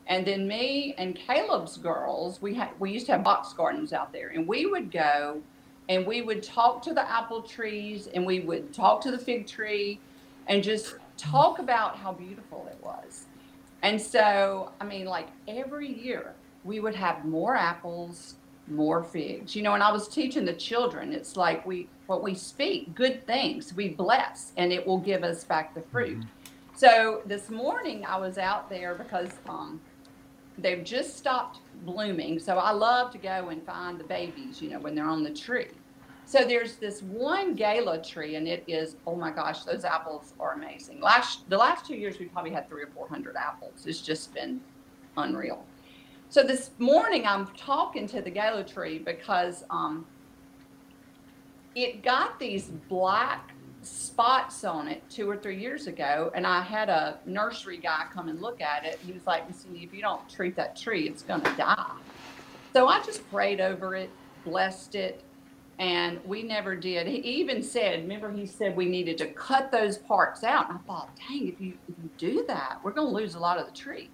And 0.08 0.26
then 0.26 0.48
me 0.48 0.96
and 0.98 1.16
Caleb's 1.16 1.78
girls, 1.78 2.42
we 2.42 2.54
had 2.56 2.70
we 2.80 2.92
used 2.92 3.06
to 3.06 3.14
have 3.14 3.24
box 3.24 3.54
gardens 3.54 3.94
out 3.94 4.12
there, 4.12 4.30
and 4.30 4.46
we 4.46 4.66
would 4.66 4.92
go 4.92 5.42
and 5.88 6.06
we 6.06 6.22
would 6.22 6.44
talk 6.44 6.82
to 6.82 6.94
the 6.94 7.10
apple 7.10 7.42
trees 7.42 8.08
and 8.08 8.26
we 8.26 8.42
would 8.42 8.74
talk 8.74 9.02
to 9.02 9.12
the 9.12 9.18
fig 9.18 9.48
tree 9.48 10.00
and 10.48 10.64
just 10.64 10.96
talk 11.18 11.60
about 11.60 11.98
how 11.98 12.12
beautiful 12.12 12.68
it 12.70 12.78
was. 12.84 13.26
And 13.82 14.02
so, 14.02 14.72
I 14.80 14.86
mean, 14.86 15.06
like 15.06 15.28
every 15.48 15.92
year 15.92 16.34
we 16.64 16.80
would 16.80 16.96
have 16.96 17.26
more 17.26 17.56
apples, 17.56 18.36
more 18.68 19.04
figs. 19.04 19.56
You 19.56 19.64
know, 19.64 19.74
and 19.74 19.84
I 19.84 19.92
was 19.92 20.08
teaching 20.08 20.46
the 20.46 20.54
children, 20.54 21.14
it's 21.14 21.36
like 21.36 21.66
we 21.66 21.88
what 22.08 22.24
we 22.24 22.36
speak, 22.36 22.94
good 22.96 23.26
things, 23.26 23.74
we 23.74 23.90
bless, 23.90 24.52
and 24.58 24.72
it 24.74 24.86
will 24.86 24.98
give 24.98 25.24
us 25.24 25.44
back 25.44 25.74
the 25.74 25.82
fruit. 25.82 26.24
So 26.76 27.22
this 27.26 27.50
morning 27.50 28.06
I 28.06 28.18
was 28.18 28.38
out 28.38 28.70
there 28.70 28.96
because 28.96 29.30
um, 29.48 29.80
they've 30.58 30.84
just 30.84 31.18
stopped 31.18 31.60
blooming. 31.86 32.40
So 32.40 32.58
I 32.58 32.72
love 32.72 33.12
to 33.12 33.18
go 33.18 33.50
and 33.50 33.64
find 33.64 34.00
the 34.00 34.04
babies, 34.04 34.62
you 34.62 34.70
know, 34.70 34.80
when 34.80 34.96
they're 34.96 35.08
on 35.08 35.24
the 35.24 35.34
tree. 35.34 35.68
So 36.26 36.46
there's 36.46 36.76
this 36.78 37.02
one 37.02 37.54
gala 37.54 38.02
tree, 38.02 38.36
and 38.36 38.48
it 38.48 38.64
is 38.68 38.96
oh 39.06 39.16
my 39.16 39.32
gosh, 39.32 39.64
those 39.64 39.84
apples 39.84 40.34
are 40.40 40.54
amazing. 40.54 41.02
Last 41.02 41.48
the 41.50 41.58
last 41.58 41.86
two 41.86 41.96
years 41.96 42.20
we 42.20 42.26
probably 42.26 42.52
had 42.52 42.68
three 42.70 42.84
or 42.84 42.88
four 42.88 43.08
hundred 43.08 43.36
apples. 43.36 43.86
It's 43.86 44.02
just 44.02 44.34
been 44.34 44.62
unreal. 45.18 45.64
So 46.30 46.42
this 46.42 46.72
morning 46.80 47.28
I'm 47.28 47.48
talking 47.58 48.08
to 48.08 48.22
the 48.22 48.32
gala 48.32 48.64
tree 48.64 48.98
because 48.98 49.64
um, 49.70 50.06
it 51.76 52.02
got 52.02 52.40
these 52.40 52.70
black 52.90 53.52
spots 53.84 54.64
on 54.64 54.88
it 54.88 55.04
two 55.10 55.30
or 55.30 55.38
three 55.38 55.60
years 55.60 55.88
ago, 55.88 56.32
and 56.34 56.48
I 56.48 56.62
had 56.62 56.90
a 56.90 57.20
nursery 57.26 57.78
guy 57.78 58.06
come 58.14 58.30
and 58.30 58.42
look 58.42 58.62
at 58.62 58.86
it. 58.86 59.00
He 59.06 59.12
was 59.12 59.28
like, 59.28 59.48
"Miss 59.48 59.58
Cindy, 59.58 59.84
if 59.84 59.94
you 59.94 60.02
don't 60.02 60.28
treat 60.30 60.56
that 60.56 60.76
tree, 60.76 61.08
it's 61.08 61.22
going 61.22 61.42
to 61.42 61.54
die." 61.56 61.92
So 62.72 62.88
I 62.88 63.04
just 63.04 63.30
prayed 63.30 63.62
over 63.62 63.94
it, 63.96 64.10
blessed 64.46 64.96
it, 64.96 65.22
and 65.80 66.20
we 66.26 66.44
never 66.44 66.76
did. 66.76 67.08
He 67.08 67.18
even 67.18 67.64
said, 67.64 68.02
remember, 68.02 68.32
he 68.32 68.46
said 68.46 68.76
we 68.76 68.86
needed 68.86 69.18
to 69.20 69.28
cut 69.28 69.72
those 69.72 69.98
parts 69.98 70.44
out. 70.44 70.70
And 70.70 70.78
I 70.78 70.82
thought, 70.88 71.10
dang, 71.28 71.48
if 71.48 71.60
you 71.60 71.74
if 71.90 71.96
you 72.02 72.10
do 72.18 72.46
that, 72.48 72.80
we're 72.84 72.92
going 72.92 73.08
to 73.08 73.14
lose 73.14 73.36
a 73.36 73.40
lot 73.40 73.58
of 73.58 73.66
the 73.66 73.72
tree. 73.72 74.10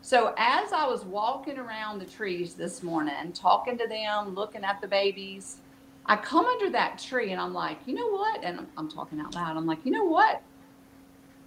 So 0.00 0.32
as 0.38 0.72
I 0.72 0.86
was 0.86 1.04
walking 1.04 1.58
around 1.58 1.98
the 1.98 2.06
trees 2.06 2.54
this 2.54 2.82
morning, 2.82 3.32
talking 3.34 3.76
to 3.78 3.86
them, 3.86 4.34
looking 4.34 4.64
at 4.64 4.80
the 4.80 4.88
babies, 4.88 5.58
I 6.06 6.16
come 6.16 6.46
under 6.46 6.70
that 6.70 6.98
tree 6.98 7.32
and 7.32 7.40
I'm 7.40 7.52
like, 7.52 7.78
you 7.84 7.94
know 7.94 8.08
what? 8.08 8.42
And 8.42 8.60
I'm, 8.60 8.66
I'm 8.78 8.90
talking 8.90 9.20
out 9.20 9.34
loud. 9.34 9.56
I'm 9.56 9.66
like, 9.66 9.84
you 9.84 9.92
know 9.92 10.04
what? 10.04 10.42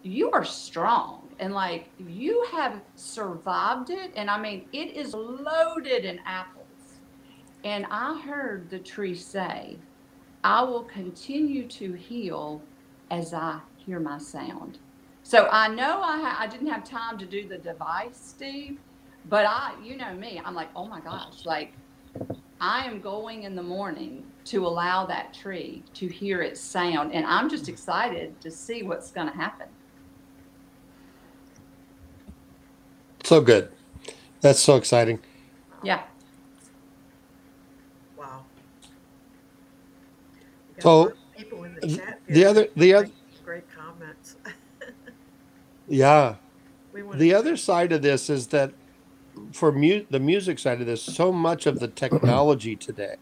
You 0.03 0.31
are 0.31 0.45
strong 0.45 1.29
and 1.39 1.53
like 1.53 1.89
you 1.97 2.45
have 2.51 2.81
survived 2.95 3.89
it. 3.89 4.11
And 4.15 4.29
I 4.29 4.39
mean, 4.39 4.67
it 4.71 4.95
is 4.95 5.13
loaded 5.13 6.05
in 6.05 6.19
apples. 6.25 6.60
And 7.63 7.85
I 7.91 8.19
heard 8.21 8.69
the 8.69 8.79
tree 8.79 9.15
say, 9.15 9.77
I 10.43 10.63
will 10.63 10.83
continue 10.83 11.67
to 11.67 11.93
heal 11.93 12.61
as 13.11 13.33
I 13.33 13.59
hear 13.77 13.99
my 13.99 14.17
sound. 14.17 14.79
So 15.23 15.47
I 15.51 15.67
know 15.67 16.01
I, 16.01 16.19
ha- 16.19 16.37
I 16.39 16.47
didn't 16.47 16.67
have 16.67 16.83
time 16.83 17.17
to 17.19 17.25
do 17.25 17.47
the 17.47 17.57
device, 17.57 18.19
Steve, 18.19 18.79
but 19.29 19.45
I, 19.45 19.73
you 19.83 19.95
know 19.97 20.13
me, 20.15 20.41
I'm 20.43 20.55
like, 20.55 20.69
oh 20.75 20.87
my 20.87 20.99
gosh, 20.99 21.45
like 21.45 21.73
I 22.59 22.85
am 22.85 23.01
going 23.01 23.43
in 23.43 23.55
the 23.55 23.63
morning 23.63 24.23
to 24.45 24.65
allow 24.65 25.05
that 25.05 25.33
tree 25.33 25.83
to 25.95 26.07
hear 26.07 26.41
its 26.41 26.59
sound. 26.59 27.13
And 27.13 27.25
I'm 27.25 27.49
just 27.49 27.69
excited 27.69 28.39
to 28.41 28.51
see 28.51 28.83
what's 28.83 29.11
going 29.11 29.29
to 29.29 29.35
happen. 29.35 29.67
So 33.23 33.41
good. 33.41 33.71
That's 34.41 34.59
so 34.59 34.75
exciting. 34.75 35.19
Yeah. 35.83 36.03
Wow. 38.17 38.43
We 40.69 40.70
got 40.70 40.70
So, 40.81 41.07
of 41.07 41.13
people 41.37 41.63
in 41.63 41.75
the 41.75 41.87
chat. 41.97 42.19
The 42.27 42.45
other, 42.45 42.67
the 42.75 42.93
other, 42.93 43.05
Great- 43.43 43.45
Great 43.45 43.71
comments. 43.75 44.37
yeah. 45.87 46.35
We 46.93 47.03
want 47.03 47.19
The 47.19 47.33
other 47.33 47.57
side 47.57 47.91
of 47.91 48.01
this 48.01 48.29
is 48.29 48.47
that 48.47 48.73
for 49.53 49.71
mu- 49.71 50.05
the 50.09 50.19
music 50.19 50.59
side 50.59 50.81
of 50.81 50.87
this, 50.87 51.01
so 51.03 51.31
much 51.31 51.65
of 51.65 51.79
the 51.79 51.87
technology 51.87 52.75
today 52.75 53.15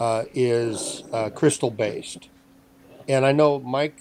uh, 0.00 0.24
is 0.34 1.04
uh, 1.12 1.30
crystal 1.30 1.70
based. 1.70 2.28
And 3.08 3.24
I 3.26 3.32
know, 3.32 3.60
Mike, 3.60 4.00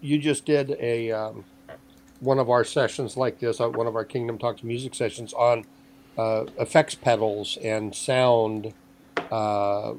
you 0.00 0.18
just 0.18 0.44
did 0.44 0.72
a 0.80 1.10
um, 1.12 1.44
one 2.20 2.38
of 2.38 2.50
our 2.50 2.64
sessions 2.64 3.16
like 3.16 3.38
this, 3.40 3.60
uh, 3.60 3.68
one 3.70 3.86
of 3.86 3.96
our 3.96 4.04
Kingdom 4.04 4.38
Talks 4.38 4.62
music 4.62 4.94
sessions 4.94 5.32
on 5.32 5.64
uh, 6.18 6.44
effects 6.58 6.94
pedals 6.94 7.58
and 7.62 7.94
sound 7.94 8.74
uh, 9.30 9.94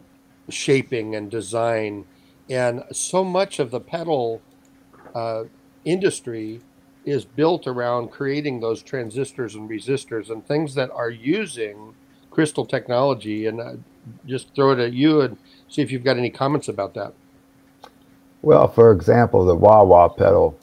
shaping 0.51 1.15
and 1.15 1.29
design. 1.31 2.05
And 2.49 2.83
so 2.91 3.23
much 3.23 3.59
of 3.59 3.71
the 3.71 3.79
pedal 3.79 4.41
uh, 5.15 5.43
industry 5.85 6.61
is 7.05 7.25
built 7.25 7.65
around 7.67 8.09
creating 8.11 8.59
those 8.59 8.83
transistors 8.83 9.55
and 9.55 9.69
resistors 9.69 10.29
and 10.29 10.45
things 10.45 10.75
that 10.75 10.91
are 10.91 11.09
using 11.09 11.95
crystal 12.29 12.65
technology. 12.65 13.47
And 13.47 13.59
uh, 13.59 13.73
just 14.25 14.53
throw 14.55 14.71
it 14.71 14.79
at 14.79 14.93
you 14.93 15.21
and 15.21 15.37
see 15.67 15.81
if 15.81 15.91
you've 15.91 16.03
got 16.03 16.17
any 16.17 16.29
comments 16.29 16.67
about 16.67 16.93
that. 16.95 17.13
Well, 18.41 18.67
for 18.67 18.91
example, 18.91 19.45
the 19.45 19.55
wah 19.55 19.83
wah 19.83 20.07
pedal 20.09 20.57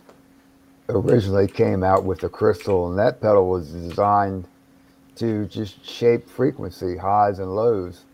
originally 0.88 1.46
came 1.46 1.84
out 1.84 2.04
with 2.04 2.22
a 2.24 2.28
crystal, 2.28 2.88
and 2.88 2.98
that 2.98 3.20
pedal 3.20 3.48
was 3.48 3.70
designed 3.70 4.46
to 5.16 5.46
just 5.46 5.84
shape 5.84 6.28
frequency 6.28 6.96
highs 6.96 7.38
and 7.38 7.54
lows. 7.54 8.04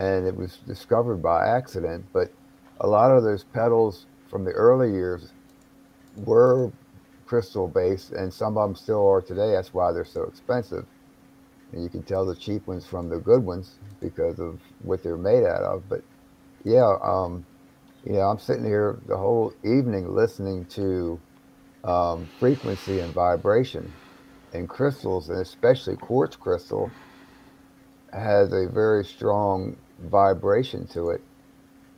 And 0.00 0.26
it 0.26 0.34
was 0.34 0.56
discovered 0.66 1.22
by 1.22 1.46
accident. 1.46 2.04
But 2.12 2.32
a 2.80 2.86
lot 2.86 3.12
of 3.12 3.22
those 3.22 3.44
pedals 3.44 4.06
from 4.28 4.44
the 4.44 4.52
early 4.52 4.90
years 4.90 5.32
were 6.16 6.72
crystal 7.26 7.68
based, 7.68 8.10
and 8.10 8.32
some 8.34 8.58
of 8.58 8.68
them 8.68 8.74
still 8.74 9.06
are 9.08 9.22
today. 9.22 9.52
That's 9.52 9.72
why 9.72 9.92
they're 9.92 10.04
so 10.04 10.24
expensive. 10.24 10.84
And 11.72 11.82
you 11.82 11.88
can 11.88 12.02
tell 12.02 12.26
the 12.26 12.34
cheap 12.34 12.66
ones 12.66 12.84
from 12.84 13.08
the 13.08 13.18
good 13.18 13.44
ones 13.44 13.76
because 14.00 14.40
of 14.40 14.58
what 14.82 15.04
they're 15.04 15.16
made 15.16 15.44
out 15.44 15.62
of. 15.62 15.88
But 15.88 16.02
yeah, 16.64 16.96
um, 17.02 17.46
you 18.04 18.14
know, 18.14 18.22
I'm 18.22 18.40
sitting 18.40 18.64
here 18.64 18.98
the 19.06 19.16
whole 19.16 19.52
evening 19.62 20.12
listening 20.12 20.64
to 20.70 21.20
um, 21.84 22.28
frequency 22.38 23.00
and 23.00 23.12
vibration. 23.12 23.92
And 24.52 24.68
crystals, 24.68 25.28
and 25.28 25.38
especially 25.38 25.96
quartz 25.96 26.34
crystal, 26.34 26.90
has 28.12 28.52
a 28.52 28.66
very 28.68 29.04
strong 29.04 29.76
vibration 30.00 30.86
to 30.88 31.10
it. 31.10 31.22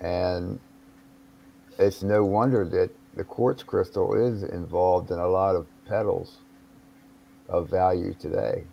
And 0.00 0.60
it's 1.78 2.02
no 2.02 2.24
wonder 2.24 2.64
that 2.68 2.90
the 3.14 3.24
quartz 3.24 3.62
crystal 3.62 4.14
is 4.14 4.42
involved 4.42 5.10
in 5.10 5.18
a 5.18 5.28
lot 5.28 5.56
of 5.56 5.66
pedals 5.86 6.38
of 7.48 7.68
value 7.70 8.14
today. 8.14 8.64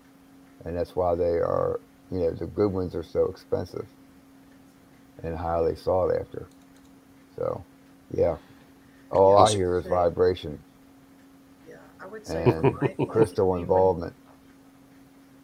And 0.65 0.77
that's 0.77 0.95
why 0.95 1.15
they 1.15 1.39
are, 1.39 1.79
you 2.11 2.19
know, 2.19 2.31
the 2.31 2.47
good 2.47 2.71
ones 2.71 2.95
are 2.95 3.03
so 3.03 3.25
expensive 3.27 3.87
and 5.23 5.37
highly 5.37 5.75
sought 5.75 6.11
after. 6.15 6.47
So, 7.37 7.63
yeah, 8.13 8.37
all 9.11 9.37
I 9.37 9.53
hear 9.53 9.77
is 9.77 9.85
vibration 9.85 10.59
Yeah, 11.67 11.75
I 12.01 12.07
would 12.07 12.25
say. 12.25 12.43
and 12.45 12.79
crystal 13.07 13.55
involvement. 13.57 14.13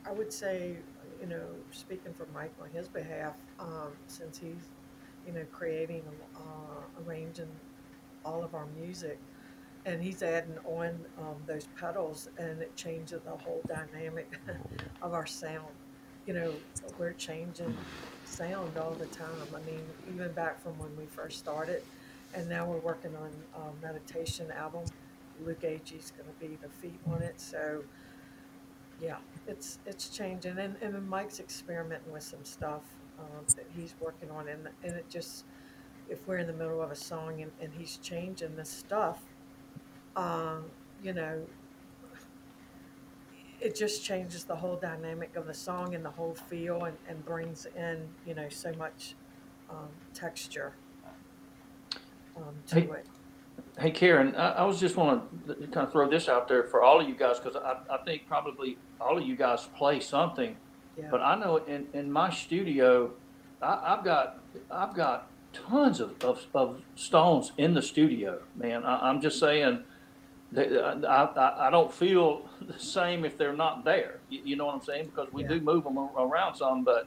I 0.05 0.11
would 0.11 0.31
say, 0.31 0.77
you 1.21 1.27
know, 1.27 1.45
speaking 1.75 2.13
for 2.13 2.27
Mike 2.33 2.53
on 2.61 2.69
his 2.69 2.87
behalf, 2.87 3.33
um, 3.59 3.91
since 4.07 4.37
he's, 4.37 4.69
you 5.27 5.33
know, 5.33 5.45
creating, 5.51 6.03
uh, 6.35 7.03
arranging 7.05 7.49
all 8.23 8.43
of 8.43 8.55
our 8.55 8.65
music, 8.79 9.19
and 9.85 10.01
he's 10.01 10.23
adding 10.23 10.57
on 10.65 10.99
um, 11.19 11.35
those 11.45 11.67
pedals, 11.79 12.29
and 12.37 12.61
it 12.61 12.75
changes 12.75 13.21
the 13.23 13.31
whole 13.31 13.61
dynamic 13.67 14.39
of 15.01 15.13
our 15.13 15.25
sound. 15.25 15.67
you 16.25 16.33
know, 16.33 16.51
we're 16.97 17.13
changing 17.13 17.77
sound 18.25 18.77
all 18.77 18.93
the 18.93 19.05
time. 19.07 19.27
I 19.55 19.59
mean, 19.69 19.81
even 20.13 20.31
back 20.31 20.61
from 20.61 20.77
when 20.79 20.95
we 20.97 21.05
first 21.05 21.37
started, 21.37 21.83
and 22.33 22.49
now 22.49 22.65
we're 22.65 22.79
working 22.79 23.11
on 23.15 23.31
a 23.61 23.85
meditation 23.85 24.49
album. 24.51 24.85
Luke 25.45 25.61
Agee 25.61 25.99
is 25.99 26.11
going 26.11 26.27
to 26.27 26.39
be 26.39 26.57
the 26.61 26.69
feet 26.69 26.99
on 27.11 27.21
it, 27.21 27.39
so 27.39 27.83
yeah, 29.01 29.17
it's 29.47 29.79
it's 29.85 30.09
changing, 30.09 30.57
and 30.59 30.75
and 30.81 30.93
then 30.95 31.07
Mike's 31.07 31.39
experimenting 31.39 32.11
with 32.11 32.23
some 32.23 32.43
stuff 32.43 32.83
um, 33.19 33.45
that 33.55 33.65
he's 33.75 33.95
working 33.99 34.31
on, 34.31 34.47
and 34.47 34.69
and 34.83 34.93
it 34.93 35.09
just 35.09 35.45
if 36.09 36.27
we're 36.27 36.37
in 36.37 36.47
the 36.47 36.53
middle 36.53 36.81
of 36.81 36.91
a 36.91 36.95
song 36.95 37.41
and, 37.41 37.51
and 37.61 37.73
he's 37.73 37.97
changing 37.97 38.55
this 38.55 38.69
stuff, 38.69 39.21
um, 40.15 40.65
you 41.03 41.13
know, 41.13 41.41
it 43.61 43.75
just 43.75 44.03
changes 44.03 44.43
the 44.43 44.55
whole 44.55 44.75
dynamic 44.75 45.35
of 45.35 45.47
the 45.47 45.53
song 45.53 45.95
and 45.95 46.05
the 46.05 46.11
whole 46.11 46.35
feel 46.35 46.83
and, 46.85 46.97
and 47.07 47.25
brings 47.25 47.65
in, 47.75 48.07
you 48.25 48.35
know, 48.35 48.47
so 48.49 48.71
much 48.73 49.15
um, 49.69 49.89
texture 50.13 50.73
um, 52.37 52.55
to 52.67 52.75
Hey, 52.75 52.81
it. 52.81 53.07
Hey 53.77 53.91
Karen, 53.91 54.35
I, 54.35 54.51
I 54.51 54.63
was 54.65 54.79
just 54.79 54.95
want 54.95 55.47
to 55.47 55.55
kind 55.67 55.85
of 55.87 55.91
throw 55.91 56.09
this 56.09 56.29
out 56.29 56.47
there 56.47 56.63
for 56.71 56.81
all 56.83 57.01
of 57.01 57.09
you 57.09 57.15
guys 57.17 57.39
because 57.39 57.57
I, 57.57 57.73
I 57.93 57.97
think 58.05 58.23
probably 58.27 58.79
all 59.01 59.17
of 59.17 59.25
you 59.25 59.35
guys 59.35 59.67
play 59.77 59.99
something, 59.99 60.57
Yeah. 60.97 61.09
but 61.11 61.21
I 61.21 61.35
know 61.35 61.57
in, 61.57 61.89
in 61.93 62.09
my 62.11 62.29
studio, 62.31 63.15
I, 63.61 63.95
I've 63.97 64.05
got 64.05 64.29
I've 64.71 64.95
got 64.95 65.27
tons 65.53 65.99
of, 65.99 66.15
of, 66.23 66.39
of 66.53 66.83
stones 66.95 67.51
in 67.57 67.73
the 67.73 67.81
studio, 67.81 68.39
man. 68.55 68.85
I, 68.85 69.09
I'm 69.09 69.21
just 69.21 69.39
saying 69.41 69.83
that 70.51 71.05
I, 71.07 71.23
I, 71.25 71.67
I 71.67 71.69
don't 71.71 71.93
feel 71.93 72.49
the 72.61 72.79
same 72.79 73.25
if 73.25 73.37
they're 73.37 73.55
not 73.55 73.85
there. 73.85 74.21
You, 74.29 74.41
you 74.45 74.55
know 74.55 74.67
what 74.67 74.75
I'm 74.75 74.83
saying? 74.83 75.07
Because 75.07 75.29
we 75.33 75.43
Yeah. 75.43 75.49
do 75.49 75.61
move 75.61 75.83
them 75.83 75.97
around 75.97 76.55
some, 76.55 76.85
but 76.85 77.05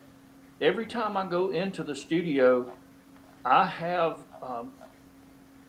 every 0.61 0.87
time 0.87 1.17
I 1.17 1.27
go 1.29 1.51
into 1.51 1.85
the 1.85 1.97
studio, 1.97 2.75
I 3.45 3.67
have, 3.67 4.25
um, 4.43 4.75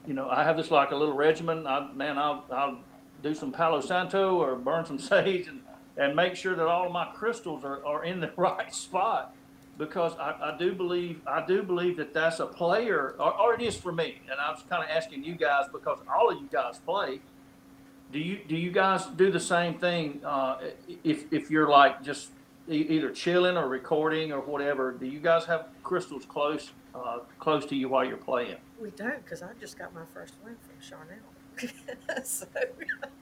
you 0.09 0.15
know, 0.15 0.27
I 0.27 0.43
have 0.43 0.57
this 0.57 0.71
like 0.71 0.89
a 0.89 0.95
little 0.95 1.13
regimen. 1.13 1.67
I, 1.67 1.87
man, 1.93 2.17
I'll, 2.17 2.43
I'll 2.51 2.79
do 3.21 3.35
some 3.35 3.51
Palo 3.51 3.79
Santo 3.79 4.37
or 4.37 4.55
burn 4.55 4.83
some 4.83 4.97
sage 4.99 5.47
and, 5.47 5.61
and 5.97 6.15
make 6.15 6.35
sure 6.35 6.55
that 6.55 6.65
all 6.65 6.87
of 6.87 6.91
my 6.91 7.05
crystals 7.13 7.63
are, 7.63 7.85
are 7.85 8.03
in 8.03 8.19
the 8.19 8.31
right 8.37 8.73
spot 8.73 9.35
because 9.77 10.13
I, 10.19 10.31
I 10.41 10.57
do 10.57 10.73
believe 10.73 11.21
I 11.27 11.45
do 11.45 11.61
believe 11.61 11.95
that 11.97 12.13
that's 12.13 12.39
a 12.39 12.47
player, 12.47 13.15
or, 13.19 13.39
or 13.39 13.53
it 13.53 13.61
is 13.61 13.77
for 13.77 13.91
me. 13.91 14.19
And 14.29 14.39
I 14.39 14.49
was 14.49 14.63
kind 14.67 14.83
of 14.83 14.89
asking 14.89 15.23
you 15.23 15.35
guys 15.35 15.67
because 15.71 15.99
all 16.11 16.31
of 16.31 16.41
you 16.41 16.49
guys 16.51 16.79
play. 16.79 17.21
Do 18.11 18.17
you 18.17 18.39
do 18.47 18.55
you 18.57 18.71
guys 18.71 19.05
do 19.05 19.29
the 19.31 19.39
same 19.39 19.75
thing? 19.77 20.21
Uh, 20.25 20.57
if 21.03 21.31
if 21.31 21.51
you're 21.51 21.69
like 21.69 22.01
just 22.01 22.29
e- 22.67 22.87
either 22.89 23.11
chilling 23.11 23.55
or 23.57 23.67
recording 23.69 24.31
or 24.31 24.41
whatever, 24.41 24.91
do 24.91 25.05
you 25.05 25.19
guys 25.19 25.45
have 25.45 25.67
crystals 25.83 26.25
close 26.25 26.71
uh, 26.95 27.19
close 27.37 27.63
to 27.67 27.75
you 27.75 27.89
while 27.89 28.03
you're 28.03 28.17
playing? 28.17 28.57
We 28.81 28.91
don't, 28.91 29.23
because 29.23 29.41
I 29.43 29.49
just 29.59 29.77
got 29.77 29.93
my 29.93 30.05
first 30.13 30.35
one 30.41 30.55
from 30.61 30.75
Sharnael. 30.81 32.25
so 32.25 32.47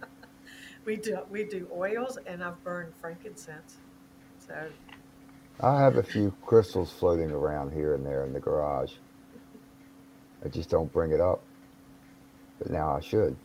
we 0.86 0.96
do 0.98 1.20
we 1.30 1.44
do 1.44 1.68
oils, 1.76 2.18
and 2.28 2.44
I've 2.44 2.64
burned 2.64 2.94
frankincense. 2.96 3.78
So 4.40 4.70
I 5.60 5.82
have 5.82 5.98
a 5.98 6.04
few 6.04 6.34
crystals 6.46 6.92
floating 6.92 7.32
around 7.32 7.74
here 7.74 7.96
and 7.96 8.06
there 8.06 8.24
in 8.26 8.34
the 8.34 8.40
garage. 8.40 8.94
I 10.46 10.50
just 10.50 10.70
don't 10.70 10.92
bring 10.94 11.12
it 11.12 11.22
up. 11.22 11.42
But 12.60 12.70
now 12.72 12.96
I 12.96 13.00
should. 13.00 13.36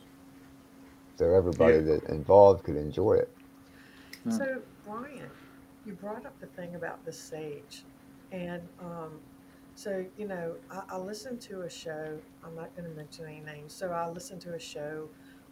So 1.17 1.33
everybody 1.33 1.77
Yeah. 1.77 1.81
that 1.81 2.03
involved 2.05 2.63
could 2.63 2.75
enjoy 2.75 3.13
it. 3.13 3.29
So, 4.29 4.61
Byron, 4.85 5.29
you 5.85 5.93
brought 5.93 6.25
up 6.25 6.39
the 6.39 6.47
thing 6.47 6.75
about 6.75 7.03
the 7.05 7.11
sage. 7.11 7.83
And 8.31 8.61
um, 8.79 9.19
so, 9.75 10.05
you 10.17 10.27
know, 10.27 10.55
I, 10.71 10.81
I 10.89 10.97
listened 10.97 11.41
to 11.41 11.61
a 11.61 11.69
show, 11.69 12.17
I'm 12.43 12.55
not 12.55 12.75
going 12.75 12.89
to 12.89 12.95
mention 12.95 13.25
any 13.25 13.39
names. 13.39 13.73
So, 13.73 13.91
I 13.91 14.07
listened 14.09 14.41
to 14.41 14.53
a 14.53 14.59
show 14.59 15.09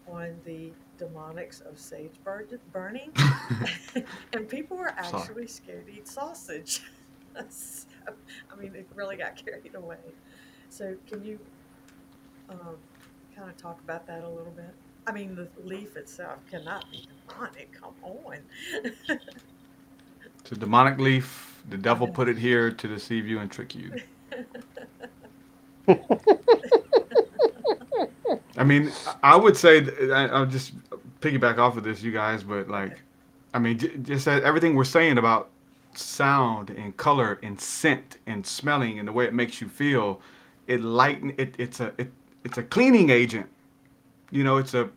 on 0.07 0.35
the 0.45 0.71
demonics 0.99 1.61
of 1.67 1.79
sage 1.79 2.13
bur- 2.23 2.47
burning. 2.71 3.11
and 4.33 4.47
people 4.47 4.77
were 4.77 4.93
actually 4.97 5.47
scared 5.47 5.87
to 5.87 5.93
eat 5.93 6.07
sausage. 6.07 6.81
so, 7.49 7.87
I 8.51 8.61
mean, 8.61 8.75
it 8.75 8.87
really 8.95 9.17
got 9.17 9.35
carried 9.35 9.75
away. 9.75 9.97
So, 10.69 10.95
can 11.07 11.23
you 11.23 11.39
um, 12.49 12.77
kind 13.35 13.49
of 13.49 13.57
talk 13.57 13.79
about 13.83 14.05
that 14.07 14.23
a 14.23 14.29
little 14.29 14.53
bit? 14.55 14.73
I 15.07 15.11
mean, 15.11 15.35
the 15.35 15.49
leaf 15.65 15.95
itself 15.97 16.37
cannot 16.49 16.85
be 16.91 17.07
demonic. 17.27 17.71
Come 17.73 17.95
on. 18.03 18.37
It's 20.39 20.51
a 20.51 20.55
demonic 20.55 20.99
leaf. 20.99 21.50
The 21.69 21.77
devil 21.77 22.07
put 22.13 22.27
it 22.29 22.37
here 22.37 22.71
to 22.71 22.87
deceive 22.87 23.27
you 23.27 23.39
and 23.39 23.51
trick 23.51 23.75
you. 23.75 23.93
I 28.57 28.63
mean, 28.63 28.91
I 29.23 29.35
would 29.35 29.57
say 29.57 29.85
I, 30.11 30.27
I'll 30.27 30.45
just 30.45 30.73
piggyback 31.21 31.57
off 31.57 31.77
of 31.77 31.83
this, 31.83 32.01
you 32.03 32.11
guys. 32.11 32.43
But 32.43 32.69
like, 32.69 33.01
I 33.53 33.59
mean, 33.59 33.77
just 34.03 34.27
everything 34.27 34.75
we're 34.75 34.83
saying 34.83 35.17
about 35.17 35.49
sound 35.93 36.69
and 36.69 36.95
color 36.97 37.39
and 37.43 37.59
scent 37.59 38.17
and 38.27 38.45
smelling 38.45 38.99
and 38.99 39.07
the 39.07 39.11
way 39.11 39.25
it 39.25 39.33
makes 39.33 39.61
you 39.61 39.67
feel, 39.67 40.21
it 40.67 40.81
lighten 40.81 41.33
it. 41.37 41.55
It's 41.57 41.79
a 41.79 41.93
it, 41.97 42.11
it's 42.43 42.57
a 42.57 42.63
cleaning 42.63 43.09
agent. 43.09 43.47
You 44.31 44.43
know, 44.43 44.57
it's 44.57 44.73
a 44.73 44.89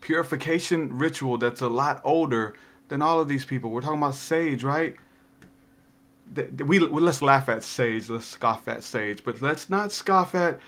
purification 0.00 0.96
ritual 0.96 1.38
that's 1.38 1.60
a 1.62 1.68
lot 1.68 2.00
older 2.04 2.54
than 2.88 3.02
all 3.02 3.20
of 3.20 3.28
these 3.28 3.44
people. 3.44 3.70
We're 3.70 3.80
talking 3.80 3.98
about 3.98 4.14
sage, 4.14 4.64
right? 4.64 4.96
We 6.64 6.78
let's 6.78 7.22
laugh 7.22 7.48
at 7.48 7.62
sage, 7.62 8.08
let's 8.08 8.26
scoff 8.26 8.68
at 8.68 8.82
sage, 8.82 9.22
but 9.24 9.42
let's 9.42 9.68
not 9.68 9.92
scoff 9.92 10.34
at 10.34 10.60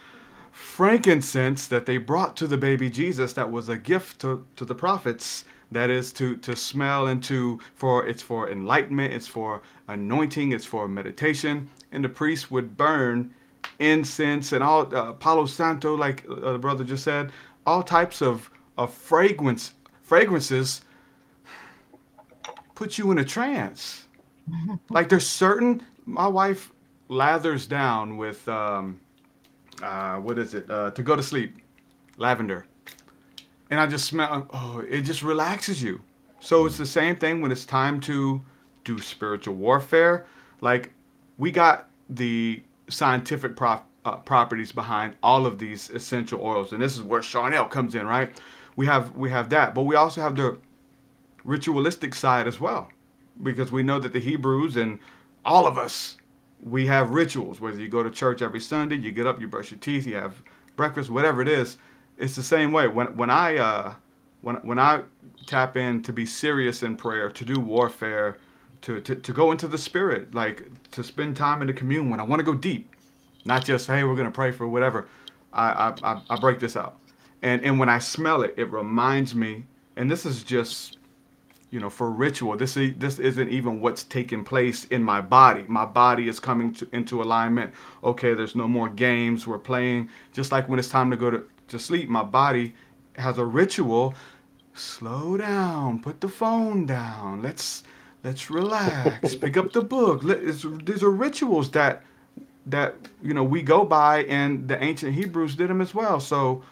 frankincense 0.53 1.66
that 1.66 1.85
they 1.85 1.97
brought 1.97 2.36
to 2.36 2.47
the 2.47 2.57
baby 2.57 2.89
Jesus 2.89 3.32
that 3.32 3.51
was 3.51 3.69
a 3.69 3.77
gift 3.77 4.20
to, 4.20 4.47
to 4.57 4.65
the 4.65 4.74
prophets. 4.74 5.45
That 5.73 5.91
is 5.91 6.12
to 6.15 6.36
to 6.36 6.55
smell 6.55 7.09
and 7.09 7.23
to 7.24 7.59
for 7.74 8.07
it's 8.07 8.23
for 8.23 8.51
enlightenment 8.51 9.12
it's 9.12 9.27
for 9.27 9.62
anointing 9.89 10.53
it's 10.53 10.65
for 10.65 10.86
meditation. 10.86 11.69
And 11.91 12.05
the 12.05 12.09
priest 12.09 12.51
would 12.51 12.77
burn 12.77 13.35
incense 13.78 14.53
and 14.53 14.62
all 14.62 14.95
uh, 14.95 15.12
palo 15.15 15.47
santo 15.47 15.97
like 15.97 16.24
uh, 16.31 16.53
the 16.53 16.59
brother 16.59 16.85
just 16.85 17.03
said 17.03 17.32
all 17.66 17.82
types 17.82 18.23
of 18.23 18.51
of 18.78 18.93
fragrance 18.93 19.73
fragrances 20.03 20.82
put 22.74 22.99
you 22.99 23.11
in 23.11 23.19
a 23.19 23.24
trance 23.24 24.03
like 24.90 25.08
there's 25.08 25.26
certain 25.26 25.82
my 26.06 26.26
wife 26.26 26.72
lathers 27.08 27.66
down 27.68 28.16
with 28.16 28.46
um 28.48 29.00
uh 29.82 30.16
what 30.16 30.38
is 30.38 30.54
it 30.54 30.70
uh 30.70 30.90
to 30.92 31.02
go 31.02 31.16
to 31.16 31.22
sleep 31.22 31.58
lavender. 32.18 32.66
And 33.70 33.80
i 33.80 33.86
just 33.86 34.06
smell 34.06 34.46
oh 34.52 34.84
it 34.88 35.02
just 35.02 35.22
relaxes 35.22 35.82
you. 35.82 36.00
So 36.40 36.66
it's 36.66 36.78
the 36.78 36.86
same 36.86 37.16
thing 37.16 37.40
when 37.40 37.52
it's 37.52 37.64
time 37.64 38.00
to 38.02 38.42
do 38.84 38.98
spiritual 39.00 39.54
warfare. 39.54 40.26
Like 40.60 40.92
we 41.38 41.50
got 41.50 41.88
the 42.10 42.62
scientific 42.90 43.56
prof, 43.56 43.80
uh, 44.04 44.16
properties 44.16 44.72
behind 44.72 45.16
all 45.22 45.46
of 45.46 45.58
these 45.58 45.90
essential 45.90 46.40
oils 46.42 46.72
and 46.72 46.82
this 46.82 46.94
is 46.94 47.02
where 47.02 47.22
sharnael 47.22 47.70
comes 47.70 47.94
in 47.94 48.06
right? 48.06 48.40
We 48.76 48.86
have 48.86 49.16
we 49.16 49.30
have 49.30 49.50
that 49.50 49.74
but 49.74 49.82
we 49.82 49.96
also 49.96 50.20
have 50.20 50.36
the 50.36 50.58
ritualistic 51.44 52.14
side 52.14 52.46
as 52.48 52.60
well 52.60 52.93
because 53.43 53.73
we 53.73 53.82
know 53.82 53.98
that 53.98 54.12
the 54.12 54.20
hebrews 54.20 54.77
and 54.77 54.98
all 55.44 55.66
of 55.66 55.78
us 55.78 56.16
we 56.62 56.86
have 56.86 57.11
rituals 57.11 57.61
whether 57.61 57.78
you 57.78 57.89
go 57.89 58.02
to 58.02 58.11
church 58.11 58.40
every 58.43 58.61
sunday 58.61 58.97
you 58.97 59.11
get 59.12 59.27
up 59.27 59.40
you 59.40 59.48
brush 59.48 59.70
your 59.70 59.81
teeth 59.81 60.06
you 60.06 60.15
have 60.15 60.43
breakfast 60.77 61.11
whatever 61.11 61.43
it 61.43 61.48
is 61.48 61.77
it's 62.19 62.36
the 62.36 62.43
same 62.43 62.73
way. 62.73 62.89
When 62.89 63.16
when 63.16 63.31
i 63.31 63.56
uh 63.56 63.94
when 64.43 64.56
when 64.56 64.78
i 64.78 65.02
tap 65.47 65.77
in 65.77 66.02
to 66.02 66.12
be 66.12 66.27
serious 66.27 66.82
in 66.82 66.97
prayer 66.97 67.31
to 67.31 67.44
do 67.44 67.59
warfare 67.61 68.39
to 68.82 69.01
to, 69.01 69.15
to 69.16 69.32
go 69.32 69.52
into 69.52 69.66
the 69.66 69.78
spirit 69.78 70.35
like 70.35 70.69
to 70.93 71.02
spend 71.02 71.36
time 71.36 71.61
in 71.61 71.66
the 71.66 71.73
commune 71.73 72.11
when 72.11 72.20
i 72.20 72.23
want 72.23 72.40
to 72.40 72.44
go 72.44 72.55
deep 72.55 72.94
not 73.44 73.65
just 73.65 73.86
hey 73.86 74.05
we're 74.05 74.16
to 74.16 74.31
pray 74.31 74.52
for 74.52 74.69
whatever 74.69 75.09
I, 75.52 75.70
I 75.70 76.12
i 76.15 76.23
i 76.31 76.36
break 76.36 76.61
this 76.61 76.77
out. 76.77 76.98
And 77.43 77.62
and 77.65 77.78
when 77.78 77.89
i 77.89 77.98
smell 77.98 78.43
it 78.43 78.55
it 78.56 78.70
reminds 78.70 79.35
me 79.35 79.65
and 79.97 80.11
this 80.11 80.24
is 80.24 80.43
just 80.44 80.98
you 81.74 81.80
know 81.80 81.90
for 81.90 82.09
ritual. 82.09 82.56
This 82.56 82.76
is 82.76 82.94
this 82.98 83.18
isn't 83.18 83.48
even 83.48 83.80
what's 83.80 84.05
taking 84.05 84.44
place 84.44 84.84
in 84.84 85.02
my 85.02 85.20
body. 85.20 85.64
My 85.66 85.84
body 85.84 86.28
is 86.28 86.38
coming 86.38 86.72
to, 86.74 86.88
into 86.92 87.20
alignment. 87.20 87.74
Okay 88.05 88.32
there's 88.32 88.55
no 88.55 88.68
more 88.68 88.88
games. 88.88 89.44
We're 89.44 89.59
playing. 89.59 90.09
Just 90.32 90.52
like 90.52 90.68
when 90.68 90.78
it's 90.78 90.88
time 90.88 91.10
to 91.10 91.16
go 91.16 91.32
to, 91.32 91.42
to 91.68 91.78
sleep 91.80 92.09
my 92.09 92.22
body 92.22 92.74
has 93.16 93.38
a 93.38 93.44
ritual. 93.44 94.14
Slow 94.74 95.36
down. 95.36 96.01
Put 96.01 96.20
the 96.20 96.28
phone 96.28 96.86
down. 96.86 97.42
Let's 97.42 97.82
let's 98.22 98.51
relax. 98.51 99.34
Pick 99.44 99.56
up 99.56 99.72
the 99.72 99.82
book. 99.82 100.22
Let, 100.22 100.42
these 100.86 101.02
are 101.02 101.10
rituals 101.10 101.72
that 101.72 102.05
that 102.66 102.94
you 103.20 103.34
know 103.34 103.42
we 103.42 103.62
go 103.62 103.84
by 103.84 104.22
and 104.24 104.68
the 104.68 104.80
ancient 104.82 105.12
hebrews 105.12 105.56
did 105.56 105.70
them 105.70 105.80
as 105.80 105.92
well. 105.92 106.20
So 106.20 106.62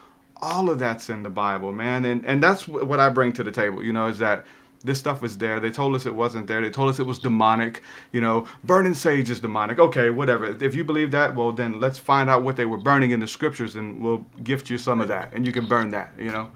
all 0.41 0.71
of 0.71 0.79
that's 0.79 1.11
in 1.11 1.25
the 1.25 1.31
bible 1.31 1.73
man. 1.73 2.05
And 2.05 2.25
and 2.25 2.41
that's 2.41 2.69
what 2.69 3.01
i 3.01 3.09
bring 3.09 3.33
to 3.33 3.43
the 3.43 3.53
table 3.53 3.83
you 3.83 3.93
know 3.93 4.07
is 4.07 4.19
that 4.19 4.45
this 4.83 4.99
stuff 4.99 5.23
is 5.25 5.39
there. 5.39 5.61
They 5.61 5.71
told 5.71 5.95
us 5.95 6.07
it 6.07 6.15
wasn't 6.15 6.47
there. 6.47 6.61
They 6.61 6.71
told 6.71 6.91
us 6.91 6.99
it 6.99 7.07
was 7.07 7.19
demonic. 7.19 7.83
You 8.13 8.21
know, 8.21 8.47
burning 8.65 8.95
sage 8.95 9.31
is 9.31 9.41
demonic. 9.41 9.79
Okay, 9.79 10.11
whatever. 10.11 10.57
If 10.63 10.75
you 10.75 10.85
believe 10.85 11.11
that, 11.13 11.35
well, 11.35 11.53
then 11.53 11.81
let's 11.81 11.99
find 11.99 12.29
out 12.29 12.43
what 12.43 12.57
they 12.57 12.67
were 12.67 12.79
burning 12.79 13.13
in 13.13 13.21
the 13.21 13.29
scriptures, 13.29 13.77
and 13.77 14.03
we'll 14.03 14.25
gift 14.43 14.71
you 14.71 14.79
some 14.79 15.01
of 15.01 15.09
that, 15.09 15.33
and 15.33 15.47
you 15.47 15.53
can 15.53 15.67
burn 15.67 15.91
that. 15.91 16.13
You 16.19 16.33
know. 16.33 16.51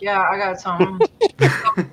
Yeah, 0.00 0.20
I 0.20 0.36
got 0.36 0.60
some. 0.60 0.98
Going 1.38 1.92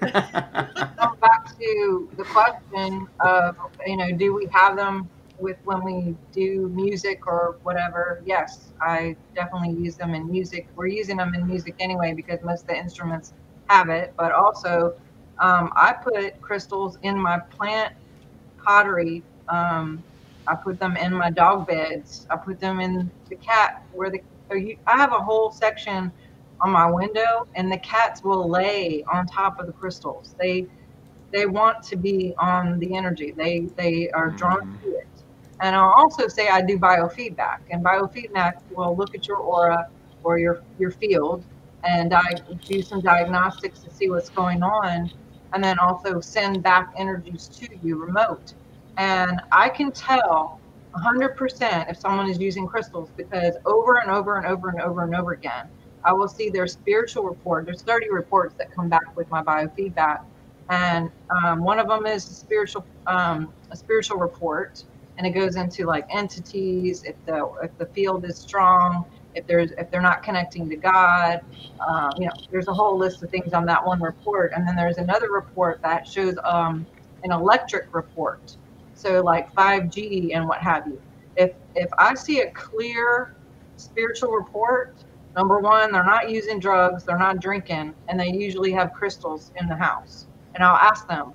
back 1.19 1.57
to 1.59 2.09
the 2.17 2.23
question 2.25 3.07
of, 3.19 3.55
you 3.85 3.97
know, 3.97 4.11
do 4.11 4.33
we 4.33 4.47
have 4.51 4.75
them 4.75 5.07
with 5.37 5.57
when 5.63 5.83
we 5.83 6.15
do 6.31 6.69
music 6.69 7.27
or 7.27 7.57
whatever? 7.61 8.23
Yes, 8.25 8.73
I 8.81 9.15
definitely 9.35 9.75
use 9.79 9.95
them 9.95 10.15
in 10.15 10.29
music. 10.29 10.67
We're 10.75 10.87
using 10.87 11.17
them 11.17 11.35
in 11.35 11.45
music 11.47 11.75
anyway 11.79 12.13
because 12.13 12.39
most 12.43 12.61
of 12.61 12.67
the 12.69 12.77
instruments 12.77 13.33
have 13.69 13.89
it. 13.89 14.13
But 14.17 14.31
also, 14.33 14.93
um, 15.41 15.71
I 15.75 15.93
put 16.03 16.39
crystals 16.41 16.97
in 17.03 17.19
my 17.21 17.39
plant 17.57 17.93
pottery. 18.65 19.23
Um, 19.49 20.03
I 20.47 20.55
put 20.63 20.79
them 20.79 20.97
in 20.97 21.13
my 21.13 21.31
dog 21.31 21.67
beds. 21.67 22.25
I 22.31 22.37
put 22.37 22.59
them 22.59 22.79
in 22.79 23.11
the 23.29 23.37
cat 23.37 23.71
where 23.91 24.11
the. 24.11 24.21
You, 24.51 24.75
I 24.87 24.97
have 24.97 25.13
a 25.13 25.19
whole 25.19 25.51
section 25.51 26.11
on 26.61 26.71
my 26.71 26.89
window 26.91 27.47
and 27.55 27.71
the 27.71 27.79
cats 27.79 28.23
will 28.23 28.49
lay 28.49 29.03
on 29.11 29.25
top 29.27 29.59
of 29.59 29.67
the 29.67 29.73
crystals 29.73 30.35
they 30.39 30.67
they 31.31 31.45
want 31.45 31.77
to 31.83 31.95
be 31.97 32.33
on 32.39 32.79
the 32.79 32.95
energy 32.95 33.33
they 33.37 33.69
they 33.77 34.09
are 34.11 34.31
drawn 34.31 34.59
to 34.81 34.89
it 34.89 35.23
and 35.61 35.75
i'll 35.75 35.93
also 35.97 36.27
say 36.27 36.49
i 36.49 36.61
do 36.61 36.77
biofeedback 36.77 37.59
and 37.69 37.83
biofeedback 37.83 38.53
will 38.69 38.95
look 38.97 39.15
at 39.15 39.27
your 39.27 39.37
aura 39.37 39.85
or 40.23 40.39
your 40.39 40.63
your 40.77 40.91
field 40.91 41.45
and 41.83 42.13
i 42.13 42.33
do 42.65 42.81
some 42.81 43.01
diagnostics 43.01 43.79
to 43.79 43.89
see 43.89 44.09
what's 44.09 44.29
going 44.29 44.63
on 44.63 45.09
and 45.53 45.63
then 45.63 45.79
also 45.79 46.19
send 46.19 46.61
back 46.61 46.91
energies 46.97 47.47
to 47.47 47.67
you 47.81 47.97
remote 47.97 48.53
and 48.97 49.41
i 49.51 49.69
can 49.69 49.91
tell 49.91 50.59
100% 50.95 51.89
if 51.89 51.97
someone 51.97 52.27
is 52.29 52.39
using 52.39 52.65
crystals 52.67 53.11
because 53.15 53.55
over 53.65 53.99
and 53.99 54.09
over 54.09 54.37
and 54.37 54.47
over 54.47 54.69
and 54.69 54.81
over 54.81 55.03
and 55.03 55.15
over 55.15 55.33
again 55.33 55.69
I 56.03 56.13
will 56.13 56.27
see 56.27 56.49
their 56.49 56.67
spiritual 56.67 57.23
report. 57.23 57.65
There's 57.65 57.81
30 57.81 58.09
reports 58.11 58.55
that 58.57 58.71
come 58.71 58.89
back 58.89 59.15
with 59.15 59.29
my 59.29 59.43
biofeedback, 59.43 60.19
and 60.69 61.11
um, 61.29 61.63
one 61.63 61.79
of 61.79 61.87
them 61.87 62.05
is 62.05 62.29
a 62.29 62.33
spiritual 62.33 62.85
um, 63.07 63.53
a 63.71 63.75
spiritual 63.75 64.17
report, 64.17 64.83
and 65.17 65.27
it 65.27 65.31
goes 65.31 65.55
into 65.55 65.85
like 65.85 66.05
entities, 66.09 67.03
if 67.03 67.15
the 67.25 67.49
if 67.63 67.77
the 67.77 67.87
field 67.87 68.25
is 68.25 68.37
strong, 68.37 69.05
if 69.35 69.45
there's 69.47 69.71
if 69.77 69.89
they're 69.91 70.01
not 70.01 70.23
connecting 70.23 70.69
to 70.69 70.75
God, 70.77 71.41
um, 71.87 72.11
you 72.17 72.25
know, 72.25 72.33
there's 72.51 72.67
a 72.67 72.73
whole 72.73 72.97
list 72.97 73.23
of 73.23 73.29
things 73.29 73.53
on 73.53 73.65
that 73.65 73.85
one 73.85 74.01
report, 74.01 74.51
and 74.55 74.67
then 74.67 74.75
there's 74.75 74.97
another 74.97 75.31
report 75.31 75.81
that 75.83 76.07
shows 76.07 76.35
um, 76.43 76.87
an 77.23 77.31
electric 77.31 77.93
report, 77.93 78.57
so 78.93 79.21
like 79.21 79.53
5G 79.55 80.35
and 80.35 80.47
what 80.47 80.59
have 80.61 80.87
you. 80.87 81.01
If 81.35 81.51
if 81.75 81.89
I 81.99 82.15
see 82.15 82.41
a 82.41 82.51
clear 82.51 83.35
spiritual 83.77 84.31
report 84.31 85.05
Number 85.35 85.59
one, 85.59 85.91
they're 85.91 86.03
not 86.03 86.29
using 86.29 86.59
drugs, 86.59 87.05
they're 87.05 87.17
not 87.17 87.39
drinking, 87.39 87.93
and 88.07 88.19
they 88.19 88.29
usually 88.29 88.71
have 88.73 88.91
crystals 88.93 89.51
in 89.59 89.67
the 89.67 89.75
house. 89.75 90.27
And 90.55 90.63
I'll 90.63 90.75
ask 90.75 91.07
them, 91.07 91.33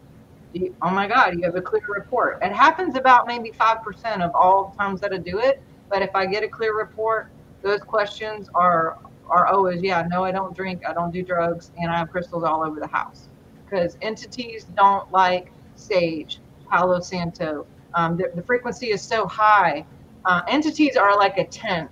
you, 0.52 0.74
oh 0.82 0.90
my 0.90 1.06
God, 1.06 1.34
you 1.34 1.42
have 1.44 1.56
a 1.56 1.62
clear 1.62 1.82
report. 1.88 2.38
It 2.42 2.52
happens 2.52 2.96
about 2.96 3.26
maybe 3.26 3.52
5% 3.58 4.22
of 4.22 4.30
all 4.34 4.74
times 4.78 5.00
that 5.00 5.12
I 5.12 5.18
do 5.18 5.38
it. 5.38 5.62
But 5.90 6.02
if 6.02 6.10
I 6.14 6.26
get 6.26 6.42
a 6.42 6.48
clear 6.48 6.76
report, 6.76 7.32
those 7.64 7.80
questions 7.80 8.48
are 8.54 8.98
are 9.30 9.46
always, 9.46 9.82
yeah, 9.82 10.04
no, 10.10 10.22
I 10.22 10.32
don't 10.32 10.54
drink, 10.54 10.82
I 10.88 10.92
don't 10.92 11.10
do 11.12 11.22
drugs, 11.24 11.72
and 11.78 11.90
I 11.90 11.96
have 11.98 12.10
crystals 12.10 12.44
all 12.44 12.62
over 12.62 12.78
the 12.78 12.88
house. 12.88 13.30
Because 13.64 13.96
entities 14.02 14.66
don't 14.76 15.10
like 15.10 15.52
sage, 15.76 16.42
Palo 16.70 17.00
Santo. 17.00 17.66
Um, 17.94 18.18
the, 18.18 18.30
the 18.36 18.42
frequency 18.42 18.88
is 18.90 19.02
so 19.02 19.26
high. 19.26 19.86
Uh, 20.26 20.42
entities 20.48 20.96
are 20.96 21.16
like 21.16 21.38
a 21.38 21.46
10 21.46 21.88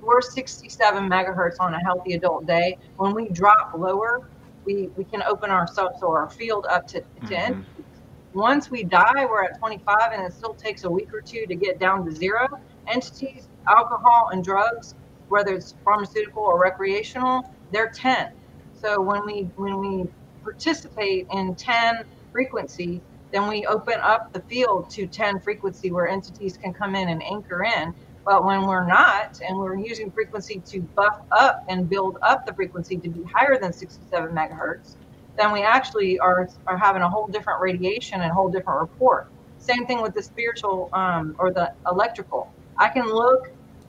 we're 0.00 0.20
67 0.20 1.08
megahertz 1.08 1.56
on 1.60 1.74
a 1.74 1.80
healthy 1.84 2.14
adult 2.14 2.46
day. 2.46 2.78
When 2.96 3.14
we 3.14 3.28
drop 3.30 3.72
lower, 3.76 4.30
we, 4.66 4.90
we 4.96 5.04
can 5.04 5.22
open 5.28 5.50
ourselves 5.50 6.02
or 6.02 6.20
our 6.20 6.30
field 6.30 6.66
up 6.70 6.86
to, 6.88 7.00
to 7.00 7.34
Mhm. 7.34 7.38
entities. 7.38 7.86
Once 8.34 8.70
we 8.70 8.84
die, 8.84 9.26
we're 9.30 9.44
at 9.44 9.58
25, 9.58 10.12
and 10.12 10.22
it 10.26 10.32
still 10.32 10.54
takes 10.54 10.84
a 10.84 10.90
week 10.90 11.12
or 11.14 11.20
two 11.22 11.46
to 11.46 11.54
get 11.54 11.78
down 11.78 12.04
to 12.04 12.10
zero. 12.12 12.46
Entities, 12.88 13.48
alcohol, 13.68 14.28
and 14.32 14.44
drugs, 14.44 14.94
whether 15.28 15.54
it's 15.54 15.74
pharmaceutical 15.84 16.42
or 16.42 16.60
recreational, 16.60 17.42
they're 17.70 17.90
10. 17.94 18.28
So 18.72 19.00
when 19.00 19.24
we 19.26 19.50
when 19.56 19.78
we 19.78 20.04
participate 20.42 21.26
in 21.32 21.54
10 21.56 22.04
frequency, 22.32 23.02
then 23.32 23.48
we 23.48 23.66
open 23.66 23.96
up 24.02 24.32
the 24.32 24.42
field 24.48 24.90
to 24.90 25.06
10 25.06 25.40
frequency 25.40 25.90
where 25.90 26.08
entities 26.08 26.56
can 26.56 26.72
come 26.74 26.94
in 26.94 27.08
and 27.08 27.22
anchor 27.24 27.64
in. 27.64 27.94
But 28.24 28.44
when 28.44 28.66
we're 28.66 28.86
not, 28.86 29.38
and 29.46 29.58
we're 29.58 29.76
using 29.76 30.10
frequency 30.12 30.62
to 30.66 30.82
buff 30.96 31.16
up 31.32 31.62
and 31.68 31.88
build 31.88 32.18
up 32.22 32.46
the 32.46 32.54
frequency 32.54 32.98
to 32.98 33.10
be 33.10 33.24
higher 33.34 33.58
than 33.60 33.72
67 33.72 34.30
megahertz, 34.34 34.96
then 35.36 35.52
we 35.52 35.62
actually 35.62 36.18
are, 36.20 36.48
are 36.66 36.78
having 36.78 37.02
a 37.02 37.08
whole 37.10 37.26
different 37.28 37.60
radiation 37.60 38.20
and 38.22 38.30
a 38.30 38.34
whole 38.34 38.50
different 38.50 38.80
report. 38.80 39.28
Same 39.58 39.86
thing 39.86 40.02
with 40.02 40.14
the 40.14 40.22
spiritual 40.22 40.88
um, 40.92 41.34
or 41.38 41.52
the 41.52 41.72
electrical. 41.90 42.54
I 42.78 42.88
can 42.88 43.06
look 43.06 43.40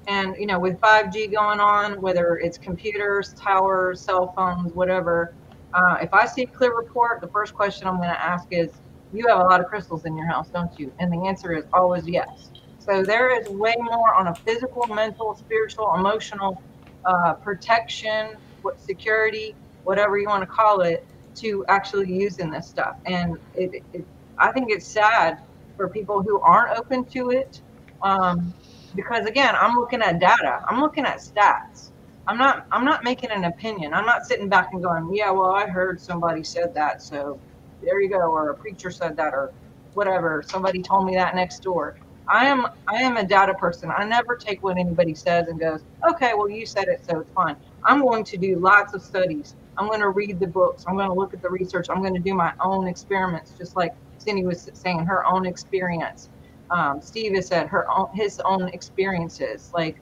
and, 0.08 0.36
you 0.38 0.46
know, 0.46 0.60
with 0.60 0.80
5G 0.80 1.34
going 1.34 1.60
on, 1.60 2.02
whether 2.02 2.38
it's 2.38 2.58
computers, 2.58 3.34
towers, 3.34 4.02
cell 4.02 4.34
phones, 4.36 4.74
whatever, 4.74 5.36
uh, 5.74 5.98
if 6.02 6.14
I 6.14 6.26
see 6.26 6.46
clear 6.46 6.76
report, 6.76 7.22
the 7.22 7.28
first 7.28 7.54
question 7.54 7.88
I'm 7.88 7.98
going 7.98 8.10
to 8.10 8.24
ask 8.24 8.48
is, 8.52 8.70
you 9.12 9.28
have 9.28 9.40
a 9.40 9.44
lot 9.44 9.60
of 9.60 9.68
crystals 9.68 10.06
in 10.06 10.16
your 10.18 10.28
house, 10.28 10.50
don't 10.50 10.72
you? 10.78 10.92
And 11.00 11.12
the 11.12 11.28
answer 11.28 11.54
is 11.54 11.64
always 11.74 12.08
yes. 12.08 12.52
So 12.80 13.04
there 13.04 13.40
is 13.40 13.48
way 13.50 13.74
more 13.80 14.14
on 14.14 14.28
a 14.28 14.36
physical, 14.46 14.86
mental, 14.88 15.36
spiritual, 15.36 15.94
emotional 15.96 16.62
uh, 17.06 17.34
protection, 17.34 18.36
what 18.62 18.80
security, 18.80 19.56
whatever 19.84 20.18
you 20.18 20.28
want 20.28 20.42
to 20.42 20.48
call 20.48 20.82
it, 20.82 21.06
to 21.36 21.66
actually 21.68 22.12
using 22.14 22.50
this 22.50 22.68
stuff. 22.68 22.96
And 23.06 23.38
it, 23.56 23.84
it 23.94 24.06
I 24.38 24.52
think 24.52 24.70
it's 24.70 24.88
sad 24.88 25.40
for 25.78 25.90
people 25.90 26.22
who 26.22 26.40
aren't 26.42 26.78
open 26.78 27.06
to 27.06 27.32
it, 27.32 27.62
um, 28.02 28.54
because 28.96 29.28
again, 29.28 29.56
I'm 29.60 29.76
looking 29.76 30.02
at 30.02 30.20
data. 30.20 30.60
I'm 30.70 30.82
looking 30.82 31.06
at 31.06 31.20
stats. 31.20 31.92
I'm 32.28 32.38
not. 32.40 32.64
I'm 32.74 32.86
not 32.86 33.04
making 33.06 33.32
an 33.32 33.46
opinion. 33.46 33.94
I'm 33.94 34.06
not 34.06 34.26
sitting 34.26 34.50
back 34.50 34.70
and 34.74 34.84
going, 34.84 35.10
"Yeah, 35.14 35.32
well, 35.32 35.52
I 35.54 35.68
heard 35.68 36.02
somebody 36.02 36.44
said 36.44 36.70
that, 36.76 37.02
so 37.02 37.42
there 37.82 38.02
you 38.02 38.10
go," 38.12 38.20
or 38.32 38.52
a 38.52 38.56
preacher 38.58 38.92
said 38.92 39.18
that, 39.18 39.34
or 39.34 39.52
whatever. 39.94 40.44
Somebody 40.48 40.84
told 40.84 41.06
me 41.08 41.16
that 41.16 41.36
next 41.36 41.62
door. 41.64 41.96
I 42.30 42.48
am 42.48 42.68
I 42.90 42.98
am 43.04 43.18
a 43.18 43.28
data 43.28 43.56
person. 43.56 43.92
I 43.96 44.06
never 44.06 44.38
take 44.46 44.64
what 44.64 44.80
anybody 44.80 45.16
says 45.16 45.48
and 45.50 45.60
goes, 45.62 45.82
okay, 46.12 46.34
well 46.36 46.50
you 46.50 46.66
said 46.66 46.86
it, 46.88 47.02
so 47.10 47.20
it's 47.22 47.32
fine. 47.36 47.58
I'm 47.86 48.02
going 48.02 48.26
to 48.26 48.38
do 48.40 48.60
lots 48.60 48.96
of 48.96 49.04
studies. 49.04 49.56
I'm 49.78 49.88
going 49.88 50.02
to 50.02 50.10
read 50.12 50.40
the 50.40 50.48
books. 50.48 50.84
I'm 50.88 50.98
going 50.98 51.10
to 51.10 51.16
look 51.16 51.36
at 51.36 51.42
the 51.44 51.52
research. 51.52 51.88
I'm 51.92 52.02
going 52.02 52.16
to 52.16 52.22
do 52.22 52.36
my 52.36 52.54
own 52.64 52.88
experiments, 52.88 53.56
just 53.58 53.76
like 53.78 53.92
Cindy 54.20 54.46
was 54.46 54.70
saying, 54.76 55.06
her 55.08 55.24
own 55.32 55.46
experience. 55.48 56.32
Um, 56.72 57.02
Steve 57.02 57.36
has 57.36 57.48
said 57.48 57.68
her 57.68 57.86
own, 57.96 58.08
his 58.14 58.40
own 58.46 58.70
experiences. 58.70 59.70
Like 59.74 59.96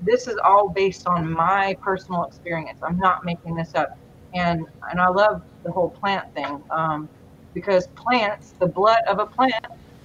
this 0.00 0.26
is 0.28 0.36
all 0.44 0.70
based 0.74 1.06
on 1.08 1.30
my 1.32 1.76
personal 1.82 2.24
experience. 2.24 2.78
I'm 2.82 2.98
not 2.98 3.18
making 3.24 3.54
this 3.56 3.74
up. 3.74 3.88
And 4.34 4.60
and 4.90 5.00
I 5.00 5.08
love 5.08 5.42
the 5.64 5.72
whole 5.72 5.94
plant 6.00 6.24
thing 6.34 6.62
um, 6.70 7.10
because 7.54 7.88
plants, 7.96 8.54
the 8.60 8.68
blood 8.68 8.98
of 9.08 9.18
a 9.20 9.26
plant, 9.26 9.54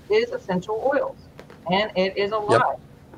is 0.09 0.31
essential 0.31 0.91
oils 0.93 1.29
and 1.69 1.91
it 1.95 2.17
is 2.17 2.31
alive. 2.31 2.61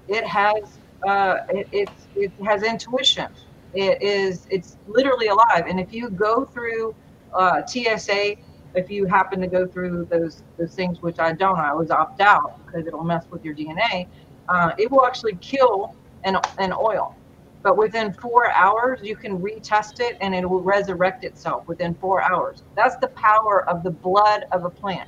It 0.08 0.26
has 0.26 0.80
uh, 1.08 1.36
it, 1.50 1.68
it 1.72 1.90
it 2.16 2.34
has 2.46 2.64
intuition. 2.64 3.28
It 3.74 4.02
is 4.02 4.46
it's 4.50 4.78
literally 4.88 5.28
alive. 5.28 5.66
And 5.68 5.80
if 5.80 5.92
you 5.94 6.10
go 6.12 6.46
through 6.46 6.96
uh, 7.38 7.62
TSA, 7.68 8.36
if 8.76 8.90
you 8.90 9.06
happen 9.06 9.42
to 9.42 9.48
go 9.48 9.68
through 9.68 10.08
those 10.12 10.44
those 10.58 10.74
things, 10.76 11.02
which 11.02 11.20
I 11.20 11.34
don't, 11.34 11.60
I 11.60 11.70
always 11.72 11.92
opt 11.92 12.22
out 12.22 12.52
because 12.66 12.88
it'll 12.88 13.04
mess 13.04 13.26
with 13.32 13.44
your 13.44 13.56
DNA. 13.56 14.08
Uh, 14.50 14.72
it 14.78 14.92
will 14.92 15.06
actually 15.06 15.38
kill 15.42 15.96
an 16.26 16.38
an 16.60 16.74
oil. 16.74 17.18
But 17.64 17.78
within 17.78 18.14
four 18.22 18.52
hours, 18.56 19.00
you 19.04 19.16
can 19.16 19.40
retest 19.40 20.00
it 20.00 20.18
and 20.22 20.36
it 20.36 20.50
will 20.50 20.64
resurrect 20.64 21.24
itself 21.24 21.64
within 21.68 21.96
four 21.96 22.22
hours. 22.24 22.64
That's 22.76 22.96
the 23.02 23.10
power 23.16 23.70
of 23.70 23.84
the 23.84 23.92
blood 23.92 24.44
of 24.54 24.66
a 24.66 24.70
plant. 24.70 25.08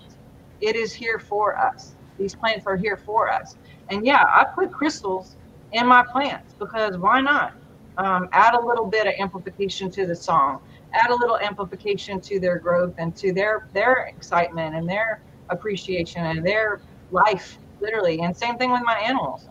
It 0.61 0.75
is 0.77 0.93
here 0.93 1.19
for 1.19 1.57
us 1.59 1.97
these 2.17 2.35
plants 2.35 2.65
are 2.67 2.77
here 2.77 2.97
for 2.97 3.31
us. 3.31 3.57
And 3.89 4.05
yeah, 4.05 4.23
I 4.23 4.45
put 4.55 4.71
crystals 4.71 5.37
in 5.71 5.87
my 5.87 6.03
plants 6.11 6.55
because 6.59 6.97
why 6.97 7.21
not? 7.21 7.51
Um, 7.97 8.27
add 8.33 8.55
a 8.55 8.65
little 8.65 8.87
bit 8.87 9.07
of 9.07 9.13
amplification 9.19 9.89
to 9.91 10.05
the 10.05 10.15
song, 10.15 10.59
add 10.95 11.11
a 11.11 11.15
little 11.15 11.37
amplification 11.37 12.19
to 12.21 12.39
their 12.39 12.57
growth 12.57 12.95
and 12.97 13.15
to 13.17 13.33
their 13.33 13.67
their 13.73 14.05
excitement 14.05 14.75
and 14.75 14.87
their 14.87 15.21
appreciation 15.49 16.25
and 16.25 16.45
their 16.45 16.81
life, 17.11 17.57
literally. 17.79 18.21
And 18.21 18.35
same 18.35 18.57
thing 18.57 18.71
with 18.71 18.81
my 18.83 18.97
animals. 18.99 19.47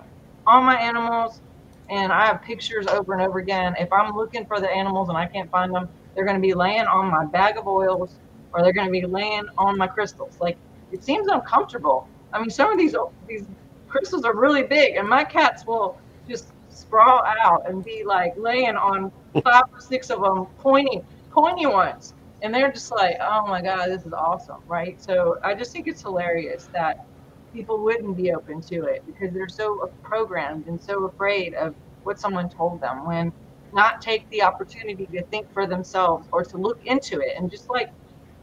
All 0.46 0.62
my 0.62 0.76
animals, 0.76 1.40
and 1.88 2.12
I 2.12 2.26
have 2.26 2.42
pictures 2.42 2.86
over 2.86 3.12
and 3.12 3.22
over 3.22 3.38
again. 3.38 3.74
If 3.78 3.92
I'm 3.92 4.16
looking 4.16 4.44
for 4.46 4.60
the 4.60 4.70
animals 4.70 5.08
and 5.08 5.18
I 5.18 5.26
can't 5.26 5.50
find 5.50 5.72
them, 5.74 5.88
they're 6.14 6.24
going 6.24 6.36
to 6.36 6.42
be 6.42 6.54
laying 6.54 6.86
on 6.86 7.10
my 7.10 7.24
bag 7.26 7.56
of 7.56 7.66
oils 7.66 8.16
or 8.52 8.62
they're 8.62 8.72
going 8.72 8.86
to 8.86 8.92
be 8.92 9.06
laying 9.06 9.44
on 9.58 9.76
my 9.76 9.86
crystals. 9.86 10.38
Like 10.40 10.56
it 10.92 11.04
seems 11.04 11.28
uncomfortable. 11.28 12.08
I 12.32 12.40
mean, 12.40 12.50
some 12.50 12.70
of 12.70 12.78
these 12.78 12.94
these 13.26 13.44
crystals 13.88 14.24
are 14.24 14.34
really 14.34 14.62
big, 14.62 14.96
and 14.96 15.08
my 15.08 15.24
cats 15.24 15.66
will 15.66 15.98
just 16.28 16.48
sprawl 16.68 17.22
out 17.42 17.68
and 17.68 17.84
be 17.84 18.04
like 18.04 18.34
laying 18.36 18.76
on 18.76 19.12
five 19.42 19.64
or 19.72 19.80
six 19.80 20.10
of 20.10 20.20
them, 20.20 20.46
pointy, 20.58 21.02
pointy 21.34 21.66
ones, 21.66 22.14
and 22.42 22.54
they're 22.54 22.72
just 22.72 22.90
like, 22.92 23.16
"Oh 23.20 23.46
my 23.46 23.60
god, 23.62 23.88
this 23.88 24.06
is 24.06 24.12
awesome!" 24.12 24.62
Right? 24.66 25.00
So 25.02 25.38
I 25.42 25.54
just 25.54 25.72
think 25.72 25.88
it's 25.88 26.02
hilarious 26.02 26.68
that 26.72 27.06
people 27.52 27.82
wouldn't 27.82 28.16
be 28.16 28.32
open 28.32 28.60
to 28.62 28.84
it 28.84 29.02
because 29.06 29.32
they're 29.32 29.48
so 29.48 29.90
programmed 30.02 30.66
and 30.66 30.80
so 30.80 31.04
afraid 31.04 31.54
of 31.54 31.74
what 32.02 32.18
someone 32.18 32.48
told 32.48 32.80
them 32.80 33.06
when 33.06 33.32
not 33.72 34.00
take 34.00 34.28
the 34.30 34.42
opportunity 34.42 35.06
to 35.06 35.22
think 35.24 35.52
for 35.52 35.66
themselves 35.66 36.28
or 36.32 36.44
to 36.44 36.56
look 36.56 36.84
into 36.86 37.20
it 37.20 37.36
and 37.36 37.50
just 37.50 37.68
like 37.70 37.90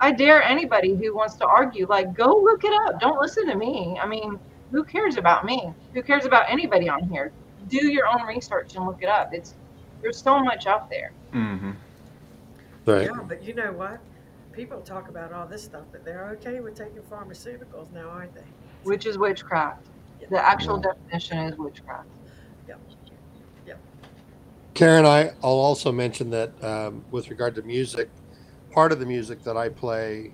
I 0.02 0.12
dare 0.12 0.42
anybody 0.42 0.96
who 0.96 1.16
wants 1.16 1.36
to 1.36 1.46
argue, 1.46 1.86
like, 1.88 2.16
go 2.16 2.42
look 2.44 2.64
it 2.64 2.74
up. 2.88 3.00
Don't 3.00 3.22
listen 3.22 3.46
to 3.48 3.56
me. 3.56 4.00
I 4.02 4.08
mean, 4.08 4.40
who 4.72 4.84
cares 4.84 5.16
about 5.18 5.46
me? 5.46 5.72
Who 5.94 6.02
cares 6.02 6.26
about 6.26 6.46
anybody 6.50 6.90
on 6.90 7.08
here? 7.08 7.32
Do 7.68 7.86
your 7.86 8.08
own 8.08 8.26
research 8.26 8.76
and 8.76 8.86
look 8.86 9.04
it 9.04 9.10
up. 9.10 9.30
It's 9.32 9.54
there's 10.02 10.18
so 10.18 10.40
much 10.40 10.66
out 10.66 10.90
there. 10.90 11.12
Mm-hmm. 11.34 11.72
Right. 12.86 13.06
Yeah, 13.06 13.22
but 13.28 13.44
you 13.44 13.54
know 13.54 13.72
what? 13.72 14.00
People 14.54 14.82
talk 14.82 15.08
about 15.08 15.32
all 15.32 15.48
this 15.48 15.64
stuff, 15.64 15.84
but 15.92 16.04
they're 16.04 16.30
okay 16.40 16.60
with 16.60 16.76
taking 16.76 17.02
pharmaceuticals 17.04 17.92
now, 17.94 18.10
aren't 18.10 18.36
they? 18.36 18.44
which 18.84 19.06
is 19.06 19.18
witchcraft. 19.18 19.88
The 20.30 20.44
actual 20.44 20.78
definition 20.78 21.40
is 21.40 21.58
witchcraft. 21.58 22.08
Yeah. 22.68 22.76
Yeah. 23.68 23.74
Karen, 24.74 25.06
I, 25.06 25.32
I'll 25.44 25.52
also 25.52 25.92
mention 25.92 26.30
that 26.30 26.64
um, 26.64 27.04
with 27.12 27.30
regard 27.30 27.56
to 27.56 27.62
music, 27.64 28.10
part 28.72 28.92
of 28.92 29.00
the 29.00 29.06
music 29.06 29.44
that 29.44 29.58
I 29.58 29.70
play 29.70 30.32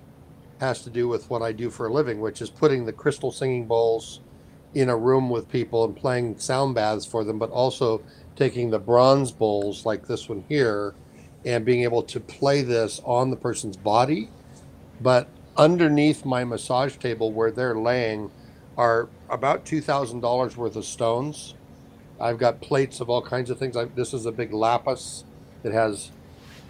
has 0.60 0.82
to 0.82 0.90
do 0.90 1.08
with 1.08 1.28
what 1.30 1.42
I 1.42 1.52
do 1.52 1.70
for 1.70 1.86
a 1.86 1.92
living, 1.92 2.20
which 2.20 2.42
is 2.42 2.50
putting 2.50 2.84
the 2.84 2.92
crystal 2.92 3.32
singing 3.32 3.66
bowls 3.66 4.20
in 4.74 4.88
a 4.90 4.96
room 4.96 5.30
with 5.30 5.48
people 5.48 5.84
and 5.84 5.96
playing 5.96 6.38
sound 6.38 6.74
baths 6.74 7.06
for 7.06 7.24
them, 7.24 7.38
but 7.38 7.50
also 7.50 8.02
taking 8.36 8.70
the 8.70 8.78
bronze 8.78 9.32
bowls 9.32 9.86
like 9.86 10.06
this 10.06 10.28
one 10.28 10.44
here 10.48 10.94
and 11.48 11.64
being 11.64 11.82
able 11.82 12.02
to 12.02 12.20
play 12.20 12.60
this 12.60 13.00
on 13.04 13.30
the 13.30 13.36
person's 13.36 13.76
body. 13.76 14.28
But 15.00 15.28
underneath 15.56 16.26
my 16.26 16.44
massage 16.44 16.96
table 16.96 17.32
where 17.32 17.50
they're 17.50 17.74
laying 17.74 18.30
are 18.76 19.08
about 19.30 19.64
$2,000 19.64 20.56
worth 20.56 20.76
of 20.76 20.84
stones. 20.84 21.54
I've 22.20 22.36
got 22.36 22.60
plates 22.60 23.00
of 23.00 23.08
all 23.08 23.22
kinds 23.22 23.48
of 23.48 23.58
things. 23.58 23.78
I, 23.78 23.86
this 23.86 24.12
is 24.12 24.26
a 24.26 24.32
big 24.32 24.52
lapis. 24.52 25.24
It 25.64 25.72
has 25.72 26.10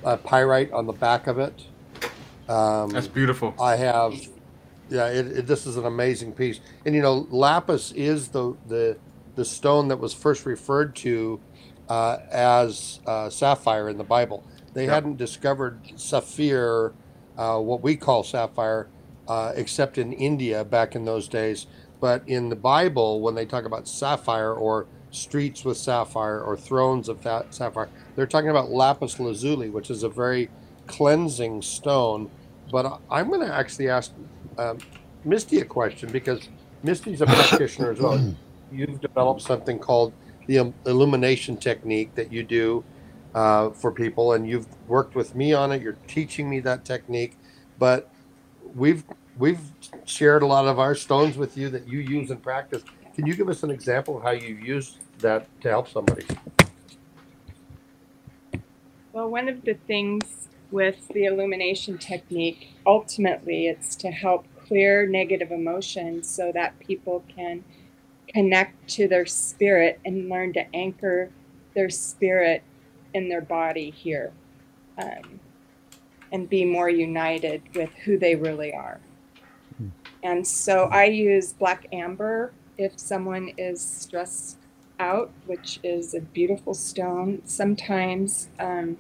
uh, 0.05 0.17
pyrite 0.19 0.71
on 0.71 0.87
the 0.87 0.93
back 0.93 1.27
of 1.27 1.41
it. 1.41 1.61
Um, 2.49 2.91
That's 2.91 3.09
beautiful. 3.09 3.57
I 3.61 3.75
have, 3.75 4.15
yeah. 4.91 5.09
It, 5.09 5.27
it, 5.39 5.47
this 5.49 5.67
is 5.67 5.77
an 5.77 5.87
amazing 5.87 6.33
piece, 6.33 6.61
and 6.87 6.95
you 6.95 7.03
know, 7.03 7.27
lapis 7.31 7.93
is 7.93 8.29
the 8.29 8.57
the 8.67 8.97
the 9.35 9.45
stone 9.45 9.89
that 9.89 9.99
was 9.99 10.15
first 10.15 10.47
referred 10.47 10.97
to 10.97 11.41
uh, 11.91 12.19
as 12.31 13.01
uh, 13.07 13.29
sapphire 13.29 13.91
in 13.91 13.99
the 13.99 14.05
Bible. 14.05 14.43
They 14.75 14.87
Yep. 14.87 14.91
hadn't 14.95 15.17
discovered 15.17 15.83
sapphire, 15.97 16.97
uh, 17.37 17.61
what 17.61 17.83
we 17.83 17.97
call 17.97 18.23
sapphire, 18.25 18.91
uh, 19.29 19.53
except 19.57 19.99
in 19.99 20.13
India 20.13 20.65
back 20.65 20.95
in 20.97 21.05
those 21.05 21.29
days. 21.29 21.67
But 22.01 22.23
in 22.27 22.49
the 22.49 22.57
Bible, 22.57 23.21
when 23.23 23.35
they 23.35 23.47
talk 23.47 23.65
about 23.65 23.89
sapphire 23.89 24.55
or 24.55 24.89
streets 25.11 25.65
with 25.65 25.79
sapphire 25.79 26.41
or 26.43 26.57
thrones 26.57 27.09
of 27.09 27.23
that 27.23 27.55
sapphire, 27.55 27.91
they're 28.17 28.27
talking 28.27 28.51
about 28.51 28.71
lapis 28.71 29.19
lazuli, 29.19 29.71
which 29.71 29.91
is 29.91 30.03
a 30.03 30.09
very 30.09 30.53
cleansing 30.87 31.63
stone. 31.63 32.31
But 32.71 33.01
I'm 33.11 33.29
going 33.29 33.47
to 33.47 33.55
actually 33.55 33.89
ask 33.89 34.13
um, 34.59 34.85
Misty 35.25 35.61
a 35.61 35.65
question 35.65 36.13
because 36.13 36.51
Misty's 36.83 37.21
a 37.23 37.29
practitioner 37.29 37.91
as 37.93 38.01
well. 38.01 38.23
You've 38.71 39.01
developed 39.01 39.43
something 39.43 39.79
called 39.79 40.15
the 40.47 40.59
um, 40.61 40.75
illumination 40.87 41.59
technique 41.59 42.15
that 42.17 42.33
you 42.33 42.45
do 42.45 42.87
uh, 43.35 43.71
for 43.71 43.91
people, 43.91 44.33
and 44.33 44.49
you've 44.49 44.67
worked 44.89 45.15
with 45.15 45.35
me 45.35 45.53
on 45.53 45.73
it. 45.73 45.83
You're 45.83 45.97
teaching 46.07 46.49
me 46.49 46.61
that 46.61 46.85
technique, 46.85 47.37
but 47.79 48.11
we've 48.75 49.05
we've 49.39 49.61
shared 50.05 50.43
a 50.43 50.47
lot 50.47 50.67
of 50.67 50.79
our 50.79 50.95
stones 50.95 51.37
with 51.37 51.57
you 51.57 51.69
that 51.71 51.89
you 51.89 52.01
use 52.01 52.31
in 52.31 52.39
practice. 52.39 52.83
Can 53.15 53.27
you 53.27 53.35
give 53.35 53.49
us 53.49 53.63
an 53.63 53.71
example 53.71 54.17
of 54.17 54.23
how 54.23 54.31
you 54.31 54.55
use 54.55 54.97
that 55.19 55.47
to 55.61 55.69
help 55.69 55.89
somebody? 55.89 56.27
Well, 59.13 59.29
one 59.29 59.49
of 59.49 59.65
the 59.65 59.75
things 59.75 60.49
with 60.71 61.09
the 61.09 61.25
illumination 61.25 61.99
technique, 61.99 62.75
ultimately, 62.87 63.67
it's 63.67 63.97
to 63.97 64.11
help 64.11 64.47
clear 64.67 65.07
negative 65.07 65.51
emotions 65.51 66.29
so 66.29 66.53
that 66.53 66.79
people 66.79 67.25
can 67.35 67.65
connect 68.29 68.89
to 68.91 69.09
their 69.09 69.27
spirit 69.27 69.99
and 70.05 70.29
learn 70.29 70.53
to 70.53 70.75
anchor 70.75 71.31
their 71.75 71.89
spirit 71.89 72.63
in 73.15 73.29
their 73.29 73.41
body 73.41 73.91
here 73.91 74.33
um, 74.99 75.41
and 76.33 76.49
be 76.49 76.65
more 76.65 76.89
united 76.89 77.63
with 77.75 77.91
who 78.05 78.19
they 78.19 78.35
really 78.35 78.73
are. 78.73 79.01
And 80.23 80.47
so 80.47 80.85
I 80.85 81.05
use 81.05 81.53
black 81.53 81.87
amber 81.93 82.53
if 82.77 82.99
someone 82.99 83.53
is 83.57 83.81
stressed 83.81 84.59
out, 84.99 85.31
which 85.47 85.79
is 85.83 86.15
a 86.15 86.21
beautiful 86.21 86.75
stone. 86.75 87.43
Sometimes, 87.45 88.49
um, 88.59 88.97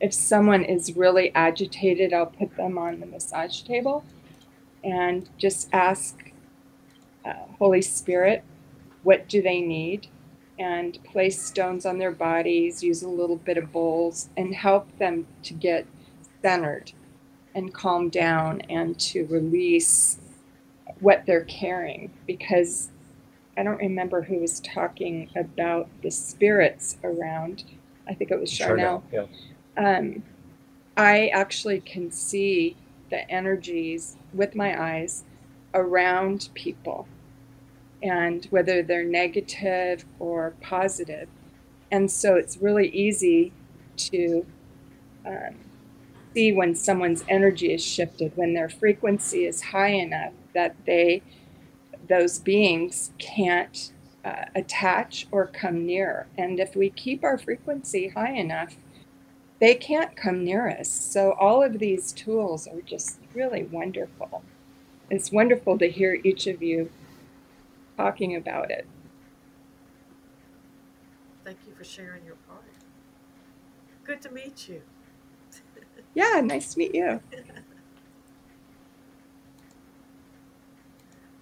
if 0.00 0.14
someone 0.14 0.62
is 0.64 0.94
really 0.94 1.34
agitated, 1.34 2.12
I'll 2.12 2.26
put 2.26 2.56
them 2.56 2.78
on 2.78 3.00
the 3.00 3.06
massage 3.06 3.62
table 3.62 4.04
and 4.84 5.28
just 5.36 5.68
ask 5.72 6.32
uh, 7.24 7.32
Holy 7.58 7.82
Spirit, 7.82 8.44
what 9.02 9.28
do 9.28 9.42
they 9.42 9.60
need? 9.60 10.08
And 10.58 10.98
place 11.04 11.40
stones 11.42 11.84
on 11.84 11.98
their 11.98 12.12
bodies, 12.12 12.82
use 12.82 13.02
a 13.02 13.08
little 13.08 13.36
bit 13.36 13.58
of 13.58 13.72
bowls, 13.72 14.30
and 14.36 14.54
help 14.54 14.96
them 14.98 15.26
to 15.42 15.52
get 15.52 15.86
centered 16.40 16.92
and 17.54 17.72
calm 17.74 18.08
down 18.08 18.60
and 18.62 18.98
to 19.00 19.26
release 19.26 20.18
what 21.00 21.24
they're 21.26 21.44
carrying 21.44 22.10
because 22.26 22.90
I 23.56 23.62
don't 23.62 23.78
remember 23.78 24.22
who 24.22 24.38
was 24.38 24.60
talking 24.60 25.30
about 25.34 25.88
the 26.02 26.10
spirits 26.10 26.98
around. 27.02 27.64
I 28.06 28.14
think 28.14 28.30
it 28.30 28.38
was 28.38 28.50
Sharnael. 28.50 29.02
Yeah. 29.10 29.26
Um, 29.76 30.22
I 30.96 31.28
actually 31.28 31.80
can 31.80 32.10
see 32.10 32.76
the 33.10 33.28
energies 33.30 34.16
with 34.32 34.54
my 34.54 34.80
eyes 34.80 35.24
around 35.74 36.50
people 36.54 37.08
and 38.02 38.46
whether 38.46 38.82
they're 38.82 39.04
negative 39.04 40.04
or 40.18 40.54
positive. 40.60 41.28
And 41.90 42.10
so 42.10 42.34
it's 42.34 42.56
really 42.56 42.88
easy 42.88 43.52
to 43.96 44.46
um, 45.24 45.56
see 46.34 46.52
when 46.52 46.74
someone's 46.74 47.24
energy 47.28 47.72
is 47.72 47.84
shifted, 47.84 48.32
when 48.36 48.54
their 48.54 48.68
frequency 48.68 49.46
is 49.46 49.62
high 49.62 49.88
enough 49.88 50.32
that 50.54 50.74
they 50.86 51.22
those 52.08 52.38
beings 52.38 53.10
can't 53.18 53.92
uh, 54.24 54.44
attach 54.54 55.26
or 55.30 55.46
come 55.46 55.84
near. 55.84 56.26
And 56.38 56.60
if 56.60 56.76
we 56.76 56.90
keep 56.90 57.24
our 57.24 57.38
frequency 57.38 58.08
high 58.08 58.32
enough, 58.32 58.76
they 59.60 59.74
can't 59.74 60.16
come 60.16 60.44
near 60.44 60.68
us. 60.68 60.88
So 60.88 61.32
all 61.32 61.62
of 61.62 61.78
these 61.78 62.12
tools 62.12 62.66
are 62.66 62.80
just 62.82 63.18
really 63.34 63.64
wonderful. 63.64 64.44
It's 65.10 65.32
wonderful 65.32 65.78
to 65.78 65.90
hear 65.90 66.18
each 66.22 66.46
of 66.46 66.62
you 66.62 66.90
talking 67.96 68.36
about 68.36 68.70
it. 68.70 68.86
Thank 71.44 71.58
you 71.66 71.74
for 71.74 71.84
sharing 71.84 72.24
your 72.24 72.36
part. 72.48 72.62
Good 74.04 74.22
to 74.22 74.30
meet 74.30 74.68
you. 74.68 74.82
Yeah, 76.14 76.40
nice 76.42 76.72
to 76.72 76.78
meet 76.78 76.94
you. 76.94 77.20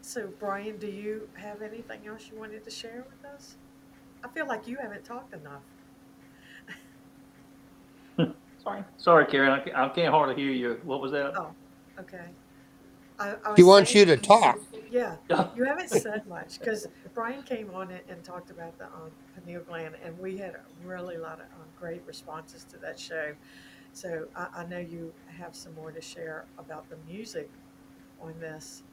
So, 0.03 0.29
Byron, 0.41 0.79
do 0.79 0.89
you 0.89 1.29
have 1.35 1.63
anything 1.63 2.07
else 2.09 2.29
you 2.33 2.39
wanted 2.39 2.65
to 2.65 2.71
share 2.71 3.05
with 3.09 3.25
us? 3.33 3.55
I 4.25 4.29
feel 4.29 4.47
like 4.49 4.67
you 4.67 4.77
haven't 4.77 5.05
talked 5.05 5.33
enough. 5.33 5.63
Sorry, 8.63 8.85
sorry, 8.97 9.27
Karen, 9.27 9.51
I 9.53 9.61
can't, 9.61 9.77
I 9.77 9.89
can't 9.91 10.11
hardly 10.13 10.35
hear 10.35 10.51
you. 10.51 10.81
What 10.85 11.01
was 11.01 11.13
that? 11.13 11.35
Oh, 11.37 11.51
okay. 12.01 12.31
I, 13.19 13.35
I 13.45 13.55
He 13.57 13.63
was 13.63 13.67
wants 13.69 13.95
you 13.95 14.05
to 14.07 14.17
talk. 14.17 14.59
Yeah, 14.95 15.17
you 15.57 15.65
haven't 15.65 15.89
said 15.91 16.25
much 16.29 16.61
because 16.61 16.87
Byron 17.17 17.43
came 17.43 17.69
on 17.75 17.91
it 17.91 18.07
and 18.09 18.23
talked 18.23 18.51
about 18.51 18.79
the 18.79 18.85
um, 18.85 19.11
pineal 19.35 19.63
gland, 19.63 19.97
and 20.05 20.17
we 20.21 20.39
had 20.39 20.55
a 20.55 20.61
really 20.87 21.17
lot 21.17 21.41
of 21.41 21.47
um, 21.47 21.67
great 21.77 22.01
responses 22.07 22.63
to 22.71 22.79
that 22.79 22.97
show. 22.97 23.33
So 23.93 24.29
I, 24.37 24.47
I 24.59 24.67
know 24.67 24.79
you 24.79 25.13
have 25.37 25.57
some 25.57 25.75
more 25.75 25.91
to 25.91 26.01
share 26.01 26.45
about 26.61 26.89
the 26.91 26.97
music 27.11 27.51
on 28.23 28.35
this. 28.39 28.85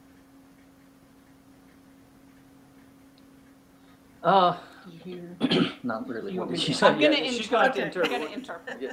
Uh, 4.24 4.56
You 5.04 5.36
not 5.84 6.08
really. 6.08 6.32
You 6.32 6.40
want 6.40 6.50
me 6.50 6.58
to- 6.58 6.64
She's 6.64 6.82
I'm 6.82 7.00
gonna 7.00 7.14
yeah, 7.16 7.30
she's 7.30 7.46
gonna 7.46 7.66
have 7.66 7.74
to 7.76 7.86
interpret. 7.86 8.10
interpret. 8.10 8.12
I'm 8.12 8.26
gonna 8.26 8.34
interpret. 8.34 8.82
Yeah. 8.82 8.92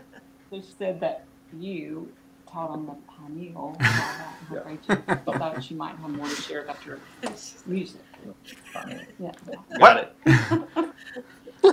They 0.52 0.62
said 0.62 1.00
that 1.00 1.26
you 1.58 2.12
taught 2.52 2.70
on 2.72 2.86
the 2.86 2.96
pineal. 3.14 3.76
How 3.82 4.34
great 4.50 4.80
you 4.90 4.96
thought 4.96 5.64
she 5.64 5.74
might 5.76 5.96
have 5.98 6.10
more 6.10 6.28
to 6.28 6.36
share 6.36 6.64
about 6.64 6.86
your 6.86 7.00
music. 7.66 8.02
Yeah. 9.20 9.32
Got 9.80 9.98
it. 9.98 10.90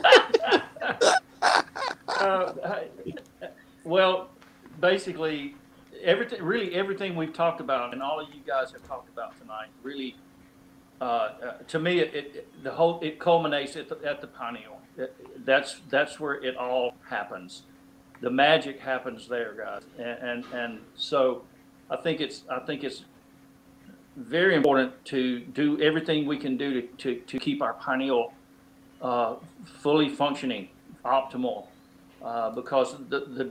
Uh, 2.09 2.53
I- 2.65 2.89
Well, 3.85 4.31
basically, 4.81 5.55
everything, 6.03 6.43
really 6.43 6.75
everything 6.75 7.15
we've 7.15 7.33
talked 7.33 7.61
about 7.61 7.93
and 7.93 8.03
all 8.03 8.19
of 8.19 8.29
you 8.35 8.41
guys 8.47 8.73
have 8.73 8.83
talked 8.89 9.09
about 9.11 9.39
tonight, 9.39 9.69
really, 9.83 10.17
uh, 11.01 11.05
uh, 11.05 11.53
to 11.69 11.79
me, 11.79 12.01
it, 12.01 12.15
it, 12.15 12.63
the 12.65 12.71
whole, 12.73 12.99
it 13.01 13.21
culminates 13.21 13.77
at 13.77 13.89
the, 13.89 13.99
at 14.09 14.21
the 14.21 14.27
pineal. 14.27 14.81
It- 14.97 15.15
That's, 15.45 15.81
that's 15.91 16.19
where 16.19 16.35
it 16.43 16.57
all 16.57 16.95
happens. 17.09 17.63
The 18.21 18.31
magic 18.31 18.81
happens 18.81 19.29
there, 19.29 19.55
guys. 19.57 19.83
And, 19.99 20.19
and, 20.29 20.45
and 20.53 20.81
so 20.95 21.45
I 21.91 21.97
think 21.97 22.21
it's, 22.21 22.43
I 22.51 22.61
think 22.61 22.83
it's 22.85 23.05
very 24.17 24.55
important 24.55 25.05
to 25.07 25.41
do 25.41 25.81
everything 25.81 26.27
we 26.27 26.39
can 26.39 26.57
do 26.57 26.81
to, 26.81 26.89
to, 26.99 27.15
to 27.21 27.39
keep 27.39 27.61
our 27.61 27.75
pineal 27.75 28.33
uh, 29.03 29.37
fully 29.65 30.09
functioning, 30.09 30.69
optimal, 31.05 31.67
uh, 32.23 32.51
because 32.51 32.97
the, 33.09 33.21
the 33.21 33.51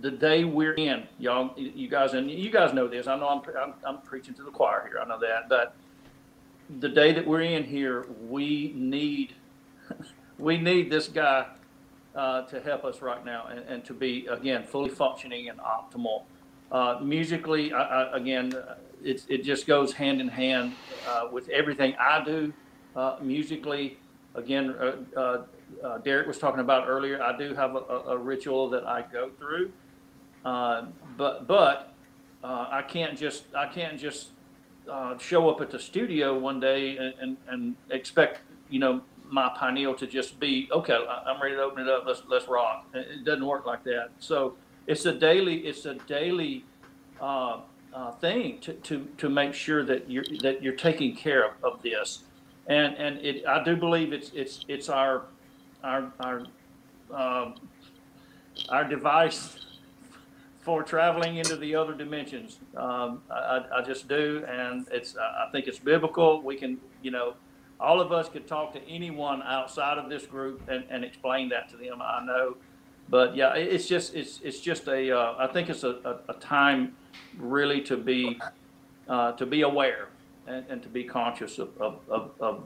the 0.00 0.10
day 0.10 0.44
we're 0.44 0.74
in, 0.74 1.04
y'all, 1.20 1.52
you 1.56 1.88
guys, 1.88 2.14
and 2.14 2.28
you 2.30 2.50
guys 2.50 2.72
know 2.74 2.88
this. 2.88 3.06
I 3.06 3.16
know 3.16 3.28
I'm, 3.28 3.42
I'm 3.56 3.74
I'm 3.84 4.00
preaching 4.02 4.34
to 4.34 4.42
the 4.42 4.50
choir 4.50 4.88
here. 4.88 5.00
I 5.00 5.06
know 5.06 5.20
that, 5.20 5.48
but 5.48 5.76
the 6.80 6.88
day 6.88 7.12
that 7.12 7.26
we're 7.26 7.42
in 7.42 7.64
here, 7.64 8.06
we 8.28 8.72
need 8.74 9.34
we 10.38 10.58
need 10.58 10.90
this 10.90 11.08
guy 11.08 11.46
uh, 12.14 12.42
to 12.42 12.60
help 12.60 12.84
us 12.84 13.02
right 13.02 13.24
now 13.24 13.46
and, 13.46 13.60
and 13.60 13.84
to 13.84 13.94
be 13.94 14.26
again 14.26 14.64
fully 14.64 14.90
functioning 14.90 15.48
and 15.48 15.58
optimal. 15.60 16.22
Uh, 16.70 16.98
musically, 17.02 17.72
I, 17.72 17.82
I, 17.82 18.16
again, 18.16 18.52
it, 19.02 19.24
it 19.28 19.44
just 19.44 19.66
goes 19.66 19.92
hand 19.92 20.20
in 20.20 20.28
hand 20.28 20.74
uh, 21.08 21.28
with 21.30 21.48
everything 21.50 21.94
I 21.98 22.24
do. 22.24 22.52
Uh, 22.96 23.16
musically, 23.20 23.98
again, 24.34 24.74
uh, 24.80 25.18
uh, 25.18 25.42
uh, 25.82 25.98
Derek 25.98 26.26
was 26.26 26.38
talking 26.38 26.60
about 26.60 26.88
earlier. 26.88 27.22
I 27.22 27.36
do 27.36 27.54
have 27.54 27.74
a, 27.74 27.78
a, 27.78 28.16
ritual 28.16 28.68
that 28.70 28.86
I 28.86 29.02
go 29.02 29.30
through, 29.38 29.72
uh, 30.44 30.86
but 31.16 31.46
but 31.46 31.94
uh, 32.42 32.68
I 32.70 32.82
can't 32.82 33.18
just 33.18 33.44
I 33.54 33.66
can't 33.66 33.98
just 33.98 34.30
uh, 34.90 35.18
show 35.18 35.48
up 35.48 35.60
at 35.60 35.70
the 35.70 35.78
studio 35.78 36.38
one 36.38 36.60
day 36.60 36.96
and, 36.96 37.14
and, 37.20 37.36
and 37.48 37.76
expect 37.90 38.40
you 38.70 38.78
know 38.78 39.00
my 39.34 39.50
pineal 39.58 39.94
to 39.96 40.06
just 40.06 40.38
be 40.38 40.68
okay. 40.70 40.96
I'm 41.26 41.42
ready 41.42 41.56
to 41.56 41.62
open 41.62 41.82
it 41.82 41.88
up. 41.88 42.04
Let's 42.06 42.22
let's 42.28 42.46
rock. 42.46 42.86
It 42.94 43.24
doesn't 43.24 43.44
work 43.44 43.66
like 43.66 43.82
that. 43.84 44.10
So 44.20 44.56
it's 44.86 45.04
a 45.06 45.12
daily 45.12 45.56
it's 45.66 45.84
a 45.86 45.94
daily 45.94 46.64
uh, 47.20 47.60
uh, 47.92 48.12
thing 48.12 48.60
to, 48.60 48.74
to, 48.74 49.08
to 49.18 49.28
make 49.28 49.52
sure 49.52 49.84
that 49.84 50.08
you're 50.08 50.24
that 50.42 50.62
you're 50.62 50.76
taking 50.76 51.16
care 51.16 51.44
of, 51.48 51.52
of 51.64 51.82
this, 51.82 52.22
and 52.68 52.94
and 52.96 53.18
it 53.18 53.44
I 53.44 53.62
do 53.64 53.74
believe 53.74 54.12
it's 54.12 54.30
it's 54.34 54.64
it's 54.68 54.88
our 54.88 55.24
our 55.82 56.12
our 56.20 56.44
um, 57.12 57.56
our 58.68 58.84
device 58.84 59.58
for 60.60 60.82
traveling 60.84 61.36
into 61.38 61.56
the 61.56 61.74
other 61.74 61.92
dimensions. 61.92 62.60
Um, 62.76 63.20
I, 63.30 63.64
I- 63.78 63.82
just 63.82 64.08
do, 64.08 64.44
and 64.48 64.86
it's 64.92 65.16
I 65.16 65.48
think 65.50 65.66
it's 65.66 65.80
biblical. 65.80 66.40
We 66.40 66.54
can 66.56 66.78
you 67.02 67.10
know 67.10 67.34
all 67.84 68.00
of 68.00 68.10
us 68.12 68.28
could 68.28 68.46
talk 68.48 68.72
to 68.72 68.88
anyone 68.88 69.42
outside 69.42 69.98
of 69.98 70.08
this 70.08 70.26
group 70.26 70.62
and, 70.68 70.84
and 70.90 71.04
explain 71.04 71.48
that 71.50 71.68
to 71.70 71.76
them. 71.76 72.00
I 72.02 72.24
know, 72.24 72.56
but 73.08 73.36
yeah, 73.36 73.54
it's 73.54 73.86
just 73.86 74.14
it's 74.14 74.40
it's 74.42 74.60
just 74.60 74.88
a 74.88 75.16
uh, 75.16 75.34
I 75.38 75.46
think 75.46 75.68
it's 75.68 75.84
a, 75.84 75.96
a, 76.04 76.32
a 76.32 76.34
time 76.34 76.96
really 77.38 77.80
to 77.82 77.96
be 77.96 78.40
uh, 79.08 79.32
to 79.32 79.46
be 79.46 79.62
aware 79.62 80.08
and, 80.46 80.64
and 80.68 80.82
to 80.82 80.88
be 80.88 81.04
conscious 81.04 81.58
of, 81.58 81.70
of, 81.78 82.00
of, 82.08 82.30
of 82.40 82.64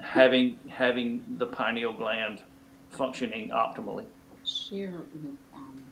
having 0.00 0.58
having 0.68 1.24
the 1.38 1.46
pineal 1.46 1.92
gland 1.92 2.42
functioning 2.90 3.50
optimally. 3.50 4.06
Share 4.44 4.90
with, 4.90 5.36
um, 5.54 5.82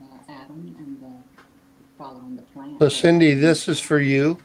the 0.00 0.32
Adam 0.32 0.74
and 0.78 1.00
the 1.00 1.46
following 1.96 2.36
the 2.36 2.42
plan. 2.42 2.76
So 2.78 2.88
Cindy, 2.88 3.34
this 3.34 3.68
is 3.68 3.80
for 3.80 4.00
you. 4.00 4.38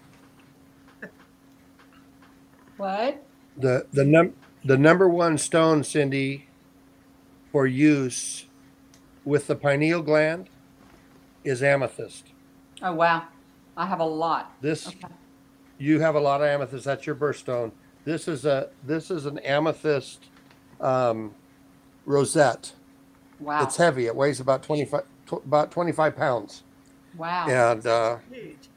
What? 2.78 3.24
The 3.58 3.88
the 3.92 4.06
num 4.06 4.34
the 4.64 4.78
number 4.78 5.10
one 5.10 5.38
stone, 5.38 5.84
Cindy, 5.84 6.48
for 7.52 7.68
use 7.68 8.46
with 9.26 9.48
the 9.48 9.56
pineal 9.56 10.02
gland 10.02 10.50
is 11.44 11.62
amethyst. 11.64 12.28
Oh, 12.82 12.94
wow. 12.94 13.24
I 13.78 13.86
have 13.86 14.00
a 14.00 14.06
lot. 14.06 14.54
This 14.62 14.88
Okay. 14.88 15.08
you 15.78 16.00
have 16.00 16.16
a 16.16 16.20
lot 16.20 16.42
of 16.42 16.48
amethyst. 16.48 16.86
That's 16.86 17.06
your 17.06 17.16
birthstone. 17.16 17.72
This 18.06 18.28
is 18.28 18.46
a 18.46 18.70
this 18.84 19.12
is 19.12 19.26
an 19.26 19.40
amethyst 19.40 20.26
um, 20.80 21.34
rosette. 22.06 22.74
Wow. 23.40 23.64
It's 23.64 23.78
heavy. 23.78 24.06
It 24.08 24.16
weighs 24.16 24.40
about 24.40 24.64
25 24.64 25.04
tw- 25.28 25.34
about 25.46 25.72
25 25.72 26.16
pounds. 26.16 26.64
Wow. 27.18 27.48
And 27.48 27.86
uh, 27.86 28.18
Huge. 28.32 28.70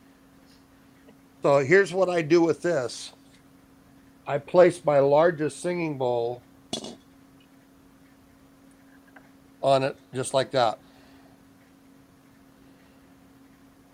so 1.42 1.58
here's 1.58 1.92
what 1.92 2.08
I 2.10 2.22
do 2.22 2.40
with 2.42 2.62
this. 2.62 3.12
I 4.26 4.38
place 4.38 4.84
my 4.84 5.00
largest 5.00 5.60
singing 5.60 5.98
bowl 5.98 6.42
on 9.62 9.82
it 9.82 9.96
just 10.14 10.32
like 10.34 10.50
that. 10.52 10.78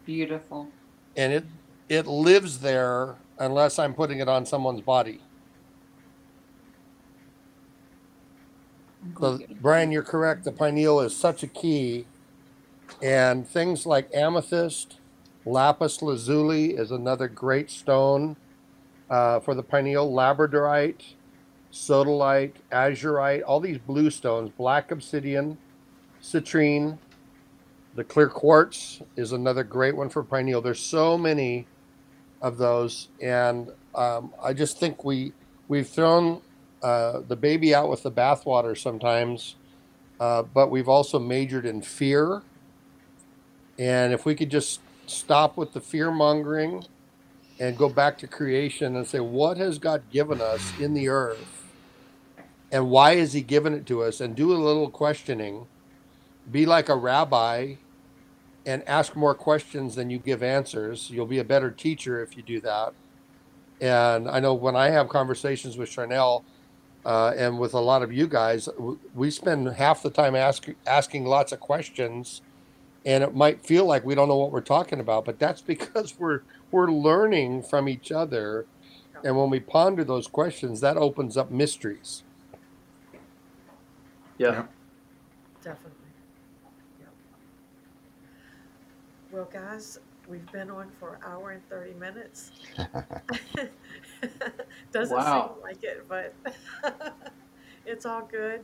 Beautiful. 0.05 0.69
And 1.17 1.33
it 1.33 1.45
it 1.89 2.07
lives 2.07 2.61
there 2.61 3.17
unless 3.39 3.79
I'm 3.79 3.95
putting 3.95 4.21
it 4.21 4.29
on 4.29 4.47
someone's 4.47 4.81
body. 4.81 5.21
So, 9.03 9.09
going 9.15 9.39
to 9.41 9.47
get- 9.47 9.63
Byron, 9.63 9.93
you're 9.93 10.03
correct. 10.03 10.45
The 10.45 10.53
pineal 10.53 11.01
is 11.01 11.17
such 11.17 11.43
a 11.43 11.47
key. 11.47 12.07
And 13.03 13.49
things 13.49 13.87
like 13.87 14.09
amethyst, 14.15 14.99
lapis 15.45 16.03
lazuli 16.03 16.75
is 16.77 16.91
another 16.91 17.29
great 17.29 17.71
stone 17.71 18.37
uh, 19.11 19.41
for 19.41 19.55
the 19.55 19.63
pineal, 19.63 20.11
labradorite, 20.11 21.15
sodalite, 21.73 22.55
azurite, 22.73 23.43
all 23.47 23.61
these 23.61 23.79
blue 23.79 24.11
stones, 24.11 24.51
black 24.57 24.91
obsidian, 24.91 25.59
citrine, 26.23 26.99
the 27.95 28.05
clear 28.05 28.29
quartz 28.29 29.03
is 29.17 29.33
another 29.33 29.65
great 29.65 29.97
one 29.97 30.09
for 30.09 30.23
pineal. 30.23 30.61
There's 30.61 30.81
so 30.81 31.19
many 31.19 31.67
of 32.41 32.57
those, 32.57 33.09
and 33.21 33.71
um, 33.95 34.33
I 34.43 34.53
just 34.53 34.79
think 34.79 35.05
we 35.05 35.33
we've 35.67 35.89
thrown 35.89 36.41
uh, 36.83 37.21
the 37.27 37.37
baby 37.37 37.75
out 37.75 37.89
with 37.91 38.05
the 38.05 38.11
bathwater 38.11 38.79
sometimes, 38.79 39.57
uh, 40.21 40.43
but 40.43 40.71
we've 40.71 40.89
also 40.89 41.19
majored 41.19 41.67
in 41.67 41.83
fear. 41.83 42.43
And 43.79 44.13
if 44.13 44.25
we 44.25 44.35
could 44.35 44.51
just 44.51 44.81
stop 45.07 45.57
with 45.57 45.73
the 45.73 45.81
fear 45.81 46.11
mongering 46.11 46.85
and 47.61 47.77
go 47.77 47.89
back 47.89 48.19
to 48.19 48.27
creation 48.27 48.97
and 48.97 49.07
say, 49.07 49.21
what 49.21 49.59
has 49.59 49.79
God 49.79 50.03
given 50.11 50.41
us 50.41 50.73
in 50.81 50.95
the 50.95 51.09
earth? 51.09 51.67
And 52.73 52.91
why 52.91 53.17
has 53.17 53.35
He 53.35 53.43
given 53.43 53.75
it 53.75 53.87
to 53.87 54.03
us? 54.03 54.21
And 54.21 54.35
do 54.35 54.53
a 54.53 54.55
little 54.55 54.91
questioning. 54.91 55.67
Be 56.51 56.67
like 56.67 56.89
a 56.89 56.97
rabbi 56.97 57.75
and 58.67 58.83
ask 58.89 59.15
more 59.15 59.35
questions 59.35 59.95
than 59.95 60.11
you 60.11 60.19
give 60.19 60.43
answers. 60.43 61.11
You'll 61.11 61.27
be 61.27 61.39
a 61.39 61.45
better 61.45 61.71
teacher 61.71 62.23
if 62.23 62.37
you 62.37 62.43
do 62.43 62.61
that. 62.63 62.95
And 63.81 64.29
I 64.29 64.41
know 64.41 64.55
when 64.55 64.75
I 64.75 64.91
have 64.91 65.09
conversations 65.09 65.77
with 65.77 65.91
Sharnael, 65.91 66.45
uh, 67.05 67.33
and 67.37 67.59
with 67.59 67.75
a 67.75 67.81
lot 67.81 68.03
of 68.03 68.13
you 68.13 68.27
guys, 68.27 68.69
we 69.15 69.31
spend 69.31 69.67
half 69.69 70.03
the 70.03 70.11
time 70.11 70.35
ask, 70.37 70.69
asking 70.87 71.25
lots 71.25 71.53
of 71.53 71.61
questions, 71.61 72.43
and 73.07 73.25
it 73.25 73.35
might 73.35 73.65
feel 73.65 73.87
like 73.87 74.05
we 74.05 74.15
don't 74.15 74.29
know 74.29 74.37
what 74.37 74.53
we're 74.53 74.61
talking 74.61 75.01
about, 75.01 75.25
but 75.25 75.39
that's 75.39 75.61
because 75.75 76.15
we're 76.19 76.43
we're 76.71 76.91
learning 76.91 77.63
from 77.63 77.89
each 77.89 78.13
other, 78.13 78.67
and 79.25 79.37
when 79.37 79.51
we 79.51 79.61
ponder 79.61 80.05
those 80.05 80.29
questions, 80.29 80.81
that 80.81 80.97
opens 80.97 81.37
up 81.37 81.51
mysteries. 81.51 82.25
Yeah. 84.39 84.65
Definitely. 85.63 86.09
Yep. 86.99 87.15
Well, 89.31 89.49
guys, 89.53 89.99
we've 90.27 90.51
been 90.51 90.71
on 90.71 90.91
for 90.99 91.15
an 91.15 91.21
hour 91.25 91.51
and 91.51 91.63
30 91.69 91.95
minutes. 91.95 92.51
Doesn't 94.93 95.17
Wow. 95.17 95.53
seem 95.55 95.63
like 95.63 95.83
it, 95.83 96.07
but 96.09 96.35
it's 97.87 98.07
all 98.07 98.27
good. 98.31 98.63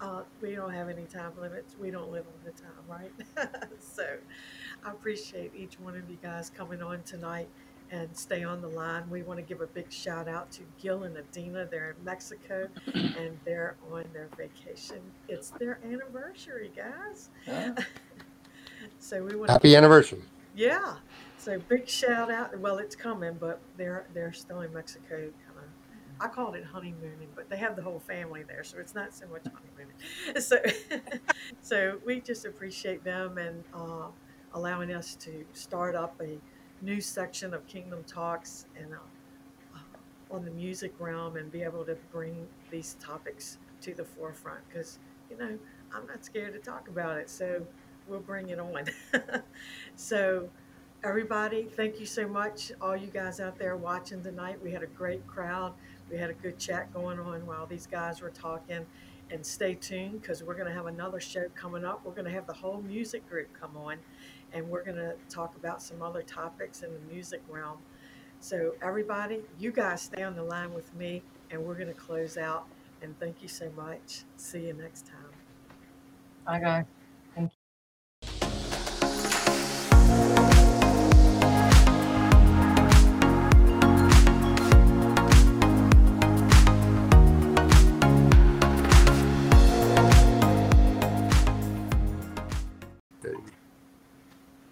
Uh, 0.00 0.22
we 0.40 0.54
don't 0.56 0.72
have 0.72 0.88
any 0.88 1.06
time 1.06 1.32
limits. 1.40 1.76
We 1.78 1.90
don't 1.90 2.10
live 2.10 2.24
on 2.26 2.40
the 2.44 2.50
time, 2.50 2.84
right? 2.88 3.12
so 3.78 4.04
I 4.84 4.90
appreciate 4.90 5.52
each 5.56 5.78
one 5.78 5.96
of 5.96 6.08
you 6.10 6.16
guys 6.22 6.50
coming 6.50 6.82
on 6.82 7.02
tonight 7.02 7.48
and 7.90 8.08
stay 8.16 8.42
on 8.42 8.60
the 8.62 8.68
line. 8.68 9.08
We 9.10 9.22
want 9.22 9.38
to 9.38 9.42
give 9.42 9.60
a 9.60 9.66
big 9.66 9.92
shout 9.92 10.26
out 10.28 10.50
to 10.52 10.62
Gil 10.80 11.04
and 11.04 11.16
Adina. 11.16 11.66
They're 11.70 11.90
in 11.98 12.04
Mexico 12.04 12.68
and 12.94 13.38
they're 13.44 13.76
on 13.92 14.04
their 14.12 14.28
vacation. 14.36 15.00
It's 15.28 15.50
their 15.50 15.78
anniversary, 15.84 16.70
guys. 16.76 17.30
Yeah. 17.46 17.74
So 18.98 19.22
we 19.22 19.36
want 19.36 19.50
Happy 19.50 19.76
anniversary. 19.76 20.22
yeah. 20.56 20.94
So 21.38 21.58
big 21.68 21.88
shout 21.88 22.30
out. 22.32 22.58
Well, 22.58 22.78
it's 22.78 22.96
coming, 22.96 23.34
but 23.38 23.60
they're 23.76 24.06
they're 24.14 24.32
still 24.32 24.60
in 24.62 24.72
Mexico. 24.72 25.16
Kind 25.16 25.30
of. 25.56 25.64
I 26.20 26.28
called 26.28 26.56
it 26.56 26.64
honeymooning, 26.64 27.28
but 27.34 27.48
they 27.48 27.56
have 27.58 27.76
the 27.76 27.82
whole 27.82 28.00
family 28.00 28.42
there, 28.42 28.64
so 28.64 28.78
it's 28.78 28.94
not 28.94 29.14
so 29.14 29.26
much 29.28 29.44
honeymooning. 29.44 29.94
So, 30.40 30.56
so 31.62 31.98
we 32.04 32.20
just 32.20 32.44
appreciate 32.44 33.04
them 33.04 33.38
and 33.38 33.62
uh, 33.74 34.06
allowing 34.54 34.92
us 34.92 35.14
to 35.16 35.44
start 35.52 35.94
up 35.94 36.20
a 36.20 36.38
new 36.84 37.00
section 37.00 37.54
of 37.54 37.66
Kingdom 37.66 38.04
Talks 38.06 38.66
and 38.76 38.92
uh, 38.92 38.98
uh, 39.74 40.34
on 40.34 40.44
the 40.44 40.50
music 40.50 40.92
realm 40.98 41.36
and 41.36 41.50
be 41.50 41.62
able 41.62 41.84
to 41.84 41.96
bring 42.10 42.46
these 42.70 42.96
topics 43.00 43.58
to 43.80 43.94
the 43.94 44.04
forefront 44.04 44.60
because 44.68 44.98
you 45.30 45.36
know 45.36 45.58
I'm 45.94 46.06
not 46.06 46.24
scared 46.24 46.54
to 46.54 46.58
talk 46.58 46.88
about 46.88 47.18
it. 47.18 47.28
So 47.28 47.66
we'll 48.08 48.20
bring 48.20 48.48
it 48.48 48.58
on. 48.58 48.84
so 49.96 50.48
everybody, 51.04 51.64
thank 51.64 52.00
you 52.00 52.06
so 52.06 52.26
much. 52.26 52.72
All 52.80 52.96
you 52.96 53.08
guys 53.08 53.40
out 53.40 53.58
there 53.58 53.76
watching 53.76 54.22
tonight. 54.22 54.58
We 54.62 54.70
had 54.72 54.82
a 54.82 54.86
great 54.86 55.26
crowd. 55.26 55.74
We 56.10 56.16
had 56.16 56.30
a 56.30 56.34
good 56.34 56.58
chat 56.58 56.92
going 56.92 57.18
on 57.18 57.46
while 57.46 57.66
these 57.66 57.86
guys 57.86 58.20
were 58.20 58.30
talking. 58.30 58.86
And 59.30 59.44
stay 59.46 59.74
tuned 59.74 60.20
because 60.20 60.42
we're 60.44 60.54
going 60.54 60.66
to 60.66 60.74
have 60.74 60.86
another 60.86 61.18
show 61.18 61.46
coming 61.54 61.86
up. 61.86 62.02
We're 62.04 62.12
going 62.12 62.26
to 62.26 62.30
have 62.32 62.46
the 62.46 62.52
whole 62.52 62.82
music 62.82 63.26
group 63.30 63.48
come 63.58 63.76
on 63.78 63.96
and 64.52 64.68
we're 64.68 64.84
going 64.84 64.96
to 64.96 65.14
talk 65.28 65.56
about 65.56 65.82
some 65.82 66.02
other 66.02 66.22
topics 66.22 66.82
in 66.82 66.92
the 66.92 67.00
music 67.12 67.42
realm. 67.48 67.78
So, 68.40 68.74
everybody, 68.82 69.40
you 69.58 69.72
guys 69.72 70.02
stay 70.02 70.22
on 70.22 70.34
the 70.36 70.42
line 70.42 70.74
with 70.74 70.94
me 70.94 71.22
and 71.50 71.64
we're 71.64 71.74
going 71.74 71.88
to 71.88 71.94
close 71.94 72.36
out. 72.36 72.66
And 73.02 73.18
thank 73.18 73.42
you 73.42 73.48
so 73.48 73.70
much. 73.76 74.24
See 74.36 74.66
you 74.66 74.72
next 74.74 75.06
time. 75.06 75.32
Bye, 76.46 76.60
guys. 76.60 77.01